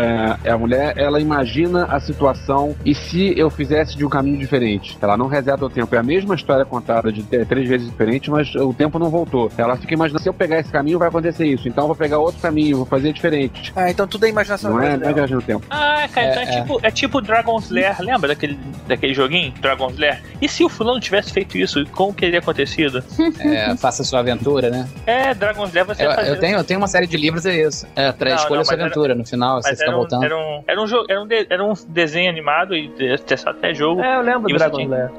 É, 0.45 0.51
a 0.51 0.59
mulher, 0.59 0.95
ela 0.97 1.21
imagina 1.21 1.85
a 1.87 1.99
situação 2.01 2.75
e 2.85 2.95
se 2.95 3.37
eu 3.39 3.51
fizesse 3.51 3.97
de 3.97 4.05
um 4.05 4.09
caminho 4.09 4.39
diferente? 4.39 4.64
Ela 5.01 5.17
não 5.17 5.27
reseta 5.27 5.65
o 5.65 5.71
tempo. 5.71 5.95
É 5.95 5.99
a 5.99 6.03
mesma 6.03 6.35
história 6.35 6.65
contada 6.65 7.13
de 7.13 7.23
três 7.23 7.69
vezes 7.69 7.89
diferente, 7.91 8.31
mas 8.31 8.55
o 8.55 8.73
tempo 8.73 8.99
não 8.99 9.09
voltou. 9.11 9.51
Ela 9.57 9.77
fica 9.77 9.95
imaginando, 9.95 10.23
se 10.23 10.29
eu 10.29 10.35
pegar 10.35 10.59
esse 10.61 10.71
caminho, 10.71 10.99
vai 10.99 11.09
acontecer 11.09 11.47
isso. 11.47 11.69
Então 11.69 11.85
eu 11.85 11.89
vou 11.89 11.97
pegar 11.97 12.19
outro 12.19 12.41
caminho, 12.41 12.79
vou 12.79 12.87
fazer 12.87 13.13
diferente. 13.13 13.73
Ah, 13.77 13.91
então 13.91 14.07
tudo 14.07 14.27
é 14.27 14.29
imaginação 14.29 14.71
Não 14.73 14.81
é, 14.83 14.89
não 14.89 14.95
é 14.95 14.99
dela. 14.99 15.13
viagem 15.15 15.37
no 15.37 15.43
tempo. 15.43 15.67
Ah, 15.71 16.07
cara, 16.13 16.29
então 16.31 16.43
é, 16.43 16.45
É, 16.47 16.49
é. 16.49 16.61
tipo, 16.61 16.81
é 16.83 16.91
tipo 16.91 17.21
Dragon's 17.21 17.71
Lair. 17.71 17.97
Lembra 18.01 18.29
daquele, 18.29 18.59
daquele 18.87 19.15
joguinho, 19.15 19.53
Dragon's 19.61 19.99
Lair? 19.99 20.23
E 20.41 20.49
se 20.49 20.65
o 20.65 20.69
fulano 20.69 21.01
tivesse 21.01 21.33
feito 21.33 21.57
isso, 21.59 21.85
como 21.93 22.13
que 22.13 22.21
teria 22.23 22.39
acontecido? 22.41 23.03
É, 23.41 23.77
faça 23.77 24.03
sua 24.05 24.21
aventura, 24.21 24.71
né? 24.71 24.89
É, 25.07 25.35
Dragon's 25.35 25.73
Lair 25.73 25.87
você 25.87 26.05
Eu, 26.07 26.13
fazia- 26.13 26.33
eu 26.33 26.39
tenho, 26.41 26.57
eu 26.59 26.65
tenho 26.65 26.81
uma 26.81 26.89
série 26.89 27.07
de 27.07 27.17
livros, 27.17 27.45
é 27.47 27.63
isso. 27.67 27.87
É, 27.97 28.13
tra- 28.13 28.31
Não, 28.31 28.37
escolha 28.37 28.59
não, 28.59 28.65
sua 28.65 28.73
mas 28.73 28.81
era- 28.81 28.83
aventura. 28.85 29.15
No 29.15 29.25
final, 29.27 29.63
você 29.63 29.71
fica 29.71 29.85
era 29.85 29.93
um, 29.93 29.97
voltando. 29.99 30.25
era, 30.25 30.37
um, 30.37 30.65
era, 30.67 30.83
um 30.83 30.87
jogo, 30.87 31.07
era, 31.09 31.23
um 31.23 31.27
de- 31.27 31.47
era 31.49 31.65
um 31.65 31.73
desenho 31.89 32.31
animado 32.31 32.75
e 32.75 32.89
de- 32.89 33.15
até 33.47 33.75
jogo. 33.75 34.01
É, 34.03 34.17
eu 34.17 34.21
lembro 34.23 34.49
Dragon 34.59 34.87
Lair. 34.87 35.11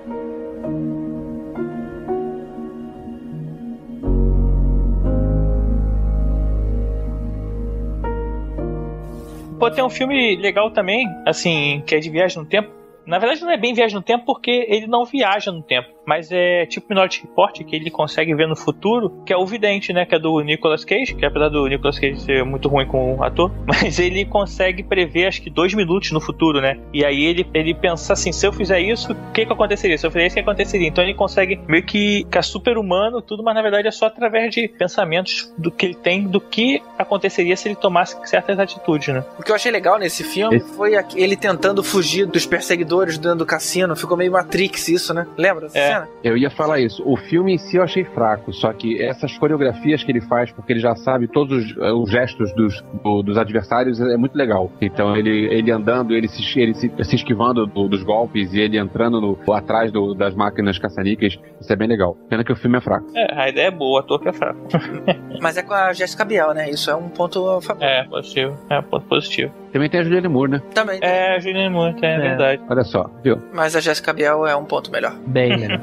Pô, 9.60 9.72
tem 9.72 9.84
um 9.84 9.90
filme 9.90 10.36
legal 10.36 10.70
também, 10.72 11.08
assim, 11.26 11.82
que 11.88 11.96
é 11.96 12.00
de 12.00 12.10
viagem 12.10 12.38
no 12.38 12.46
tempo. 12.46 12.70
Na 13.06 13.18
verdade, 13.18 13.42
não 13.42 13.52
é 13.52 13.58
bem 13.58 13.74
viagem 13.74 13.96
no 13.96 14.04
tempo 14.04 14.26
porque 14.26 14.52
ele 14.70 14.86
não 14.86 15.06
viaja 15.06 15.52
no 15.52 15.64
tempo. 15.64 15.95
Mas 16.06 16.32
é 16.32 16.66
tipo 16.66 16.88
Minority 16.90 17.22
Report, 17.22 17.64
que 17.64 17.76
ele 17.76 17.90
consegue 17.90 18.34
ver 18.34 18.48
no 18.48 18.56
futuro, 18.56 19.24
que 19.26 19.34
é 19.34 19.38
o 19.38 19.46
Vidente, 19.46 19.92
né? 19.94 20.06
Que 20.06 20.16
é 20.16 20.20
do 20.20 20.40
Nicolas 20.42 20.86
Cage, 20.86 21.16
que 21.16 21.26
apesar 21.26 21.50
do 21.50 21.66
Nicolas 21.68 22.00
Cage 22.00 22.20
ser 22.22 22.44
muito 22.44 22.68
ruim 22.68 22.86
com 22.86 23.16
o 23.16 23.24
ator, 23.24 23.52
mas 23.66 24.00
ele 24.00 24.26
consegue 24.26 24.84
prever 24.84 25.28
acho 25.28 25.42
que 25.42 25.50
dois 25.50 25.74
minutos 25.74 26.12
no 26.12 26.22
futuro, 26.22 26.62
né? 26.62 26.78
E 26.94 27.04
aí 27.04 27.24
ele, 27.24 27.48
ele 27.54 27.74
pensa 27.74 28.14
assim: 28.14 28.32
se 28.32 28.46
eu 28.46 28.54
fizer 28.54 28.80
isso, 28.80 29.14
o 29.14 29.32
que 29.32 29.46
que 29.46 29.54
aconteceria? 29.54 29.98
Se 29.98 30.06
eu 30.06 30.12
fizer 30.12 30.28
isso, 30.28 30.34
o 30.34 30.38
que 30.38 30.42
aconteceria? 30.42 30.88
Então 30.88 31.04
ele 31.04 31.14
consegue 31.14 31.60
meio 31.68 31.84
que 31.84 32.20
ficar 32.26 32.44
super 32.44 32.78
humano, 32.78 33.22
tudo, 33.22 33.44
mas 33.44 33.56
na 33.56 33.62
verdade 33.62 33.88
é 33.88 33.92
só 33.92 34.06
através 34.06 34.54
de 34.54 34.68
pensamentos 34.68 35.54
do 35.58 35.72
que 35.72 35.86
ele 35.86 35.96
tem, 35.96 36.28
do 36.28 36.40
que 36.40 36.82
aconteceria 36.98 37.56
se 37.56 37.68
ele 37.68 37.76
tomasse 37.76 38.16
certas 38.28 38.60
atitudes, 38.60 39.14
né? 39.14 39.24
O 39.40 39.44
que 39.44 39.52
eu 39.52 39.56
achei 39.56 39.72
legal 39.72 39.98
nesse 39.98 40.24
filme 40.24 40.60
foi 40.60 40.94
ele 41.16 41.36
tentando 41.36 41.84
fugir 41.84 42.26
dos 42.26 42.46
perseguidores 42.46 43.18
dentro 43.18 43.40
do 43.40 43.46
cassino. 43.46 43.96
Ficou 43.96 44.18
meio 44.18 44.32
Matrix 44.32 44.88
isso, 44.90 45.14
né? 45.14 45.28
Lembra? 45.38 45.68
É. 45.74 45.95
cena. 46.02 46.10
Eu 46.24 46.38
ia 46.38 46.50
falar 46.50 46.80
isso. 46.80 47.04
O 47.06 47.16
filme 47.18 47.54
em 47.54 47.58
si 47.58 47.78
eu 47.78 47.84
achei 47.84 48.04
fraco, 48.04 48.52
só 48.54 48.72
que 48.74 49.02
essas 49.02 49.38
coreografias 49.38 50.04
que 50.04 50.12
ele 50.12 50.22
faz, 50.22 50.52
porque 50.52 50.74
ele 50.74 50.80
já 50.80 50.96
sabe 50.96 51.28
todos 51.28 51.66
os, 51.66 51.78
eh, 51.78 51.92
os 51.92 52.10
gestos 52.10 52.54
dos, 52.54 52.82
do- 53.04 53.22
dos 53.24 53.38
adversários, 53.38 54.00
é 54.00 54.18
muito 54.18 54.36
legal. 54.38 54.72
Então 54.82 55.16
ele, 55.16 55.46
ele 55.54 55.72
andando, 55.72 56.14
ele 56.16 56.28
se, 56.28 56.60
ele 56.60 56.74
se, 56.74 56.92
se 57.04 57.16
esquivando 57.16 57.66
do- 57.66 57.88
dos 57.88 58.04
golpes 58.04 58.54
e 58.54 58.60
ele 58.60 58.78
entrando 58.78 59.20
no, 59.22 59.54
atrás 59.54 59.92
do- 59.92 60.14
das 60.14 60.34
máquinas 60.36 60.78
caça-níqueis, 60.78 61.40
isso 61.60 61.72
é 61.72 61.76
bem 61.76 61.88
legal. 61.88 62.16
Pena 62.30 62.44
que 62.44 62.52
o 62.52 62.56
filme 62.56 62.78
é 62.78 62.82
fraco. 62.82 63.06
É, 63.16 63.40
a 63.42 63.50
ideia 63.50 63.68
é 63.68 63.72
boa, 63.72 63.98
o 63.98 64.00
ator 64.00 64.20
que 64.22 64.30
é 64.30 64.34
fraco. 64.34 64.60
Mas 65.42 65.58
é 65.58 65.64
com 65.64 65.74
a 65.74 65.94
Jessica 65.94 66.24
Biel, 66.26 66.54
né? 66.54 66.70
Isso 66.70 66.90
é 66.90 66.96
um 66.96 67.10
ponto 67.10 67.48
a 67.50 67.62
favor. 67.62 67.84
É, 67.84 68.04
positivo. 68.06 68.58
É, 68.70 68.82
ponto 68.82 69.06
positivo. 69.08 69.52
Também 69.76 69.90
tem 69.90 70.00
a 70.00 70.04
Julianne 70.06 70.30
Moore, 70.30 70.52
né? 70.52 70.62
Também. 70.74 71.02
tem. 71.02 71.10
É, 71.10 71.38
Julianne 71.38 71.70
Moore, 71.70 71.96
é, 72.02 72.18
verdade. 72.18 72.62
Olha 72.70 72.84
só, 72.86 73.10
viu? 73.22 73.38
Mas 73.54 73.76
a 73.76 73.82
Jessica 73.82 74.14
Biel 74.14 74.48
é 74.48 74.56
um 74.56 74.64
ponto 74.64 74.90
melhor. 74.90 75.14
Bem, 75.28 75.58
né? 75.58 75.82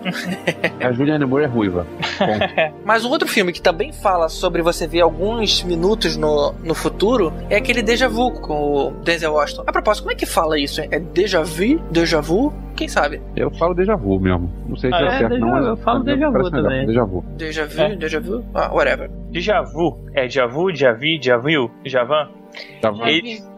A 0.82 0.90
Julianne 0.93 1.26
Moore 1.26 1.45
é 1.45 1.47
ruiva. 1.47 1.86
Mas 2.86 3.05
um 3.05 3.11
outro 3.11 3.28
filme 3.28 3.53
que 3.53 3.61
também 3.61 3.93
fala 3.93 4.30
sobre 4.30 4.62
você 4.62 4.86
ver 4.86 5.03
alguns 5.03 5.62
minutos 5.62 6.16
no, 6.16 6.55
no 6.64 6.74
futuro 6.74 7.34
é 7.51 7.57
aquele 7.57 7.82
Deja 7.82 8.09
Vu 8.09 8.30
com 8.40 8.55
o 8.72 8.90
Denzel 9.05 9.34
Washington. 9.34 9.64
A 9.66 9.72
propósito, 9.72 10.05
como 10.05 10.12
é 10.12 10.16
que 10.16 10.24
fala 10.24 10.59
isso? 10.59 10.80
hein? 10.80 10.88
É 10.90 10.99
Deja 10.99 11.43
Vu? 11.43 11.78
Deja 11.90 12.22
Vu? 12.22 12.51
Quem 12.74 12.88
sabe? 12.88 13.20
eu 13.36 13.51
falo 13.51 13.74
déjà 13.74 13.95
vu 13.95 14.18
mesmo. 14.18 14.51
Não 14.66 14.76
sei 14.76 14.88
se 14.88 14.97
Ah, 14.97 15.03
é, 15.03 15.07
é, 15.09 15.18
certo, 15.18 15.38
não. 15.38 15.49
mas 15.51 15.66
eu 15.66 15.76
falo 15.76 16.03
déjà 16.03 16.28
vu 16.30 16.32
melhor, 16.32 16.51
também. 16.51 16.86
Déjà 16.86 17.05
vu. 17.05 17.22
Deja 17.36 17.66
Vu? 17.66 17.82
É. 17.82 17.97
Deja 17.97 18.20
Vu? 18.20 18.45
Ah, 18.55 18.72
whatever. 18.72 19.11
Déjà 19.30 19.61
vu. 19.61 19.99
É 20.14 20.22
déjà 20.22 20.47
vu, 20.47 20.72
déjà 20.72 20.93
vu, 20.95 21.18
déjà 21.18 21.36
vu, 21.36 21.70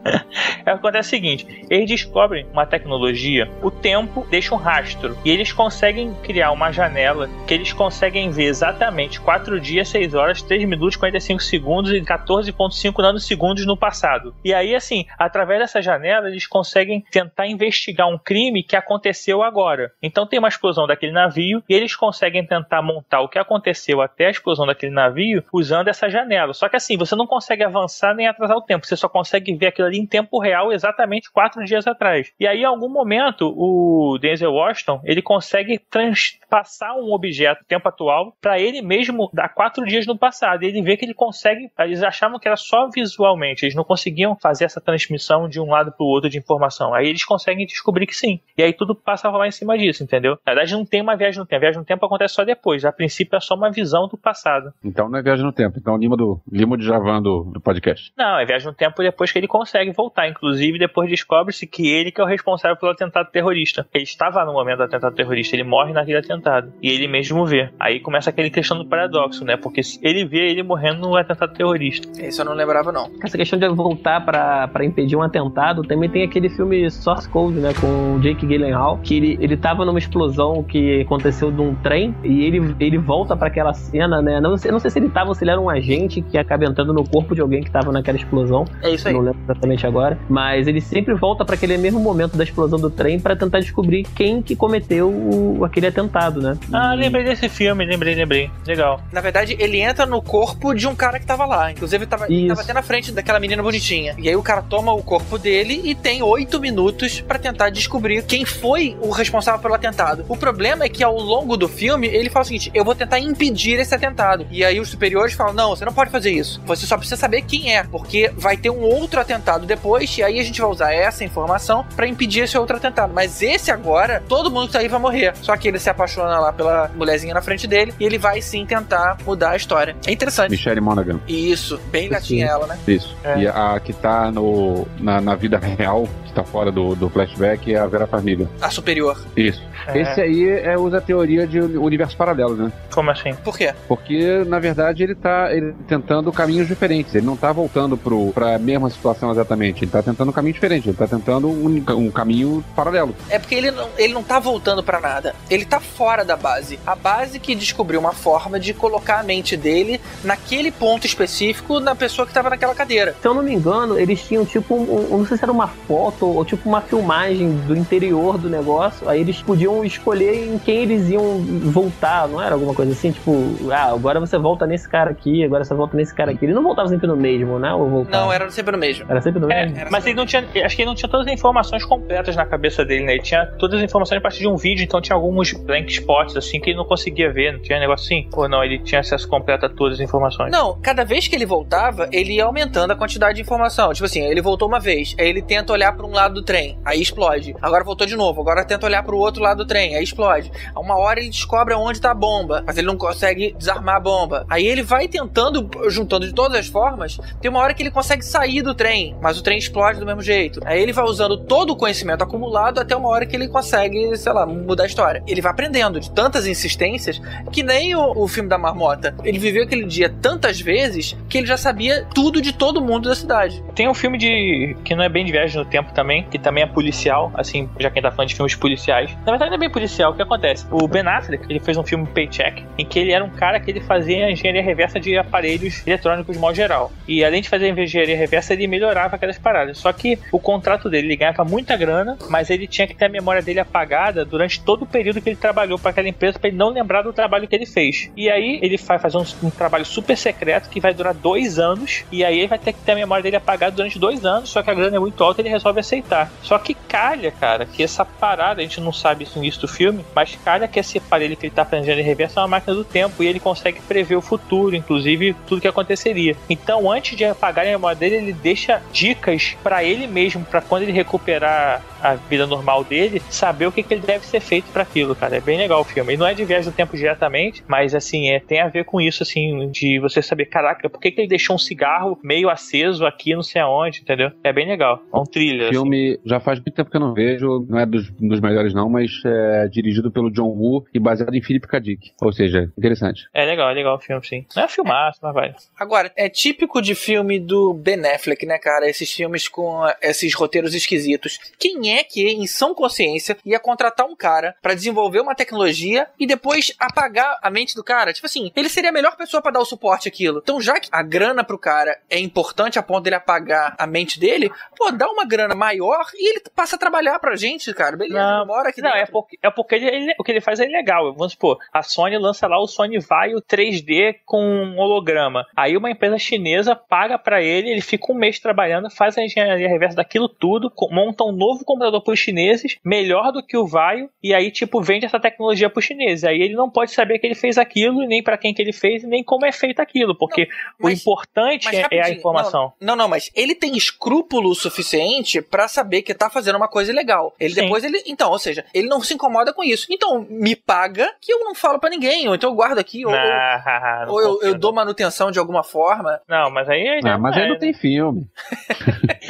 É, 0.65 0.71
Acontece 0.71 1.07
o 1.07 1.11
seguinte: 1.11 1.65
eles 1.69 1.87
descobrem 1.87 2.45
uma 2.51 2.65
tecnologia, 2.65 3.49
o 3.61 3.69
tempo 3.69 4.25
deixa 4.29 4.53
um 4.53 4.57
rastro. 4.57 5.17
E 5.23 5.29
eles 5.29 5.51
conseguem 5.51 6.13
criar 6.23 6.51
uma 6.51 6.71
janela 6.71 7.29
que 7.47 7.53
eles 7.53 7.71
conseguem 7.71 8.29
ver 8.31 8.45
exatamente 8.45 9.19
4 9.19 9.59
dias, 9.59 9.89
6 9.89 10.13
horas, 10.13 10.41
3 10.41 10.67
minutos, 10.67 10.95
45 10.95 11.43
segundos 11.43 11.91
e 11.91 12.01
14,5 12.01 13.01
nanosegundos 13.01 13.65
no 13.65 13.77
passado. 13.77 14.35
E 14.43 14.53
aí, 14.53 14.75
assim, 14.75 15.05
através 15.17 15.59
dessa 15.59 15.81
janela, 15.81 16.29
eles 16.29 16.47
conseguem 16.47 17.03
tentar 17.11 17.47
investigar 17.47 18.07
um 18.07 18.17
crime 18.17 18.63
que 18.63 18.75
aconteceu 18.75 19.43
agora. 19.43 19.91
Então 20.01 20.25
tem 20.25 20.39
uma 20.39 20.47
explosão 20.47 20.87
daquele 20.87 21.11
navio 21.11 21.63
e 21.69 21.73
eles 21.73 21.95
conseguem 21.95 22.45
tentar 22.45 22.81
montar 22.81 23.21
o 23.21 23.29
que 23.29 23.39
aconteceu 23.39 24.01
até 24.01 24.27
a 24.27 24.31
explosão 24.31 24.65
daquele 24.65 24.91
navio 24.91 25.43
usando 25.53 25.87
essa 25.87 26.09
janela. 26.09 26.53
Só 26.53 26.67
que 26.67 26.75
assim, 26.75 26.97
você 26.97 27.15
não 27.15 27.27
consegue 27.27 27.63
avançar 27.63 28.15
nem 28.15 28.27
atrasar 28.27 28.57
o 28.57 28.61
tempo, 28.61 28.85
você 28.85 28.95
só 28.95 29.07
consegue 29.07 29.53
ver 29.55 29.67
aquilo 29.67 29.87
ali 29.87 29.94
em 29.97 30.05
tempo 30.05 30.39
real 30.39 30.71
exatamente 30.71 31.31
quatro 31.31 31.63
dias 31.63 31.87
atrás. 31.87 32.31
E 32.39 32.47
aí, 32.47 32.61
em 32.61 32.65
algum 32.65 32.89
momento, 32.89 33.53
o 33.55 34.17
Denzel 34.19 34.53
Washington 34.53 35.01
ele 35.03 35.21
consegue 35.21 35.79
transpassar 35.79 36.95
um 36.97 37.13
objeto 37.13 37.65
tempo 37.67 37.87
atual 37.87 38.35
para 38.41 38.59
ele 38.59 38.81
mesmo 38.81 39.29
dar 39.33 39.49
quatro 39.49 39.85
dias 39.85 40.05
no 40.05 40.17
passado. 40.17 40.63
E 40.63 40.67
ele 40.67 40.81
vê 40.81 40.97
que 40.97 41.05
ele 41.05 41.13
consegue. 41.13 41.69
Eles 41.79 42.03
achavam 42.03 42.39
que 42.39 42.47
era 42.47 42.57
só 42.57 42.89
visualmente, 42.89 43.65
eles 43.65 43.75
não 43.75 43.83
conseguiam 43.83 44.35
fazer 44.35 44.65
essa 44.65 44.81
transmissão 44.81 45.47
de 45.47 45.59
um 45.59 45.69
lado 45.69 45.91
para 45.91 46.03
o 46.03 46.09
outro 46.09 46.29
de 46.29 46.37
informação. 46.37 46.93
Aí 46.93 47.07
eles 47.07 47.25
conseguem 47.25 47.65
descobrir 47.65 48.05
que 48.05 48.15
sim. 48.15 48.39
E 48.57 48.63
aí 48.63 48.73
tudo 48.73 48.95
passa 48.95 49.27
a 49.27 49.31
rolar 49.31 49.47
em 49.47 49.51
cima 49.51 49.77
disso, 49.77 50.03
entendeu? 50.03 50.37
Na 50.45 50.53
verdade, 50.53 50.73
não 50.73 50.85
tem 50.85 51.01
uma 51.01 51.15
viagem 51.15 51.39
no 51.39 51.45
tempo. 51.45 51.57
A 51.57 51.59
viagem 51.59 51.79
no 51.79 51.85
tempo 51.85 52.05
acontece 52.05 52.35
só 52.35 52.43
depois. 52.43 52.85
A 52.85 52.91
princípio 52.91 53.35
é 53.35 53.39
só 53.39 53.55
uma 53.55 53.71
visão 53.71 54.07
do 54.07 54.17
passado. 54.17 54.73
Então 54.83 55.09
não 55.09 55.19
é 55.19 55.21
viagem 55.21 55.45
no 55.45 55.51
tempo. 55.51 55.77
Então 55.77 55.97
Lima 55.97 56.15
do 56.15 56.39
Lima 56.51 56.77
de 56.77 56.85
Javan 56.85 57.21
do, 57.21 57.43
do 57.45 57.61
podcast. 57.61 58.11
Não, 58.17 58.39
é 58.39 58.45
viagem 58.45 58.67
no 58.67 58.73
tempo 58.73 59.01
depois 59.01 59.31
que 59.31 59.39
ele 59.39 59.47
consegue 59.47 59.84
voltar. 59.91 60.27
Inclusive, 60.27 60.77
depois 60.79 61.09
descobre-se 61.09 61.65
que 61.67 61.87
ele 61.89 62.11
que 62.11 62.21
é 62.21 62.23
o 62.23 62.27
responsável 62.27 62.77
pelo 62.77 62.91
atentado 62.91 63.29
terrorista. 63.31 63.85
Ele 63.93 64.03
estava 64.03 64.43
no 64.45 64.53
momento 64.53 64.77
do 64.77 64.83
atentado 64.83 65.15
terrorista, 65.15 65.55
ele 65.55 65.63
morre 65.63 65.93
naquele 65.93 66.17
atentado. 66.17 66.71
E 66.81 66.89
ele 66.89 67.07
mesmo 67.07 67.45
vê. 67.45 67.69
Aí 67.79 67.99
começa 67.99 68.29
aquele 68.29 68.49
questão 68.49 68.77
do 68.77 68.85
paradoxo, 68.85 69.43
né? 69.43 69.57
Porque 69.57 69.83
se 69.83 69.99
ele 70.01 70.25
vê 70.25 70.49
ele 70.49 70.63
morrendo 70.63 71.01
no 71.07 71.15
atentado 71.15 71.53
terrorista. 71.53 72.07
Esse 72.21 72.39
eu 72.39 72.45
não 72.45 72.53
lembrava, 72.53 72.91
não. 72.91 73.09
Essa 73.23 73.37
questão 73.37 73.57
de 73.59 73.67
voltar 73.69 74.23
pra, 74.25 74.67
pra 74.67 74.85
impedir 74.85 75.15
um 75.15 75.21
atentado, 75.21 75.81
também 75.83 76.09
tem 76.09 76.23
aquele 76.23 76.49
filme 76.49 76.89
Source 76.89 77.27
Code, 77.29 77.57
né, 77.59 77.73
com 77.79 78.15
o 78.15 78.19
Jake 78.19 78.45
Gyllenhaal, 78.45 78.99
que 78.99 79.15
ele, 79.17 79.37
ele 79.41 79.57
tava 79.57 79.83
numa 79.83 79.99
explosão 79.99 80.63
que 80.63 81.01
aconteceu 81.01 81.51
num 81.51 81.75
trem 81.75 82.15
e 82.23 82.43
ele, 82.45 82.75
ele 82.79 82.97
volta 82.97 83.35
pra 83.35 83.47
aquela 83.47 83.73
cena, 83.73 84.21
né, 84.21 84.39
não 84.39 84.55
sei, 84.57 84.71
não 84.71 84.79
sei 84.79 84.91
se 84.91 84.99
ele 84.99 85.09
tava 85.09 85.29
ou 85.29 85.35
se 85.35 85.43
ele 85.43 85.51
era 85.51 85.59
um 85.59 85.69
agente 85.69 86.21
que 86.21 86.37
acaba 86.37 86.65
entrando 86.65 86.93
no 86.93 87.03
corpo 87.07 87.33
de 87.35 87.41
alguém 87.41 87.61
que 87.63 87.71
tava 87.71 87.91
naquela 87.91 88.17
explosão, 88.17 88.65
É 88.81 88.91
isso 88.91 89.07
aí. 89.07 89.13
não 89.13 89.21
lembro 89.21 89.39
exatamente 89.43 89.74
agora, 89.83 90.19
mas 90.29 90.67
ele 90.67 90.79
sempre 90.79 91.15
volta 91.15 91.43
pra 91.43 91.55
aquele 91.55 91.75
mesmo 91.77 91.99
momento 91.99 92.37
da 92.37 92.43
explosão 92.43 92.79
do 92.79 92.91
trem 92.91 93.19
pra 93.19 93.35
tentar 93.35 93.59
descobrir 93.59 94.03
quem 94.15 94.41
que 94.43 94.55
cometeu 94.55 95.09
o- 95.09 95.65
aquele 95.65 95.87
atentado, 95.87 96.39
né. 96.39 96.55
Ah, 96.71 96.93
E- 96.95 96.99
lembrei 96.99 97.23
desse 97.23 97.49
filme, 97.49 97.83
lembrei, 97.85 98.13
lembrei. 98.13 98.51
Legal. 98.67 99.01
Na 99.11 99.21
verdade, 99.21 99.55
ele 99.59 99.79
entra 99.79 100.05
no 100.05 100.21
corpo 100.21 100.73
de 100.75 100.87
um 100.87 100.95
cara 100.95 101.19
que 101.19 101.25
tava 101.25 101.45
lá. 101.45 101.71
Inclusive, 101.71 102.05
tava, 102.05 102.31
Isso. 102.31 102.47
tava 102.49 102.61
até 102.61 102.73
na 102.73 102.83
frente 102.83 103.11
daquela 103.11 103.39
menina 103.39 103.63
bonitinha. 103.63 104.13
E 104.19 104.29
aí 104.29 104.35
o 104.35 104.43
cara 104.43 104.61
toma 104.61 104.93
o 104.93 105.01
corpo 105.01 105.37
dele 105.37 105.81
e 105.83 105.95
tem 105.95 106.21
oito 106.21 106.59
minutos 106.59 107.21
pra 107.21 107.39
tentar 107.39 107.69
descobrir 107.69 108.23
quem 108.23 108.45
foi 108.45 108.95
o 109.01 109.09
responsável 109.09 109.59
pelo 109.61 109.73
atentado. 109.73 110.25
O 110.27 110.37
problema 110.37 110.83
é 110.85 110.89
que 110.89 111.03
ao 111.03 111.17
longo 111.17 111.57
do 111.57 111.67
filme, 111.67 112.07
ele 112.07 112.29
fala 112.29 112.43
o 112.43 112.45
seguinte: 112.45 112.69
eu 112.73 112.83
vou 112.83 112.93
tentar 112.93 113.19
impedir 113.19 113.79
esse 113.79 113.93
atentado. 113.95 114.45
E 114.51 114.63
aí 114.63 114.79
os 114.79 114.89
superiores 114.89 115.33
falam: 115.33 115.53
não, 115.53 115.69
você 115.69 115.85
não 115.85 115.93
pode 115.93 116.11
fazer 116.11 116.31
isso. 116.31 116.61
Você 116.65 116.85
só 116.85 116.97
precisa 116.97 117.15
saber 117.17 117.41
quem 117.43 117.73
é, 117.75 117.83
porque 117.83 118.31
vai 118.35 118.57
ter 118.57 118.69
um 118.69 118.81
outro 118.81 119.19
atentado 119.19 119.64
depois, 119.65 120.17
e 120.17 120.23
aí 120.23 120.39
a 120.39 120.43
gente 120.43 120.61
vai 120.61 120.69
usar 120.69 120.93
essa 120.93 121.23
informação 121.23 121.85
pra 121.95 122.07
impedir 122.07 122.41
esse 122.41 122.57
outro 122.57 122.77
atentado. 122.77 123.13
Mas 123.13 123.41
esse 123.41 123.71
agora, 123.71 124.23
todo 124.27 124.51
mundo 124.51 124.67
que 124.67 124.73
tá 124.73 124.79
aí 124.79 124.87
vai 124.87 124.99
morrer. 124.99 125.33
Só 125.41 125.55
que 125.57 125.67
ele 125.67 125.79
se 125.79 125.89
apaixona 125.89 126.39
lá 126.39 126.53
pela 126.53 126.89
mulherzinha 126.95 127.33
na 127.33 127.41
frente 127.41 127.67
dele 127.67 127.93
e 127.99 128.05
ele 128.05 128.17
vai 128.17 128.41
sim 128.41 128.65
tentar 128.65 129.17
mudar 129.25 129.51
a 129.51 129.55
história. 129.55 129.95
É 130.05 130.11
interessante. 130.11 130.51
Michelle 130.51 130.81
Monaghan. 130.81 131.19
Isso, 131.27 131.79
bem 131.91 132.09
gatinha 132.09 132.47
ela, 132.47 132.67
né? 132.67 132.77
Isso. 132.87 133.15
É. 133.23 133.39
E 133.39 133.47
a 133.47 133.79
que 133.83 133.93
tá 133.93 134.31
no, 134.31 134.87
na, 134.99 135.19
na 135.21 135.35
vida 135.35 135.57
real, 135.57 136.07
que 136.25 136.33
tá 136.33 136.43
fora 136.43 136.71
do, 136.71 136.95
do 136.95 137.09
flashback, 137.09 137.73
é 137.73 137.77
a 137.77 137.87
Vera 137.87 138.07
Farmiga. 138.07 138.49
A 138.61 138.69
superior. 138.69 139.17
Isso. 139.35 139.61
É, 139.87 140.01
Esse 140.01 140.21
aí 140.21 140.49
é, 140.49 140.77
usa 140.77 140.97
a 140.97 141.01
teoria 141.01 141.45
de 141.45 141.59
universo 141.59 142.17
paralelo, 142.17 142.55
né? 142.55 142.71
Como 142.91 143.11
assim? 143.11 143.33
Por 143.35 143.57
quê? 143.57 143.73
Porque, 143.87 144.43
na 144.47 144.59
verdade, 144.59 145.03
ele 145.03 145.15
tá 145.15 145.49
ele 145.51 145.73
tentando 145.87 146.31
caminhos 146.31 146.67
diferentes. 146.67 147.13
Ele 147.13 147.25
não 147.25 147.37
tá 147.37 147.51
voltando 147.51 147.95
pro, 147.97 148.31
pra 148.31 148.57
mesma 148.57 148.89
situação 148.89 149.29
exatamente. 149.45 149.83
Ele 149.83 149.91
tá 149.91 150.01
tentando 150.01 150.29
um 150.29 150.33
caminho 150.33 150.53
diferente. 150.53 150.89
Ele 150.89 150.97
tá 150.97 151.07
tentando 151.07 151.47
um, 151.47 151.83
um 151.97 152.11
caminho 152.11 152.63
paralelo. 152.75 153.15
É 153.29 153.37
porque 153.39 153.55
ele 153.55 153.71
não, 153.71 153.87
ele 153.97 154.13
não 154.13 154.23
tá 154.23 154.39
voltando 154.39 154.83
pra 154.83 154.99
nada. 154.99 155.35
Ele 155.49 155.63
tá 155.65 155.79
fora 155.79 156.25
da 156.25 156.35
base. 156.35 156.79
A 156.85 156.95
base 156.95 157.39
que 157.39 157.55
descobriu 157.55 157.99
uma 157.99 158.11
forma 158.13 158.59
de 158.59 158.73
colocar 158.73 159.19
a 159.19 159.23
mente 159.23 159.55
dele 159.55 160.01
naquele 160.23 160.71
ponto 160.71 161.05
específico 161.05 161.79
na 161.79 161.95
pessoa 161.95 162.27
que 162.27 162.33
tava 162.33 162.49
naquela 162.49 162.73
cadeira. 162.75 163.15
Se 163.21 163.27
eu 163.27 163.33
não 163.33 163.43
me 163.43 163.53
engano, 163.53 163.97
eles 163.97 164.23
tinham 164.27 164.45
tipo, 164.45 164.75
um, 164.75 165.13
um- 165.13 165.17
não 165.19 165.25
sei 165.25 165.37
se 165.37 165.43
era 165.43 165.51
uma 165.51 165.67
foto 165.67 166.25
ou 166.25 166.43
tipo 166.43 166.67
uma 166.67 166.81
filmagem 166.81 167.51
do 167.67 167.75
interior 167.75 168.37
do 168.37 168.49
negócio. 168.49 169.07
Aí 169.07 169.21
eles 169.21 169.41
podiam 169.41 169.83
escolher 169.85 170.47
em 170.47 170.57
quem 170.57 170.77
eles 170.83 171.09
iam 171.09 171.39
voltar, 171.71 172.27
não 172.27 172.41
era 172.41 172.55
alguma 172.55 172.73
coisa 172.73 172.91
assim? 172.91 173.11
Tipo, 173.11 173.55
ah, 173.71 173.91
agora 173.91 174.19
você 174.19 174.37
volta 174.37 174.65
nesse 174.65 174.87
cara 174.87 175.11
aqui, 175.11 175.43
agora 175.43 175.63
você 175.63 175.73
volta 175.73 175.95
nesse 175.95 176.13
cara 176.13 176.31
aqui. 176.31 176.45
Ele 176.45 176.53
não 176.53 176.63
voltava 176.63 176.87
sempre 176.89 177.07
no 177.07 177.15
mesmo, 177.15 177.59
né? 177.59 177.73
Ou 177.73 177.87
voltava? 177.89 178.25
Não, 178.25 178.33
era 178.33 178.49
sempre 178.51 178.71
no 178.71 178.77
mesmo. 178.77 179.05
Era 179.07 179.21
sempre 179.21 179.34
É. 179.49 179.79
Era 179.81 179.89
mas 179.91 180.05
ele 180.05 180.15
não 180.15 180.25
tinha. 180.25 180.43
Acho 180.63 180.75
que 180.75 180.81
ele 180.81 180.89
não 180.89 180.95
tinha 180.95 181.09
todas 181.09 181.27
as 181.27 181.33
informações 181.33 181.83
completas 181.83 182.35
na 182.35 182.45
cabeça 182.45 182.83
dele, 182.85 183.05
né? 183.05 183.13
Ele 183.13 183.21
tinha 183.21 183.45
todas 183.57 183.79
as 183.79 183.83
informações 183.83 184.19
a 184.19 184.21
partir 184.21 184.39
de 184.39 184.47
um 184.47 184.55
vídeo, 184.55 184.83
então 184.83 185.01
tinha 185.01 185.15
alguns 185.15 185.53
blank 185.53 185.91
spots, 185.91 186.35
assim, 186.35 186.59
que 186.59 186.69
ele 186.69 186.77
não 186.77 186.85
conseguia 186.85 187.31
ver, 187.31 187.53
não 187.53 187.61
tinha 187.61 187.79
negócio 187.79 188.05
assim. 188.05 188.29
Ou 188.33 188.47
não, 188.47 188.63
ele 188.63 188.79
tinha 188.79 189.01
acesso 189.01 189.27
completo 189.27 189.65
a 189.65 189.69
todas 189.69 189.95
as 189.95 189.99
informações. 189.99 190.51
Não, 190.51 190.79
cada 190.81 191.03
vez 191.03 191.27
que 191.27 191.35
ele 191.35 191.45
voltava, 191.45 192.07
ele 192.11 192.33
ia 192.33 192.45
aumentando 192.45 192.91
a 192.91 192.95
quantidade 192.95 193.35
de 193.35 193.41
informação. 193.41 193.93
Tipo 193.93 194.05
assim, 194.05 194.21
ele 194.21 194.41
voltou 194.41 194.67
uma 194.67 194.79
vez, 194.79 195.15
aí 195.19 195.27
ele 195.27 195.41
tenta 195.41 195.73
olhar 195.73 195.95
para 195.95 196.05
um 196.05 196.11
lado 196.11 196.35
do 196.35 196.43
trem, 196.43 196.77
aí 196.85 197.01
explode. 197.01 197.55
Agora 197.61 197.83
voltou 197.83 198.05
de 198.05 198.15
novo, 198.15 198.41
agora 198.41 198.63
tenta 198.63 198.85
olhar 198.85 199.03
para 199.03 199.15
o 199.15 199.17
outro 199.17 199.41
lado 199.41 199.57
do 199.57 199.65
trem, 199.65 199.95
aí 199.95 200.03
explode. 200.03 200.51
A 200.73 200.79
uma 200.79 200.97
hora 200.97 201.19
ele 201.19 201.29
descobre 201.29 201.73
onde 201.73 201.99
tá 201.99 202.11
a 202.11 202.15
bomba, 202.15 202.63
mas 202.65 202.77
ele 202.77 202.87
não 202.87 202.97
consegue 202.97 203.55
desarmar 203.57 203.95
a 203.95 203.99
bomba. 203.99 204.45
Aí 204.49 204.65
ele 204.65 204.83
vai 204.83 205.07
tentando, 205.07 205.69
juntando 205.89 206.25
de 206.25 206.33
todas 206.33 206.57
as 206.57 206.67
formas, 206.67 207.17
tem 207.41 207.49
uma 207.49 207.59
hora 207.59 207.73
que 207.73 207.83
ele 207.83 207.91
consegue 207.91 208.23
sair 208.23 208.61
do 208.61 208.73
trem, 208.73 209.15
mas 209.25 209.39
o 209.39 209.41
trem 209.41 209.57
explode 209.57 209.99
do 209.99 210.05
mesmo 210.05 210.21
jeito. 210.21 210.59
Aí 210.63 210.79
ele 210.79 210.93
vai 210.93 211.03
usando 211.03 211.35
todo 211.35 211.71
o 211.71 211.75
conhecimento 211.75 212.23
acumulado 212.23 212.79
até 212.79 212.95
uma 212.95 213.09
hora 213.09 213.25
que 213.25 213.35
ele 213.35 213.47
consegue, 213.47 214.15
sei 214.15 214.31
lá, 214.31 214.45
mudar 214.45 214.83
a 214.83 214.85
história. 214.85 215.23
Ele 215.25 215.41
vai 215.41 215.51
aprendendo 215.51 215.99
de 215.99 216.11
tantas 216.11 216.45
insistências 216.45 217.19
que 217.51 217.63
nem 217.63 217.95
o, 217.95 218.11
o 218.15 218.27
filme 218.27 218.47
da 218.47 218.55
marmota. 218.55 219.15
Ele 219.23 219.39
viveu 219.39 219.63
aquele 219.63 219.85
dia 219.85 220.13
tantas 220.21 220.61
vezes 220.61 221.17
que 221.27 221.39
ele 221.39 221.47
já 221.47 221.57
sabia 221.57 222.05
tudo 222.13 222.39
de 222.39 222.53
todo 222.53 222.79
mundo 222.79 223.09
da 223.09 223.15
cidade. 223.15 223.63
Tem 223.73 223.89
um 223.89 223.95
filme 223.95 224.19
de. 224.19 224.77
que 224.85 224.93
não 224.93 225.03
é 225.03 225.09
bem 225.09 225.25
de 225.25 225.31
viagem 225.31 225.57
no 225.57 225.65
tempo 225.65 225.91
também, 225.91 226.21
que 226.29 226.37
também 226.37 226.63
é 226.63 226.67
policial, 226.67 227.31
assim, 227.33 227.67
já 227.79 227.89
quem 227.89 228.03
tá 228.03 228.11
falando 228.11 228.29
de 228.29 228.35
filmes 228.35 228.53
policiais. 228.53 229.09
Na 229.25 229.31
verdade 229.31 229.55
é 229.55 229.57
bem 229.57 229.71
policial, 229.71 230.11
o 230.11 230.15
que 230.15 230.21
acontece? 230.21 230.67
O 230.69 230.87
Ben 230.87 231.01
Affleck, 231.07 231.43
ele 231.49 231.59
fez 231.59 231.77
um 231.77 231.83
filme 231.83 232.05
Paycheck, 232.05 232.63
em 232.77 232.85
que 232.85 232.99
ele 232.99 233.11
era 233.11 233.25
um 233.25 233.29
cara 233.31 233.59
que 233.59 233.71
ele 233.71 233.81
fazia 233.81 234.29
engenharia 234.29 234.61
reversa 234.61 234.99
de 234.99 235.17
aparelhos 235.17 235.81
eletrônicos 235.87 236.35
de 236.35 236.39
modo 236.39 236.53
geral. 236.53 236.91
E 237.07 237.25
além 237.25 237.41
de 237.41 237.49
fazer 237.49 237.75
engenharia 237.75 238.15
reversa, 238.15 238.53
ele 238.53 238.67
melhorava 238.67 239.14
pra 239.17 239.27
aquelas 239.27 239.37
paradas. 239.37 239.77
Só 239.77 239.91
que 239.91 240.19
o 240.31 240.39
contrato 240.39 240.89
dele, 240.89 241.07
ele 241.07 241.15
ganhava 241.15 241.43
muita 241.43 241.75
grana, 241.75 242.17
mas 242.29 242.49
ele 242.49 242.67
tinha 242.67 242.87
que 242.87 242.93
ter 242.93 243.05
a 243.05 243.09
memória 243.09 243.41
dele 243.41 243.59
apagada 243.59 244.25
durante 244.25 244.61
todo 244.61 244.83
o 244.83 244.85
período 244.85 245.21
que 245.21 245.29
ele 245.29 245.35
trabalhou 245.35 245.79
pra 245.79 245.91
aquela 245.91 246.07
empresa 246.07 246.39
pra 246.39 246.49
ele 246.49 246.57
não 246.57 246.69
lembrar 246.69 247.01
do 247.01 247.13
trabalho 247.13 247.47
que 247.47 247.55
ele 247.55 247.65
fez. 247.65 248.11
E 248.15 248.29
aí 248.29 248.59
ele 248.61 248.77
vai 248.77 248.99
fazer 248.99 249.17
um, 249.17 249.25
um 249.43 249.49
trabalho 249.49 249.85
super 249.85 250.17
secreto 250.17 250.69
que 250.69 250.79
vai 250.79 250.93
durar 250.93 251.13
dois 251.13 251.59
anos, 251.59 252.03
e 252.11 252.23
aí 252.23 252.39
ele 252.39 252.47
vai 252.47 252.59
ter 252.59 252.73
que 252.73 252.79
ter 252.79 252.93
a 252.93 252.95
memória 252.95 253.23
dele 253.23 253.35
apagada 253.35 253.75
durante 253.75 253.99
dois 253.99 254.25
anos, 254.25 254.49
só 254.49 254.61
que 254.61 254.69
a 254.69 254.73
grana 254.73 254.95
é 254.95 254.99
muito 254.99 255.23
alta 255.23 255.41
ele 255.41 255.49
resolve 255.49 255.79
aceitar. 255.79 256.31
Só 256.41 256.57
que 256.57 256.73
calha, 256.73 257.31
cara, 257.31 257.65
que 257.65 257.83
essa 257.83 258.05
parada, 258.05 258.61
a 258.61 258.63
gente 258.63 258.81
não 258.81 258.91
sabe 258.91 259.23
isso 259.23 259.37
no 259.37 259.43
início 259.43 259.61
do 259.61 259.67
filme, 259.67 260.05
mas 260.13 260.37
calha 260.43 260.67
que 260.67 260.79
esse 260.79 260.97
aparelho 260.97 261.37
que 261.37 261.45
ele 261.45 261.55
tá 261.55 261.65
planejando 261.65 261.99
em 261.99 262.03
reverso 262.03 262.39
é 262.39 262.41
uma 262.41 262.47
máquina 262.47 262.75
do 262.75 262.83
tempo 262.83 263.23
e 263.23 263.27
ele 263.27 263.39
consegue 263.39 263.81
prever 263.81 264.15
o 264.15 264.21
futuro, 264.21 264.75
inclusive 264.75 265.35
tudo 265.47 265.61
que 265.61 265.67
aconteceria. 265.67 266.35
Então, 266.49 266.91
antes 266.91 267.17
de 267.17 267.25
apagar 267.25 267.65
a 267.65 267.69
memória 267.69 267.95
dele, 267.95 268.15
ele 268.15 268.33
deixa 268.33 268.81
dicas 269.05 269.55
pra 269.61 269.83
ele 269.83 270.07
mesmo, 270.07 270.43
pra 270.43 270.61
quando 270.61 270.83
ele 270.83 270.91
recuperar 270.91 271.81
a 272.05 272.15
vida 272.15 272.45
normal 272.45 272.83
dele, 272.83 273.21
saber 273.29 273.65
o 273.67 273.71
que, 273.71 273.81
que 273.81 273.93
ele 273.93 274.01
deve 274.01 274.25
ser 274.25 274.39
feito 274.39 274.71
pra 274.71 274.83
aquilo, 274.83 275.15
cara. 275.15 275.37
É 275.37 275.41
bem 275.41 275.57
legal 275.57 275.81
o 275.81 275.83
filme. 275.83 276.13
E 276.13 276.17
não 276.17 276.27
é 276.27 276.33
de 276.33 276.45
viagem 276.45 276.69
do 276.71 276.75
tempo 276.75 276.95
diretamente, 276.95 277.63
mas 277.67 277.95
assim, 277.95 278.29
é, 278.29 278.39
tem 278.39 278.61
a 278.61 278.67
ver 278.67 278.85
com 278.85 279.01
isso, 279.01 279.23
assim, 279.23 279.69
de 279.71 279.99
você 279.99 280.21
saber, 280.21 280.45
caraca, 280.45 280.89
por 280.89 280.99
que, 280.99 281.11
que 281.11 281.21
ele 281.21 281.27
deixou 281.27 281.55
um 281.55 281.59
cigarro 281.59 282.19
meio 282.23 282.49
aceso 282.49 283.05
aqui, 283.05 283.33
não 283.33 283.43
sei 283.43 283.61
aonde, 283.61 284.01
entendeu? 284.01 284.31
É 284.43 284.53
bem 284.53 284.67
legal. 284.67 285.01
É 285.11 285.17
um 285.17 285.23
thriller. 285.23 285.65
assim. 285.65 285.73
filme 285.73 286.19
já 286.25 286.39
faz 286.39 286.59
muito 286.59 286.73
tempo 286.73 286.89
que 286.89 286.97
eu 286.97 287.01
não 287.01 287.13
vejo, 287.13 287.65
não 287.67 287.79
é 287.79 287.85
dos, 287.85 288.09
dos 288.11 288.39
melhores 288.39 288.73
não, 288.73 288.89
mas 288.89 289.11
é 289.25 289.67
dirigido 289.67 290.11
pelo 290.11 290.31
John 290.31 290.49
Woo 290.49 290.85
e 290.93 290.99
baseado 290.99 291.33
em 291.33 291.41
Philip 291.41 291.67
K. 291.67 291.79
Dick. 291.79 292.11
Ou 292.21 292.31
seja, 292.31 292.71
interessante. 292.77 293.27
É 293.33 293.45
legal, 293.45 293.69
é 293.69 293.73
legal 293.73 293.95
o 293.95 293.99
filme, 293.99 294.25
sim. 294.25 294.45
Não 294.55 294.63
é 294.63 294.67
filmaço, 294.67 295.19
mas 295.21 295.33
vai. 295.33 295.55
Agora, 295.77 296.11
é 296.15 296.29
típico 296.29 296.81
de 296.81 296.93
filme 296.93 297.39
do 297.39 297.73
Ben 297.73 298.05
Affleck, 298.05 298.45
né, 298.45 298.57
cara? 298.57 298.87
Esses 298.89 299.11
filmes 299.11 299.47
com 299.47 299.81
esses 300.01 300.33
roteiros 300.33 300.73
esquisitos. 300.73 301.39
Quem 301.57 301.93
é 301.93 301.94
que, 302.03 302.27
em 302.27 302.45
sã 302.47 302.73
consciência, 302.73 303.37
ia 303.45 303.59
contratar 303.59 304.05
um 304.05 304.15
cara 304.15 304.55
pra 304.61 304.73
desenvolver 304.73 305.19
uma 305.19 305.35
tecnologia 305.35 306.07
e 306.19 306.25
depois 306.27 306.73
apagar 306.79 307.37
a 307.41 307.49
mente 307.49 307.75
do 307.75 307.83
cara? 307.83 308.13
Tipo 308.13 308.25
assim, 308.25 308.51
ele 308.55 308.69
seria 308.69 308.89
a 308.89 308.93
melhor 308.93 309.15
pessoa 309.15 309.41
pra 309.41 309.51
dar 309.51 309.59
o 309.59 309.65
suporte 309.65 310.07
àquilo. 310.07 310.39
Então, 310.43 310.59
já 310.61 310.79
que 310.79 310.89
a 310.91 311.01
grana 311.01 311.43
pro 311.43 311.57
cara 311.57 311.97
é 312.09 312.19
importante 312.19 312.77
a 312.79 312.83
ponto 312.83 313.03
dele 313.03 313.15
apagar 313.15 313.75
a 313.77 313.87
mente 313.87 314.19
dele, 314.19 314.51
pô, 314.77 314.91
dá 314.91 315.07
uma 315.09 315.25
grana 315.25 315.55
maior 315.55 316.05
e 316.15 316.29
ele 316.31 316.41
passa 316.55 316.75
a 316.75 316.79
trabalhar 316.79 317.19
pra 317.19 317.35
gente, 317.35 317.73
cara. 317.73 317.95
Beleza, 317.97 318.15
Não, 318.19 318.45
mora 318.45 318.69
aqui 318.69 318.81
Não, 318.81 318.89
é 318.91 319.05
porque, 319.05 319.37
é 319.41 319.49
porque 319.49 319.75
ele- 319.75 319.87
ele- 319.87 320.15
o 320.19 320.23
que 320.23 320.31
ele 320.31 320.41
faz 320.41 320.59
é 320.59 320.65
legal. 320.65 321.13
Vamos 321.13 321.33
supor, 321.33 321.59
a 321.73 321.81
Sony 321.83 322.17
lança 322.17 322.47
lá 322.47 322.59
o 322.59 322.67
Sony 322.67 322.99
Vaio 322.99 323.41
3D 323.41 324.15
com 324.25 324.43
um 324.43 324.77
holograma. 324.77 325.45
Aí 325.55 325.75
uma 325.77 325.89
empresa 325.91 326.17
chinesa 326.17 326.75
paga 326.75 327.17
pra 327.17 327.41
ele, 327.41 327.69
ele 327.69 327.81
fica 327.81 328.11
um 328.11 328.15
mês 328.15 328.39
trabalhando, 328.39 328.89
faz 328.89 329.17
a 329.17 329.23
engenharia 329.23 329.67
reversa 329.67 329.95
daquilo 329.97 330.27
tudo, 330.27 330.71
monta 330.91 331.23
um 331.23 331.31
novo 331.31 331.63
computador 331.63 331.74
pros 332.03 332.19
chineses, 332.19 332.77
melhor 332.83 333.31
do 333.31 333.43
que 333.45 333.57
o 333.57 333.65
Vaio, 333.67 334.09
e 334.23 334.33
aí, 334.33 334.51
tipo, 334.51 334.81
vende 334.81 335.05
essa 335.05 335.19
tecnologia 335.19 335.69
pros 335.69 335.85
chineses. 335.85 336.23
Aí 336.23 336.41
ele 336.41 336.53
não 336.55 336.69
pode 336.69 336.91
saber 336.91 337.19
que 337.19 337.25
ele 337.27 337.35
fez 337.35 337.57
aquilo, 337.57 338.03
e 338.03 338.07
nem 338.07 338.23
pra 338.23 338.37
quem 338.37 338.53
que 338.53 338.61
ele 338.61 338.73
fez, 338.73 339.03
e 339.03 339.07
nem 339.07 339.23
como 339.23 339.45
é 339.45 339.51
feito 339.51 339.79
aquilo, 339.81 340.15
porque 340.17 340.43
o 340.79 340.83
mas- 340.83 340.99
importante 341.01 341.65
Mas 341.65 341.75
é- 341.75 341.87
é 341.91 342.03
a 342.05 342.09
informação. 342.09 342.73
Não, 342.81 342.95
não, 342.95 343.07
mas 343.07 343.31
ele 343.35 343.55
tem 343.55 343.75
escrúpulo 343.75 344.53
suficiente 344.55 345.41
pra 345.41 345.67
saber 345.67 346.01
que 346.01 346.13
tá 346.13 346.29
fazendo 346.29 346.55
uma 346.55 346.67
coisa 346.67 346.91
ilegal. 346.91 347.33
Ele 347.39 347.53
Sim. 347.53 347.61
depois 347.61 347.83
ele, 347.83 348.01
então, 348.07 348.31
ou 348.31 348.39
seja, 348.39 348.65
ele 348.73 348.87
não 348.87 349.01
se 349.01 349.13
incomoda 349.13 349.53
com 349.53 349.63
isso. 349.63 349.87
Então, 349.89 350.25
me 350.29 350.55
paga 350.55 351.11
que 351.21 351.31
eu 351.31 351.39
não 351.39 351.55
falo 351.55 351.79
pra 351.79 351.89
ninguém, 351.89 352.27
ou 352.27 352.35
então 352.35 352.49
eu 352.49 352.55
guardo 352.55 352.77
aqui, 352.79 353.05
ou, 353.05 353.11
ou- 353.11 353.17
Ah, 353.17 354.03
não 354.07 354.13
ou 354.13 354.21
eu, 354.21 354.33
confio, 354.33 354.47
eu 354.47 354.51
não. 354.53 354.59
dou 354.59 354.73
manutenção 354.73 355.31
de 355.31 355.39
alguma 355.39 355.63
forma. 355.63 356.19
Não, 356.27 356.49
mas 356.51 356.69
aí. 356.69 356.99
Ah, 357.03 357.17
mas 357.17 357.35
aí 357.37 357.43
é, 357.43 357.47
não 357.49 357.57
tem 357.59 357.73
filme. 357.73 358.27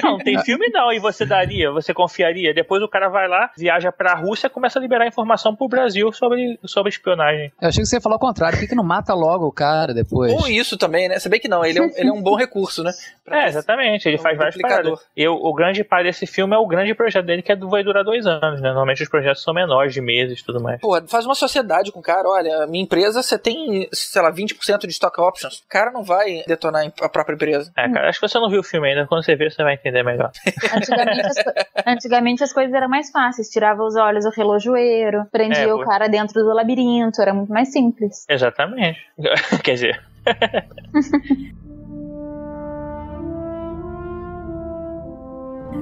Não, 0.03 0.17
tem 0.17 0.37
filme 0.43 0.67
não. 0.69 0.91
E 0.91 0.99
você 0.99 1.25
daria, 1.25 1.71
você 1.71 1.93
confiaria. 1.93 2.34
Depois 2.53 2.81
o 2.83 2.87
cara 2.87 3.09
vai 3.09 3.27
lá, 3.27 3.49
viaja 3.57 3.91
pra 3.91 4.13
Rússia, 4.15 4.49
começa 4.49 4.79
a 4.79 4.81
liberar 4.81 5.07
informação 5.07 5.55
pro 5.55 5.67
Brasil 5.67 6.11
sobre, 6.11 6.59
sobre 6.65 6.89
espionagem. 6.89 7.51
Eu 7.61 7.67
achei 7.69 7.81
que 7.83 7.87
você 7.89 7.97
ia 7.97 8.01
falar 8.01 8.15
o 8.15 8.19
contrário. 8.19 8.57
Por 8.57 8.63
que, 8.63 8.69
que 8.69 8.75
não 8.75 8.83
mata 8.83 9.13
logo 9.13 9.45
o 9.47 9.51
cara 9.51 9.93
depois? 9.93 10.31
Ou 10.33 10.47
isso 10.47 10.77
também, 10.77 11.07
né? 11.09 11.19
Se 11.19 11.29
bem 11.29 11.39
que 11.39 11.47
não, 11.47 11.63
ele 11.65 11.79
é 11.79 11.81
um, 11.81 11.91
ele 11.95 12.09
é 12.09 12.13
um 12.13 12.21
bom 12.21 12.35
recurso, 12.35 12.83
né? 12.83 12.91
Pra- 13.23 13.35
É, 13.45 13.47
exatamente. 13.47 14.07
Ele 14.07 14.17
um 14.17 14.21
faz 14.21 14.37
duplicador. 14.37 14.83
paradas. 14.83 15.05
E 15.15 15.27
o, 15.27 15.33
o 15.33 15.53
grande 15.53 15.83
pai 15.83 16.03
desse 16.03 16.25
filme 16.27 16.55
é 16.55 16.57
o 16.57 16.65
grande 16.67 16.93
projeto 16.93 17.25
dele, 17.25 17.41
que 17.41 17.51
é, 17.51 17.55
do- 17.55 17.69
vai 17.69 17.83
durar 17.83 18.03
dois 18.03 18.25
anos, 18.27 18.61
né? 18.61 18.69
Normalmente 18.69 19.03
os 19.03 19.09
projetos 19.09 19.41
são 19.43 19.53
menores, 19.53 19.93
de 19.93 20.01
meses 20.01 20.39
e 20.39 20.43
tudo 20.45 20.61
mais. 20.61 20.79
Pô, 20.79 20.99
faz 21.07 21.25
uma 21.25 21.35
sociedade 21.35 21.91
com 21.91 21.99
o 21.99 22.03
cara, 22.03 22.27
olha, 22.29 22.65
minha 22.67 22.83
empresa 22.83 23.21
você 23.23 23.37
tem, 23.37 23.87
sei 23.91 24.21
lá, 24.21 24.31
20% 24.31 24.79
de 24.81 24.87
stock 24.91 25.19
options. 25.19 25.57
O 25.59 25.67
cara 25.69 25.91
não 25.91 26.03
vai 26.03 26.43
detonar 26.47 26.85
a 27.01 27.09
própria 27.09 27.33
empresa. 27.35 27.71
É, 27.75 27.89
cara, 27.89 28.09
acho 28.09 28.19
que 28.19 28.27
você 28.27 28.39
não 28.39 28.49
viu 28.49 28.59
o 28.59 28.63
filme 28.63 28.89
ainda. 28.89 29.05
Quando 29.07 29.23
você 29.25 29.35
ver, 29.35 29.51
você 29.51 29.63
vai 29.63 29.73
entender 29.73 30.03
melhor. 30.03 30.31
Antigamente 30.75 31.21
as, 31.27 31.43
co- 31.43 31.51
antigamente 32.25 32.43
as 32.43 32.51
coisas 32.51 32.73
eram 32.73 32.89
mais 32.89 33.11
fáceis. 33.11 33.49
Tirava 33.49 33.83
os 33.83 33.95
olhos 33.95 34.25
do 34.25 34.31
relojoeiro, 34.31 35.25
prendia 35.31 35.63
É, 35.63 35.73
o 35.73 35.79
cara 35.79 36.07
dentro 36.07 36.43
do 36.43 36.53
labirinto, 36.53 37.21
era 37.21 37.33
muito 37.33 37.51
mais 37.51 37.71
simples. 37.71 38.25
Exatamente. 38.27 38.99
Quer 39.63 39.73
dizer. 39.73 40.03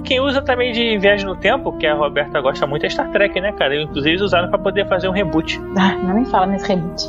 Quem 0.03 0.19
usa 0.19 0.41
também 0.41 0.71
de 0.73 0.97
viagem 0.97 1.25
no 1.25 1.35
tempo, 1.35 1.71
que 1.77 1.87
a 1.87 1.93
Roberta 1.95 2.41
gosta 2.41 2.67
muito, 2.67 2.85
é 2.85 2.89
Star 2.89 3.09
Trek, 3.11 3.39
né, 3.39 3.51
cara? 3.53 3.75
Inclusive 3.81 4.09
eles 4.11 4.21
usaram 4.21 4.49
pra 4.49 4.57
poder 4.59 4.87
fazer 4.87 5.07
um 5.07 5.11
reboot. 5.11 5.59
Ah, 5.77 5.95
não 5.95 6.15
me 6.15 6.25
fala 6.25 6.47
nesse 6.47 6.67
reboot. 6.67 7.03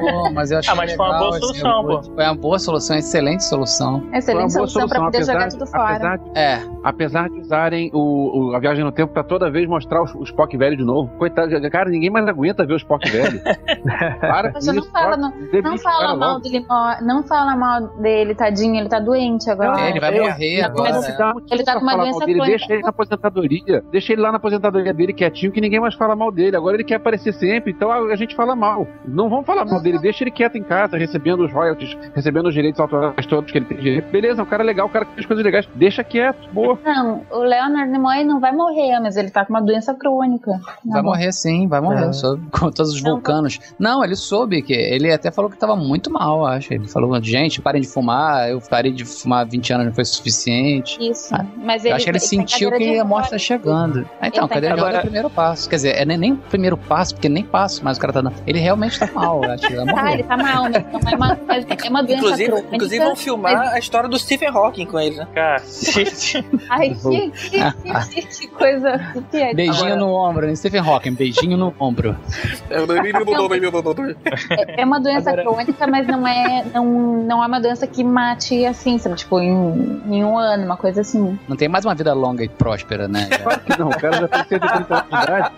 Pô, 0.00 0.30
mas 0.32 0.50
eu 0.50 0.58
achei 0.60 0.72
Ah, 0.72 0.76
mas 0.76 0.92
foi 0.94 1.06
uma 1.06 1.12
legal 1.14 1.28
boa 1.30 1.40
solução, 1.40 1.80
reboot. 1.82 2.14
Foi 2.14 2.24
uma 2.24 2.34
boa 2.34 2.58
solução, 2.58 2.96
excelente 2.96 3.44
solução. 3.44 4.02
Excelente 4.12 4.54
boa 4.54 4.66
solução 4.68 4.88
pra 4.88 5.00
poder 5.04 5.24
jogar 5.24 5.48
tudo 5.48 5.66
fora. 5.66 5.94
Apesar 5.94 6.16
de, 6.18 6.38
É, 6.38 6.62
apesar 6.84 7.28
de 7.30 7.40
usarem 7.40 7.90
o, 7.94 8.50
o- 8.50 8.54
a 8.56 8.58
viagem 8.58 8.84
no 8.84 8.92
tempo 8.92 9.12
pra 9.12 9.22
toda 9.22 9.50
vez 9.50 9.66
mostrar 9.68 10.02
o, 10.02 10.18
o 10.18 10.22
Spock 10.24 10.56
velho 10.56 10.76
de 10.76 10.84
novo. 10.84 11.10
Coitado, 11.18 11.50
cara, 11.70 11.88
ninguém 11.88 12.10
mais 12.10 12.26
aguenta 12.28 12.64
ver 12.66 12.74
o 12.74 12.76
Spock 12.76 13.08
velho. 13.10 13.40
Para 14.20 14.48
com 14.48 14.54
Poxa, 14.58 14.72
não 14.72 14.82
isso, 14.82 14.90
fala, 14.92 15.16
não, 15.16 15.32
não 15.62 15.78
fala 15.78 16.16
mal 16.16 16.28
logo. 16.34 16.40
dele, 16.40 16.66
não 17.02 17.22
fala 17.22 17.56
mal 17.56 17.80
dele, 18.00 18.34
tadinho, 18.34 18.76
ele 18.76 18.88
tá 18.88 18.98
doente 18.98 19.48
agora. 19.50 19.88
ele 19.88 20.00
vai 20.00 20.16
é, 20.16 20.20
morrer 20.20 20.58
não, 20.60 20.66
agora. 20.66 20.92
não 20.92 21.34
motivo 21.34 21.54
Ele 21.54 21.64
tá 21.64 21.75
com 21.78 21.84
uma 21.84 21.92
falar 21.92 22.04
doença 22.04 22.18
mal 22.18 22.26
dele. 22.26 22.38
crônica. 22.38 22.58
Deixa 22.58 22.72
ele 22.74 22.82
na 22.82 22.88
aposentadoria. 22.88 23.84
Deixa 23.90 24.12
ele 24.12 24.22
lá 24.22 24.30
na 24.30 24.36
aposentadoria 24.36 24.94
dele 24.94 25.12
quietinho, 25.12 25.52
que 25.52 25.60
ninguém 25.60 25.80
mais 25.80 25.94
fala 25.94 26.14
mal 26.16 26.30
dele. 26.32 26.56
Agora 26.56 26.76
ele 26.76 26.84
quer 26.84 26.96
aparecer 26.96 27.32
sempre, 27.34 27.72
então 27.72 27.90
a, 27.90 27.98
a 28.12 28.16
gente 28.16 28.34
fala 28.34 28.54
mal. 28.56 28.86
Não 29.06 29.28
vamos 29.28 29.46
falar 29.46 29.64
mal 29.64 29.80
dele, 29.80 29.98
deixa 29.98 30.24
ele 30.24 30.30
quieto 30.30 30.56
em 30.56 30.62
casa, 30.62 30.96
recebendo 30.96 31.44
os 31.44 31.52
royalties, 31.52 31.96
recebendo 32.14 32.46
os 32.46 32.54
direitos 32.54 32.80
autorais 32.80 33.26
todos 33.26 33.50
que 33.50 33.58
ele 33.58 33.66
tem 33.66 33.76
direito. 33.78 34.10
Beleza, 34.10 34.42
o 34.42 34.46
cara 34.46 34.62
é 34.62 34.66
legal, 34.66 34.86
o 34.86 34.90
cara 34.90 35.04
que 35.04 35.14
faz 35.14 35.26
coisas 35.26 35.44
legais. 35.44 35.68
Deixa 35.74 36.02
quieto, 36.04 36.48
boa. 36.52 36.78
Não, 36.84 37.22
o 37.30 37.38
Leonard 37.38 37.90
Nimoy 37.90 38.24
não 38.24 38.40
vai 38.40 38.52
morrer, 38.52 38.98
mas 39.00 39.16
ele 39.16 39.30
tá 39.30 39.44
com 39.44 39.52
uma 39.52 39.60
doença 39.62 39.94
crônica. 39.94 40.50
Vai 40.84 41.02
Não, 41.02 41.02
morrer 41.02 41.32
sim, 41.32 41.66
vai 41.68 41.80
morrer. 41.80 42.08
É. 42.08 42.12
soube, 42.12 42.42
com 42.50 42.70
todos 42.70 42.92
os 42.92 43.02
Não, 43.02 43.12
vulcanos. 43.12 43.58
Não, 43.78 44.04
ele 44.04 44.16
soube 44.16 44.62
que. 44.62 44.72
Ele 44.72 45.12
até 45.12 45.30
falou 45.30 45.50
que 45.50 45.58
tava 45.58 45.76
muito 45.76 46.10
mal, 46.10 46.46
acho. 46.46 46.72
Ele 46.72 46.86
falou, 46.88 47.20
gente, 47.22 47.60
parem 47.60 47.80
de 47.80 47.88
fumar. 47.88 48.48
Eu 48.50 48.60
parei 48.60 48.92
de 48.92 49.04
fumar 49.04 49.46
20 49.46 49.72
anos, 49.72 49.86
não 49.86 49.92
foi 49.94 50.04
suficiente. 50.04 50.98
Isso. 51.00 51.34
Ah, 51.34 51.44
Mas 51.66 51.84
ele, 51.84 51.92
Eu 51.92 51.96
acho 51.96 52.04
que 52.04 52.10
ele 52.12 52.18
tá 52.20 52.24
em 52.24 52.28
sentiu 52.28 52.70
que 52.72 52.98
a 52.98 53.04
morte 53.04 53.30
tá 53.30 53.38
chegando. 53.38 54.08
Ah, 54.20 54.28
Então, 54.28 54.44
Ele 54.44 54.60
tá 54.68 54.74
de 54.74 54.80
rodas 54.80 54.94
é 54.94 54.98
o 54.98 55.02
primeiro 55.02 55.28
passo. 55.30 55.68
Quer 55.68 55.76
dizer, 55.76 55.96
é 55.96 56.04
nem, 56.04 56.16
nem 56.16 56.32
o 56.32 56.36
primeiro 56.36 56.76
passo, 56.76 57.14
porque 57.14 57.28
nem 57.28 57.44
passo, 57.44 57.84
mas 57.84 57.96
o 57.96 58.00
cara 58.00 58.12
tá 58.12 58.20
dando. 58.20 58.34
Ele 58.46 58.58
realmente 58.58 58.98
tá 58.98 59.08
mal, 59.12 59.42
eu 59.42 59.50
acho 59.52 59.66
que 59.66 59.74
vai 59.74 59.84
Tá, 59.94 60.12
ele 60.12 60.22
tá 60.22 60.36
mal, 60.36 60.62
mas 60.64 60.84
não 60.92 61.10
é 61.10 61.16
uma, 61.16 61.38
é 61.84 61.88
uma 61.88 62.02
doença 62.02 62.18
Inclusive, 62.24 62.50
crônica. 62.50 62.74
inclusive 62.76 63.04
vão 63.04 63.16
filmar 63.16 63.72
a 63.72 63.78
história 63.78 64.08
do 64.08 64.18
Stephen 64.18 64.48
Hawking 64.48 64.86
com 64.86 65.00
ele, 65.00 65.16
né? 65.16 65.26
Cacete. 65.34 66.44
Ai, 66.70 66.90
que, 66.94 67.30
que, 67.30 68.10
que, 68.22 68.22
que 68.26 68.46
coisa. 68.48 68.98
Que 69.30 69.36
é. 69.38 69.54
Beijinho 69.54 69.84
Agora- 69.94 69.96
no 69.96 70.12
ombro, 70.14 70.46
né? 70.46 70.54
Stephen 70.54 70.80
Hawking, 70.80 71.14
beijinho 71.14 71.56
no 71.56 71.74
ombro. 71.80 72.16
É 74.76 74.84
uma 74.84 75.00
doença 75.00 75.30
Agora- 75.30 75.42
crônica, 75.42 75.86
mas 75.86 76.06
não 76.06 76.26
é, 76.26 76.64
não, 76.72 76.84
não 77.24 77.42
é 77.42 77.46
uma 77.46 77.60
doença 77.60 77.86
que 77.86 78.04
mate 78.04 78.64
assim, 78.66 78.98
sabe? 78.98 79.16
Tipo, 79.16 79.40
em, 79.40 80.02
em 80.08 80.24
um 80.24 80.36
ano, 80.38 80.64
uma 80.64 80.76
coisa 80.76 81.00
assim. 81.00 81.38
Não 81.48 81.55
tem 81.56 81.68
mais 81.68 81.84
uma 81.84 81.94
vida 81.94 82.12
longa 82.14 82.44
e 82.44 82.48
próspera, 82.48 83.08
né? 83.08 83.28
Claro 83.46 83.60
que 83.60 83.78
não, 83.78 83.88
o 83.88 83.98
cara 83.98 84.16
já 84.16 84.28
tem 84.28 84.44
130 84.44 84.94
anos 84.94 85.08
de 85.08 85.16
idade. 85.22 85.52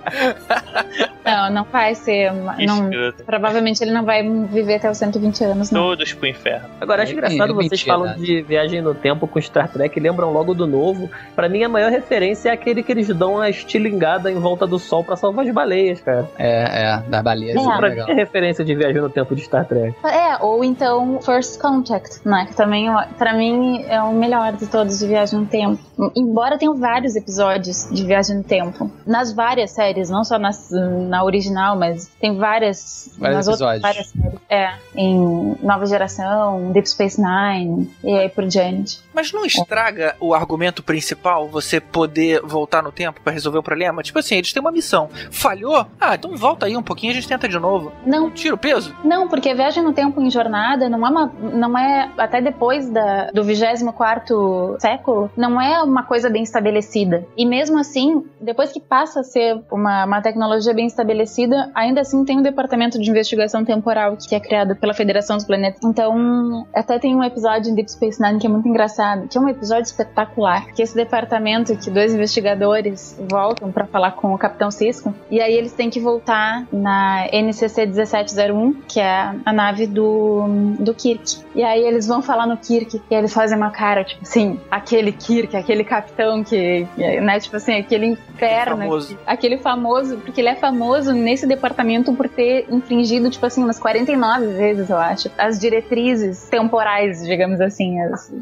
Não, 1.25 1.51
não 1.51 1.65
vai 1.65 1.95
ser. 1.95 2.33
Não, 2.33 2.91
provavelmente 3.27 3.83
ele 3.83 3.91
não 3.93 4.05
vai 4.05 4.23
viver 4.23 4.77
até 4.77 4.91
os 4.91 4.97
120 4.99 5.45
anos, 5.45 5.71
não. 5.71 5.81
Todos 5.83 6.13
pro 6.15 6.27
inferno. 6.27 6.69
Agora, 6.81 7.03
acho 7.03 7.13
É, 7.13 7.15
engraçado 7.15 7.51
é 7.51 7.55
vocês 7.55 7.71
mentira, 7.73 7.93
falam 7.97 8.15
de 8.17 8.43
viagem 8.43 8.81
no 8.81 8.95
tempo 8.95 9.27
com 9.27 9.41
Star 9.41 9.69
Trek, 9.69 9.99
lembram 10.01 10.33
logo 10.33 10.55
do 10.55 10.67
novo. 10.67 11.11
Pra 11.37 11.49
mim, 11.49 11.63
a 11.63 11.69
maior 11.69 11.91
referência 11.91 12.49
é 12.49 12.53
aquele 12.53 12.83
que 12.83 12.91
eles 12.93 13.09
dão 13.09 13.39
a 13.41 13.51
estilingada 13.51 14.31
em 14.31 14.39
volta 14.39 14.67
do 14.67 14.79
sol 14.79 15.05
pra 15.05 15.17
salvar 15.17 15.47
as 15.47 15.53
baleias, 15.53 16.01
cara. 16.01 16.29
É, 16.39 16.83
é, 16.85 17.03
das 17.09 17.23
baleias. 17.23 17.57
É. 17.57 17.61
isso 17.61 17.71
é 17.73 17.77
Pra 17.77 17.89
legal. 17.89 18.07
mim 18.07 18.13
é 18.13 18.17
referência 18.17 18.65
de 18.65 18.75
viagem 18.75 19.01
no 19.03 19.11
tempo 19.11 19.35
de 19.37 19.43
Star 19.43 19.65
Trek. 19.67 19.95
É, 20.05 20.43
ou 20.43 20.65
então 20.65 21.21
First 21.21 21.61
Contact, 21.61 22.21
né? 22.27 22.47
Que 22.49 22.57
também, 22.57 22.89
ó, 22.91 23.05
pra 23.19 23.35
mim, 23.35 23.85
é 23.89 24.01
o 24.03 24.13
melhor 24.13 24.53
de 24.53 24.67
todos 24.67 24.99
de 24.99 25.07
viagem 25.07 25.39
no 25.41 25.47
tempo. 25.47 25.78
Embora 26.15 26.57
tenham 26.57 26.77
vários 26.77 27.17
episódios 27.17 27.89
de 27.91 28.05
Viagem 28.05 28.37
no 28.37 28.45
Tempo. 28.45 28.91
Nas 29.05 29.33
várias 29.33 29.73
séries, 29.73 30.09
não 30.09 30.23
só 30.23 30.39
nas, 30.39 30.71
na 30.71 31.25
original, 31.25 31.77
mas 31.77 32.09
tem 32.21 32.37
várias. 32.37 33.11
Vários 33.19 33.47
nas 33.47 33.49
outras 33.49 33.77
episódios. 33.77 33.83
várias 33.83 34.07
séries. 34.09 34.39
É. 34.49 34.75
Em 34.95 35.57
Nova 35.63 35.87
Geração, 35.87 36.71
Deep 36.73 36.89
Space 36.89 37.21
Nine 37.21 37.91
e 38.05 38.13
aí 38.13 38.29
por 38.29 38.47
diante. 38.47 39.01
Mas 39.13 39.33
não 39.33 39.45
estraga 39.45 40.15
o 40.21 40.33
argumento 40.33 40.83
principal 40.83 41.49
você 41.49 41.81
poder 41.81 42.41
voltar 42.43 42.83
no 42.83 42.93
tempo 42.93 43.21
pra 43.21 43.33
resolver 43.33 43.59
o 43.59 43.63
problema? 43.63 44.03
Tipo 44.03 44.21
assim, 44.21 44.37
eles 44.37 44.53
têm 44.53 44.61
uma 44.61 44.71
missão. 44.71 45.09
Falhou? 45.31 45.87
Ah, 46.01 46.15
então 46.15 46.37
volta 46.37 46.67
aí 46.67 46.77
um 46.77 46.83
pouquinho 46.83 47.11
e 47.11 47.13
a 47.13 47.15
gente 47.15 47.29
tenta 47.29 47.49
de 47.49 47.59
novo. 47.59 47.93
Não, 48.07 48.31
Tira 48.31 48.55
o 48.55 48.59
peso? 48.59 48.95
Não, 49.03 49.29
porque 49.29 49.55
viagem 49.55 49.83
no 49.83 49.93
tempo 49.93 50.21
em 50.21 50.31
jornada 50.31 50.89
não 50.89 51.05
é 51.07 51.11
uma, 51.11 51.27
não 51.27 51.79
é 51.79 52.11
até 52.17 52.41
depois 52.41 52.89
da, 52.89 53.31
do 53.33 53.43
24 53.43 54.77
século, 54.79 55.31
não 55.37 55.61
é 55.61 55.68
uma 55.83 56.03
coisa 56.03 56.31
bem 56.31 56.43
estabelecida. 56.43 57.27
E 57.37 57.45
mesmo 57.45 57.79
assim, 57.79 58.25
depois 58.41 58.73
que 58.73 58.81
passa 58.81 59.21
a 59.21 59.25
ser 59.25 59.61
uma, 59.71 60.05
uma 60.05 60.21
tecnologia 60.21 60.75
bem 60.75 60.87
estabelecida, 60.87 61.71
ainda 61.75 62.01
assim 62.01 62.25
tem 62.25 62.39
um 62.39 62.43
departamento 62.43 62.99
de 63.01 63.11
investigação 63.11 63.65
temporal 63.65 64.17
que 64.17 64.35
é 64.35 64.41
criado 64.41 64.77
pela 64.77 64.95
Federação 64.95 65.37
dos 65.37 65.45
Planetas. 65.45 65.81
Então, 65.85 66.67
até 66.75 66.99
tem 66.99 67.15
um 67.15 67.23
episódio 67.23 67.71
em 67.71 67.75
Deep 67.75 67.91
Space 67.91 68.21
Nine 68.21 68.39
que 68.39 68.47
é 68.47 68.51
muito 68.51 68.69
engraçado, 68.69 69.29
que 69.29 69.37
é 69.37 69.41
um 69.41 69.49
episódio 69.49 69.85
espetacular, 69.85 70.67
que 70.73 70.83
esse 70.83 70.95
departamento 70.95 71.77
que 71.77 71.91
dois 71.91 72.15
investigadores 72.15 73.19
voltam 73.29 73.71
para 73.71 73.87
falar 73.87 74.13
com 74.13 74.35
o 74.35 74.39
Capitão 74.39 74.71
Cisco, 74.71 75.15
e 75.31 75.41
aí 75.41 75.55
eles 75.55 75.73
têm 75.73 75.91
que 75.91 76.01
voltar 76.01 76.67
na 76.73 77.27
NCC 77.33 77.87
1701, 77.87 78.73
que 78.89 79.01
é 79.01 79.35
a 79.45 79.53
nave 79.53 79.87
do, 79.87 80.77
do 80.79 80.95
Kirk. 80.95 81.39
E 81.55 81.63
aí 81.63 81.83
eles 81.83 82.07
vão 82.07 82.23
falar 82.23 82.47
no 82.47 82.57
Kirk, 82.57 83.01
e 83.11 83.15
eles 83.15 83.33
fazem 83.33 83.57
uma 83.57 83.71
cara, 83.71 84.05
tipo 84.05 84.23
assim, 84.23 84.59
aquele 84.71 85.13
Kirk, 85.13 85.57
aquele 85.59 85.85
capitão 85.85 86.43
que, 86.45 86.87
né, 86.97 87.39
tipo 87.41 87.57
assim, 87.57 87.75
aquele 87.79 88.07
inferno. 88.07 88.79
Famoso. 88.79 89.09
que- 89.17 89.21
aquele 89.27 89.59
famoso, 89.59 90.17
porque 90.19 90.41
ele 90.41 90.49
é 90.49 90.55
famoso 90.55 91.13
nesse 91.13 91.47
departamento 91.47 92.13
por 92.15 92.29
ter 92.29 92.67
infringido, 92.71 93.31
tipo 93.31 93.45
assim, 93.47 93.63
umas 93.63 93.79
49 93.79 94.47
vezes, 94.49 94.91
eu 94.91 94.97
acho, 94.97 95.31
as 95.37 95.59
diretrizes 95.59 96.49
temporais, 96.49 97.23
digamos 97.25 97.61
assim. 97.61 98.01
as- 98.01 98.33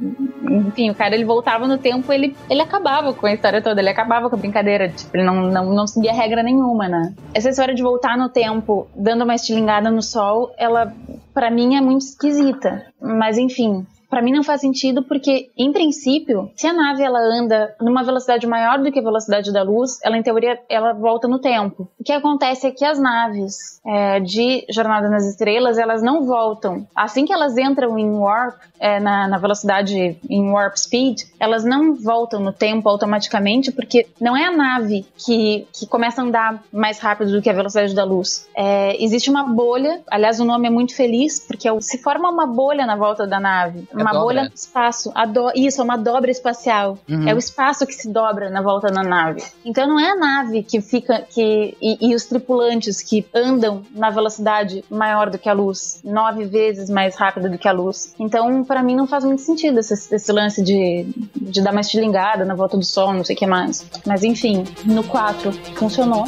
enfim, 0.49 0.91
o 0.91 0.95
cara, 0.95 1.15
ele 1.15 1.25
voltava 1.25 1.67
no 1.67 1.79
tempo, 1.79 2.13
ele, 2.13 2.37
ele 2.49 2.61
acabava 2.63 3.13
com 3.13 3.27
a 3.27 3.33
história 3.33 3.61
toda, 3.63 3.81
ele 3.81 3.89
acabava 3.91 4.29
com 4.29 4.37
a 4.37 4.39
brincadeira, 4.39 4.89
tipo, 4.89 5.17
ele 5.17 5.25
não, 5.25 5.43
não, 5.43 5.73
não 5.75 5.87
seguia 5.87 6.13
regra 6.13 6.43
nenhuma, 6.43 6.89
né? 6.89 7.13
Essa 7.35 7.51
história 7.51 7.75
de 7.75 7.83
voltar 7.83 8.17
no 8.17 8.29
tempo, 8.29 8.87
dando 8.95 9.25
uma 9.25 9.35
estilingada 9.35 9.91
no 9.91 10.03
sol, 10.03 10.53
ela, 10.59 10.93
pra 11.35 11.51
mim, 11.51 11.77
é 11.77 11.81
muito 11.81 12.03
esquisita. 12.03 12.87
Mas, 13.01 13.39
enfim, 13.39 13.87
Pra 14.17 14.23
mim 14.23 14.33
não 14.33 14.43
faz 14.43 14.63
sentido 14.63 15.03
porque, 15.03 15.51
em 15.59 15.71
princípio, 15.71 16.51
se 16.57 16.67
a 16.67 16.73
nave 16.73 17.03
ela 17.03 17.19
anda 17.19 17.77
numa 17.79 18.03
velocidade 18.03 18.47
maior 18.47 18.79
do 18.79 18.91
que 18.91 18.99
a 18.99 19.03
velocidade 19.03 19.53
da 19.53 19.63
luz, 19.63 20.01
ela 20.03 20.17
em 20.17 20.23
teoria 20.23 20.59
ela 20.71 20.95
volta 20.95 21.29
no 21.29 21.39
tempo. 21.39 21.87
O 22.01 22.03
que 22.03 22.13
acontece 22.13 22.67
é 22.67 22.71
que 22.71 22.83
as 22.83 22.99
naves 22.99 23.79
é, 23.85 24.19
de 24.19 24.65
Jornada 24.71 25.11
nas 25.11 25.27
Estrelas 25.27 25.77
elas 25.77 26.03
não 26.03 26.25
voltam. 26.25 26.87
Assim 26.97 27.27
que 27.27 27.33
elas 27.33 27.59
entram 27.59 27.99
em 27.99 28.11
warp, 28.11 28.59
é, 28.81 28.99
na, 29.01 29.29
na 29.29 29.39
velocidade 29.39 30.19
em 30.29 30.51
warp 30.51 30.77
speed, 30.77 31.23
elas 31.39 31.65
não 31.65 31.95
voltam 31.95 32.41
no 32.41 32.53
tempo 32.53 32.89
automaticamente 32.89 33.71
porque 33.71 34.07
não 34.19 34.37
é 34.37 34.45
a 34.45 34.51
nave 34.51 35.07
que, 35.17 35.67
que 35.73 35.87
começa 35.87 36.23
a 36.23 36.25
andar 36.25 36.63
mais 36.73 36.99
rápido 36.99 37.33
do 37.33 37.43
que 37.43 37.51
a 37.51 37.53
velocidade 37.53 37.95
da 37.95 38.05
luz. 38.05 38.49
É, 38.57 39.03
existe 39.03 39.29
uma 39.29 39.45
bolha, 39.45 40.01
aliás 40.11 40.41
o 40.41 40.45
nome 40.45 40.67
é 40.67 40.71
muito 40.71 40.95
feliz 40.97 41.39
porque 41.39 41.69
é 41.69 41.81
se 41.81 41.99
forma 41.99 42.31
uma 42.31 42.47
bolha 42.47 42.87
na 42.87 42.97
volta 42.97 43.27
da 43.27 43.39
nave, 43.39 43.87
É 43.95 44.06
uma 44.11 44.13
dobra. 44.21 44.25
bolha 44.41 44.49
no 44.49 44.55
espaço. 44.55 45.13
A 45.15 45.27
do- 45.27 45.53
isso, 45.55 45.81
é 45.81 45.85
uma 45.85 45.97
dobra 45.97 46.31
espacial. 46.31 46.99
Uhum. 47.09 47.29
É 47.29 47.35
o 47.35 47.39
espaço 47.39 47.87
que 47.87 47.93
se 47.95 48.09
dobra 48.09 48.51
na 48.51 48.63
volta 48.63 48.89
da 48.89 49.03
nave. 49.03 49.43
Então 49.65 49.87
não 49.87 49.99
é 49.99 50.11
a 50.11 50.17
nave 50.17 50.63
que 50.63 50.81
fica 50.81 51.21
que 51.21 51.77
e, 51.81 52.11
e 52.11 52.15
os 52.15 52.25
tripulantes 52.25 53.03
que 53.03 53.27
andam 53.35 53.83
na 53.93 54.11
velocidade 54.11 54.85
maior 54.91 55.31
do 55.31 55.39
que 55.39 55.49
a 55.49 55.53
luz, 55.53 56.01
nove 56.05 56.45
vezes 56.45 56.89
mais 56.91 57.17
rápido 57.17 57.51
do 57.51 57.59
que 57.59 57.69
a 57.69 57.73
luz. 57.73 58.15
Então 58.19 58.65
pra 58.65 58.83
mim 58.83 58.95
não 58.95 59.07
faz 59.07 59.25
muito 59.25 59.43
sentido 59.43 59.81
esse, 59.81 60.15
esse 60.15 60.33
lance 60.33 60.63
de, 60.63 61.07
de 61.35 61.63
dar 61.63 61.73
uma 61.73 61.81
estilingada 61.81 62.45
na 62.45 62.55
volta 62.55 62.77
do 62.77 62.85
sol, 62.85 63.13
não 63.13 63.25
sei 63.25 63.35
o 63.35 63.39
que 63.39 63.47
mais. 63.47 63.85
Mas 64.07 64.23
enfim, 64.23 64.65
no 64.85 65.03
4 65.05 65.53
funcionou. 65.77 66.25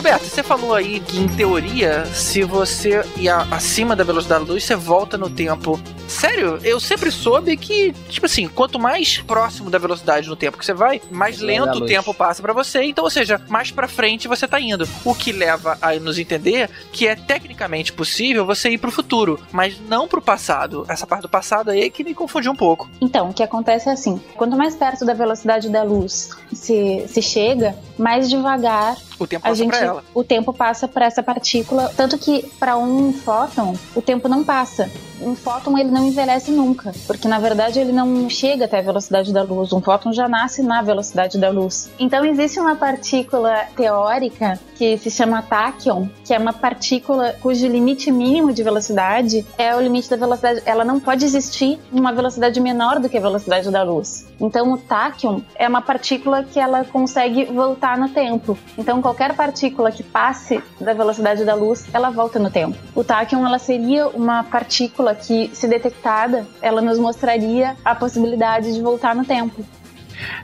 Roberto, 0.00 0.24
você 0.24 0.42
falou 0.42 0.74
aí 0.74 0.98
que, 0.98 1.18
em 1.18 1.28
teoria, 1.28 2.06
se 2.06 2.42
você 2.42 3.04
ir 3.18 3.28
acima 3.28 3.94
da 3.94 4.02
velocidade 4.02 4.46
da 4.46 4.52
luz, 4.54 4.64
você 4.64 4.74
volta 4.74 5.18
no 5.18 5.28
tempo. 5.28 5.78
Sério, 6.08 6.58
eu 6.64 6.80
sempre 6.80 7.10
soube 7.10 7.54
que, 7.54 7.92
tipo 8.08 8.24
assim, 8.24 8.48
quanto 8.48 8.78
mais 8.78 9.18
próximo 9.18 9.68
da 9.68 9.76
velocidade 9.76 10.26
no 10.26 10.34
tempo 10.34 10.56
que 10.56 10.64
você 10.64 10.72
vai, 10.72 11.02
mais 11.10 11.38
Da 11.38 11.44
lento 11.44 11.78
o 11.80 11.84
tempo 11.84 12.14
passa 12.14 12.40
pra 12.40 12.54
você. 12.54 12.82
Então, 12.82 13.04
ou 13.04 13.10
seja, 13.10 13.42
mais 13.46 13.70
pra 13.70 13.86
frente 13.86 14.26
você 14.26 14.48
tá 14.48 14.58
indo. 14.58 14.88
O 15.04 15.14
que 15.14 15.32
leva 15.32 15.76
a 15.82 15.92
nos 15.96 16.18
entender 16.18 16.70
que 16.90 17.06
é 17.06 17.14
tecnicamente 17.14 17.92
possível 17.92 18.46
você 18.46 18.70
ir 18.70 18.78
pro 18.78 18.90
futuro, 18.90 19.38
mas 19.52 19.78
não 19.86 20.08
pro 20.08 20.22
passado. 20.22 20.86
Essa 20.88 21.06
parte 21.06 21.22
do 21.22 21.28
passado 21.28 21.72
aí 21.72 21.82
é 21.82 21.90
que 21.90 22.02
me 22.02 22.14
confundiu 22.14 22.52
um 22.52 22.56
pouco. 22.56 22.88
Então, 23.02 23.28
o 23.28 23.34
que 23.34 23.42
acontece 23.42 23.90
é 23.90 23.92
assim: 23.92 24.18
quanto 24.34 24.56
mais 24.56 24.74
perto 24.74 25.04
da 25.04 25.12
velocidade 25.12 25.68
da 25.68 25.82
luz 25.82 26.30
se, 26.54 27.04
se 27.06 27.20
chega, 27.20 27.76
mais 27.98 28.30
devagar 28.30 28.96
O 29.20 29.26
tempo 29.26 29.46
a 29.46 29.50
passa 29.50 29.62
gente, 29.62 29.70
pra 29.70 29.86
ela. 29.86 30.04
o 30.14 30.24
tempo 30.24 30.52
passa 30.52 30.88
para 30.88 31.04
essa 31.04 31.22
partícula. 31.22 31.92
Tanto 31.94 32.16
que 32.16 32.42
para 32.58 32.78
um 32.78 33.12
fóton, 33.12 33.76
o 33.94 34.00
tempo 34.00 34.28
não 34.28 34.42
passa. 34.42 34.90
Um 35.20 35.34
fóton 35.36 35.76
ele 35.76 35.90
não 35.90 36.06
envelhece 36.06 36.50
nunca, 36.50 36.92
porque 37.06 37.28
na 37.28 37.38
verdade 37.38 37.78
ele 37.78 37.92
não 37.92 38.28
chega 38.30 38.64
até 38.64 38.78
a 38.78 38.82
velocidade 38.82 39.32
da 39.32 39.42
luz. 39.42 39.70
Um 39.72 39.80
fóton 39.80 40.12
já 40.12 40.26
nasce 40.26 40.62
na 40.62 40.80
velocidade 40.80 41.38
da 41.38 41.50
luz. 41.50 41.90
Então 41.98 42.24
existe 42.24 42.58
uma 42.58 42.74
partícula 42.74 43.66
teórica 43.76 44.58
que 44.76 44.96
se 44.96 45.10
chama 45.10 45.42
táquion, 45.42 46.06
que 46.24 46.32
é 46.32 46.38
uma 46.38 46.54
partícula 46.54 47.36
cujo 47.42 47.66
limite 47.66 48.10
mínimo 48.10 48.50
de 48.50 48.62
velocidade 48.62 49.44
é 49.58 49.76
o 49.76 49.80
limite 49.80 50.08
da 50.08 50.16
velocidade. 50.16 50.62
Ela 50.64 50.86
não 50.86 50.98
pode 50.98 51.22
existir 51.22 51.78
em 51.92 52.00
uma 52.00 52.14
velocidade 52.14 52.58
menor 52.58 52.98
do 52.98 53.06
que 53.06 53.18
a 53.18 53.20
velocidade 53.20 53.70
da 53.70 53.82
luz. 53.82 54.26
Então 54.40 54.72
o 54.72 54.78
táquion 54.78 55.42
é 55.54 55.68
uma 55.68 55.82
partícula 55.82 56.42
que 56.42 56.58
ela 56.58 56.82
consegue 56.82 57.44
voltar 57.44 57.98
no 57.98 58.08
tempo. 58.08 58.56
Então 58.78 59.02
qualquer 59.10 59.34
partícula 59.34 59.90
que 59.90 60.04
passe 60.04 60.62
da 60.80 60.92
velocidade 60.92 61.44
da 61.44 61.54
luz, 61.54 61.84
ela 61.92 62.10
volta 62.10 62.38
no 62.38 62.48
tempo. 62.48 62.78
O 62.94 63.02
táquion 63.02 63.44
ela 63.44 63.58
seria 63.58 64.06
uma 64.08 64.44
partícula 64.44 65.14
que, 65.16 65.50
se 65.52 65.66
detectada, 65.66 66.46
ela 66.62 66.80
nos 66.80 66.96
mostraria 66.98 67.76
a 67.84 67.92
possibilidade 67.94 68.72
de 68.72 68.80
voltar 68.80 69.14
no 69.16 69.24
tempo. 69.24 69.64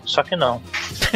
Só 0.05 0.23
que 0.25 0.35
não. 0.35 0.61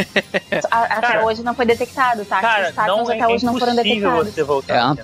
A- 0.71 0.83
até 0.85 1.01
Cara, 1.01 1.25
hoje 1.27 1.43
não 1.43 1.55
foi 1.55 1.65
detectado, 1.67 2.25
tá? 2.25 2.41
Cara, 2.41 2.69
Os 2.69 2.75
táquions 2.75 2.99
não 3.09 3.11
é, 3.11 3.17
até 3.17 3.35
hoje 3.35 3.45
não 3.45 3.59
foram 3.59 3.75
detectados. 3.75 4.29
você 4.35 4.45
voltar. 4.45 4.75
É 4.75 4.81
no 4.83 4.95
tempo. 4.95 5.03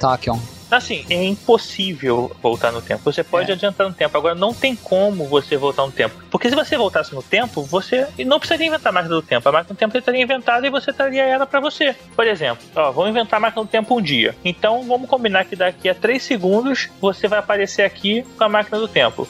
Assim, 0.70 1.04
é 1.08 1.22
impossível 1.24 2.30
voltar 2.42 2.72
no 2.72 2.82
tempo. 2.82 3.02
Você 3.04 3.22
pode 3.22 3.50
É. 3.50 3.54
adiantar 3.54 3.86
no 3.88 3.94
tempo. 3.94 4.16
Agora, 4.16 4.34
não 4.34 4.52
tem 4.52 4.74
como 4.74 5.24
você 5.26 5.56
voltar 5.56 5.86
no 5.86 5.92
tempo. 5.92 6.16
Porque 6.30 6.48
se 6.48 6.54
você 6.54 6.76
voltasse 6.76 7.14
no 7.14 7.22
tempo, 7.22 7.62
você 7.62 8.06
não 8.26 8.38
precisaria 8.38 8.66
inventar 8.66 8.90
a 8.90 8.94
máquina 8.94 9.14
do 9.14 9.22
tempo. 9.22 9.48
A 9.48 9.52
máquina 9.52 9.74
do 9.74 9.78
tempo 9.78 10.00
teria 10.00 10.22
inventado 10.22 10.66
e 10.66 10.70
você 10.70 10.92
teria 10.92 11.22
ela 11.24 11.46
pra 11.46 11.60
você. 11.60 11.94
Por 12.14 12.26
exemplo, 12.26 12.64
ó, 12.74 12.90
vamos 12.90 13.10
inventar 13.10 13.38
a 13.38 13.40
máquina 13.40 13.62
do 13.64 13.68
tempo 13.68 13.96
um 13.96 14.02
dia. 14.02 14.34
Então, 14.44 14.82
vamos 14.84 15.08
combinar 15.08 15.44
que 15.44 15.54
daqui 15.56 15.88
a 15.88 15.94
3 15.94 16.22
segundos 16.22 16.88
você 17.00 17.28
vai 17.28 17.38
aparecer 17.38 17.82
aqui 17.82 18.24
com 18.36 18.44
a 18.44 18.48
máquina 18.48 18.78
do 18.78 18.88
tempo. 18.88 19.26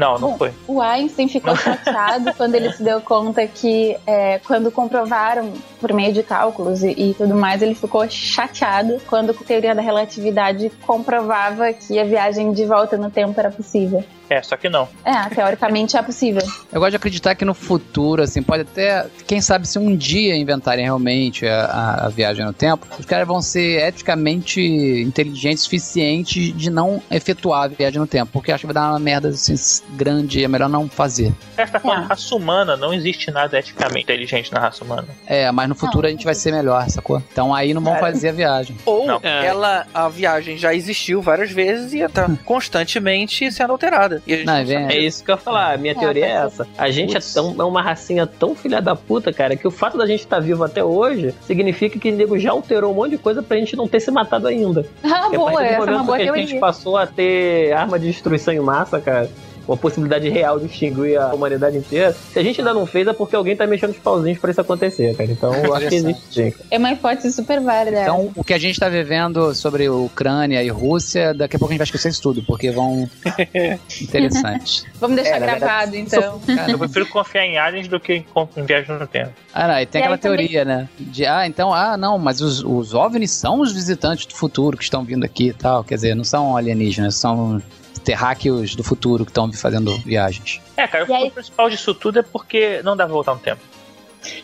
Não, 0.00 0.18
não 0.18 0.38
foi. 0.38 0.50
O 0.66 0.80
Einstein 0.80 1.28
ficou 1.28 1.54
chateado 1.54 2.32
quando 2.34 2.54
ele 2.54 2.72
se 2.72 2.82
deu 2.82 3.02
conta 3.02 3.46
que, 3.46 3.94
é, 4.06 4.38
quando 4.38 4.70
comprovaram 4.70 5.52
por 5.78 5.92
meio 5.92 6.10
de 6.14 6.22
cálculos 6.22 6.82
e, 6.82 6.88
e 6.90 7.14
tudo 7.14 7.34
mais, 7.34 7.60
ele 7.60 7.74
ficou 7.74 8.08
chateado 8.08 8.98
quando 9.06 9.32
a 9.32 9.34
teoria 9.34 9.74
da 9.74 9.82
relatividade 9.82 10.72
comprovava 10.86 11.70
que 11.74 11.98
a 11.98 12.04
viagem 12.04 12.50
de 12.52 12.64
volta 12.64 12.96
no 12.96 13.10
tempo 13.10 13.38
era 13.38 13.50
possível. 13.50 14.02
É, 14.30 14.40
só 14.42 14.56
que 14.56 14.68
não. 14.68 14.88
É, 15.04 15.28
teoricamente 15.34 15.96
é 15.96 16.02
possível. 16.02 16.40
Eu 16.72 16.78
gosto 16.78 16.90
de 16.92 16.96
acreditar 16.96 17.34
que 17.34 17.44
no 17.44 17.52
futuro, 17.52 18.22
assim, 18.22 18.40
pode 18.42 18.62
até. 18.62 19.06
Quem 19.26 19.40
sabe 19.40 19.66
se 19.66 19.76
um 19.76 19.96
dia 19.96 20.36
inventarem 20.36 20.84
realmente 20.84 21.44
a, 21.48 22.04
a- 22.06 22.08
viagem 22.08 22.44
no 22.44 22.52
tempo, 22.52 22.86
os 22.98 23.04
caras 23.04 23.26
vão 23.26 23.42
ser 23.42 23.82
eticamente 23.82 24.60
inteligentes 24.60 25.62
o 25.62 25.64
suficiente 25.64 26.52
de 26.52 26.70
não 26.70 27.02
efetuar 27.10 27.64
a 27.64 27.68
viagem 27.68 27.98
no 28.00 28.06
tempo. 28.06 28.30
Porque 28.32 28.52
acho 28.52 28.60
que 28.62 28.66
vai 28.66 28.74
dar 28.74 28.90
uma 28.90 28.98
merda 29.00 29.28
assim, 29.30 29.54
grande, 29.96 30.44
é 30.44 30.48
melhor 30.48 30.68
não 30.68 30.88
fazer. 30.88 31.32
Essa 31.56 31.72
tá 31.72 31.80
falando 31.80 32.04
É. 32.04 32.06
raça 32.06 32.34
humana, 32.34 32.76
não 32.76 32.94
existe 32.94 33.30
nada 33.32 33.58
eticamente 33.58 34.04
inteligente 34.04 34.52
na 34.52 34.60
raça 34.60 34.84
humana. 34.84 35.08
É, 35.26 35.50
mas 35.50 35.68
no 35.68 35.74
futuro 35.74 36.02
Não, 36.02 36.08
a 36.08 36.10
gente 36.12 36.24
vai 36.24 36.34
ser 36.36 36.52
melhor, 36.52 36.88
sacou? 36.88 37.20
Então 37.32 37.52
aí 37.54 37.74
não 37.74 37.82
vão 37.82 37.96
É. 37.96 37.98
fazer 37.98 38.28
a 38.28 38.32
viagem. 38.32 38.76
Ou 38.86 39.06
Não. 39.06 39.20
Ela, 39.24 39.86
a 39.92 40.08
viagem 40.08 40.56
já 40.56 40.72
existiu 40.72 41.20
várias 41.20 41.50
vezes 41.50 41.92
e 41.94 42.08
tá 42.08 42.28
constantemente 42.44 43.50
sendo 43.50 43.72
alterada. 43.72 44.19
E 44.26 44.32
a 44.34 44.36
gente 44.36 44.46
Não, 44.46 44.54
sabe. 44.54 44.74
É 44.74 44.98
isso 44.98 45.24
que 45.24 45.30
eu 45.30 45.34
ia 45.34 45.40
falar. 45.40 45.74
A 45.74 45.76
minha 45.76 45.92
É, 45.92 45.96
teoria 45.98 46.26
é 46.26 46.40
pode 46.42 46.46
essa. 46.54 46.66
A 46.78 46.90
gente 46.90 47.16
é, 47.16 47.20
tão, 47.20 47.54
é 47.58 47.64
uma 47.64 47.82
racinha 47.82 48.26
tão 48.26 48.54
filha 48.54 48.80
da 48.80 48.94
puta, 48.96 49.32
cara, 49.32 49.56
que 49.56 49.66
o 49.66 49.70
fato 49.70 49.96
da 49.98 50.06
gente 50.06 50.20
estar 50.20 50.40
vivo 50.40 50.62
até 50.64 50.82
hoje 50.84 51.34
significa 51.42 51.98
que 51.98 52.10
o 52.10 52.14
nego 52.14 52.38
já 52.38 52.50
alterou 52.52 52.92
um 52.92 52.94
monte 52.94 53.10
de 53.12 53.18
coisa 53.18 53.42
pra 53.42 53.56
gente 53.56 53.76
não 53.76 53.88
ter 53.88 54.00
se 54.00 54.10
matado 54.10 54.46
ainda. 54.46 54.86
Ah, 55.02 55.22
Porque 55.22 55.36
a 55.36 55.38
boa, 55.38 55.64
essa 55.64 55.90
é 55.90 55.94
uma 55.94 56.04
boa 56.04 56.16
que 56.16 56.22
a 56.22 56.26
teoria. 56.26 56.46
gente 56.46 56.60
passou 56.60 56.96
a 56.96 57.06
ter 57.06 57.72
arma 57.72 57.98
de 57.98 58.06
destruição 58.06 58.54
em 58.54 58.60
massa, 58.60 59.00
cara, 59.00 59.28
uma 59.70 59.76
possibilidade 59.76 60.28
real 60.28 60.58
de 60.58 60.66
extinguir 60.66 61.16
a 61.16 61.32
humanidade 61.32 61.76
inteira, 61.78 62.12
se 62.32 62.38
a 62.38 62.42
gente 62.42 62.60
ainda 62.60 62.74
não 62.74 62.84
fez 62.86 63.06
é 63.06 63.12
porque 63.12 63.36
alguém 63.36 63.54
tá 63.56 63.66
mexendo 63.66 63.90
os 63.90 63.98
pauzinhos 63.98 64.38
pra 64.38 64.50
isso 64.50 64.60
acontecer, 64.60 65.14
cara. 65.16 65.30
Então 65.30 65.54
eu 65.54 65.74
acho 65.74 65.88
que 65.88 65.94
existe 65.94 66.22
sim. 66.32 66.50
cara. 66.50 66.64
É 66.70 66.78
uma 66.78 66.90
hipótese 66.92 67.32
super 67.32 67.60
válida. 67.60 68.02
Então, 68.02 68.32
o 68.34 68.42
que 68.42 68.52
a 68.52 68.58
gente 68.58 68.78
tá 68.80 68.88
vivendo 68.88 69.54
sobre 69.54 69.88
Ucrânia 69.88 70.62
e 70.62 70.68
Rússia, 70.68 71.32
daqui 71.32 71.54
a 71.56 71.58
pouco 71.58 71.70
a 71.70 71.74
gente 71.74 71.78
vai 71.78 71.84
esquecer 71.84 72.08
isso 72.08 72.20
tudo, 72.22 72.42
porque 72.42 72.70
vão. 72.70 73.08
Interessante. 74.00 74.84
Vamos 75.00 75.16
deixar 75.16 75.36
É, 75.36 75.40
gravado, 75.40 75.96
então. 75.96 76.40
Eu 76.68 76.78
prefiro 76.78 77.06
confiar 77.06 77.44
em 77.46 77.58
aliens 77.58 77.88
do 77.88 77.98
que 78.00 78.14
em, 78.14 78.26
em 78.56 78.62
viagem 78.64 78.98
no 78.98 79.06
tempo. 79.06 79.30
Ah, 79.54 79.68
não, 79.68 79.80
e 79.80 79.86
tem 79.86 80.00
E 80.00 80.02
aquela 80.02 80.16
aí 80.16 80.20
também- 80.20 80.38
teoria, 80.38 80.64
né? 80.64 80.88
De, 80.98 81.26
ah, 81.26 81.46
então, 81.46 81.72
ah, 81.72 81.96
não, 81.96 82.18
mas 82.18 82.40
os, 82.40 82.62
os 82.64 82.94
OVNIs 82.94 83.30
são 83.30 83.60
os 83.60 83.72
visitantes 83.72 84.26
do 84.26 84.34
futuro 84.34 84.76
que 84.76 84.84
estão 84.84 85.04
vindo 85.04 85.24
aqui 85.24 85.48
e 85.48 85.52
tal. 85.52 85.84
Quer 85.84 85.94
dizer, 85.94 86.14
não 86.14 86.24
são 86.24 86.56
alienígenas, 86.56 87.14
são 87.16 87.60
terráqueos 88.04 88.74
do 88.74 88.82
futuro 88.84 89.24
que 89.24 89.30
estão 89.30 89.52
fazendo 89.52 89.96
viagens. 89.98 90.60
É, 90.76 90.86
cara, 90.86 91.06
E 91.08 91.12
aí- 91.12 91.28
o 91.28 91.30
principal 91.30 91.68
disso 91.70 91.94
tudo 91.94 92.18
é 92.18 92.22
porque 92.22 92.80
não 92.82 92.96
dá 92.96 93.04
pra 93.04 93.12
voltar 93.12 93.34
no 93.34 93.40
tempo. 93.40 93.60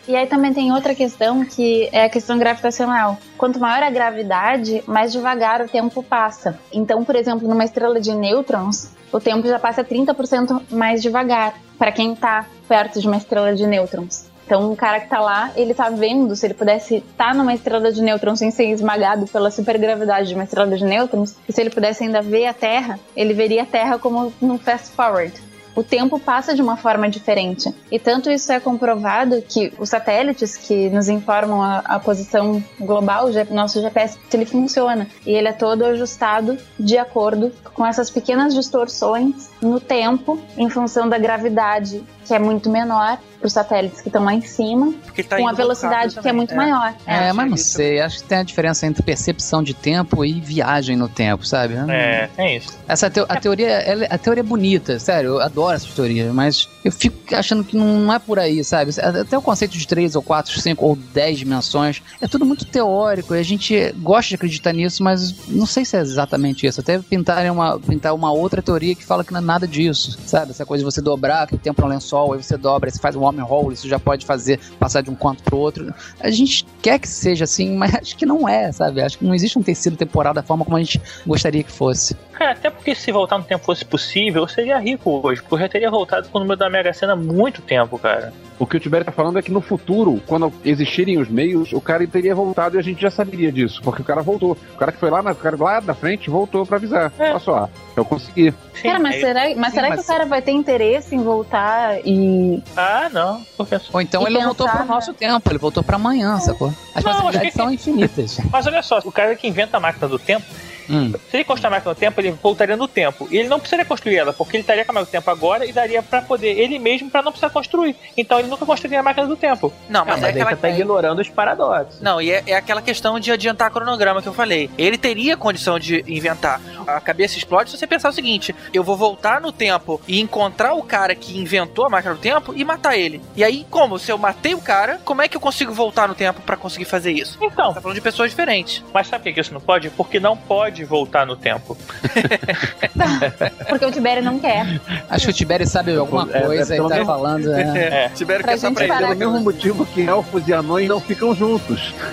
E 0.07 0.15
aí 0.15 0.25
também 0.25 0.53
tem 0.53 0.71
outra 0.71 0.95
questão 0.95 1.45
que 1.45 1.87
é 1.91 2.05
a 2.05 2.09
questão 2.09 2.39
gravitacional. 2.39 3.17
Quanto 3.37 3.59
maior 3.59 3.83
a 3.83 3.89
gravidade, 3.91 4.83
mais 4.87 5.11
devagar 5.11 5.61
o 5.61 5.67
tempo 5.69 6.01
passa. 6.01 6.59
Então, 6.73 7.03
por 7.03 7.15
exemplo, 7.15 7.47
numa 7.47 7.63
estrela 7.63 7.99
de 7.99 8.11
nêutrons, 8.13 8.89
o 9.11 9.19
tempo 9.19 9.47
já 9.47 9.59
passa 9.59 9.83
30% 9.83 10.63
mais 10.71 11.01
devagar 11.01 11.53
para 11.77 11.91
quem 11.91 12.15
tá 12.15 12.47
perto 12.67 12.99
de 12.99 13.07
uma 13.07 13.17
estrela 13.17 13.53
de 13.55 13.67
nêutrons. 13.67 14.25
Então, 14.47 14.71
um 14.71 14.77
cara 14.77 15.01
que 15.01 15.09
tá 15.09 15.19
lá, 15.19 15.51
ele 15.57 15.73
tá 15.73 15.89
vendo, 15.89 16.33
se 16.33 16.47
ele 16.47 16.53
pudesse 16.53 17.03
estar 17.11 17.35
numa 17.35 17.53
estrela 17.53 17.91
de 17.91 18.01
nêutrons 18.01 18.39
sem 18.39 18.49
ser 18.49 18.71
esmagado 18.71 19.27
pela 19.27 19.51
supergravidade 19.51 20.29
de 20.29 20.35
uma 20.35 20.45
estrela 20.45 20.73
de 20.77 20.85
nêutrons, 20.85 21.35
e 21.49 21.51
se 21.51 21.59
ele 21.59 21.69
pudesse 21.69 22.05
ainda 22.05 22.21
ver 22.21 22.45
a 22.45 22.53
Terra, 22.53 22.97
ele 23.13 23.33
veria 23.33 23.63
a 23.63 23.65
Terra 23.65 23.99
como 23.99 24.31
num 24.41 24.57
fast 24.57 24.91
forward 24.91 25.33
o 25.77 25.83
tempo 25.83 26.17
passa 26.17 26.55
de 26.55 26.61
uma 26.61 26.75
forma 26.75 27.07
diferente. 27.07 27.71
E 27.91 27.99
tanto 27.99 28.31
isso 28.31 28.51
é 28.51 28.59
comprovado 28.59 29.43
que 29.43 29.71
os 29.77 29.89
satélites 29.89 30.57
que 30.57 30.89
nos 30.89 31.07
informam 31.07 31.61
a, 31.61 31.77
a 31.85 31.99
posição 31.99 32.63
global, 32.79 33.27
o 33.27 33.53
nosso 33.53 33.79
GPS, 33.79 34.17
ele 34.33 34.45
funciona. 34.45 35.07
E 35.23 35.29
ele 35.29 35.47
é 35.47 35.53
todo 35.53 35.85
ajustado 35.85 36.57
de 36.79 36.97
acordo 36.97 37.51
com 37.75 37.85
essas 37.85 38.09
pequenas 38.09 38.55
distorções 38.55 39.51
no 39.61 39.79
tempo, 39.79 40.39
em 40.57 40.67
função 40.67 41.07
da 41.07 41.19
gravidade, 41.19 42.03
que 42.27 42.33
é 42.33 42.39
muito 42.39 42.69
menor 42.69 43.17
para 43.39 43.45
os 43.47 43.53
satélites 43.53 44.01
que 44.01 44.09
estão 44.09 44.23
lá 44.23 44.33
em 44.33 44.41
cima, 44.41 44.91
Porque 45.05 45.23
tá 45.23 45.37
com 45.37 45.47
a 45.47 45.53
velocidade 45.53 46.19
que 46.19 46.27
é 46.27 46.33
muito 46.33 46.55
maior. 46.55 46.93
É, 47.05 47.27
É, 47.27 47.33
mas 47.33 47.49
não 47.49 47.57
sei, 47.57 48.01
acho 48.01 48.17
que 48.17 48.23
tem 48.23 48.39
a 48.39 48.43
diferença 48.43 48.85
entre 48.87 49.03
percepção 49.03 49.61
de 49.61 49.73
tempo 49.75 50.25
e 50.25 50.33
viagem 50.41 50.95
no 50.95 51.07
tempo, 51.07 51.45
sabe? 51.45 51.75
É, 51.87 52.29
é 52.35 52.57
isso. 52.57 52.75
Essa 52.87 53.09
teo- 53.11 53.27
a 53.29 53.39
teoria, 53.39 53.67
ela- 53.69 54.05
a 54.09 54.17
teoria 54.17 54.41
é 54.41 54.43
bonita, 54.43 54.97
sério, 54.99 55.29
eu 55.35 55.39
adoro 55.41 55.75
essas 55.75 55.91
teorias, 55.93 56.33
mas 56.33 56.67
eu 56.83 56.91
fico 56.91 57.17
achando 57.35 57.63
que 57.63 57.77
não, 57.77 58.11
é 58.11 58.17
por 58.17 58.39
aí, 58.39 58.63
sabe? 58.63 58.91
Até 58.99 59.37
o 59.37 59.41
conceito 59.41 59.77
de 59.77 59.87
três 59.87 60.15
ou 60.15 60.23
quatro, 60.23 60.59
cinco 60.59 60.85
ou 60.85 60.95
dez 60.95 61.37
dimensões 61.37 62.01
é 62.19 62.27
tudo 62.27 62.43
muito 62.43 62.65
teórico 62.65 63.35
e 63.35 63.39
a 63.39 63.43
gente 63.43 63.91
gosta 63.99 64.29
de 64.29 64.35
acreditar 64.35 64.73
nisso, 64.73 65.03
mas 65.03 65.35
não 65.47 65.67
sei 65.67 65.85
se 65.85 65.95
é 65.95 65.99
exatamente 65.99 66.65
isso. 66.65 66.81
Até 66.81 66.97
pintarem 66.97 67.51
uma, 67.51 67.79
pintar 67.79 68.15
uma 68.15 68.31
outra 68.31 68.63
teoria 68.63 68.95
que 68.95 69.05
fala 69.05 69.23
que 69.23 69.31
não 69.31 69.39
é 69.41 69.43
nada 69.43 69.67
disso, 69.67 70.17
sabe? 70.25 70.51
Essa 70.51 70.65
coisa 70.65 70.83
de 70.83 70.91
você 70.91 71.01
dobrar, 71.01 71.45
que 71.45 71.53
o 71.53 71.57
tempo 71.59 71.79
é 71.83 71.85
um 71.85 71.87
lençol, 71.89 72.16
aí 72.33 72.43
você 72.43 72.57
dobra, 72.57 72.89
aí 72.89 72.91
você 72.91 72.99
faz 72.99 73.15
um 73.15 73.21
wormhole, 73.21 73.73
isso 73.73 73.87
já 73.87 73.99
pode 73.99 74.25
fazer 74.25 74.59
passar 74.79 75.01
de 75.01 75.09
um 75.09 75.15
canto 75.15 75.43
pro 75.43 75.57
outro. 75.57 75.93
A 76.19 76.29
gente 76.29 76.65
quer 76.81 76.99
que 76.99 77.07
seja 77.07 77.43
assim, 77.43 77.75
mas 77.75 77.93
acho 77.95 78.17
que 78.17 78.25
não 78.25 78.47
é, 78.47 78.71
sabe? 78.71 79.01
Acho 79.01 79.17
que 79.17 79.25
não 79.25 79.33
existe 79.33 79.57
um 79.57 79.63
tecido 79.63 79.95
temporal 79.95 80.33
da 80.33 80.43
forma 80.43 80.65
como 80.65 80.77
a 80.77 80.79
gente 80.79 81.01
gostaria 81.25 81.63
que 81.63 81.71
fosse. 81.71 82.15
Cara, 82.37 82.51
até 82.51 82.69
porque 82.69 82.93
se 82.93 83.11
voltar 83.11 83.37
no 83.37 83.43
tempo 83.43 83.63
fosse 83.65 83.83
possível, 83.83 84.43
eu 84.43 84.47
seria 84.47 84.77
rico 84.77 85.21
hoje, 85.23 85.41
porque 85.41 85.55
eu 85.55 85.59
já 85.59 85.69
teria 85.69 85.89
voltado 85.89 86.29
com 86.29 86.37
o 86.37 86.41
número 86.41 86.59
da 86.59 86.69
Mega 86.69 86.93
Sena 86.93 87.13
há 87.13 87.15
muito 87.15 87.61
tempo, 87.61 87.97
cara. 87.97 88.31
O 88.59 88.65
que 88.65 88.75
o 88.77 88.79
Tibério 88.79 89.05
tá 89.05 89.11
falando 89.11 89.37
é 89.37 89.41
que 89.41 89.51
no 89.51 89.61
futuro, 89.61 90.21
quando 90.25 90.51
existirem 90.65 91.19
os 91.19 91.27
meios, 91.29 91.71
o 91.73 91.79
cara 91.81 92.05
teria 92.07 92.33
voltado 92.33 92.75
e 92.75 92.79
a 92.79 92.81
gente 92.81 92.99
já 93.01 93.11
saberia 93.11 93.51
disso, 93.51 93.81
porque 93.83 94.01
o 94.01 94.05
cara 94.05 94.21
voltou. 94.21 94.57
O 94.73 94.77
cara 94.77 94.91
que 94.91 94.97
foi 94.99 95.09
lá 95.11 95.21
na, 95.21 95.31
o 95.31 95.35
cara 95.35 95.55
lá 95.59 95.79
da 95.79 95.93
frente 95.93 96.29
voltou 96.29 96.65
pra 96.65 96.77
avisar. 96.77 97.11
É. 97.19 97.29
Olha 97.31 97.39
só, 97.39 97.69
eu 97.95 98.03
consegui. 98.03 98.51
Sim, 98.73 98.83
Cara, 98.89 98.99
mas 98.99 99.15
aí- 99.15 99.21
será, 99.21 99.41
mas 99.55 99.69
sim, 99.69 99.75
será 99.75 99.89
mas- 99.89 99.99
que 99.99 100.05
o 100.05 100.07
cara 100.07 100.25
vai 100.25 100.41
ter 100.41 100.51
interesse 100.51 101.15
em 101.15 101.23
voltar 101.23 101.99
e. 102.05 102.61
Ah, 102.75 103.09
não. 103.11 103.41
Porque... 103.55 103.79
Ou 103.93 104.01
então 104.01 104.23
E 104.23 104.25
ele 104.25 104.37
não 104.39 104.45
voltou 104.45 104.65
pensar, 104.67 104.79
pro 104.79 104.87
nosso 104.87 105.13
tempo, 105.13 105.49
ele 105.51 105.59
voltou 105.59 105.83
pra 105.83 105.95
amanhã, 105.97 106.39
sacou? 106.39 106.73
As 106.95 107.03
Não, 107.03 107.11
possibilidades 107.11 107.51
que- 107.51 107.57
são 107.57 107.71
infinitas. 107.71 108.39
Mas 108.51 108.65
olha 108.65 108.81
só, 108.81 108.99
o 109.05 109.11
cara 109.11 109.35
que 109.35 109.47
inventa 109.47 109.77
a 109.77 109.79
máquina 109.79 110.07
do 110.07 110.17
tempo, 110.17 110.45
Hum. 110.89 111.13
se 111.29 111.37
ele 111.37 111.43
construir 111.43 111.67
a 111.67 111.71
máquina 111.71 111.93
do 111.93 111.97
tempo, 111.97 112.19
ele 112.21 112.31
voltaria 112.31 112.77
no 112.77 112.87
tempo. 112.87 113.27
E 113.31 113.37
ele 113.37 113.47
não 113.49 113.59
precisaria 113.59 113.85
construir 113.85 114.15
ela, 114.17 114.33
porque 114.33 114.55
ele 114.57 114.61
estaria 114.61 114.85
com 114.85 114.91
a 114.91 114.93
máquina 114.95 115.05
do 115.09 115.11
tempo 115.11 115.29
agora 115.31 115.65
e 115.65 115.71
daria 115.73 116.01
pra 116.01 116.21
poder 116.21 116.57
ele 116.59 116.79
mesmo 116.79 117.09
pra 117.09 117.21
não 117.21 117.31
precisar 117.31 117.49
construir. 117.49 117.95
Então 118.15 118.39
ele 118.39 118.47
nunca 118.47 118.65
construiria 118.65 118.99
a 118.99 119.03
máquina 119.03 119.27
do 119.27 119.35
tempo. 119.35 119.73
Não, 119.89 120.05
mas, 120.05 120.15
mas 120.15 120.23
é 120.23 120.25
aí 120.27 120.31
aquela 120.41 120.49
você 120.51 120.55
tá 120.61 120.69
ignorando 120.69 121.19
os 121.19 121.29
paradoxos. 121.29 122.01
Não, 122.01 122.21
e 122.21 122.31
é, 122.31 122.43
é 122.47 122.55
aquela 122.55 122.81
questão 122.81 123.19
de 123.19 123.31
adiantar 123.31 123.71
cronograma 123.71 124.21
que 124.21 124.27
eu 124.27 124.33
falei. 124.33 124.69
Ele 124.77 124.97
teria 124.97 125.35
condição 125.37 125.77
de 125.79 126.03
inventar. 126.07 126.61
A 126.85 126.99
cabeça 127.01 127.37
explode 127.37 127.69
se 127.71 127.77
você 127.77 127.85
pensar 127.87 128.09
o 128.09 128.13
seguinte: 128.13 128.55
eu 128.73 128.83
vou 128.83 128.95
voltar 128.95 129.41
no 129.41 129.51
tempo 129.51 129.99
e 130.07 130.19
encontrar 130.21 130.73
o 130.73 130.83
cara 130.83 131.15
que 131.15 131.37
inventou 131.39 131.85
a 131.85 131.89
máquina 131.89 132.13
do 132.15 132.19
tempo 132.19 132.53
e 132.55 132.63
matar 132.63 132.97
ele. 132.97 133.21
E 133.35 133.43
aí, 133.43 133.65
como? 133.69 133.97
Se 133.99 134.11
eu 134.11 134.17
matei 134.17 134.53
o 134.53 134.61
cara, 134.61 134.99
como 135.03 135.21
é 135.21 135.27
que 135.27 135.35
eu 135.35 135.41
consigo 135.41 135.73
voltar 135.73 136.07
no 136.07 136.15
tempo 136.15 136.41
pra 136.41 136.55
conseguir 136.57 136.85
fazer 136.85 137.11
isso? 137.11 137.37
Então, 137.41 137.73
Tá 137.73 137.81
falando 137.81 137.95
de 137.95 138.01
pessoas 138.01 138.29
diferentes. 138.31 138.83
mas 138.93 139.07
sabe 139.07 139.23
por 139.25 139.33
que 139.33 139.39
isso 139.41 139.53
não 139.53 139.61
pode? 139.61 139.89
Porque 139.89 140.19
não 140.19 140.35
pode 140.37 140.76
voltar 140.85 141.25
no 141.25 141.35
tempo. 141.35 141.75
Porque 143.69 143.85
o 143.85 143.91
Tibério 143.91 144.23
não 144.23 144.39
quer. 144.39 144.79
Acho 145.09 145.25
que 145.25 145.31
o 145.31 145.33
Tibério 145.33 145.67
sabe 145.67 145.95
alguma 145.95 146.27
É, 146.33 146.37
é 146.37 146.41
coisa 146.41 146.75
e 146.75 146.77
tá 146.79 146.87
mesmo- 146.89 147.05
falando. 147.05 147.53
É. 147.53 147.61
É. 147.61 148.09
Pra 148.25 148.43
que 148.43 148.49
essa 148.51 148.67
gente 148.67 148.75
pra 148.75 148.83
ele. 148.85 148.93
parar. 148.93 149.07
Pelo 149.15 149.31
mesmo 149.31 149.39
motivo 149.41 149.85
que 149.85 150.01
elfos 150.01 150.47
e 150.47 150.53
anões 150.53 150.87
não 150.89 150.99
ficam 150.99 151.33
juntos. 151.35 151.93
E 151.97 152.07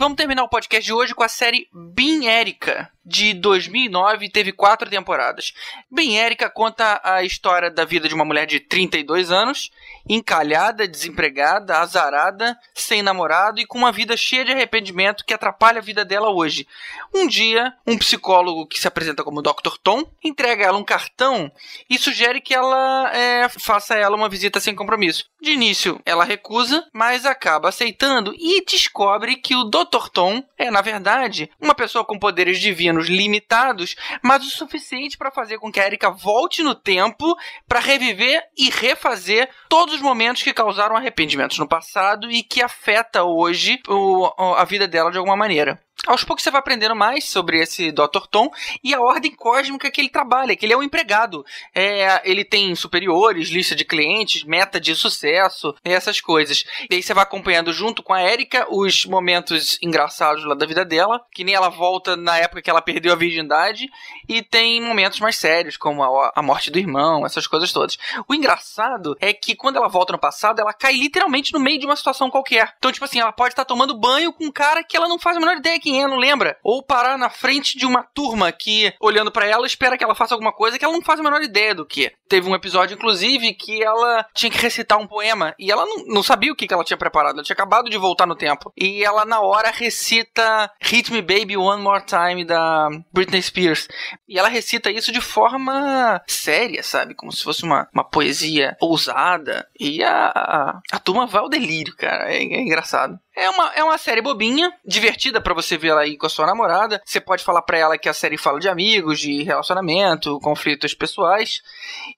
vamos 0.02 0.16
terminar 0.16 0.42
o 0.42 0.48
podcast 0.48 0.84
de 0.84 0.92
hoje 0.92 1.14
com 1.14 1.22
a 1.22 1.28
série 1.28 1.68
Bin 1.72 2.26
Erika, 2.26 2.90
de 3.04 3.34
2009, 3.34 4.28
teve 4.30 4.52
quatro 4.52 4.88
temporadas. 4.88 5.52
Bin 5.90 6.14
Erika 6.16 6.48
conta 6.48 7.00
a 7.02 7.22
história 7.24 7.70
da 7.70 7.84
vida 7.84 8.08
de 8.08 8.14
uma 8.14 8.24
mulher 8.24 8.46
de 8.46 8.60
32 8.60 9.30
anos, 9.30 9.70
encalhada, 10.08 10.86
desempregada, 10.86 11.78
azarada, 11.78 12.56
sem 12.74 13.02
namorado 13.02 13.60
e 13.60 13.66
com 13.66 13.78
uma 13.78 13.92
vida 13.92 14.16
cheia 14.16 14.44
de 14.44 14.52
arrependimento 14.52 15.24
que 15.24 15.34
atrapalha 15.34 15.78
a 15.78 15.82
vida 15.82 16.04
dela 16.04 16.30
hoje. 16.30 16.66
Um 17.12 17.26
dia, 17.26 17.72
um 17.86 17.98
psicólogo 17.98 18.66
que 18.66 18.78
se 18.78 18.86
apresenta 18.86 19.24
como 19.24 19.42
Dr. 19.42 19.76
Tom 19.82 20.04
entrega 20.22 20.64
a 20.64 20.68
ela 20.68 20.78
um 20.78 20.84
cartão 20.84 21.50
e 21.90 21.98
sugere 21.98 22.40
que 22.40 22.54
ela 22.54 23.10
é, 23.12 23.48
faça 23.48 23.94
a 23.94 23.98
ela 23.98 24.16
uma 24.16 24.28
visita 24.28 24.60
sem 24.60 24.74
compromisso. 24.74 25.26
De 25.40 25.50
início, 25.50 26.00
ela 26.04 26.24
recusa, 26.24 26.86
mas 26.92 27.26
acaba 27.26 27.68
aceitando 27.68 28.32
e 28.36 28.64
descobre 28.64 29.36
que 29.36 29.56
o 29.56 29.64
Dr. 29.64 30.08
Tom 30.12 30.42
é, 30.56 30.70
na 30.70 30.80
verdade, 30.80 31.50
uma 31.60 31.74
pessoa 31.74 32.04
com 32.04 32.18
poderes 32.18 32.60
divinos 32.60 32.91
limitados, 33.00 33.96
mas 34.22 34.44
o 34.44 34.50
suficiente 34.50 35.16
para 35.16 35.30
fazer 35.30 35.58
com 35.58 35.70
que 35.70 35.80
a 35.80 35.86
Erika 35.86 36.10
volte 36.10 36.62
no 36.62 36.74
tempo 36.74 37.34
para 37.66 37.80
reviver 37.80 38.42
e 38.58 38.68
refazer 38.70 39.48
todos 39.68 39.94
os 39.94 40.00
momentos 40.00 40.42
que 40.42 40.52
causaram 40.52 40.96
arrependimentos 40.96 41.58
no 41.58 41.68
passado 41.68 42.30
e 42.30 42.42
que 42.42 42.62
afeta 42.62 43.22
hoje 43.24 43.80
o- 43.88 44.30
a 44.56 44.64
vida 44.64 44.86
dela 44.88 45.10
de 45.10 45.18
alguma 45.18 45.36
maneira. 45.36 45.80
Aos 46.04 46.24
poucos 46.24 46.42
você 46.42 46.50
vai 46.50 46.58
aprendendo 46.58 46.96
mais 46.96 47.28
sobre 47.28 47.60
esse 47.60 47.92
Dr. 47.92 48.26
Tom 48.28 48.50
e 48.82 48.92
a 48.92 49.00
ordem 49.00 49.30
cósmica 49.30 49.88
que 49.88 50.00
ele 50.00 50.08
trabalha, 50.08 50.56
que 50.56 50.66
ele 50.66 50.72
é 50.72 50.76
um 50.76 50.82
empregado. 50.82 51.44
É, 51.72 52.20
ele 52.28 52.44
tem 52.44 52.74
superiores, 52.74 53.50
lista 53.50 53.76
de 53.76 53.84
clientes, 53.84 54.42
meta 54.42 54.80
de 54.80 54.96
sucesso, 54.96 55.72
essas 55.84 56.20
coisas. 56.20 56.64
E 56.90 56.96
aí 56.96 57.02
você 57.02 57.14
vai 57.14 57.22
acompanhando 57.22 57.72
junto 57.72 58.02
com 58.02 58.12
a 58.12 58.20
Erika 58.20 58.66
os 58.68 59.06
momentos 59.06 59.78
engraçados 59.80 60.44
lá 60.44 60.56
da 60.56 60.66
vida 60.66 60.84
dela, 60.84 61.24
que 61.30 61.44
nem 61.44 61.54
ela 61.54 61.68
volta 61.68 62.16
na 62.16 62.36
época 62.36 62.62
que 62.62 62.70
ela 62.70 62.82
perdeu 62.82 63.12
a 63.12 63.16
virgindade, 63.16 63.88
e 64.28 64.42
tem 64.42 64.82
momentos 64.82 65.20
mais 65.20 65.36
sérios, 65.36 65.76
como 65.76 66.02
a, 66.02 66.32
a 66.34 66.42
morte 66.42 66.68
do 66.68 66.80
irmão, 66.80 67.24
essas 67.24 67.46
coisas 67.46 67.72
todas. 67.72 67.96
O 68.26 68.34
engraçado 68.34 69.16
é 69.20 69.32
que 69.32 69.54
quando 69.54 69.76
ela 69.76 69.88
volta 69.88 70.12
no 70.12 70.18
passado, 70.18 70.60
ela 70.60 70.72
cai 70.72 70.94
literalmente 70.94 71.52
no 71.52 71.60
meio 71.60 71.78
de 71.78 71.86
uma 71.86 71.94
situação 71.94 72.28
qualquer. 72.28 72.74
Então, 72.78 72.90
tipo 72.90 73.04
assim, 73.04 73.20
ela 73.20 73.32
pode 73.32 73.52
estar 73.52 73.64
tomando 73.64 73.96
banho 73.96 74.32
com 74.32 74.46
um 74.46 74.52
cara 74.52 74.82
que 74.82 74.96
ela 74.96 75.06
não 75.06 75.18
faz 75.18 75.36
a 75.36 75.40
menor 75.40 75.58
ideia 75.58 75.78
quem 75.82 76.02
é, 76.02 76.06
não 76.06 76.16
lembra. 76.16 76.56
Ou 76.62 76.82
parar 76.82 77.18
na 77.18 77.28
frente 77.28 77.76
de 77.76 77.84
uma 77.84 78.02
turma 78.02 78.50
que, 78.52 78.92
olhando 79.00 79.30
pra 79.30 79.46
ela, 79.46 79.66
espera 79.66 79.98
que 79.98 80.04
ela 80.04 80.14
faça 80.14 80.34
alguma 80.34 80.52
coisa 80.52 80.78
que 80.78 80.84
ela 80.84 80.94
não 80.94 81.02
faz 81.02 81.20
a 81.20 81.22
menor 81.22 81.42
ideia 81.42 81.74
do 81.74 81.84
que. 81.84 82.12
Teve 82.28 82.48
um 82.48 82.54
episódio, 82.54 82.94
inclusive, 82.94 83.52
que 83.54 83.82
ela 83.82 84.24
tinha 84.34 84.50
que 84.50 84.58
recitar 84.58 84.98
um 84.98 85.06
poema 85.06 85.54
e 85.58 85.70
ela 85.70 85.84
não, 85.84 86.04
não 86.06 86.22
sabia 86.22 86.52
o 86.52 86.56
que, 86.56 86.66
que 86.66 86.74
ela 86.74 86.84
tinha 86.84 86.96
preparado. 86.96 87.34
Ela 87.34 87.42
tinha 87.42 87.54
acabado 87.54 87.90
de 87.90 87.98
voltar 87.98 88.26
no 88.26 88.36
tempo. 88.36 88.72
E 88.76 89.04
ela, 89.04 89.24
na 89.24 89.40
hora, 89.40 89.70
recita 89.70 90.70
Hit 90.80 91.12
Me 91.12 91.20
Baby 91.20 91.56
One 91.56 91.82
More 91.82 92.04
Time 92.04 92.44
da 92.44 92.88
Britney 93.12 93.42
Spears. 93.42 93.88
E 94.28 94.38
ela 94.38 94.48
recita 94.48 94.90
isso 94.90 95.12
de 95.12 95.20
forma 95.20 96.22
séria, 96.26 96.82
sabe? 96.82 97.14
Como 97.14 97.32
se 97.32 97.42
fosse 97.42 97.64
uma, 97.64 97.88
uma 97.92 98.04
poesia 98.04 98.76
ousada. 98.80 99.66
E 99.78 100.02
a, 100.02 100.26
a, 100.34 100.80
a 100.92 100.98
turma 100.98 101.26
vai 101.26 101.42
ao 101.42 101.48
delírio, 101.48 101.94
cara. 101.96 102.32
É, 102.32 102.36
é 102.36 102.60
engraçado. 102.60 103.18
É 103.34 103.48
uma, 103.48 103.72
é 103.74 103.82
uma 103.82 103.96
série 103.96 104.20
bobinha, 104.20 104.70
divertida 104.84 105.40
pra 105.40 105.54
você 105.54 105.78
ver 105.78 105.88
ela 105.88 106.02
aí 106.02 106.16
com 106.18 106.26
a 106.26 106.28
sua 106.28 106.46
namorada. 106.46 107.00
Você 107.04 107.20
pode 107.20 107.42
falar 107.42 107.62
pra 107.62 107.78
ela 107.78 107.98
que 107.98 108.08
a 108.08 108.14
série 108.14 108.36
fala 108.36 108.60
de 108.60 108.68
amigos, 108.68 109.18
de 109.18 109.42
relacionamento, 109.42 110.38
conflitos 110.40 110.92
pessoais. 110.92 111.62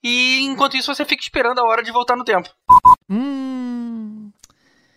E 0.03 0.41
enquanto 0.41 0.75
isso 0.75 0.93
você 0.93 1.05
fica 1.05 1.23
esperando 1.23 1.59
a 1.59 1.63
hora 1.63 1.81
de 1.81 1.91
voltar 1.91 2.17
no 2.17 2.25
tempo. 2.25 2.49
Hum. 3.09 4.29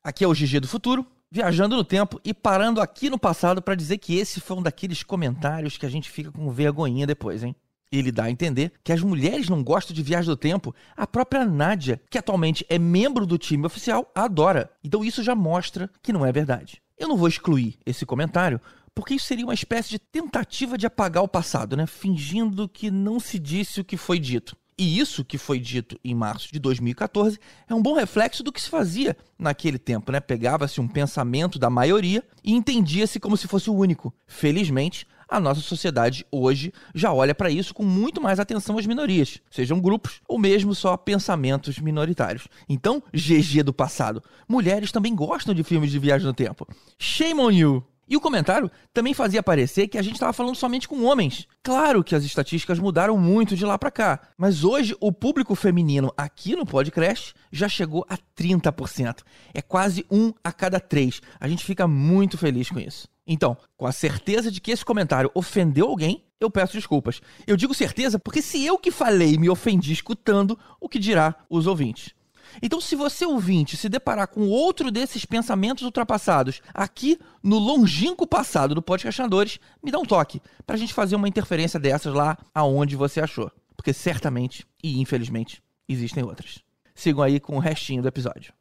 Aqui 0.02 0.24
é 0.24 0.26
o 0.26 0.32
GG 0.32 0.60
do 0.60 0.68
futuro, 0.68 1.06
viajando 1.30 1.76
no 1.76 1.84
tempo 1.84 2.20
e 2.24 2.34
parando 2.34 2.80
aqui 2.80 3.08
no 3.08 3.18
passado 3.18 3.62
pra 3.62 3.74
dizer 3.74 3.98
que 3.98 4.18
esse 4.18 4.40
foi 4.40 4.56
um 4.56 4.62
daqueles 4.62 5.02
comentários 5.02 5.76
que 5.76 5.86
a 5.86 5.90
gente 5.90 6.10
fica 6.10 6.32
com 6.32 6.50
vergonhinha 6.50 7.06
depois, 7.06 7.44
hein? 7.44 7.54
Ele 7.90 8.12
dá 8.12 8.24
a 8.24 8.30
entender 8.30 8.72
que 8.84 8.92
as 8.92 9.00
mulheres 9.00 9.48
não 9.48 9.62
gostam 9.62 9.94
de 9.94 10.02
viagem 10.02 10.28
do 10.28 10.36
tempo. 10.36 10.74
A 10.96 11.06
própria 11.06 11.44
Nádia, 11.44 12.00
que 12.10 12.18
atualmente 12.18 12.64
é 12.68 12.78
membro 12.78 13.26
do 13.26 13.38
time 13.38 13.66
oficial, 13.66 14.10
adora. 14.14 14.70
Então 14.84 15.04
isso 15.04 15.22
já 15.22 15.34
mostra 15.34 15.90
que 16.02 16.12
não 16.12 16.24
é 16.24 16.32
verdade. 16.32 16.82
Eu 16.98 17.08
não 17.08 17.16
vou 17.16 17.28
excluir 17.28 17.78
esse 17.86 18.04
comentário, 18.04 18.60
porque 18.94 19.14
isso 19.14 19.26
seria 19.26 19.46
uma 19.46 19.54
espécie 19.54 19.90
de 19.90 19.98
tentativa 19.98 20.76
de 20.76 20.86
apagar 20.86 21.22
o 21.22 21.28
passado, 21.28 21.76
né? 21.76 21.86
Fingindo 21.86 22.68
que 22.68 22.90
não 22.90 23.20
se 23.20 23.38
disse 23.38 23.80
o 23.80 23.84
que 23.84 23.96
foi 23.96 24.18
dito. 24.18 24.56
E 24.76 25.00
isso 25.00 25.24
que 25.24 25.36
foi 25.36 25.58
dito 25.58 25.98
em 26.04 26.14
março 26.14 26.52
de 26.52 26.60
2014 26.60 27.38
é 27.68 27.74
um 27.74 27.82
bom 27.82 27.94
reflexo 27.94 28.44
do 28.44 28.52
que 28.52 28.62
se 28.62 28.70
fazia 28.70 29.16
naquele 29.36 29.76
tempo, 29.76 30.12
né? 30.12 30.20
Pegava-se 30.20 30.80
um 30.80 30.86
pensamento 30.86 31.58
da 31.58 31.68
maioria 31.68 32.22
e 32.44 32.54
entendia-se 32.54 33.18
como 33.18 33.36
se 33.36 33.48
fosse 33.48 33.68
o 33.68 33.74
único. 33.74 34.14
Felizmente, 34.24 35.04
a 35.28 35.38
nossa 35.38 35.60
sociedade 35.60 36.26
hoje 36.32 36.72
já 36.94 37.12
olha 37.12 37.34
para 37.34 37.50
isso 37.50 37.74
com 37.74 37.84
muito 37.84 38.20
mais 38.20 38.40
atenção 38.40 38.78
às 38.78 38.86
minorias, 38.86 39.40
sejam 39.50 39.80
grupos 39.80 40.20
ou 40.26 40.38
mesmo 40.38 40.74
só 40.74 40.96
pensamentos 40.96 41.78
minoritários. 41.78 42.48
Então, 42.68 43.02
GG 43.12 43.62
do 43.62 43.72
passado. 43.72 44.22
Mulheres 44.48 44.90
também 44.90 45.14
gostam 45.14 45.54
de 45.54 45.62
filmes 45.62 45.90
de 45.90 45.98
viagem 45.98 46.26
no 46.26 46.34
tempo. 46.34 46.66
Shame 46.98 47.40
on 47.40 47.50
you! 47.50 47.84
E 48.08 48.16
o 48.16 48.20
comentário 48.20 48.70
também 48.94 49.12
fazia 49.12 49.42
parecer 49.42 49.86
que 49.86 49.98
a 49.98 50.02
gente 50.02 50.14
estava 50.14 50.32
falando 50.32 50.56
somente 50.56 50.88
com 50.88 51.04
homens. 51.04 51.46
Claro 51.62 52.02
que 52.02 52.14
as 52.14 52.24
estatísticas 52.24 52.78
mudaram 52.78 53.18
muito 53.18 53.54
de 53.54 53.66
lá 53.66 53.76
para 53.76 53.90
cá, 53.90 54.20
mas 54.36 54.64
hoje 54.64 54.96
o 54.98 55.12
público 55.12 55.54
feminino 55.54 56.10
aqui 56.16 56.56
no 56.56 56.64
podcast 56.64 57.34
já 57.52 57.68
chegou 57.68 58.06
a 58.08 58.16
30%. 58.16 59.18
É 59.52 59.60
quase 59.60 60.06
um 60.10 60.32
a 60.42 60.50
cada 60.50 60.80
três. 60.80 61.20
A 61.38 61.46
gente 61.46 61.62
fica 61.62 61.86
muito 61.86 62.38
feliz 62.38 62.70
com 62.70 62.80
isso. 62.80 63.06
Então, 63.30 63.58
com 63.76 63.86
a 63.86 63.92
certeza 63.92 64.50
de 64.50 64.58
que 64.58 64.70
esse 64.70 64.82
comentário 64.82 65.30
ofendeu 65.34 65.86
alguém, 65.86 66.24
eu 66.40 66.50
peço 66.50 66.72
desculpas. 66.72 67.20
Eu 67.46 67.58
digo 67.58 67.74
certeza 67.74 68.18
porque 68.18 68.40
se 68.40 68.64
eu 68.64 68.78
que 68.78 68.90
falei 68.90 69.36
me 69.36 69.50
ofendi 69.50 69.92
escutando, 69.92 70.58
o 70.80 70.88
que 70.88 70.98
dirá 70.98 71.34
os 71.50 71.66
ouvintes? 71.66 72.14
Então, 72.62 72.80
se 72.80 72.96
você 72.96 73.26
ouvinte 73.26 73.76
se 73.76 73.90
deparar 73.90 74.28
com 74.28 74.48
outro 74.48 74.90
desses 74.90 75.26
pensamentos 75.26 75.84
ultrapassados 75.84 76.62
aqui 76.72 77.18
no 77.42 77.58
longínquo 77.58 78.26
passado 78.26 78.74
do 78.74 78.80
Podcastinadores, 78.80 79.60
me 79.82 79.90
dá 79.90 79.98
um 79.98 80.06
toque 80.06 80.40
para 80.66 80.76
a 80.76 80.78
gente 80.78 80.94
fazer 80.94 81.14
uma 81.14 81.28
interferência 81.28 81.78
dessas 81.78 82.14
lá 82.14 82.38
aonde 82.54 82.96
você 82.96 83.20
achou. 83.20 83.52
Porque 83.76 83.92
certamente 83.92 84.66
e 84.82 84.98
infelizmente 84.98 85.62
existem 85.86 86.24
outras. 86.24 86.64
Sigam 86.94 87.22
aí 87.22 87.38
com 87.38 87.56
o 87.56 87.60
restinho 87.60 88.00
do 88.00 88.08
episódio. 88.08 88.57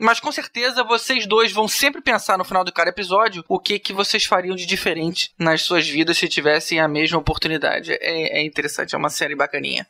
Mas 0.00 0.18
com 0.18 0.32
certeza 0.32 0.82
vocês 0.82 1.26
dois 1.26 1.52
vão 1.52 1.68
sempre 1.68 2.00
pensar 2.00 2.36
no 2.36 2.44
final 2.44 2.64
de 2.64 2.72
cada 2.72 2.90
episódio 2.90 3.44
o 3.48 3.58
que, 3.58 3.78
que 3.78 3.92
vocês 3.92 4.24
fariam 4.24 4.56
de 4.56 4.66
diferente 4.66 5.32
nas 5.38 5.62
suas 5.62 5.88
vidas 5.88 6.18
se 6.18 6.28
tivessem 6.28 6.80
a 6.80 6.88
mesma 6.88 7.18
oportunidade. 7.18 7.92
É, 7.92 8.38
é 8.38 8.42
interessante, 8.42 8.94
é 8.94 8.98
uma 8.98 9.10
série 9.10 9.36
bacaninha. 9.36 9.86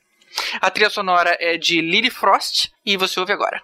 A 0.60 0.70
trilha 0.70 0.90
sonora 0.90 1.36
é 1.40 1.56
de 1.56 1.80
Lily 1.80 2.10
Frost 2.10 2.70
e 2.84 2.96
você 2.96 3.20
ouve 3.20 3.32
agora. 3.32 3.62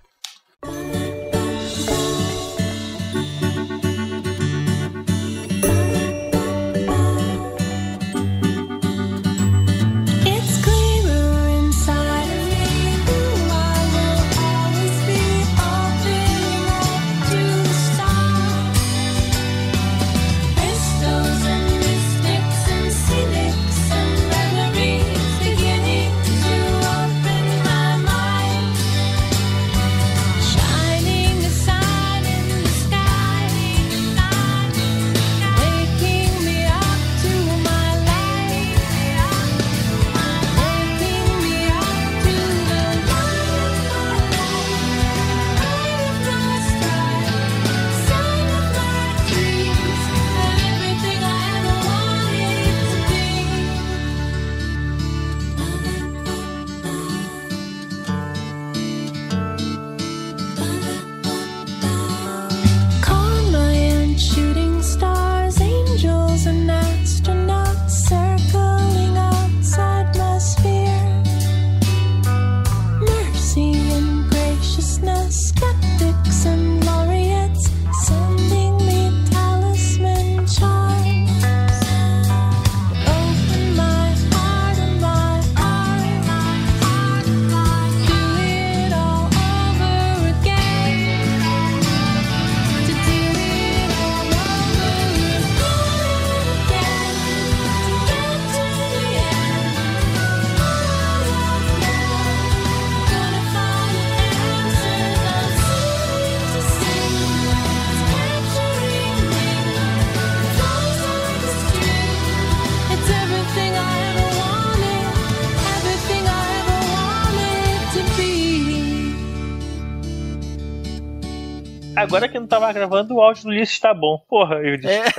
Não 122.48 122.60
tava 122.60 122.72
gravando, 122.72 123.14
o 123.14 123.20
áudio 123.20 123.42
do 123.44 123.48
Ulisses 123.50 123.78
tá 123.78 123.92
bom. 123.92 124.18
Porra, 124.26 124.54
eu 124.56 124.78
disse, 124.78 124.88
É. 124.94 125.02
que 125.02 125.10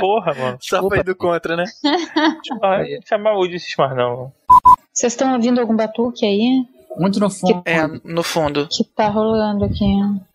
porra, 0.00 0.34
mano. 0.34 0.58
Só 0.60 0.80
foi 0.88 1.02
do 1.02 1.14
contra, 1.14 1.56
né? 1.56 1.64
Ah, 2.62 2.78
chamar 3.06 3.34
o 3.34 3.40
Ulisses 3.40 3.74
mais 3.76 3.94
não. 3.94 4.32
Vocês 4.92 5.12
estão 5.12 5.34
ouvindo 5.34 5.60
algum 5.60 5.76
batuque 5.76 6.24
aí? 6.24 6.64
Muito 6.98 7.20
no 7.20 7.30
fundo. 7.30 7.62
É, 7.64 7.86
no 8.04 8.22
fundo. 8.22 8.68
Que 8.68 8.84
tá 8.84 9.08
rolando 9.08 9.64
aqui. 9.64 9.84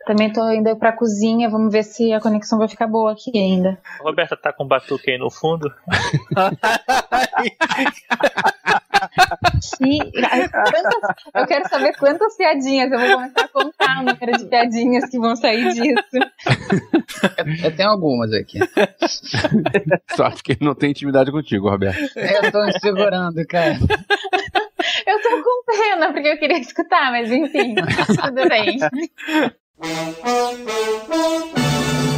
Também 0.05 0.31
tô 0.31 0.49
indo 0.51 0.75
pra 0.75 0.91
cozinha, 0.91 1.49
vamos 1.49 1.71
ver 1.71 1.83
se 1.83 2.11
a 2.11 2.19
conexão 2.19 2.59
vai 2.59 2.67
ficar 2.67 2.87
boa 2.87 3.13
aqui 3.13 3.31
ainda. 3.37 3.79
A 3.99 4.03
Roberta 4.03 4.35
tá 4.35 4.51
com 4.51 4.67
batuque 4.67 5.11
aí 5.11 5.17
no 5.17 5.29
fundo. 5.29 5.71
Eu 11.33 11.47
quero 11.47 11.69
saber 11.69 11.95
quantas 11.97 12.35
piadinhas. 12.35 12.91
Eu 12.91 12.99
vou 12.99 13.11
começar 13.13 13.43
a 13.43 13.47
contar 13.47 14.01
o 14.01 14.03
número 14.03 14.37
de 14.37 14.45
piadinhas 14.45 15.09
que 15.09 15.19
vão 15.19 15.35
sair 15.35 15.73
disso. 15.73 16.19
Eu 17.63 17.75
tenho 17.75 17.89
algumas 17.89 18.33
aqui. 18.33 18.59
Sorte 20.15 20.43
que 20.43 20.57
não 20.61 20.75
tem 20.75 20.91
intimidade 20.91 21.31
contigo, 21.31 21.69
Roberto. 21.69 21.99
Eu 22.17 22.51
tô 22.51 22.63
me 22.65 22.77
segurando, 22.79 23.45
cara. 23.47 23.77
Eu 25.05 25.21
tô 25.21 25.43
com 25.43 25.63
pena, 25.65 26.13
porque 26.13 26.27
eu 26.27 26.37
queria 26.37 26.59
escutar, 26.59 27.11
mas 27.11 27.31
enfim, 27.31 27.75
tudo 28.21 28.47
bem. 28.47 28.77